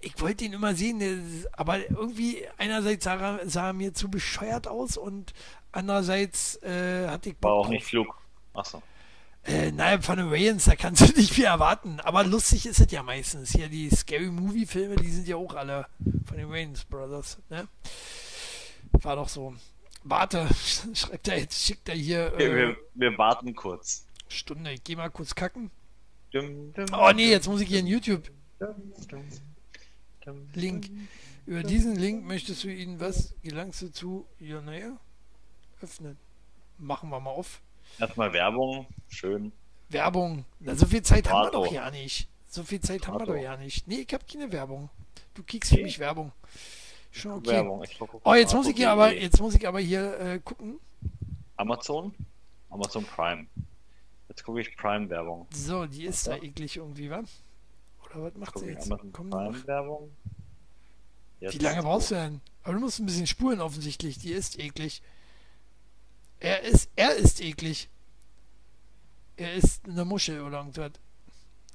ich 0.00 0.20
wollte 0.20 0.44
ihn 0.44 0.52
immer 0.52 0.74
sehen, 0.74 1.46
aber 1.52 1.78
irgendwie 1.90 2.44
einerseits 2.56 3.04
sah 3.04 3.36
er, 3.36 3.48
sah 3.48 3.68
er 3.68 3.72
mir 3.72 3.94
zu 3.94 4.10
bescheuert 4.10 4.66
aus 4.66 4.96
und 4.96 5.32
andererseits 5.70 6.60
äh, 6.64 7.06
hatte 7.06 7.28
ich 7.28 7.36
Bock 7.36 7.50
War 7.50 7.56
auch 7.58 7.68
nicht 7.68 7.86
Flug. 7.86 8.20
Achso. 8.54 8.82
Äh, 9.48 9.72
naja, 9.72 9.98
von 10.02 10.18
den 10.18 10.30
Wayans, 10.30 10.66
da 10.66 10.76
kannst 10.76 11.00
du 11.00 11.12
nicht 11.18 11.32
viel 11.32 11.44
erwarten. 11.44 12.00
Aber 12.00 12.22
lustig 12.22 12.66
ist 12.66 12.80
es 12.80 12.92
ja 12.92 13.02
meistens. 13.02 13.52
Hier 13.52 13.68
die 13.68 13.88
Scary 13.88 14.30
Movie-Filme, 14.30 14.96
die 14.96 15.10
sind 15.10 15.26
ja 15.26 15.36
auch 15.36 15.54
alle 15.54 15.86
von 16.26 16.36
den 16.36 16.50
Wayans 16.50 16.84
Brothers. 16.84 17.38
Ne? 17.48 17.66
War 18.92 19.16
doch 19.16 19.28
so. 19.28 19.54
Warte, 20.04 20.46
schreibt 20.94 21.28
er 21.28 21.38
jetzt, 21.38 21.64
schickt 21.64 21.88
er 21.88 21.94
hier. 21.94 22.34
Äh, 22.34 22.54
wir, 22.54 22.76
wir, 22.94 23.18
warten 23.18 23.54
kurz. 23.54 24.06
Stunde, 24.28 24.72
ich 24.72 24.84
geh 24.84 24.96
mal 24.96 25.10
kurz 25.10 25.34
kacken. 25.34 25.70
Dum, 26.30 26.74
dum, 26.74 26.86
oh 26.92 27.10
nee, 27.14 27.30
jetzt 27.30 27.48
muss 27.48 27.62
ich 27.62 27.68
hier 27.68 27.80
in 27.80 27.86
YouTube. 27.86 28.30
Dum, 28.58 29.26
Link. 30.52 30.90
Über 31.46 31.62
diesen 31.62 31.96
Link 31.96 32.26
möchtest 32.26 32.64
du 32.64 32.68
ihnen 32.68 33.00
was? 33.00 33.34
Gelangst 33.42 33.80
du 33.80 33.90
zu 33.90 34.26
ihr 34.38 34.60
näher? 34.60 34.98
Öffnen. 35.80 36.18
Machen 36.76 37.08
wir 37.08 37.18
mal 37.18 37.30
auf. 37.30 37.62
Erstmal 37.98 38.32
Werbung, 38.32 38.86
schön. 39.08 39.52
Werbung. 39.88 40.44
Na, 40.60 40.74
so 40.74 40.86
viel 40.86 41.02
Zeit 41.02 41.28
haben 41.28 41.46
wir 41.46 41.50
doch 41.50 41.72
ja 41.72 41.90
nicht. 41.90 42.28
So 42.48 42.62
viel 42.62 42.80
Zeit 42.80 43.06
haben 43.06 43.18
wir 43.18 43.26
doch 43.26 43.36
ja 43.36 43.56
nicht. 43.56 43.86
Nee, 43.86 44.06
ich 44.06 44.14
habe 44.14 44.24
keine 44.30 44.50
Werbung. 44.52 44.88
Du 45.34 45.42
kriegst 45.42 45.74
für 45.74 45.82
mich 45.82 45.98
Werbung. 45.98 46.32
Schon 47.10 47.32
okay. 47.32 47.50
Werbung. 47.50 47.84
oh, 48.24 48.34
jetzt 48.34 48.54
muss 48.54 48.68
ich 48.68 48.76
hier 48.76 48.90
aber, 48.90 49.14
jetzt 49.14 49.40
muss 49.40 49.54
ich 49.54 49.66
aber 49.66 49.80
hier 49.80 50.18
äh, 50.20 50.38
gucken. 50.40 50.78
Amazon? 51.56 52.14
Amazon 52.70 53.04
Prime. 53.04 53.46
Jetzt 54.28 54.44
gucke 54.44 54.60
ich 54.60 54.76
Prime-Werbung. 54.76 55.46
So, 55.52 55.86
die 55.86 56.04
ist 56.04 56.26
da 56.26 56.36
eklig 56.36 56.76
irgendwie, 56.76 57.10
wa? 57.10 57.22
Oder 58.04 58.24
was 58.24 58.34
macht 58.34 58.58
sie 58.58 58.66
jetzt? 58.66 58.88
Prime-Werbung. 59.12 60.10
Wie 61.40 61.58
lange 61.58 61.82
brauchst 61.82 62.10
du 62.10 62.16
denn? 62.16 62.40
Aber 62.62 62.74
du 62.74 62.80
musst 62.80 62.98
ein 62.98 63.06
bisschen 63.06 63.26
spulen 63.26 63.60
offensichtlich. 63.60 64.18
Die 64.18 64.32
ist 64.32 64.58
eklig. 64.58 65.02
Er 66.40 66.62
ist, 66.62 66.90
er 66.96 67.16
ist 67.16 67.40
eklig. 67.40 67.88
Er 69.36 69.54
ist 69.54 69.86
eine 69.88 70.04
Muschel 70.04 70.40
oder 70.40 70.58
irgendwas. 70.58 70.92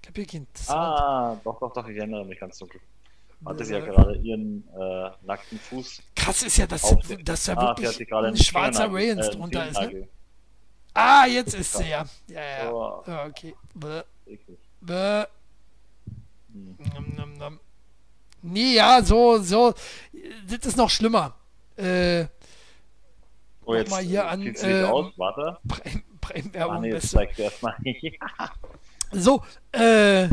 Kapierkind. 0.02 0.48
Ah, 0.68 1.38
doch, 1.44 1.60
doch, 1.60 1.73
doch, 1.73 1.88
ich 1.88 1.98
erinnere 1.98 2.26
mich 2.26 2.40
ganz 2.40 2.57
dunkel. 2.57 2.81
Hat 3.45 3.60
es 3.60 3.69
ja 3.69 3.80
gerade 3.80 4.15
ihren 4.15 4.68
äh, 4.69 5.11
nackten 5.22 5.60
Fuß. 5.60 6.02
Krass 6.15 6.44
ist 6.44 6.57
ja, 6.57 6.68
dass, 6.68 6.95
dass 7.23 7.44
da 7.45 7.53
ah, 7.53 7.77
wirklich 7.77 8.14
ein 8.14 8.38
schwarzer 8.38 8.91
Rayans 8.91 9.27
äh, 9.27 9.31
drunter 9.31 9.68
ist, 9.68 9.81
ne? 9.81 10.07
Ah, 10.94 11.26
jetzt 11.26 11.53
ist 11.56 11.73
sie 11.73 11.90
ja. 11.90 12.06
Ja, 12.27 12.41
ja. 12.41 12.72
Oh. 12.72 13.03
ja 13.07 13.26
okay. 13.26 13.56
Bäh. 13.73 14.03
Bäh. 14.80 15.26
Hm. 16.53 16.77
Nom, 16.94 17.15
nom, 17.15 17.34
nom. 17.34 17.60
Nee, 18.44 18.76
ja, 18.76 19.02
so, 19.02 19.41
so. 19.41 19.73
Das 20.48 20.65
ist 20.65 20.77
noch 20.77 20.90
schlimmer. 20.90 21.34
Äh, 21.76 22.26
Oh, 23.65 23.76
jetzt 23.76 23.90
mal 23.90 24.03
hier 24.03 24.27
an. 24.27 24.41
Äh, 24.41 24.84
aus, 24.84 25.14
warte. 25.18 25.57
Prime-Werbung. 26.22 26.77
Ah, 26.77 26.80
nee, 26.80 26.91
jetzt 26.91 27.10
zeigt 27.10 27.40
erstmal. 27.40 27.76
so, 29.11 29.44
äh. 29.72 30.27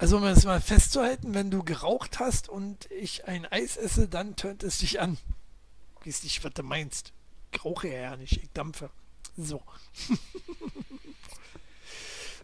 Also 0.00 0.18
um 0.18 0.24
es 0.24 0.44
mal 0.44 0.60
festzuhalten, 0.60 1.34
wenn 1.34 1.50
du 1.50 1.64
geraucht 1.64 2.20
hast 2.20 2.48
und 2.48 2.88
ich 2.92 3.26
ein 3.26 3.46
Eis 3.46 3.76
esse, 3.76 4.06
dann 4.06 4.36
tönt 4.36 4.62
es 4.62 4.78
dich 4.78 5.00
an. 5.00 5.18
Weißt 6.04 6.22
nicht, 6.22 6.44
was 6.44 6.52
du 6.52 6.62
meinst. 6.62 7.12
Ich 7.52 7.64
rauche 7.64 7.88
ja 7.88 8.16
nicht, 8.16 8.36
ich 8.36 8.48
dampfe. 8.52 8.90
So. 9.36 9.60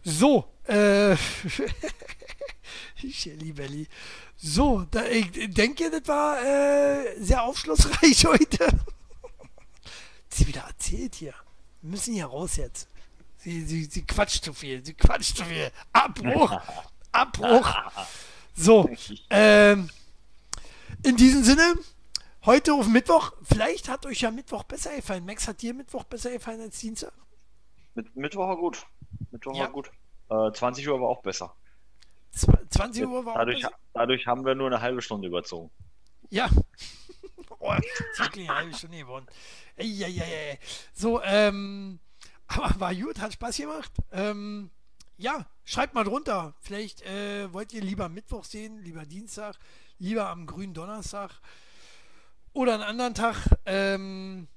so, 0.03 0.51
äh. 0.65 1.15
Shelly 3.09 3.53
Belly. 3.53 3.87
So, 4.35 4.85
da, 4.91 5.05
ich 5.05 5.31
denke, 5.53 5.89
das 5.89 6.05
war 6.07 6.43
äh, 6.43 7.23
sehr 7.23 7.43
aufschlussreich 7.43 8.25
heute 8.25 8.67
sie 10.35 10.47
wieder 10.47 10.61
erzählt 10.61 11.15
hier. 11.15 11.33
Wir 11.81 11.91
müssen 11.91 12.13
hier 12.13 12.25
raus 12.25 12.55
jetzt. 12.57 12.87
Sie, 13.37 13.61
sie, 13.61 13.85
sie 13.85 14.03
quatscht 14.05 14.43
zu 14.43 14.53
viel, 14.53 14.83
sie 14.83 14.93
quatscht 14.93 15.37
zu 15.37 15.45
viel. 15.45 15.71
Abbruch! 15.93 16.59
Abbruch! 17.11 17.73
So, 18.55 18.89
ähm, 19.29 19.89
in 21.03 21.17
diesem 21.17 21.43
Sinne, 21.43 21.75
heute 22.45 22.73
auf 22.73 22.87
Mittwoch, 22.87 23.33
vielleicht 23.43 23.89
hat 23.89 24.05
euch 24.05 24.21
ja 24.21 24.31
Mittwoch 24.31 24.63
besser 24.63 24.95
gefallen. 24.95 25.25
Max, 25.25 25.47
hat 25.47 25.61
dir 25.61 25.73
Mittwoch 25.73 26.05
besser 26.05 26.31
gefallen 26.31 26.61
als 26.61 26.79
Dienstag? 26.79 27.13
Mit, 27.93 28.15
Mittwoch 28.15 28.47
war 28.47 28.57
gut. 28.57 28.85
Mittwoch 29.31 29.55
ja. 29.55 29.63
war 29.63 29.71
gut. 29.71 29.91
Äh, 30.29 30.51
20 30.51 30.87
Uhr 30.87 31.01
war 31.01 31.09
auch 31.09 31.21
besser. 31.21 31.53
20 32.31 33.05
Uhr 33.05 33.25
war 33.25 33.35
dadurch, 33.35 33.65
auch 33.65 33.69
besser? 33.69 33.79
Dadurch 33.93 34.27
haben 34.27 34.45
wir 34.45 34.55
nur 34.55 34.67
eine 34.67 34.81
halbe 34.81 35.01
Stunde 35.01 35.27
überzogen. 35.27 35.69
Ja. 36.29 36.49
oh, 37.59 37.73
wirklich 38.17 38.49
eine 38.49 38.57
halbe 38.57 38.73
Stunde 38.73 38.97
geworden. 38.97 39.27
Eieiei. 39.77 40.59
So, 40.93 41.21
ähm, 41.23 41.99
aber 42.47 42.79
war 42.79 42.95
gut, 42.95 43.19
hat 43.19 43.33
Spaß 43.33 43.57
gemacht. 43.57 43.91
Ähm, 44.11 44.69
ja, 45.17 45.45
schreibt 45.63 45.93
mal 45.93 46.03
drunter. 46.03 46.55
Vielleicht 46.61 47.01
äh, 47.03 47.51
wollt 47.53 47.73
ihr 47.73 47.81
lieber 47.81 48.09
Mittwoch 48.09 48.43
sehen, 48.43 48.79
lieber 48.83 49.05
Dienstag, 49.05 49.57
lieber 49.97 50.29
am 50.29 50.45
grünen 50.45 50.73
Donnerstag 50.73 51.41
oder 52.53 52.73
einen 52.73 52.83
anderen 52.83 53.13
Tag. 53.13 53.35
Ähm, 53.65 54.47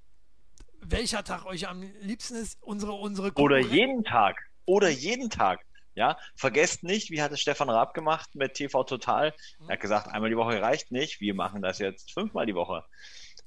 welcher 0.81 1.25
Tag 1.25 1.45
euch 1.47 1.69
am 1.69 1.83
liebsten 2.01 2.37
ist. 2.37 2.59
Unsere, 2.63 2.93
unsere 2.93 3.33
Oder 3.35 3.59
jeden 3.59 4.05
Tag. 4.05 4.41
Oder 4.65 4.89
jeden 4.89 5.31
Tag. 5.31 5.61
Ja, 5.95 6.17
vergesst 6.37 6.85
nicht, 6.85 7.11
wie 7.11 7.21
hat 7.21 7.33
es 7.33 7.41
Stefan 7.41 7.69
Raab 7.69 7.93
gemacht 7.93 8.37
mit 8.37 8.55
TV 8.55 8.85
Total? 8.85 9.35
Er 9.67 9.73
hat 9.73 9.81
gesagt, 9.81 10.07
einmal 10.07 10.31
die 10.31 10.37
Woche 10.37 10.63
reicht 10.63 10.93
nicht. 10.93 11.21
Wir 11.21 11.35
machen 11.35 11.61
das 11.61 11.81
jetzt 11.81 12.13
fünfmal 12.13 12.47
die 12.47 12.55
Woche. 12.55 12.85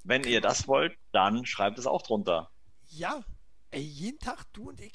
Wenn 0.04 0.24
ihr 0.24 0.42
das 0.42 0.68
wollt, 0.68 0.98
dann 1.12 1.46
schreibt 1.46 1.78
es 1.78 1.86
auch 1.86 2.02
drunter. 2.02 2.50
Ja, 2.90 3.24
ey, 3.72 3.82
jeden 3.82 4.20
Tag 4.20 4.46
du 4.54 4.70
und 4.70 4.82
ich, 4.82 4.94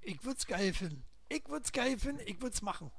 ich 0.00 0.24
würde 0.24 0.38
es 0.38 0.46
geil 0.46 0.72
finden. 0.72 1.04
Ich 1.28 1.48
würde 1.48 1.64
es 1.64 1.72
geil 1.72 1.98
finden, 1.98 2.22
ich 2.26 2.40
würde 2.40 2.54
es 2.54 2.62
machen. 2.62 2.90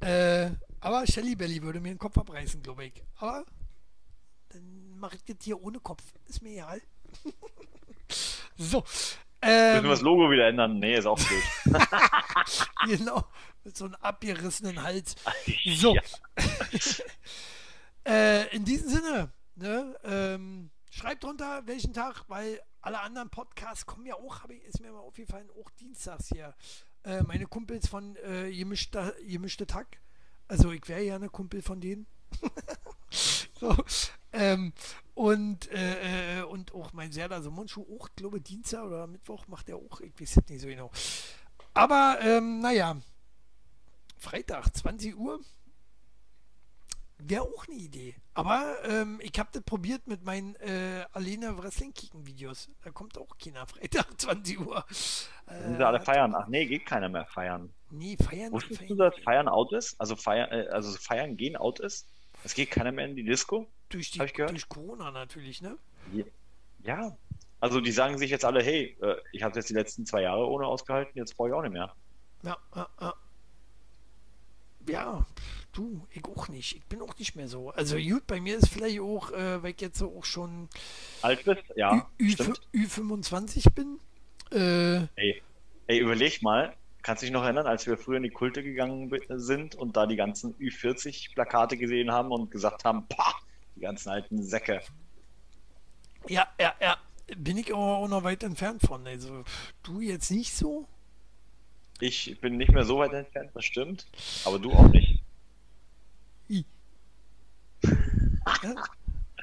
Äh, 0.00 0.50
aber 0.80 1.06
Shelly 1.06 1.34
Belly 1.34 1.62
würde 1.62 1.80
mir 1.80 1.90
den 1.90 1.98
Kopf 1.98 2.18
abreißen, 2.18 2.62
glaube 2.62 2.86
ich. 2.86 3.02
Aber 3.16 3.44
dann 4.50 4.98
mache 4.98 5.16
ich 5.16 5.24
das 5.24 5.36
hier 5.42 5.60
ohne 5.62 5.80
Kopf. 5.80 6.02
Ist 6.26 6.42
mir 6.42 6.52
egal. 6.52 6.82
so. 8.56 8.84
Ähm, 9.40 9.74
Müssen 9.74 9.84
wir 9.84 9.90
das 9.90 10.00
Logo 10.00 10.30
wieder 10.30 10.48
ändern? 10.48 10.78
Nee, 10.78 10.96
ist 10.96 11.06
auch 11.06 11.18
blöd. 11.18 11.78
genau, 12.98 13.24
mit 13.62 13.76
so 13.76 13.84
einem 13.84 13.94
abgerissenen 13.96 14.82
Hals. 14.82 15.14
So. 15.76 15.96
äh, 18.04 18.48
in 18.54 18.64
diesem 18.64 18.88
Sinne, 18.88 19.32
Ne? 19.58 19.98
Ähm, 20.04 20.70
schreibt 20.90 21.24
drunter, 21.24 21.66
welchen 21.66 21.92
Tag, 21.92 22.24
weil 22.28 22.60
alle 22.80 23.00
anderen 23.00 23.28
Podcasts 23.28 23.86
kommen 23.86 24.06
ja 24.06 24.14
auch, 24.14 24.48
ich, 24.48 24.62
ist 24.64 24.80
mir 24.80 24.92
mal 24.92 25.00
aufgefallen, 25.00 25.50
auch 25.60 25.70
dienstags 25.70 26.28
hier. 26.28 26.54
Äh, 27.02 27.22
meine 27.24 27.46
Kumpels 27.46 27.88
von 27.88 28.16
äh, 28.16 28.52
gemischter, 28.52 29.14
gemischte 29.26 29.66
Tag. 29.66 29.98
Also 30.46 30.70
ich 30.70 30.88
wäre 30.88 31.02
ja 31.02 31.16
eine 31.16 31.28
Kumpel 31.28 31.60
von 31.60 31.80
denen. 31.80 32.06
so, 33.60 33.76
ähm, 34.32 34.72
und, 35.14 35.68
äh, 35.72 36.40
äh, 36.40 36.42
und 36.44 36.72
auch 36.72 36.92
mein 36.92 37.10
Serda 37.10 37.42
so 37.42 37.50
Mundschuh 37.50 37.84
auch, 37.96 38.08
glaube 38.14 38.40
Dienstag 38.40 38.84
oder 38.84 39.08
Mittwoch 39.08 39.48
macht 39.48 39.68
er 39.68 39.76
auch, 39.76 40.00
ich 40.00 40.12
weiß 40.20 40.36
nicht 40.48 40.60
so 40.60 40.68
genau. 40.68 40.92
Aber 41.74 42.18
ähm, 42.22 42.60
naja, 42.60 42.96
Freitag, 44.18 44.74
20 44.76 45.16
Uhr, 45.16 45.40
Wäre 47.20 47.42
auch 47.42 47.66
eine 47.66 47.76
Idee. 47.76 48.14
Aber 48.34 48.76
ähm, 48.84 49.20
ich 49.20 49.36
habe 49.38 49.48
das 49.52 49.62
probiert 49.62 50.06
mit 50.06 50.24
meinen 50.24 50.54
äh, 50.56 51.04
Alena 51.12 51.58
Wrestling 51.58 51.92
Kicken 51.92 52.24
Videos. 52.26 52.70
Da 52.82 52.90
kommt 52.90 53.18
auch 53.18 53.36
keiner 53.42 53.66
Freitag 53.66 54.06
20 54.20 54.60
Uhr. 54.60 54.84
Äh, 55.46 55.62
sind 55.62 55.78
sie 55.78 55.86
alle 55.86 56.00
feiern? 56.00 56.34
Ach 56.36 56.46
nee, 56.46 56.66
geht 56.66 56.86
keiner 56.86 57.08
mehr 57.08 57.26
feiern. 57.26 57.72
Nee, 57.90 58.16
feiern. 58.16 58.52
Wusstest 58.52 58.78
feiern, 58.80 58.88
du, 58.88 58.94
dass 58.94 59.14
feiern 59.24 59.48
out 59.48 59.72
ist? 59.72 60.00
Also 60.00 60.14
feiern, 60.14 60.50
äh, 60.52 60.68
also 60.68 60.96
feiern 60.96 61.36
gehen 61.36 61.56
out 61.56 61.80
ist? 61.80 62.06
Es 62.44 62.54
geht 62.54 62.70
keiner 62.70 62.92
mehr 62.92 63.06
in 63.06 63.16
die 63.16 63.24
Disco? 63.24 63.66
Durch, 63.88 64.12
die, 64.12 64.20
Hab 64.20 64.26
ich 64.26 64.34
gehört? 64.34 64.52
durch 64.52 64.68
Corona 64.68 65.10
natürlich, 65.10 65.60
ne? 65.60 65.76
Ja. 66.84 67.16
Also 67.60 67.80
die 67.80 67.90
sagen 67.90 68.16
sich 68.18 68.30
jetzt 68.30 68.44
alle, 68.44 68.62
hey, 68.62 68.96
äh, 69.02 69.16
ich 69.32 69.42
habe 69.42 69.56
jetzt 69.56 69.68
die 69.68 69.74
letzten 69.74 70.06
zwei 70.06 70.22
Jahre 70.22 70.46
ohne 70.46 70.66
ausgehalten, 70.66 71.18
jetzt 71.18 71.36
brauche 71.36 71.48
ich 71.48 71.54
auch 71.54 71.62
nicht 71.62 71.72
mehr. 71.72 71.92
Ja, 72.42 72.56
ja, 72.76 72.88
ja. 73.00 73.14
Ja, 74.86 75.26
du, 75.78 76.06
ich 76.10 76.24
auch 76.24 76.48
nicht. 76.48 76.76
Ich 76.76 76.84
bin 76.84 77.00
auch 77.00 77.16
nicht 77.18 77.36
mehr 77.36 77.48
so. 77.48 77.70
Also 77.70 77.96
gut, 77.96 78.26
bei 78.26 78.40
mir 78.40 78.56
ist 78.56 78.68
vielleicht 78.68 79.00
auch, 79.00 79.30
äh, 79.30 79.62
weil 79.62 79.70
ich 79.70 79.80
jetzt 79.80 80.02
auch 80.02 80.24
schon 80.24 80.68
Alt 81.22 81.44
bist? 81.44 81.62
Ja, 81.76 82.08
Ü. 82.18 82.34
Ü, 82.74 82.86
25 82.86 83.64
bin. 83.74 83.98
Äh, 84.50 85.06
Ey, 85.14 85.42
ey, 85.86 85.98
überleg 85.98 86.42
mal, 86.42 86.74
kannst 87.02 87.22
du 87.22 87.26
dich 87.26 87.32
noch 87.32 87.44
erinnern, 87.44 87.66
als 87.66 87.86
wir 87.86 87.96
früher 87.96 88.16
in 88.16 88.24
die 88.24 88.30
Kulte 88.30 88.62
gegangen 88.62 89.10
sind 89.36 89.74
und 89.74 89.96
da 89.96 90.06
die 90.06 90.16
ganzen 90.16 90.54
Ü40-Plakate 90.54 91.76
gesehen 91.76 92.10
haben 92.10 92.32
und 92.32 92.50
gesagt 92.50 92.84
haben, 92.84 93.06
pah, 93.08 93.34
die 93.76 93.80
ganzen 93.80 94.10
alten 94.10 94.42
Säcke. 94.42 94.80
ja, 96.28 96.46
ja, 96.60 96.74
ja. 96.80 96.96
Bin 97.36 97.58
ich 97.58 97.72
aber 97.74 97.98
auch 97.98 98.08
noch 98.08 98.24
weit 98.24 98.42
entfernt 98.42 98.80
von. 98.80 99.06
Also, 99.06 99.44
du 99.82 100.00
jetzt 100.00 100.30
nicht 100.30 100.54
so? 100.54 100.88
Ich 102.00 102.40
bin 102.40 102.56
nicht 102.56 102.72
mehr 102.72 102.84
so 102.84 102.98
weit 102.98 103.12
entfernt, 103.12 103.50
das 103.54 103.64
stimmt, 103.66 104.06
aber 104.44 104.58
du 104.58 104.72
auch 104.72 104.88
nicht. 104.88 105.17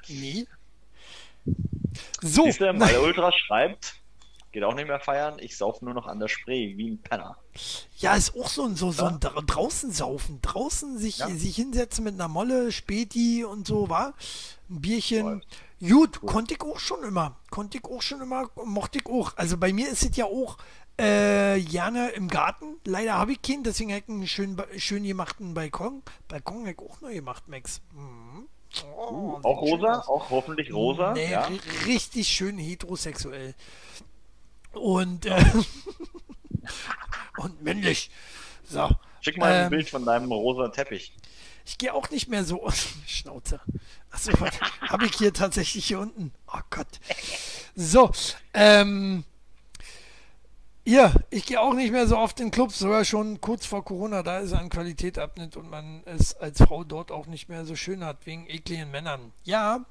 Nee. 0.07 0.45
So, 2.21 2.45
Siehst 2.45 2.59
du, 2.61 2.65
na, 2.65 2.73
meine 2.73 3.01
Ultra 3.01 3.31
schreibt, 3.31 3.95
geht 4.51 4.63
auch 4.63 4.73
nicht 4.73 4.87
mehr 4.87 4.99
feiern, 4.99 5.37
ich 5.39 5.57
sauf 5.57 5.81
nur 5.81 5.93
noch 5.93 6.07
an 6.07 6.19
der 6.19 6.27
Spree, 6.27 6.75
wie 6.77 6.91
ein 6.91 6.97
Penner. 7.01 7.37
ja, 7.97 8.15
ist 8.15 8.35
auch 8.35 8.49
so 8.49 8.63
ein, 8.65 8.75
so, 8.75 8.91
so 8.91 9.05
ein 9.05 9.19
dra 9.19 9.41
draußen 9.41 9.91
saufen. 9.91 10.39
Draußen 10.41 10.97
sich, 10.97 11.19
Ja. 11.19 11.29
sich 11.29 11.55
hinsetzen 11.55 12.03
mit 12.03 12.15
einer 12.15 12.27
Molle, 12.27 12.71
Späti 12.71 13.43
und 13.43 13.67
so, 13.67 13.89
war. 13.89 14.13
Ein 14.69 14.81
Bierchen. 14.81 15.43
Gut, 15.79 16.21
konnte 16.21 16.55
ich 16.55 16.61
auch 16.61 16.79
schon 16.79 17.03
immer. 17.03 17.37
Konnte 17.51 17.77
ich 17.77 17.85
auch 17.85 18.01
schon 18.01 18.21
immer, 18.21 18.49
mochte 18.63 18.99
ich 18.99 19.05
auch. 19.05 19.35
Also 19.37 19.57
bei 19.57 19.71
mir 19.73 19.89
ist 19.89 20.03
es 20.03 20.15
ja 20.17 20.25
auch 20.25 20.57
äh, 20.97 21.59
gerne 21.61 22.09
im 22.09 22.27
Garten. 22.27 22.77
Leider 22.85 23.13
habe 23.15 23.33
ich 23.33 23.41
keinen, 23.41 23.63
deswegen 23.63 23.91
habe 23.91 24.01
ich 24.05 24.09
einen 24.09 24.27
schön, 24.27 24.61
schön 24.77 25.03
gemachten 25.03 25.53
Balkon. 25.53 26.01
Balkon 26.27 26.61
habe 26.61 26.71
ich 26.71 26.79
auch 26.79 27.01
neu 27.01 27.13
gemacht, 27.15 27.47
Max. 27.47 27.81
Mhm. 27.93 28.47
Oh, 28.97 29.39
Auch 29.43 29.61
sieht 29.61 29.69
schön 29.69 29.79
rosa, 29.85 29.99
auch 30.07 30.29
hoffentlich 30.29 30.73
rosa. 30.73 31.13
Nee, 31.13 31.31
ja. 31.31 31.47
ri- 31.47 31.85
richtig 31.85 32.27
schön 32.27 32.57
heterosexuell. 32.57 33.55
Und, 34.73 35.25
äh, 35.25 35.41
und 37.37 37.61
männlich. 37.61 38.09
So. 38.65 38.89
Schick 39.21 39.37
mal 39.37 39.51
ein 39.53 39.63
Ähm, 39.65 39.69
Bild 39.69 39.89
von 39.89 40.05
deinem 40.05 40.31
rosa 40.31 40.67
Teppich. 40.69 41.13
Ich 41.65 41.77
gehe 41.77 41.93
auch 41.93 42.09
nicht 42.09 42.27
mehr 42.27 42.43
so. 42.43 42.69
Schnauze. 43.07 43.59
Achso, 44.11 44.31
habe 44.81 45.05
ich 45.05 45.15
hier 45.15 45.33
tatsächlich 45.33 45.85
hier 45.85 45.99
unten. 45.99 46.31
Oh 46.53 46.59
Gott. 46.69 46.87
So, 47.75 48.11
ähm. 48.53 49.23
Ja, 50.87 51.11
ich 51.31 51.47
gehe 51.47 51.59
auch 51.59 51.73
nicht 51.73 51.91
mehr 51.91 52.07
so 52.07 52.15
oft 52.17 52.39
in 52.39 52.51
Clubs, 52.51 52.77
sogar 52.77 53.05
schon 53.05 53.41
kurz 53.41 53.65
vor 53.65 53.83
Corona, 53.83 54.21
da 54.21 54.39
es 54.41 54.53
an 54.53 54.69
Qualität 54.69 55.17
abnimmt 55.17 55.57
und 55.57 55.69
man 55.69 56.03
es 56.05 56.35
als 56.35 56.61
Frau 56.61 56.83
dort 56.83 57.11
auch 57.11 57.25
nicht 57.25 57.49
mehr 57.49 57.65
so 57.65 57.75
schön 57.75 58.03
hat, 58.03 58.25
wegen 58.25 58.45
ekligen 58.47 58.91
Männern. 58.91 59.31
Ja, 59.43 59.83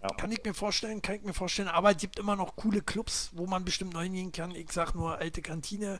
Ja. 0.00 0.08
kann 0.16 0.30
ich 0.30 0.44
mir 0.44 0.54
vorstellen, 0.54 1.02
kann 1.02 1.16
ich 1.16 1.22
mir 1.24 1.32
vorstellen, 1.34 1.66
aber 1.68 1.90
es 1.90 1.96
gibt 1.96 2.18
immer 2.18 2.36
noch 2.36 2.54
coole 2.56 2.80
Clubs, 2.80 3.30
wo 3.32 3.46
man 3.46 3.64
bestimmt 3.64 3.92
neu 3.94 4.04
hingehen 4.04 4.30
kann. 4.30 4.52
Ich 4.54 4.70
sag 4.70 4.94
nur, 4.94 5.18
alte 5.18 5.42
Kantine 5.42 5.98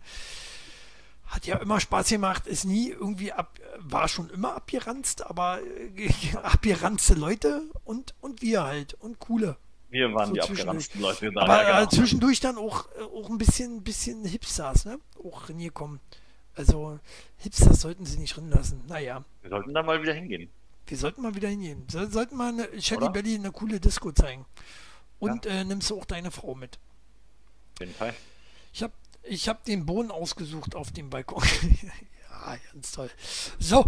hat 1.27 1.47
ja 1.47 1.57
immer 1.57 1.81
Spaß 1.81 2.11
gemacht, 2.11 2.47
ist 2.47 2.67
nie 2.67 2.91
irgendwie 2.91 3.33
ab, 3.33 3.59
war 3.79 4.07
schon 4.09 4.31
immer 4.31 4.55
abgeranzt, 4.55 5.27
aber 5.27 5.61
äh, 5.97 6.11
abgeranzte 6.43 7.15
Leute 7.15 7.63
und, 7.85 8.15
und 8.21 8.43
wir 8.43 8.63
halt 8.63 8.95
und 8.95 9.19
coole. 9.19 9.57
Wir 9.95 10.13
waren 10.13 10.27
so 10.31 10.35
die 10.35 10.41
abgeranzten 10.43 11.01
Leute. 11.01 11.31
Da, 11.33 11.43
Aber 11.43 11.63
ja, 11.63 11.69
äh, 11.69 11.81
genau. 11.81 11.91
zwischendurch 11.91 12.41
dann 12.41 12.59
auch, 12.59 12.87
äh, 12.99 13.03
auch 13.03 13.31
ein 13.31 13.39
bisschen, 13.39 13.83
bisschen 13.85 14.25
Hipsters, 14.25 14.85
ne? 14.87 14.99
Auch 15.25 15.49
reingekommen. 15.49 16.01
Also 16.57 16.99
Hipsters 17.39 17.81
sollten 17.81 18.05
sie 18.05 18.19
nicht 18.19 18.37
drin 18.37 18.51
lassen. 18.51 18.83
Naja, 18.89 19.25
Wir 19.43 19.51
sollten 19.51 19.73
da 19.73 19.85
mal 19.85 20.03
wieder 20.03 20.13
hingehen. 20.13 20.51
wir 20.87 20.99
sollten 20.99 21.23
mal 21.23 21.37
wieder 21.37 21.49
hingehen. 21.49 21.87
So, 21.89 22.05
sollten 22.11 22.37
mal 22.37 22.49
eine 22.49 22.83
Shelly? 22.83 23.09
Belly 23.09 23.37
eine 23.37 23.53
coole 23.53 23.79
Disco 23.79 24.11
zeigen. 24.11 24.45
Und 25.21 25.47
äh, 25.47 25.63
nimmst 25.65 25.91
du 25.91 25.99
auch 25.99 26.05
deine 26.05 26.33
Frau 26.33 26.57
mit. 26.57 26.79
Auf 27.75 27.81
jeden 27.81 27.95
Fall. 27.95 28.15
Ich 28.73 28.83
habe 28.83 28.93
ich 29.23 29.49
hab 29.49 29.65
den 29.65 29.87
Boden 29.87 30.11
ausgesucht 30.11 30.75
auf 30.75 30.91
dem 30.91 31.09
Balkon. 31.09 31.43
ja, 32.31 32.57
ganz 32.73 32.91
toll. 32.91 33.11
So, 33.61 33.87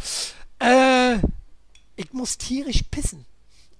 äh, 0.60 1.16
ich 1.96 2.12
muss 2.12 2.38
tierisch 2.38 2.82
pissen. 2.92 3.26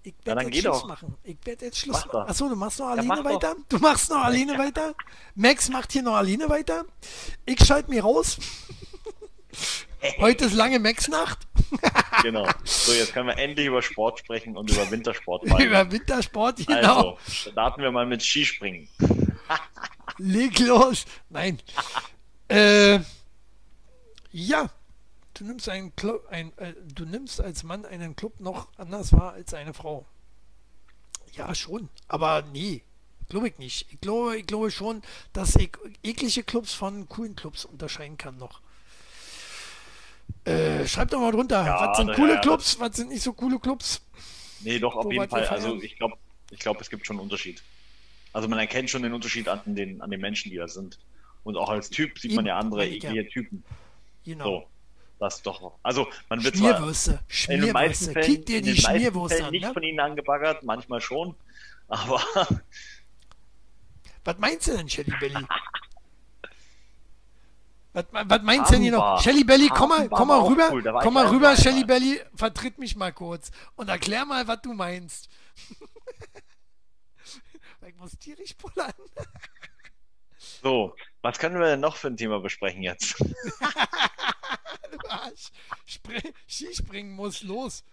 Ich 0.06 0.14
Ja, 0.24 0.36
werde 0.36 0.48
jetzt 0.50 0.60
Schluss 0.62 0.80
doch. 0.82 0.86
machen. 0.86 1.16
Ich 1.24 1.36
werde 1.44 1.64
jetzt 1.64 1.78
Schluss 1.78 1.96
Mach 1.96 2.06
machen. 2.06 2.20
doch. 2.22 2.28
Achso, 2.28 2.48
du 2.48 2.54
machst 2.56 2.78
noch 2.78 2.86
Ja, 2.86 2.92
alleine 2.92 3.08
mach 3.08 3.16
doch. 3.18 3.24
weiter? 3.24 3.56
Du 3.68 3.78
machst 3.78 4.08
noch 4.10 4.22
alleine 4.24 4.56
weiter? 4.56 4.94
Max 5.34 5.68
macht 5.68 5.90
hier 5.90 6.02
noch 6.02 6.14
alleine 6.14 6.48
weiter? 6.48 6.84
Ich 7.44 7.58
schalte 7.64 7.90
mir 7.90 8.02
raus. 8.04 8.38
Heute 10.20 10.44
ist 10.44 10.54
lange 10.54 10.78
Max-Nacht. 10.78 11.38
Genau. 12.22 12.48
So, 12.64 12.92
jetzt 12.92 13.12
können 13.12 13.28
wir 13.28 13.36
endlich 13.38 13.66
über 13.66 13.82
Sport 13.82 14.18
sprechen 14.20 14.56
und 14.56 14.70
über 14.70 14.90
Wintersport. 14.90 15.44
Über 15.60 15.90
Wintersport, 15.92 16.66
genau. 16.66 17.18
Also, 17.18 17.50
starten 17.50 17.82
wir 17.82 17.92
mal 17.92 18.06
mit 18.06 18.22
Skispringen. 18.22 18.88
Leg 20.18 20.58
los. 20.60 21.04
Nein. 21.28 21.60
äh, 22.48 22.98
ja. 24.32 24.70
Du 25.36 25.44
nimmst 25.44 25.68
einen 25.68 25.94
Club, 25.96 26.26
ein, 26.30 26.56
äh, 26.56 26.72
du 26.94 27.04
nimmst 27.04 27.42
als 27.42 27.62
Mann 27.62 27.84
einen 27.84 28.16
Club 28.16 28.40
noch 28.40 28.68
anders 28.78 29.12
wahr 29.12 29.32
als 29.32 29.52
eine 29.52 29.74
Frau. 29.74 30.06
Ja, 31.34 31.54
schon. 31.54 31.90
Aber 32.08 32.42
nee, 32.52 32.82
glaube 33.28 33.48
ich 33.48 33.58
nicht. 33.58 33.86
Ich 33.92 34.00
glaube, 34.00 34.38
ich 34.38 34.46
glaube 34.46 34.70
schon, 34.70 35.02
dass 35.34 35.54
ich 35.56 35.72
eklige 36.02 36.42
Clubs 36.42 36.72
von 36.72 37.06
coolen 37.10 37.36
Clubs 37.36 37.66
unterscheiden 37.66 38.16
kann 38.16 38.38
noch. 38.38 38.62
Äh, 40.44 40.86
schreibt 40.86 41.12
doch 41.12 41.20
mal 41.20 41.32
drunter. 41.32 41.66
Ja, 41.66 41.90
was 41.90 41.98
sind 41.98 42.14
coole 42.14 42.34
ja, 42.34 42.40
Clubs? 42.40 42.80
Was 42.80 42.96
sind 42.96 43.10
nicht 43.10 43.22
so 43.22 43.34
coole 43.34 43.58
Clubs? 43.58 44.00
Nee, 44.60 44.78
doch, 44.78 44.96
auf 44.96 45.12
jeden 45.12 45.28
Fall. 45.28 45.46
Also 45.48 45.80
ich 45.82 45.96
glaube, 45.98 46.16
ich 46.50 46.60
glaube, 46.60 46.80
es 46.80 46.88
gibt 46.88 47.06
schon 47.06 47.16
einen 47.16 47.24
Unterschied. 47.24 47.62
Also 48.32 48.48
man 48.48 48.58
erkennt 48.58 48.88
schon 48.88 49.02
den 49.02 49.12
Unterschied 49.12 49.48
an 49.48 49.60
den, 49.66 50.00
an 50.00 50.10
den 50.10 50.20
Menschen, 50.20 50.50
die 50.50 50.56
da 50.56 50.66
sind. 50.66 50.98
Und 51.44 51.58
auch 51.58 51.68
als 51.68 51.90
Typ 51.90 52.18
sieht 52.18 52.34
man 52.34 52.46
ja 52.46 52.58
andere 52.58 52.88
eklige 52.88 53.28
Typen. 53.28 53.64
Genau. 54.24 54.44
So. 54.44 54.66
Das 55.18 55.42
doch. 55.42 55.78
Also 55.82 56.08
man 56.28 56.42
wird 56.44 56.56
zwar 56.56 56.76
Schmierwürste. 56.76 57.12
meisten 57.12 57.24
Schmierwürste. 57.28 58.12
Fällen, 58.12 58.26
Kick 58.26 58.46
dir 58.46 58.62
die 58.62 58.76
Schmierwurst 58.76 59.32
Fällen 59.34 59.46
an. 59.46 59.52
nicht 59.52 59.64
Ne? 59.64 59.72
von 59.72 59.82
ihnen 59.82 60.00
angebaggert, 60.00 60.62
manchmal 60.62 61.00
schon. 61.00 61.34
Aber 61.88 62.20
Was 64.24 64.38
meinst 64.38 64.66
du 64.66 64.76
denn, 64.76 64.88
Shelly 64.88 65.14
Belly? 65.20 65.46
Was, 67.92 68.04
was 68.10 68.42
meinst 68.42 68.70
du 68.70 68.74
denn 68.74 68.82
hier 68.82 68.92
noch? 68.92 69.22
Shelly 69.22 69.44
Belly, 69.44 69.68
komm 69.68 69.88
mal, 69.88 70.08
komm 70.10 70.28
mal 70.28 70.40
rüber, 70.42 70.68
cool, 70.70 70.82
komm 71.02 71.14
mal 71.14 71.26
rüber. 71.28 71.56
Shelly 71.56 71.84
Belly, 71.84 72.20
vertritt 72.34 72.76
mich 72.78 72.94
mal 72.96 73.12
kurz 73.12 73.50
und 73.76 73.88
erklär 73.88 74.26
mal, 74.26 74.46
was 74.46 74.60
du 74.60 74.74
meinst. 74.74 75.30
ich 77.86 77.96
muss 77.96 78.18
tierisch 78.18 78.52
pullern. 78.54 78.92
so, 80.62 80.94
was 81.22 81.38
können 81.38 81.58
wir 81.58 81.66
denn 81.68 81.80
noch 81.80 81.96
für 81.96 82.08
ein 82.08 82.16
Thema 82.18 82.40
besprechen 82.40 82.82
jetzt? 82.82 83.14
Du 84.90 84.98
Arsch. 85.08 85.50
Spring, 85.86 86.34
Skispringen 86.48 87.12
muss 87.12 87.42
los. 87.42 87.84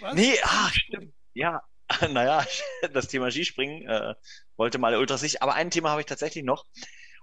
Was? 0.00 0.14
Nee, 0.14 0.38
ah, 0.42 0.70
stimmt. 0.72 1.12
Ja, 1.34 1.62
naja, 2.10 2.46
das 2.92 3.08
Thema 3.08 3.30
Skispringen 3.30 3.88
äh, 3.88 4.14
wollte 4.56 4.78
mal 4.78 4.90
der 4.90 5.00
Ultras 5.00 5.22
nicht. 5.22 5.42
Aber 5.42 5.54
ein 5.54 5.70
Thema 5.70 5.90
habe 5.90 6.00
ich 6.00 6.06
tatsächlich 6.06 6.44
noch. 6.44 6.66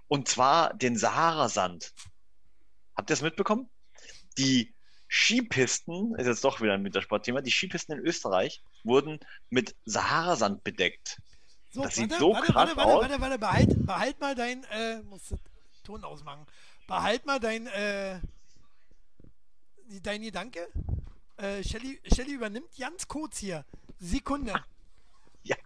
Und 0.08 0.28
zwar 0.28 0.74
den 0.74 0.96
Sahara-Sand. 0.96 1.92
Habt 2.96 3.10
ihr 3.10 3.14
das 3.14 3.22
mitbekommen? 3.22 3.68
Die 4.38 4.74
Skipisten, 5.08 6.14
ist 6.16 6.26
jetzt 6.26 6.44
doch 6.44 6.60
wieder 6.60 6.74
ein 6.74 6.84
Wintersportthema, 6.84 7.40
die 7.40 7.50
Skipisten 7.50 7.92
in 7.98 8.04
Österreich 8.04 8.62
wurden 8.84 9.20
mit 9.48 9.74
Sahara-Sand 9.84 10.64
bedeckt. 10.64 11.20
So, 11.70 11.82
Das 11.82 11.94
sieht 11.94 12.10
warte, 12.10 12.20
so 12.20 12.32
warte, 12.32 12.46
krass 12.46 12.54
warte, 12.54 12.76
warte, 12.76 12.92
aus. 12.92 13.02
warte, 13.02 13.20
warte, 13.20 13.38
behalt, 13.38 13.86
behalt 13.86 14.20
mal 14.20 14.34
dein, 14.34 14.64
äh, 14.64 15.02
musst 15.02 15.34
Ton 15.84 16.04
ausmachen. 16.04 16.46
Behalt 16.86 17.24
mal 17.24 17.40
dein, 17.40 17.66
äh, 17.66 18.20
dein 20.02 20.22
Gedanke. 20.22 20.68
Äh, 21.36 21.62
Shelly, 21.62 22.00
Shelly 22.12 22.32
übernimmt 22.32 22.68
ganz 22.78 23.06
kurz 23.06 23.38
hier. 23.38 23.64
Sekunde. 23.98 24.54
Ja. 25.42 25.56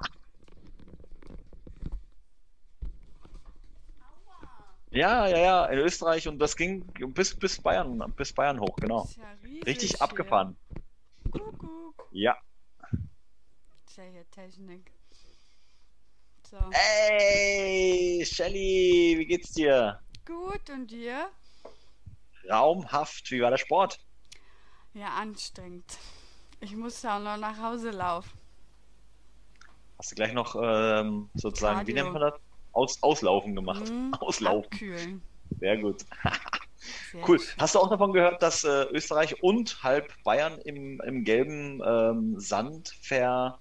Ja, 4.90 5.26
ja, 5.26 5.38
ja, 5.38 5.66
in 5.66 5.78
Österreich 5.78 6.28
und 6.28 6.38
das 6.38 6.54
ging 6.54 6.84
bis, 7.14 7.34
bis 7.34 7.60
Bayern, 7.62 8.12
bis 8.14 8.32
Bayern 8.34 8.60
hoch, 8.60 8.76
genau. 8.76 9.08
Ja 9.16 9.32
riesig 9.62 9.66
Richtig 9.66 9.90
hier. 9.90 10.02
abgefahren. 10.02 10.56
Kuckuck. 11.30 12.08
Ja. 12.10 12.36
Ist 13.86 13.96
ja 13.96 14.04
hier 14.04 14.30
Technik. 14.30 14.92
So. 16.50 16.58
Hey, 16.72 18.24
Shelly, 18.26 19.14
wie 19.18 19.26
geht's 19.26 19.52
dir? 19.52 20.00
Gut, 20.26 20.68
und 20.70 20.90
dir? 20.90 21.30
Raumhaft, 22.50 23.30
wie 23.30 23.40
war 23.40 23.50
der 23.50 23.58
Sport? 23.58 24.04
Ja, 24.94 25.08
anstrengend. 25.14 25.84
Ich 26.60 26.76
muss 26.76 27.02
ja 27.02 27.16
auch 27.16 27.22
noch 27.22 27.36
nach 27.36 27.58
Hause 27.60 27.90
laufen. 27.90 28.30
Hast 29.98 30.10
du 30.12 30.14
gleich 30.16 30.32
noch 30.32 30.54
ähm, 30.60 31.28
sozusagen, 31.34 31.86
wie 31.86 31.92
Cardio. 31.94 32.04
nennt 32.04 32.12
man 32.12 32.22
das? 32.30 32.40
Aus, 32.72 33.02
Auslaufen 33.02 33.54
gemacht. 33.54 33.88
Mhm. 33.88 34.14
Auslaufen. 34.20 34.70
Abkühlen. 34.72 35.22
Sehr 35.60 35.76
gut. 35.78 36.04
Sehr 37.12 37.28
Cool. 37.28 37.38
schön. 37.38 37.48
Hast 37.58 37.74
du 37.74 37.78
auch 37.78 37.88
davon 37.90 38.12
gehört, 38.12 38.42
dass 38.42 38.64
äh, 38.64 38.84
Österreich 38.90 39.42
und 39.42 39.82
halb 39.82 40.12
Bayern 40.24 40.58
im, 40.60 41.00
im 41.02 41.24
gelben 41.24 41.80
ähm, 41.84 42.40
Sand 42.40 42.88
ver, 43.00 43.58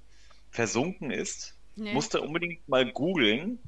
versunken 0.49 1.11
ist? 1.11 1.55
Nee. 1.75 1.93
Musste 1.93 2.21
unbedingt 2.21 2.67
mal 2.67 2.91
googeln. 2.91 3.59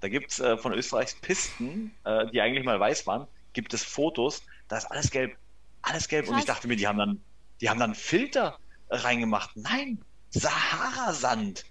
Da 0.00 0.08
gibt 0.08 0.30
es 0.32 0.40
äh, 0.40 0.56
von 0.56 0.72
Österreichs 0.72 1.14
Pisten, 1.14 1.94
äh, 2.04 2.26
die 2.30 2.40
eigentlich 2.40 2.64
mal 2.64 2.80
weiß 2.80 3.06
waren, 3.06 3.26
gibt 3.52 3.74
es 3.74 3.84
Fotos, 3.84 4.42
da 4.68 4.78
ist 4.78 4.86
alles 4.86 5.10
gelb. 5.10 5.36
Alles 5.82 6.08
gelb. 6.08 6.28
Und 6.28 6.38
ich 6.38 6.46
Krass. 6.46 6.56
dachte 6.56 6.68
mir, 6.68 6.76
die 6.76 6.86
haben 6.86 6.98
dann, 6.98 7.22
die 7.60 7.68
haben 7.68 7.80
dann 7.80 7.94
Filter 7.94 8.58
reingemacht. 8.90 9.56
Nein, 9.56 10.02
Sahara-Sand. 10.30 11.64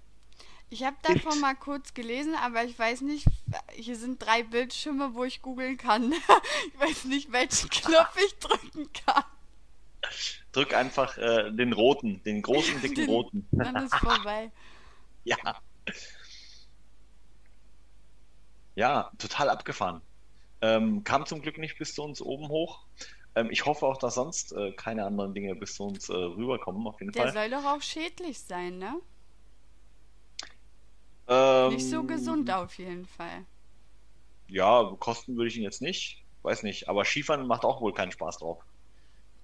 Ich 0.70 0.84
habe 0.84 0.96
davon 1.02 1.38
mal 1.40 1.54
kurz 1.54 1.92
gelesen, 1.92 2.34
aber 2.34 2.64
ich 2.64 2.78
weiß 2.78 3.02
nicht, 3.02 3.26
hier 3.72 3.96
sind 3.96 4.22
drei 4.22 4.42
Bildschirme, 4.42 5.12
wo 5.14 5.24
ich 5.24 5.42
googeln 5.42 5.76
kann. 5.76 6.12
ich 6.74 6.80
weiß 6.80 7.04
nicht, 7.04 7.30
welchen 7.32 7.68
Knopf 7.70 8.16
ich 8.24 8.38
drücken 8.38 8.90
kann. 8.92 9.24
Drück 10.52 10.74
einfach 10.74 11.16
äh, 11.18 11.50
den 11.52 11.72
roten, 11.72 12.22
den 12.24 12.42
großen, 12.42 12.80
dicken 12.80 12.94
Den- 12.96 13.08
roten. 13.10 13.46
Dann 13.52 13.76
ist 13.76 13.94
vorbei. 13.96 14.50
Ja. 15.24 15.36
Ja, 18.74 19.12
total 19.18 19.50
abgefahren. 19.50 20.00
Ähm, 20.60 21.04
kam 21.04 21.26
zum 21.26 21.42
Glück 21.42 21.58
nicht 21.58 21.78
bis 21.78 21.94
zu 21.94 22.02
uns 22.02 22.20
oben 22.20 22.48
hoch. 22.48 22.84
Ähm, 23.34 23.48
ich 23.50 23.64
hoffe 23.64 23.86
auch, 23.86 23.96
dass 23.98 24.14
sonst 24.16 24.52
äh, 24.52 24.72
keine 24.72 25.04
anderen 25.06 25.34
Dinge 25.34 25.54
bis 25.54 25.74
zu 25.74 25.84
uns 25.84 26.08
äh, 26.08 26.12
rüberkommen, 26.14 26.86
auf 26.86 27.00
jeden 27.00 27.12
Der 27.12 27.30
Fall. 27.30 27.32
soll 27.32 27.50
doch 27.50 27.64
auch 27.64 27.82
schädlich 27.82 28.38
sein, 28.40 28.78
ne? 28.78 28.94
Ähm, 31.28 31.74
Nicht 31.74 31.88
so 31.88 32.02
gesund 32.04 32.50
auf 32.50 32.76
jeden 32.78 33.06
Fall. 33.06 33.44
Ja, 34.48 34.94
kosten 34.98 35.36
würde 35.36 35.48
ich 35.48 35.56
ihn 35.56 35.62
jetzt 35.62 35.80
nicht. 35.80 36.22
Weiß 36.42 36.62
nicht. 36.62 36.88
Aber 36.88 37.04
Skifahren 37.04 37.46
macht 37.46 37.64
auch 37.64 37.80
wohl 37.80 37.94
keinen 37.94 38.12
Spaß 38.12 38.38
drauf. 38.38 38.58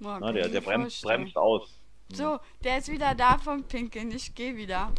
Boah, 0.01 0.19
Ne, 0.21 0.27
kann 0.27 0.35
der 0.35 0.49
der 0.49 0.61
bremst, 0.61 1.03
bremst 1.03 1.37
aus. 1.37 1.71
So, 2.13 2.39
der 2.65 2.79
ist 2.79 2.89
wieder 2.89 3.15
da 3.15 3.39
vom 3.39 3.65
Pinkeln. 3.65 4.11
Ich 4.11 4.35
gehe 4.35 4.57
wieder. 4.57 4.93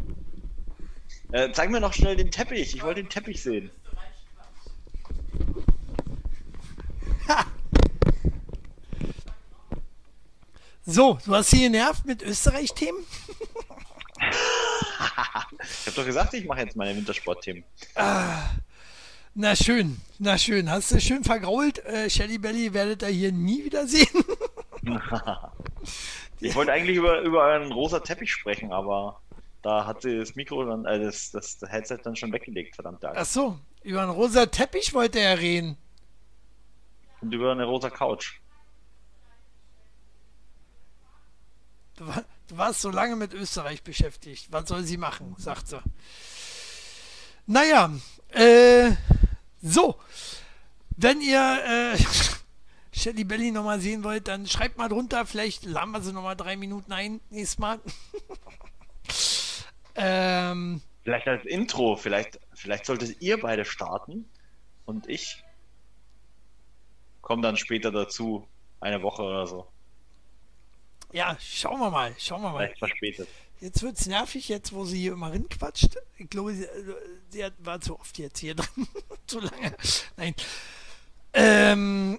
Äh, 1.32 1.52
zeig 1.52 1.70
mir 1.70 1.80
noch 1.80 1.92
schnell 1.92 2.16
den 2.16 2.30
Teppich. 2.30 2.74
Ich 2.74 2.82
wollte 2.82 3.02
den 3.02 3.10
Teppich 3.10 3.42
sehen. 3.42 3.70
So, 10.90 11.18
du 11.24 11.34
hast 11.36 11.50
hier 11.50 11.70
genervt 11.70 12.04
mit 12.04 12.20
Österreich-Themen? 12.20 12.98
Ich 14.18 15.86
habe 15.86 15.96
doch 15.96 16.04
gesagt, 16.04 16.34
ich 16.34 16.44
mache 16.46 16.62
jetzt 16.62 16.74
meine 16.74 16.96
Wintersportthemen. 16.96 17.62
Na 19.34 19.54
schön, 19.54 20.00
na 20.18 20.36
schön. 20.36 20.68
Hast 20.68 20.90
du 20.90 21.00
schön 21.00 21.22
vergrault. 21.22 21.78
Äh, 21.84 22.10
Shelly 22.10 22.38
Belly 22.38 22.74
werdet 22.74 23.02
ihr 23.02 23.08
hier 23.08 23.32
nie 23.32 23.64
wieder 23.64 23.86
sehen. 23.86 24.24
Ich 26.42 26.54
wollte 26.54 26.72
eigentlich 26.72 26.96
über, 26.96 27.20
über 27.20 27.44
einen 27.44 27.70
rosa 27.70 28.00
Teppich 28.00 28.32
sprechen, 28.32 28.72
aber 28.72 29.20
da 29.60 29.84
hat 29.84 30.00
sie 30.00 30.18
das 30.18 30.36
Mikro 30.36 30.64
dann, 30.64 30.86
äh, 30.86 30.98
das, 30.98 31.30
das 31.30 31.58
Headset 31.68 31.98
dann 32.02 32.16
schon 32.16 32.32
weggelegt, 32.32 32.76
verdammt. 32.76 33.04
Ach 33.04 33.26
so, 33.26 33.58
über 33.82 34.00
einen 34.00 34.10
rosa 34.10 34.46
Teppich 34.46 34.94
wollte 34.94 35.20
er 35.20 35.38
reden. 35.38 35.76
Und 37.20 37.34
über 37.34 37.52
eine 37.52 37.66
rosa 37.66 37.90
Couch. 37.90 38.39
Du, 42.00 42.06
war, 42.06 42.24
du 42.48 42.56
warst 42.56 42.80
so 42.80 42.88
lange 42.88 43.14
mit 43.14 43.34
Österreich 43.34 43.82
beschäftigt. 43.82 44.50
Was 44.50 44.66
soll 44.66 44.84
sie 44.84 44.96
machen, 44.96 45.34
sagt 45.36 45.68
sie. 45.68 45.82
Naja, 47.44 47.90
äh, 48.30 48.92
so. 49.60 50.00
Wenn 50.96 51.20
ihr 51.20 51.92
äh, 51.92 51.98
Shelly 52.98 53.24
Belly 53.24 53.50
nochmal 53.50 53.82
sehen 53.82 54.02
wollt, 54.02 54.28
dann 54.28 54.46
schreibt 54.46 54.78
mal 54.78 54.88
drunter. 54.88 55.26
Vielleicht 55.26 55.66
laden 55.66 55.90
wir 55.90 56.00
sie 56.00 56.14
nochmal 56.14 56.36
drei 56.36 56.56
Minuten 56.56 56.90
ein 56.90 57.20
nächstes 57.28 57.58
Mal. 57.58 57.80
ähm, 59.94 60.80
Vielleicht 61.04 61.28
als 61.28 61.44
Intro, 61.44 61.96
vielleicht, 61.96 62.40
vielleicht 62.54 62.86
solltet 62.86 63.20
ihr 63.20 63.38
beide 63.38 63.66
starten 63.66 64.24
und 64.86 65.06
ich 65.06 65.44
komme 67.20 67.42
dann 67.42 67.58
später 67.58 67.92
dazu, 67.92 68.48
eine 68.80 69.02
Woche 69.02 69.22
oder 69.22 69.46
so. 69.46 69.68
Ja, 71.12 71.36
schauen 71.40 71.80
wir 71.80 71.90
mal. 71.90 72.14
Schauen 72.18 72.42
wir 72.42 72.50
mal. 72.52 72.66
Vielleicht 72.66 72.78
verspätet. 72.78 73.28
Jetzt 73.60 73.82
wird's 73.82 74.06
nervig, 74.06 74.48
jetzt 74.48 74.72
wo 74.72 74.84
sie 74.86 74.98
hier 75.00 75.12
immer 75.12 75.32
rinquatscht. 75.32 75.96
Ich 76.16 76.30
glaube, 76.30 76.54
sie, 76.54 76.64
äh, 76.64 76.94
sie 77.28 77.44
hat, 77.44 77.52
war 77.58 77.80
zu 77.80 77.98
oft 77.98 78.16
jetzt 78.18 78.38
hier 78.38 78.54
drin. 78.56 78.88
zu 79.26 79.40
lange. 79.40 79.74
Nein. 80.16 80.34
Ähm, 81.32 82.18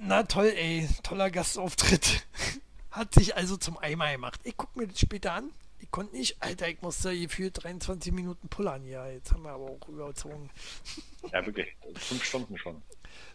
na 0.00 0.24
toll, 0.24 0.52
ey. 0.56 0.88
Toller 1.02 1.30
Gastauftritt. 1.30 2.26
Hat 2.90 3.14
sich 3.14 3.36
also 3.36 3.56
zum 3.56 3.78
Eimer 3.78 4.10
gemacht. 4.10 4.40
Ich 4.42 4.56
guck 4.56 4.74
mir 4.76 4.88
das 4.88 4.98
später 4.98 5.32
an. 5.32 5.50
Ich 5.78 5.90
konnte 5.92 6.16
nicht. 6.16 6.42
Alter, 6.42 6.68
ich 6.68 6.82
musste 6.82 7.16
gefühlt 7.18 7.62
23 7.62 8.12
Minuten 8.12 8.48
pullern. 8.48 8.84
Ja, 8.84 9.06
jetzt 9.08 9.32
haben 9.32 9.42
wir 9.44 9.52
aber 9.52 9.70
auch 9.70 9.88
überzogen. 9.88 10.50
Ja, 11.32 11.46
wirklich. 11.46 11.68
Fünf 11.96 12.24
Stunden 12.24 12.58
schon. 12.58 12.82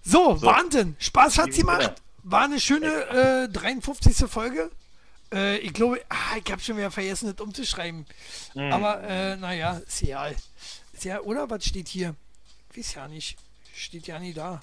So, 0.04 0.36
So. 0.36 0.46
Wahnsinn. 0.46 0.96
Spaß 1.00 1.38
hat's 1.38 1.58
Lieben 1.58 1.70
gemacht. 1.70 2.02
War 2.24 2.44
eine 2.44 2.60
schöne 2.60 3.46
äh, 3.46 3.50
53. 3.50 4.30
Folge. 4.30 4.70
Äh, 5.34 5.58
ich 5.58 5.74
glaube, 5.74 6.02
ah, 6.10 6.38
ich 6.44 6.52
habe 6.52 6.62
schon 6.62 6.78
wieder 6.78 6.92
vergessen, 6.92 7.34
das 7.34 7.46
umzuschreiben. 7.46 8.06
Hm. 8.54 8.72
Aber 8.72 9.04
äh, 9.04 9.36
naja. 9.38 9.82
Ist 10.94 11.04
ja, 11.04 11.20
oder 11.22 11.50
was 11.50 11.66
steht 11.66 11.88
hier? 11.88 12.16
Ich 12.72 12.78
weiß 12.78 12.96
ja 12.96 13.08
nicht. 13.08 13.38
Steht 13.74 14.08
ja 14.08 14.20
nie 14.20 14.34
da. 14.34 14.62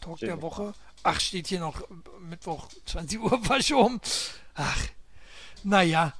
Talk 0.00 0.18
Steht 0.18 0.28
der 0.28 0.42
Woche. 0.42 0.74
Ach, 1.02 1.20
steht 1.20 1.46
hier 1.48 1.60
noch 1.60 1.80
äh, 1.82 1.84
Mittwoch 2.20 2.68
20 2.86 3.20
Uhr 3.20 3.42
verschoben. 3.42 4.00
Ach, 4.54 4.78
naja. 5.62 6.12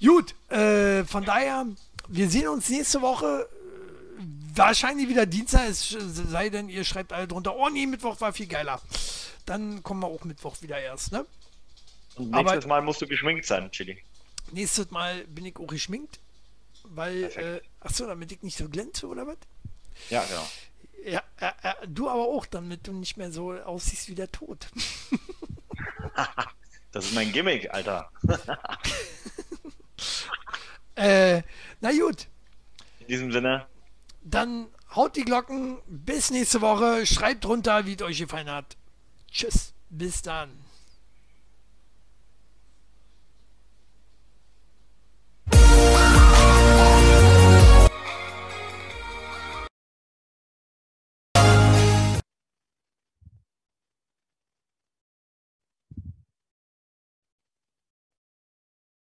Gut, 0.00 0.34
äh, 0.50 1.04
von 1.04 1.24
daher, 1.24 1.66
wir 2.08 2.30
sehen 2.30 2.48
uns 2.48 2.68
nächste 2.68 3.02
Woche. 3.02 3.48
Wahrscheinlich 4.54 5.08
wieder 5.08 5.26
Dienstag, 5.26 5.68
es 5.68 5.90
sei 5.90 6.48
denn, 6.48 6.70
ihr 6.70 6.84
schreibt 6.84 7.12
alle 7.12 7.28
drunter, 7.28 7.56
oh 7.56 7.68
nee, 7.68 7.86
Mittwoch 7.86 8.18
war 8.20 8.32
viel 8.32 8.46
geiler. 8.46 8.80
Dann 9.44 9.82
kommen 9.82 10.00
wir 10.00 10.06
auch 10.06 10.24
Mittwoch 10.24 10.62
wieder 10.62 10.78
erst, 10.80 11.12
ne? 11.12 11.26
Und 12.16 12.34
Aber- 12.34 12.42
nächstes 12.50 12.66
Mal 12.66 12.82
musst 12.82 13.00
du 13.00 13.06
geschminkt 13.06 13.46
sein, 13.46 13.70
Chili. 13.70 14.02
Nächstes 14.52 14.90
Mal 14.90 15.24
bin 15.26 15.46
ich 15.46 15.56
auch 15.56 15.66
geschminkt, 15.66 16.18
weil, 16.84 17.24
äh, 17.24 17.60
achso, 17.80 18.06
damit 18.06 18.32
ich 18.32 18.42
nicht 18.42 18.58
so 18.58 18.68
glänze, 18.68 19.06
oder 19.06 19.26
was? 19.26 19.38
Ja, 20.10 20.24
genau. 20.24 20.48
Ja, 21.04 21.22
äh, 21.38 21.52
äh, 21.62 21.74
du 21.88 22.08
aber 22.08 22.22
auch, 22.22 22.46
damit 22.46 22.86
du 22.86 22.92
nicht 22.92 23.16
mehr 23.16 23.30
so 23.30 23.52
aussiehst 23.52 24.08
wie 24.08 24.14
der 24.14 24.30
Tod. 24.30 24.66
Das 26.92 27.04
ist 27.04 27.14
mein 27.14 27.30
Gimmick, 27.30 27.68
Alter. 27.74 28.10
äh, 30.94 31.42
na 31.82 31.92
gut, 31.92 32.26
In 33.00 33.06
diesem 33.08 33.32
Sinne, 33.32 33.66
dann 34.22 34.68
haut 34.94 35.14
die 35.16 35.24
Glocken, 35.24 35.76
bis 35.86 36.30
nächste 36.30 36.62
Woche, 36.62 37.04
schreibt 37.04 37.44
drunter, 37.44 37.84
wie 37.84 37.96
es 37.96 38.02
euch 38.02 38.18
gefallen 38.18 38.50
hat. 38.50 38.76
Tschüss, 39.30 39.74
bis 39.90 40.22
dann. 40.22 40.48